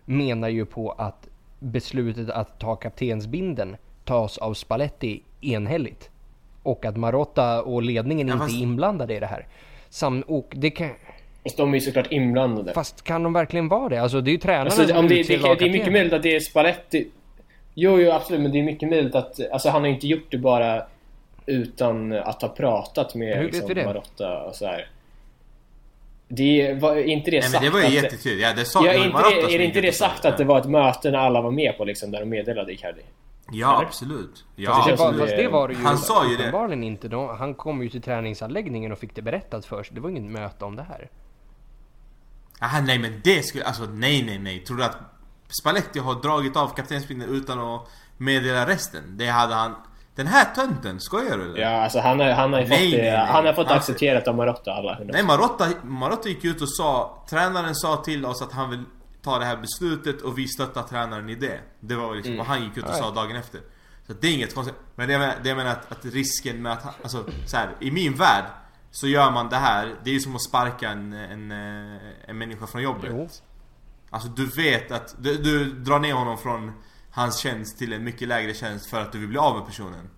menar 0.05 0.49
ju 0.49 0.65
på 0.65 0.91
att 0.91 1.27
beslutet 1.59 2.29
att 2.29 2.59
ta 2.59 2.75
kaptensbinden 2.75 3.77
tas 4.09 4.37
av 4.37 4.53
Spalletti 4.53 5.21
enhälligt. 5.41 6.09
Och 6.63 6.85
att 6.85 6.97
Marotta 6.97 7.61
och 7.61 7.83
ledningen 7.83 8.27
Ja, 8.27 8.33
inte 8.33 8.45
fast- 8.45 8.57
är 8.57 8.61
inblandade 8.61 9.15
i 9.15 9.19
det 9.19 9.25
här. 9.25 9.47
Sam, 9.89 10.21
och 10.21 10.53
det 10.55 10.69
kan... 10.69 10.89
Och 11.43 11.51
de 11.57 11.69
är 11.69 11.73
ju 11.77 11.81
såklart 11.81 12.11
inblandade. 12.11 12.73
Fast 12.73 13.03
kan 13.03 13.23
de 13.23 13.33
verkligen 13.33 13.67
vara 13.67 13.89
det? 13.89 13.97
Alltså 13.97 14.21
det 14.21 14.29
är 14.29 14.33
ju 14.33 14.37
tränaren 14.37 14.65
Alltså, 14.67 14.87
som 14.87 14.97
om 14.97 15.07
det, 15.07 15.15
det, 15.15 15.37
det 15.37 15.65
är 15.65 15.69
mycket 15.69 15.91
möjligt 15.91 16.13
att 16.13 16.23
det 16.23 16.35
är 16.35 16.39
Spalletti. 16.39 17.07
Jo, 17.73 17.99
jo, 17.99 18.11
absolut. 18.11 18.41
Men 18.41 18.51
det 18.51 18.59
är 18.59 18.63
mycket 18.63 18.89
möjligt 18.89 19.15
att... 19.15 19.39
Alltså 19.51 19.69
han 19.69 19.81
har 19.81 19.89
inte 19.89 20.07
gjort 20.07 20.31
det 20.31 20.37
bara 20.37 20.83
utan 21.45 22.13
att 22.13 22.41
ha 22.41 22.49
pratat 22.49 23.15
med 23.15 23.37
Hur 23.37 23.45
liksom, 23.45 23.73
det? 23.73 23.85
Marotta 23.85 24.43
och 24.43 24.55
så 24.55 24.65
här. 24.65 24.87
Det 26.27 26.73
var 26.73 26.95
är 26.95 27.03
inte 27.03 27.31
det 27.31 27.39
Nej 27.39 27.49
sagt 27.49 27.63
men 27.63 27.71
det 27.71 27.79
var 27.79 27.89
ju 27.89 27.95
jättetydligt. 27.95 28.47
Ja, 28.47 28.53
det 28.55 28.65
sa 28.65 28.85
Ja, 28.85 28.93
inte 29.05 29.47
det, 29.47 29.53
är 29.55 29.59
det 29.59 29.65
inte 29.65 29.81
det 29.81 29.91
sagt 29.91 30.25
att 30.25 30.37
det 30.37 30.43
var 30.43 30.59
ett 30.59 30.69
möte 30.69 31.11
när 31.11 31.19
alla 31.19 31.41
var 31.41 31.51
med 31.51 31.77
på 31.77 31.85
liksom, 31.85 32.11
där 32.11 32.19
de 32.19 32.25
meddelade 32.25 32.73
Icardi? 32.73 33.01
Ja, 33.51 33.75
Eller? 33.77 33.85
absolut. 33.87 34.45
Det 34.55 34.63
Ja, 34.63 34.71
var, 34.71 34.83
fast 34.89 34.97
som 35.03 35.17
det 35.17 35.35
det- 35.35 35.47
var 35.47 35.67
det 35.67 35.73
ju 35.73 35.83
Han 35.83 35.97
sa 35.97 36.25
ju 36.25 36.35
det. 36.37 36.43
uppenbarligen 36.43 36.83
inte. 36.83 37.07
De, 37.07 37.37
han 37.37 37.53
kom 37.53 37.83
ju 37.83 37.89
till 37.89 38.01
träningsanläggningen 38.01 38.91
och 38.91 38.97
fick 38.99 39.15
det 39.15 39.21
berättat 39.21 39.65
för 39.65 39.83
sig. 39.83 39.95
Det 39.95 40.01
var 40.01 40.09
inget 40.09 40.23
möte 40.31 40.65
om 40.65 40.75
det 40.75 40.83
här. 40.83 41.09
Aha, 42.61 42.81
nej 42.81 42.99
men 42.99 43.21
det 43.23 43.45
skulle, 43.45 43.63
alltså 43.65 43.83
nej 43.83 44.23
nej 44.25 44.39
nej. 44.39 44.59
Tror 44.59 44.77
du 44.77 44.83
att 44.83 44.97
Spalletti 45.61 45.99
har 45.99 46.15
dragit 46.21 46.57
av 46.57 46.67
kaptensbindeln 46.75 47.33
utan 47.35 47.59
att 47.59 47.89
meddela 48.17 48.67
resten? 48.67 49.03
Det 49.17 49.27
hade 49.27 49.53
han... 49.55 49.75
Den 50.15 50.27
här 50.27 50.45
tönten, 50.55 50.99
skojar 50.99 51.37
du 51.37 51.43
eller? 51.43 51.59
Ja, 51.61 51.69
alltså 51.83 51.99
han 51.99 52.19
har, 52.19 52.29
han 52.31 52.53
har 52.53 52.59
ju 52.59 52.65
fått 52.67 52.77
Nej, 52.79 52.91
det, 52.91 52.97
nej, 52.97 53.11
nej. 53.11 53.25
Han 53.27 53.45
har 53.45 53.53
fått 53.53 53.71
accepterat 53.71 54.27
av 54.27 54.35
Marotta 54.35 54.71
alla. 54.73 54.99
Nej 55.05 55.23
Marotta, 55.23 55.67
Marotta 55.83 56.29
gick 56.29 56.45
ut 56.45 56.61
och 56.61 56.69
sa 56.69 57.23
Tränaren 57.29 57.75
sa 57.75 57.97
till 57.97 58.25
oss 58.25 58.41
att 58.41 58.51
han 58.51 58.69
vill 58.69 58.83
ta 59.21 59.39
det 59.39 59.45
här 59.45 59.57
beslutet 59.57 60.21
och 60.21 60.37
vi 60.37 60.47
stöttar 60.47 60.83
tränaren 60.83 61.29
i 61.29 61.35
det. 61.35 61.59
Det 61.79 61.95
var 61.95 62.15
liksom 62.15 62.37
vad 62.37 62.45
han 62.45 62.63
gick 62.63 62.77
ut 62.77 62.83
och 62.83 62.95
sa 62.95 63.11
dagen 63.11 63.35
efter. 63.35 63.61
Så 64.07 64.13
det 64.13 64.27
är 64.27 64.33
inget 64.33 64.55
konstigt. 64.55 64.75
Men 64.95 65.07
det 65.07 65.13
jag 65.13 65.19
menar, 65.19 65.35
det 65.43 65.49
jag 65.49 65.57
menar 65.57 65.71
att, 65.71 65.91
att 65.91 66.05
risken 66.05 66.61
med 66.61 66.71
att 66.71 67.03
alltså 67.03 67.25
så 67.45 67.57
här, 67.57 67.75
i 67.79 67.91
min 67.91 68.13
värld 68.13 68.45
Så 68.91 69.07
gör 69.07 69.31
man 69.31 69.49
det 69.49 69.55
här, 69.55 69.95
det 70.03 70.09
är 70.09 70.13
ju 70.13 70.19
som 70.19 70.35
att 70.35 70.43
sparka 70.43 70.89
en, 70.89 71.13
en, 71.13 71.51
eh, 71.51 72.01
en 72.27 72.37
människa 72.37 72.67
från 72.67 72.81
jobbet. 72.81 73.09
Jo. 73.09 73.29
Alltså 74.09 74.29
du 74.29 74.45
vet 74.45 74.91
att, 74.91 75.15
du, 75.19 75.37
du 75.37 75.73
drar 75.73 75.99
ner 75.99 76.13
honom 76.13 76.37
från 76.37 76.71
hans 77.11 77.37
tjänst 77.37 77.77
till 77.77 77.93
en 77.93 78.03
mycket 78.03 78.27
lägre 78.27 78.53
tjänst 78.53 78.89
för 78.89 79.01
att 79.01 79.11
du 79.11 79.19
vill 79.19 79.27
bli 79.27 79.37
av 79.37 79.57
med 79.57 79.65
personen. 79.65 80.09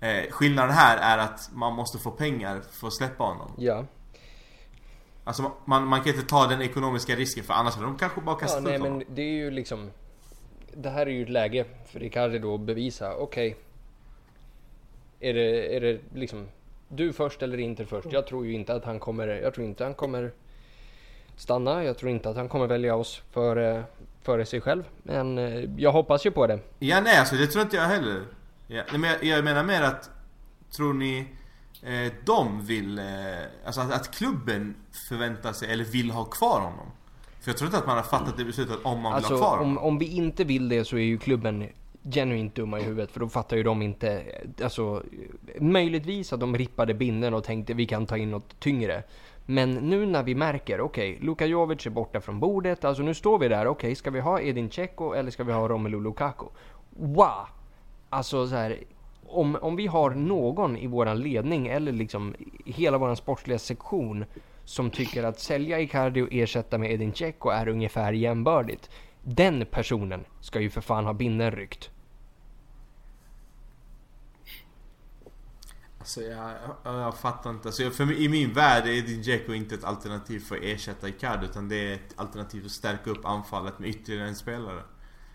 Eh, 0.00 0.30
Skillnaden 0.30 0.74
här 0.74 0.96
är 0.96 1.18
att 1.18 1.50
man 1.52 1.74
måste 1.74 1.98
få 1.98 2.10
pengar 2.10 2.62
för 2.80 2.86
att 2.86 2.94
släppa 2.94 3.24
honom. 3.24 3.54
Ja. 3.58 3.84
Alltså 5.28 5.52
man, 5.64 5.86
man 5.86 6.00
kan 6.00 6.14
inte 6.14 6.26
ta 6.26 6.46
den 6.46 6.62
ekonomiska 6.62 7.14
risken 7.16 7.44
för 7.44 7.54
annars 7.54 7.74
hade 7.74 7.86
de 7.86 7.98
kanske 7.98 8.20
bara 8.20 8.34
ja 8.34 8.38
kastat 8.38 8.62
nej 8.62 8.74
ut 8.74 8.80
men 8.80 8.92
honom. 8.92 9.06
det 9.14 9.22
är 9.22 9.34
ju 9.34 9.50
liksom... 9.50 9.90
Det 10.74 10.90
här 10.90 11.06
är 11.06 11.10
ju 11.10 11.22
ett 11.22 11.28
läge 11.28 11.64
för 11.86 12.02
Icardi 12.02 12.38
då 12.38 12.54
att 12.54 12.60
bevisa, 12.60 13.16
okej. 13.16 13.56
är, 15.20 15.34
det, 15.34 15.76
är 15.76 15.80
det 15.80 16.00
liksom 16.14 16.48
du 16.88 17.12
först 17.12 17.42
eller 17.42 17.58
inte 17.58 17.86
först? 17.86 18.12
Jag 18.12 18.26
tror 18.26 18.46
ju 18.46 18.52
inte 18.52 18.74
att 18.74 18.84
han 18.84 18.98
kommer, 19.00 19.28
jag 19.28 19.54
tror 19.54 19.66
inte 19.66 19.84
han 19.84 19.94
kommer 19.94 20.32
stanna. 21.36 21.84
Jag 21.84 21.98
tror 21.98 22.10
inte 22.10 22.28
att 22.30 22.36
han 22.36 22.48
kommer 22.48 22.66
välja 22.66 22.94
oss 22.94 23.22
före, 23.30 23.84
före 24.22 24.46
sig 24.46 24.60
själv. 24.60 24.84
Men 25.02 25.38
eh, 25.38 25.70
jag 25.76 25.92
hoppas 25.92 26.26
ju 26.26 26.30
på 26.30 26.46
det. 26.46 26.58
Ja 26.78 27.00
nej 27.00 27.16
alltså 27.18 27.34
det 27.36 27.46
tror 27.46 27.62
inte 27.62 27.76
jag 27.76 27.84
heller. 27.84 28.24
Ja, 28.66 28.82
nej, 28.90 29.00
men 29.00 29.10
jag, 29.10 29.24
jag 29.24 29.44
menar 29.44 29.62
mer 29.62 29.82
att 29.82 30.10
Tror 30.76 30.94
ni 30.94 31.26
eh, 31.82 32.12
de 32.24 32.64
vill, 32.64 32.98
eh, 32.98 33.04
alltså 33.64 33.80
att, 33.80 33.92
att 33.92 34.14
klubben 34.14 34.74
förväntar 35.08 35.52
sig 35.52 35.72
eller 35.72 35.84
vill 35.84 36.10
ha 36.10 36.24
kvar 36.24 36.60
honom? 36.60 36.86
För 37.40 37.50
jag 37.50 37.58
tror 37.58 37.68
inte 37.68 37.78
att 37.78 37.86
man 37.86 37.96
har 37.96 38.04
fattat 38.04 38.36
det 38.36 38.44
beslutet 38.44 38.76
om 38.82 39.00
man 39.00 39.12
vill 39.12 39.16
Alltså 39.16 39.32
ha 39.32 39.38
kvar 39.38 39.58
honom. 39.58 39.78
om, 39.78 39.84
om 39.84 39.98
vi 39.98 40.06
inte 40.06 40.44
vill 40.44 40.68
det 40.68 40.84
så 40.84 40.96
är 40.96 41.02
ju 41.02 41.18
klubben 41.18 41.68
genuint 42.02 42.54
dumma 42.54 42.80
i 42.80 42.82
huvudet 42.82 43.10
för 43.10 43.20
då 43.20 43.28
fattar 43.28 43.56
ju 43.56 43.62
de 43.62 43.82
inte, 43.82 44.22
alltså 44.62 45.02
möjligtvis 45.60 46.32
att 46.32 46.40
de 46.40 46.56
rippade 46.56 46.94
binden 46.94 47.34
och 47.34 47.44
tänkte 47.44 47.74
vi 47.74 47.86
kan 47.86 48.06
ta 48.06 48.16
in 48.16 48.30
något 48.30 48.60
tyngre. 48.60 49.02
Men 49.46 49.74
nu 49.74 50.06
när 50.06 50.22
vi 50.22 50.34
märker, 50.34 50.80
okej, 50.80 51.18
Luka 51.20 51.46
Jovic 51.46 51.86
är 51.86 51.90
borta 51.90 52.20
från 52.20 52.40
bordet, 52.40 52.84
alltså 52.84 53.02
nu 53.02 53.14
står 53.14 53.38
vi 53.38 53.48
där, 53.48 53.66
okej, 53.66 53.94
ska 53.94 54.10
vi 54.10 54.20
ha 54.20 54.40
Edin 54.40 54.68
Dzeko 54.68 55.12
eller 55.12 55.30
ska 55.30 55.44
vi 55.44 55.52
ha 55.52 55.68
Romelu 55.68 56.00
Lukaku? 56.00 56.46
Wow! 56.90 57.46
Alltså 58.10 58.46
så 58.46 58.54
här, 58.54 58.78
om, 59.28 59.56
om 59.56 59.76
vi 59.76 59.86
har 59.86 60.10
någon 60.10 60.76
i 60.76 60.86
våran 60.86 61.20
ledning 61.20 61.66
eller 61.68 61.92
liksom 61.92 62.34
i 62.64 62.72
hela 62.72 62.98
våran 62.98 63.16
sportsliga 63.16 63.58
sektion 63.58 64.24
som 64.64 64.90
tycker 64.90 65.22
att 65.24 65.40
sälja 65.40 65.80
Icardi 65.80 66.22
och 66.22 66.28
ersätta 66.32 66.78
med 66.78 66.92
Edin 66.92 67.10
Dzeko 67.12 67.48
är 67.48 67.68
ungefär 67.68 68.12
jämbördigt. 68.12 68.90
Den 69.22 69.66
personen 69.70 70.24
ska 70.40 70.60
ju 70.60 70.70
för 70.70 70.80
fan 70.80 71.04
ha 71.04 71.12
binden 71.12 71.50
ryckt. 71.50 71.90
Alltså 75.98 76.20
jag, 76.22 76.50
jag, 76.84 76.94
jag 76.94 77.16
fattar 77.18 77.50
inte. 77.50 77.68
Alltså, 77.68 77.82
jag- 77.82 77.94
för 77.94 78.04
mig, 78.04 78.24
I 78.24 78.28
min 78.28 78.52
värld 78.52 78.86
är 78.86 78.90
Edin 78.92 79.22
Dzeko 79.22 79.52
inte 79.52 79.74
ett 79.74 79.84
alternativ 79.84 80.40
för 80.40 80.56
att 80.56 80.62
ersätta 80.62 81.08
Icardi 81.08 81.46
utan 81.46 81.68
det 81.68 81.76
är 81.90 81.94
ett 81.94 82.14
alternativ 82.16 82.60
för 82.60 82.66
att 82.66 82.72
stärka 82.72 83.10
upp 83.10 83.24
anfallet 83.24 83.78
med 83.78 83.88
ytterligare 83.88 84.28
en 84.28 84.34
spelare. 84.36 84.82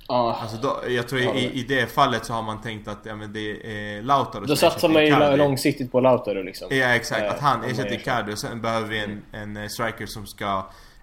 Ja. 0.08 0.38
Alltså 0.42 0.58
då, 0.58 0.92
jag 0.92 1.08
tror 1.08 1.22
i, 1.22 1.52
i 1.54 1.64
det 1.64 1.88
fallet 1.88 2.26
så 2.26 2.34
har 2.34 2.42
man 2.42 2.62
tänkt 2.62 2.88
att 2.88 3.00
ja, 3.04 3.16
men 3.16 3.34
det 3.34 3.50
är 3.50 4.02
Lautaro 4.02 4.42
Då 4.42 4.48
som 4.48 4.70
satsar 4.70 4.90
man 4.90 5.06
ju 5.06 5.38
långsiktigt 5.38 5.92
på 5.92 6.00
Lautaro 6.00 6.44
liksom. 6.44 6.68
Ja 6.72 6.96
exakt, 6.96 7.22
att 7.22 7.38
Eh, 7.38 7.44
han 7.44 7.64
ersätter. 7.64 7.94
Icardi 7.94 8.34
och 8.34 8.40
sen 8.40 8.62
behöver 8.62 8.88
vi 8.88 9.00
en, 9.00 9.22
en 9.32 9.58
eh, 9.58 9.68
striker 9.68 10.06
som 10.06 10.28
ska 10.28 10.46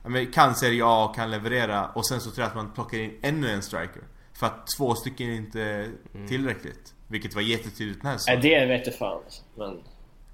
ja, 0.02 0.09
men 0.09 0.27
kan 0.27 0.55
Serie 0.55 0.85
A 0.85 1.05
och 1.05 1.14
kan 1.14 1.31
leverera 1.31 1.86
och 1.86 2.06
sen 2.06 2.20
så 2.20 2.31
tror 2.31 2.43
jag 2.43 2.48
att 2.48 2.56
man 2.56 2.72
plockar 2.72 2.98
in 2.98 3.18
ännu 3.22 3.51
en 3.51 3.62
striker. 3.62 4.02
För 4.39 4.47
att 4.47 4.66
två 4.78 4.94
stycken 4.94 5.31
är 5.31 5.35
inte 5.35 5.89
tillräckligt. 6.28 6.94
Vilket 7.09 7.35
var 7.35 7.43
jättetydligt 7.43 8.02
den 8.02 8.06
här 8.06 8.12
Nej, 8.27 8.36
säsongen. 8.36 8.68
det 8.68 8.77
vet 8.77 8.86
jag 8.86 8.94
fan 8.94 9.20
alltså. 9.24 9.43
Men... 9.55 9.81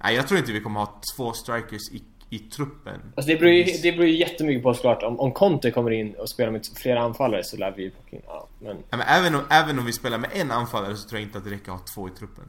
Nej 0.03 0.15
jag 0.15 0.27
tror 0.27 0.39
inte 0.39 0.51
vi 0.51 0.61
kommer 0.61 0.79
ha 0.79 1.01
två 1.17 1.33
strikers 1.33 1.91
i, 1.91 2.03
i 2.29 2.39
truppen. 2.39 3.01
Alltså 3.15 3.31
det 3.31 3.39
beror 3.39 3.51
ju, 3.51 3.63
det 3.63 3.91
beror 3.91 4.05
ju 4.05 4.15
jättemycket 4.17 4.63
på 4.63 4.73
såklart. 4.73 5.03
Om, 5.03 5.19
om 5.19 5.31
Conte 5.31 5.71
kommer 5.71 5.91
in 5.91 6.13
och 6.13 6.29
spelar 6.29 6.51
med 6.51 6.65
flera 6.75 7.01
anfallare 7.01 7.43
så 7.43 7.57
lär 7.57 7.71
vi 7.71 7.83
ju. 7.83 7.91
Ja, 8.27 8.47
men... 8.59 8.77
Ja, 8.89 8.97
men 8.97 9.07
även, 9.07 9.35
om, 9.35 9.41
även 9.49 9.79
om 9.79 9.85
vi 9.85 9.93
spelar 9.93 10.17
med 10.17 10.29
en 10.33 10.51
anfallare 10.51 10.95
så 10.95 11.09
tror 11.09 11.19
jag 11.21 11.27
inte 11.27 11.37
att 11.37 11.43
det 11.43 11.49
räcker 11.51 11.71
att 11.71 11.79
ha 11.79 11.85
två 11.95 12.07
i 12.07 12.11
truppen. 12.11 12.43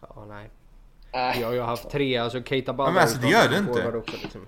Ja, 0.00 0.24
nej. 0.28 0.50
Äh, 1.12 1.38
Vi 1.38 1.44
har 1.44 1.52
ju 1.52 1.60
haft 1.60 1.90
tre, 1.90 2.16
alltså 2.16 2.42
Keita 2.42 2.72
Balla 2.72 2.90
men 2.92 3.02
alltså, 3.02 3.18
det 3.18 3.28
gör 3.28 3.48
det 3.48 3.58
inte. 3.58 3.96
Också, 3.98 4.16
liksom. 4.22 4.40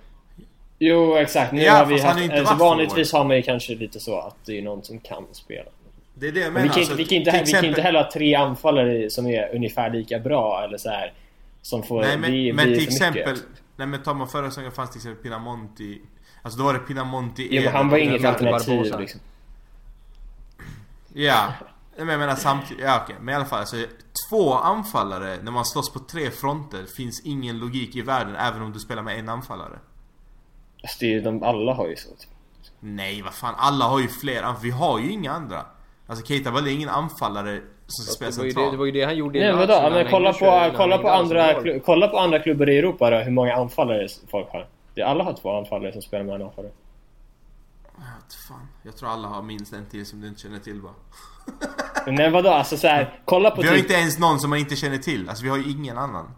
Jo, 0.79 1.15
exakt. 1.15 1.51
Nu 1.53 1.61
Ja, 1.61 1.73
har 1.73 1.85
vi 1.85 1.99
haft, 1.99 2.31
alltså, 2.31 2.55
vanligtvis 2.55 3.13
har 3.13 3.23
man 3.23 3.35
ju 3.35 3.41
kanske 3.41 3.75
lite 3.75 3.99
så 3.99 4.19
att 4.19 4.35
det 4.45 4.57
är 4.57 4.61
någon 4.61 4.83
som 4.83 4.99
kan 4.99 5.23
spela. 5.31 5.69
Det 6.13 6.27
är 6.27 6.31
det 6.31 6.39
jag 6.39 6.53
Men 6.53 6.61
menar. 6.61 6.67
vi 6.67 6.69
kan, 6.73 6.79
inte, 6.81 6.91
alltså, 6.91 6.95
vi, 6.95 7.05
kan 7.05 7.17
inte, 7.17 7.31
till 7.31 7.39
vi 7.45 7.51
kan 7.51 7.57
inte 7.57 7.67
exempel- 7.69 7.83
heller 7.83 8.03
ha 8.03 8.11
tre 8.11 8.35
anfallare 8.35 9.09
som 9.09 9.27
är 9.27 9.55
ungefär 9.55 9.89
lika 9.89 10.19
bra 10.19 10.63
eller 10.63 10.77
så 10.77 10.89
här 10.89 11.13
Som 11.61 11.83
får... 11.83 12.01
Nej 12.01 12.17
men, 12.17 12.31
det 12.31 12.53
men 12.53 12.65
till 12.65 12.83
exempel, 12.83 13.31
mycket. 13.33 13.45
Nej 13.77 13.87
men 13.87 14.03
tar 14.03 14.13
man 14.13 14.27
förra 14.27 14.49
säsongen 14.49 14.71
fanns 14.71 14.89
till 14.89 14.99
exempel 14.99 15.23
Pinamonti. 15.23 16.01
Alltså 16.41 16.59
då 16.59 16.65
var 16.65 16.73
det 16.73 16.79
Pinamonti 16.79 17.47
Jo, 17.51 17.63
men 17.63 17.73
han 17.73 17.89
var 17.89 17.97
inget 17.97 18.25
alternativ 18.25 18.99
liksom. 18.99 19.19
Ja, 21.13 21.53
men 21.97 22.07
jag 22.07 22.19
menar 22.19 22.35
samtidigt, 22.35 22.83
ja 22.83 23.01
okej, 23.03 23.15
men 23.19 23.33
i 23.33 23.35
alla 23.35 23.45
fall 23.45 23.59
alltså, 23.59 23.85
Två 24.29 24.53
anfallare 24.53 25.37
när 25.41 25.51
man 25.51 25.65
slåss 25.65 25.93
på 25.93 25.99
tre 25.99 26.31
fronter 26.31 26.85
finns 26.85 27.21
ingen 27.25 27.59
logik 27.59 27.95
i 27.95 28.01
världen 28.01 28.35
även 28.35 28.61
om 28.61 28.73
du 28.73 28.79
spelar 28.79 29.03
med 29.03 29.19
en 29.19 29.29
anfallare. 29.29 29.79
Alltså, 30.83 30.97
det 30.99 31.05
är, 31.05 31.09
ju- 31.09 31.21
de, 31.21 31.43
alla 31.43 31.73
har 31.73 31.87
ju 31.87 31.95
så. 31.95 32.09
Nej 32.79 33.21
vad 33.21 33.33
fan, 33.33 33.55
alla 33.57 33.85
har 33.85 33.99
ju 33.99 34.07
fler, 34.07 34.55
vi 34.61 34.69
har 34.69 34.99
ju 34.99 35.11
inga 35.11 35.31
andra. 35.31 35.65
Alltså 36.07 36.25
Keita 36.25 36.51
var 36.51 36.67
ingen 36.67 36.89
anfallare 36.89 37.61
som 37.87 38.05
ska 38.05 38.31
spela 38.31 38.31
Det 38.31 38.37
var, 38.37 38.45
ju 38.45 38.49
det, 38.49 38.53
centralt 38.53 38.71
det 38.71 38.77
var 38.77 38.85
ju 38.85 38.91
det 38.91 39.03
han 39.03 39.15
gjorde 39.15 39.39
Nej 39.39 39.53
vadå? 39.53 39.73
när 39.73 39.89
Men 39.89 40.11
kolla 40.11 40.33
på, 40.33 40.71
kolla, 40.77 40.97
på 40.97 41.09
andra, 41.09 41.55
kolla 41.85 42.07
på 42.07 42.17
andra 42.17 42.39
klubbar 42.39 42.69
i 42.69 42.77
Europa 42.77 43.09
då, 43.09 43.17
hur 43.17 43.31
många 43.31 43.55
anfallare 43.55 44.07
folk 44.31 44.47
har. 44.51 44.67
Det, 44.93 45.01
alla 45.01 45.23
har 45.23 45.33
två 45.33 45.57
anfallare 45.57 45.93
som 45.93 46.01
spelar 46.01 46.23
med 46.23 46.35
en 46.35 46.41
anfallare. 46.41 46.71
Fan, 48.47 48.67
jag 48.83 48.97
tror 48.97 49.09
alla 49.09 49.27
har 49.27 49.41
minst 49.41 49.73
en 49.73 49.85
till 49.85 50.05
som 50.05 50.21
du 50.21 50.27
inte 50.27 50.41
känner 50.41 50.59
till 50.59 50.81
bara 50.81 50.93
Men 52.05 52.15
nej, 52.15 52.31
vadå? 52.31 52.49
Alltså 52.49 52.77
så 52.77 52.87
här, 52.87 53.19
kolla 53.25 53.51
på 53.51 53.61
Vi 53.61 53.67
har 53.67 53.75
typ... 53.75 53.83
inte 53.83 53.93
ens 53.93 54.19
någon 54.19 54.39
som 54.39 54.49
man 54.49 54.59
inte 54.59 54.75
känner 54.75 54.97
till, 54.97 55.29
alltså 55.29 55.43
vi 55.43 55.49
har 55.49 55.57
ju 55.57 55.71
ingen 55.71 55.97
annan 55.97 56.31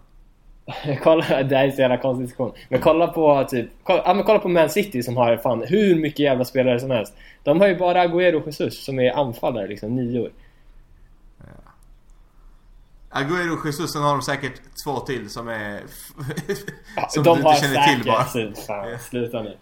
kolla, 1.03 1.43
det 1.43 1.57
här 1.57 1.67
är 1.67 1.71
så 1.71 1.81
jävla 1.81 1.97
konstig 1.97 2.25
diskussion. 2.25 2.53
Men 2.69 2.81
kolla 2.81 3.07
på 3.07 3.43
typ... 3.49 3.69
Kolla, 3.83 4.03
ja, 4.05 4.13
men 4.13 4.23
kolla 4.23 4.39
på 4.39 4.47
Man 4.47 4.69
City 4.69 5.03
som 5.03 5.17
har 5.17 5.37
fan 5.37 5.63
hur 5.67 5.95
mycket 5.95 6.19
jävla 6.19 6.45
spelare 6.45 6.79
som 6.79 6.91
helst. 6.91 7.13
De 7.43 7.59
har 7.59 7.67
ju 7.67 7.77
bara 7.77 8.07
Agüero 8.07 8.35
och 8.35 8.45
Jesus 8.47 8.85
som 8.85 8.99
är 8.99 9.11
anfallare 9.11 9.67
liksom, 9.67 9.95
nior. 9.95 10.31
Agüero 13.11 13.59
och 13.59 13.65
Jesus, 13.65 13.93
sen 13.93 14.01
har 14.01 14.11
de 14.11 14.21
säkert 14.21 14.61
två 14.83 14.99
till 14.99 15.29
som 15.29 15.47
är... 15.47 15.83
Som 17.09 17.23
de 17.23 17.41
du 17.41 17.49
inte 17.49 17.61
känner 17.61 17.87
till 17.95 18.05
bara. 18.05 18.23
fan, 18.67 18.99
sluta 18.99 19.41
nu. 19.41 19.57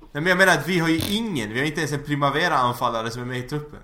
Nej 0.00 0.22
men 0.22 0.26
jag 0.26 0.38
menar 0.38 0.52
att 0.52 0.68
vi 0.68 0.78
har 0.78 0.88
ju 0.88 1.00
ingen, 1.16 1.52
vi 1.52 1.58
har 1.58 1.66
inte 1.66 1.80
ens 1.80 1.92
en 1.92 2.02
Primavera-anfallare 2.04 3.10
som 3.10 3.22
är 3.22 3.26
med 3.26 3.38
i 3.38 3.42
truppen. 3.42 3.78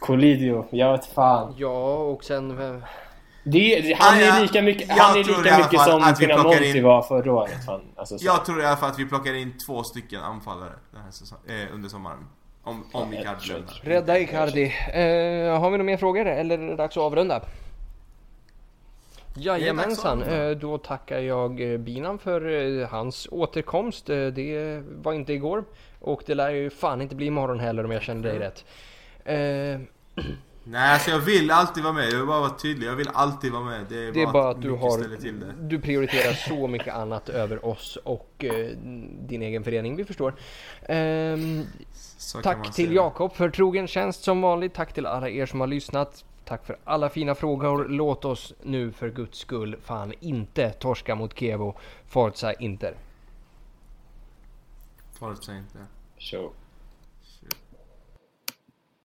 Colidio, 0.00 0.66
jag 0.70 0.92
vet 0.92 1.06
fan. 1.06 1.54
Ja, 1.58 1.94
och 1.94 2.24
sen... 2.24 2.50
eh, 2.50 2.78
Det, 3.44 3.96
han 3.98 4.14
Ah, 4.14 4.20
ja. 4.20 4.36
är 4.36 4.40
lika 4.42 4.62
mycket, 4.62 4.88
Jag 4.88 4.94
han 4.96 5.18
är 5.18 5.24
lika 5.24 5.58
mycket 5.58 5.80
som 5.80 6.02
att 6.02 6.20
vi 6.20 6.26
plockar 6.26 6.42
Pinamonti 6.42 6.78
in- 6.78 6.84
var 6.84 7.02
förra 7.02 7.32
året. 7.32 7.64
Fan. 7.66 7.80
Alltså, 7.96 8.18
så. 8.18 8.26
Jag 8.26 8.44
tror 8.44 8.62
i 8.62 8.66
alla 8.66 8.76
fall 8.76 8.90
att 8.90 8.98
vi 8.98 9.04
plockar 9.06 9.34
in 9.34 9.54
två 9.66 9.82
stycken 9.82 10.20
anfallare 10.22 10.72
den 10.92 11.02
här 11.02 11.10
säsong, 11.10 11.38
eh, 11.48 11.74
under 11.74 11.88
sommaren. 11.88 12.18
Om, 12.64 12.84
om 12.92 13.12
Icardi. 13.14 13.54
Rädda 13.82 14.18
Icardi. 14.18 14.64
Eh, 14.64 15.60
har 15.60 15.70
vi 15.70 15.78
några 15.78 15.82
mer 15.82 15.96
frågor 15.96 16.26
eller 16.26 16.58
är 16.58 16.66
det 16.68 16.76
dags 16.76 16.96
att 16.96 17.02
avrunda? 17.02 17.40
Jajamensan, 19.34 20.22
eh, 20.22 20.50
då 20.50 20.78
tackar 20.78 21.18
jag 21.18 21.72
eh, 21.72 21.78
Binan 21.78 22.18
för 22.18 22.46
eh, 22.80 22.88
hans 22.88 23.28
återkomst. 23.30 24.10
Eh, 24.10 24.26
Det 24.26 24.82
var 25.02 25.12
inte 25.12 25.32
igår 25.32 25.64
och 25.98 26.22
det 26.26 26.34
lär 26.34 26.50
ju 26.50 26.70
fan 26.70 27.02
inte 27.02 27.14
bli 27.14 27.26
imorgon 27.26 27.60
heller 27.60 27.84
om 27.84 27.90
jag 27.90 28.02
känner 28.02 28.22
dig 28.22 28.38
rätt. 28.38 28.64
Eh, 29.24 30.24
Nej, 30.64 30.92
alltså 30.92 31.10
jag 31.10 31.18
vill 31.18 31.50
alltid 31.50 31.82
vara 31.82 31.92
med. 31.92 32.04
Jag 32.04 32.16
vill 32.18 32.26
bara 32.26 32.40
vara 32.40 32.50
tydlig. 32.50 32.88
Jag 32.88 32.96
vill 32.96 33.08
alltid 33.14 33.52
vara 33.52 33.64
med. 33.64 33.86
Det 33.88 34.08
är, 34.08 34.12
Det 34.12 34.22
är 34.22 34.32
bara 34.32 34.50
att 34.50 34.62
du 34.62 34.70
har, 34.70 34.90
ställer 34.98 35.16
till 35.16 35.40
det. 35.40 35.54
du 35.60 35.80
prioriterar 35.80 36.32
så 36.32 36.66
mycket 36.76 36.94
annat 36.94 37.28
över 37.28 37.66
oss 37.66 37.98
och 38.04 38.44
eh, 38.44 38.66
din 39.20 39.42
egen 39.42 39.64
förening, 39.64 39.96
vi 39.96 40.04
förstår. 40.04 40.34
Man 42.34 42.42
tack 42.42 42.74
till. 42.74 42.92
Jakob 42.94 43.34
för 43.34 43.50
trogen 43.50 43.86
tjänst 43.86 44.22
som 44.24 44.40
vanligt. 44.42 44.74
Tack 44.74 44.92
till 44.92 45.06
alla 45.06 45.28
er 45.28 45.46
som 45.46 45.60
har 45.60 45.66
lyssnat. 45.66 46.24
Tack 46.52 46.66
för 46.66 46.76
alla 46.84 47.08
fina 47.08 47.34
frågor. 47.34 47.88
Låt 47.88 48.24
oss 48.24 48.52
nu 48.62 48.92
för 48.92 49.10
guds 49.10 49.38
skull 49.38 49.76
fan 49.82 50.12
inte 50.20 50.70
torska 50.70 51.14
mot 51.14 51.38
Kevo. 51.38 51.74
Forza 52.06 52.52
Inter. 52.52 52.94
Forza 55.12 55.56
inte. 55.56 55.78
Show. 56.18 56.52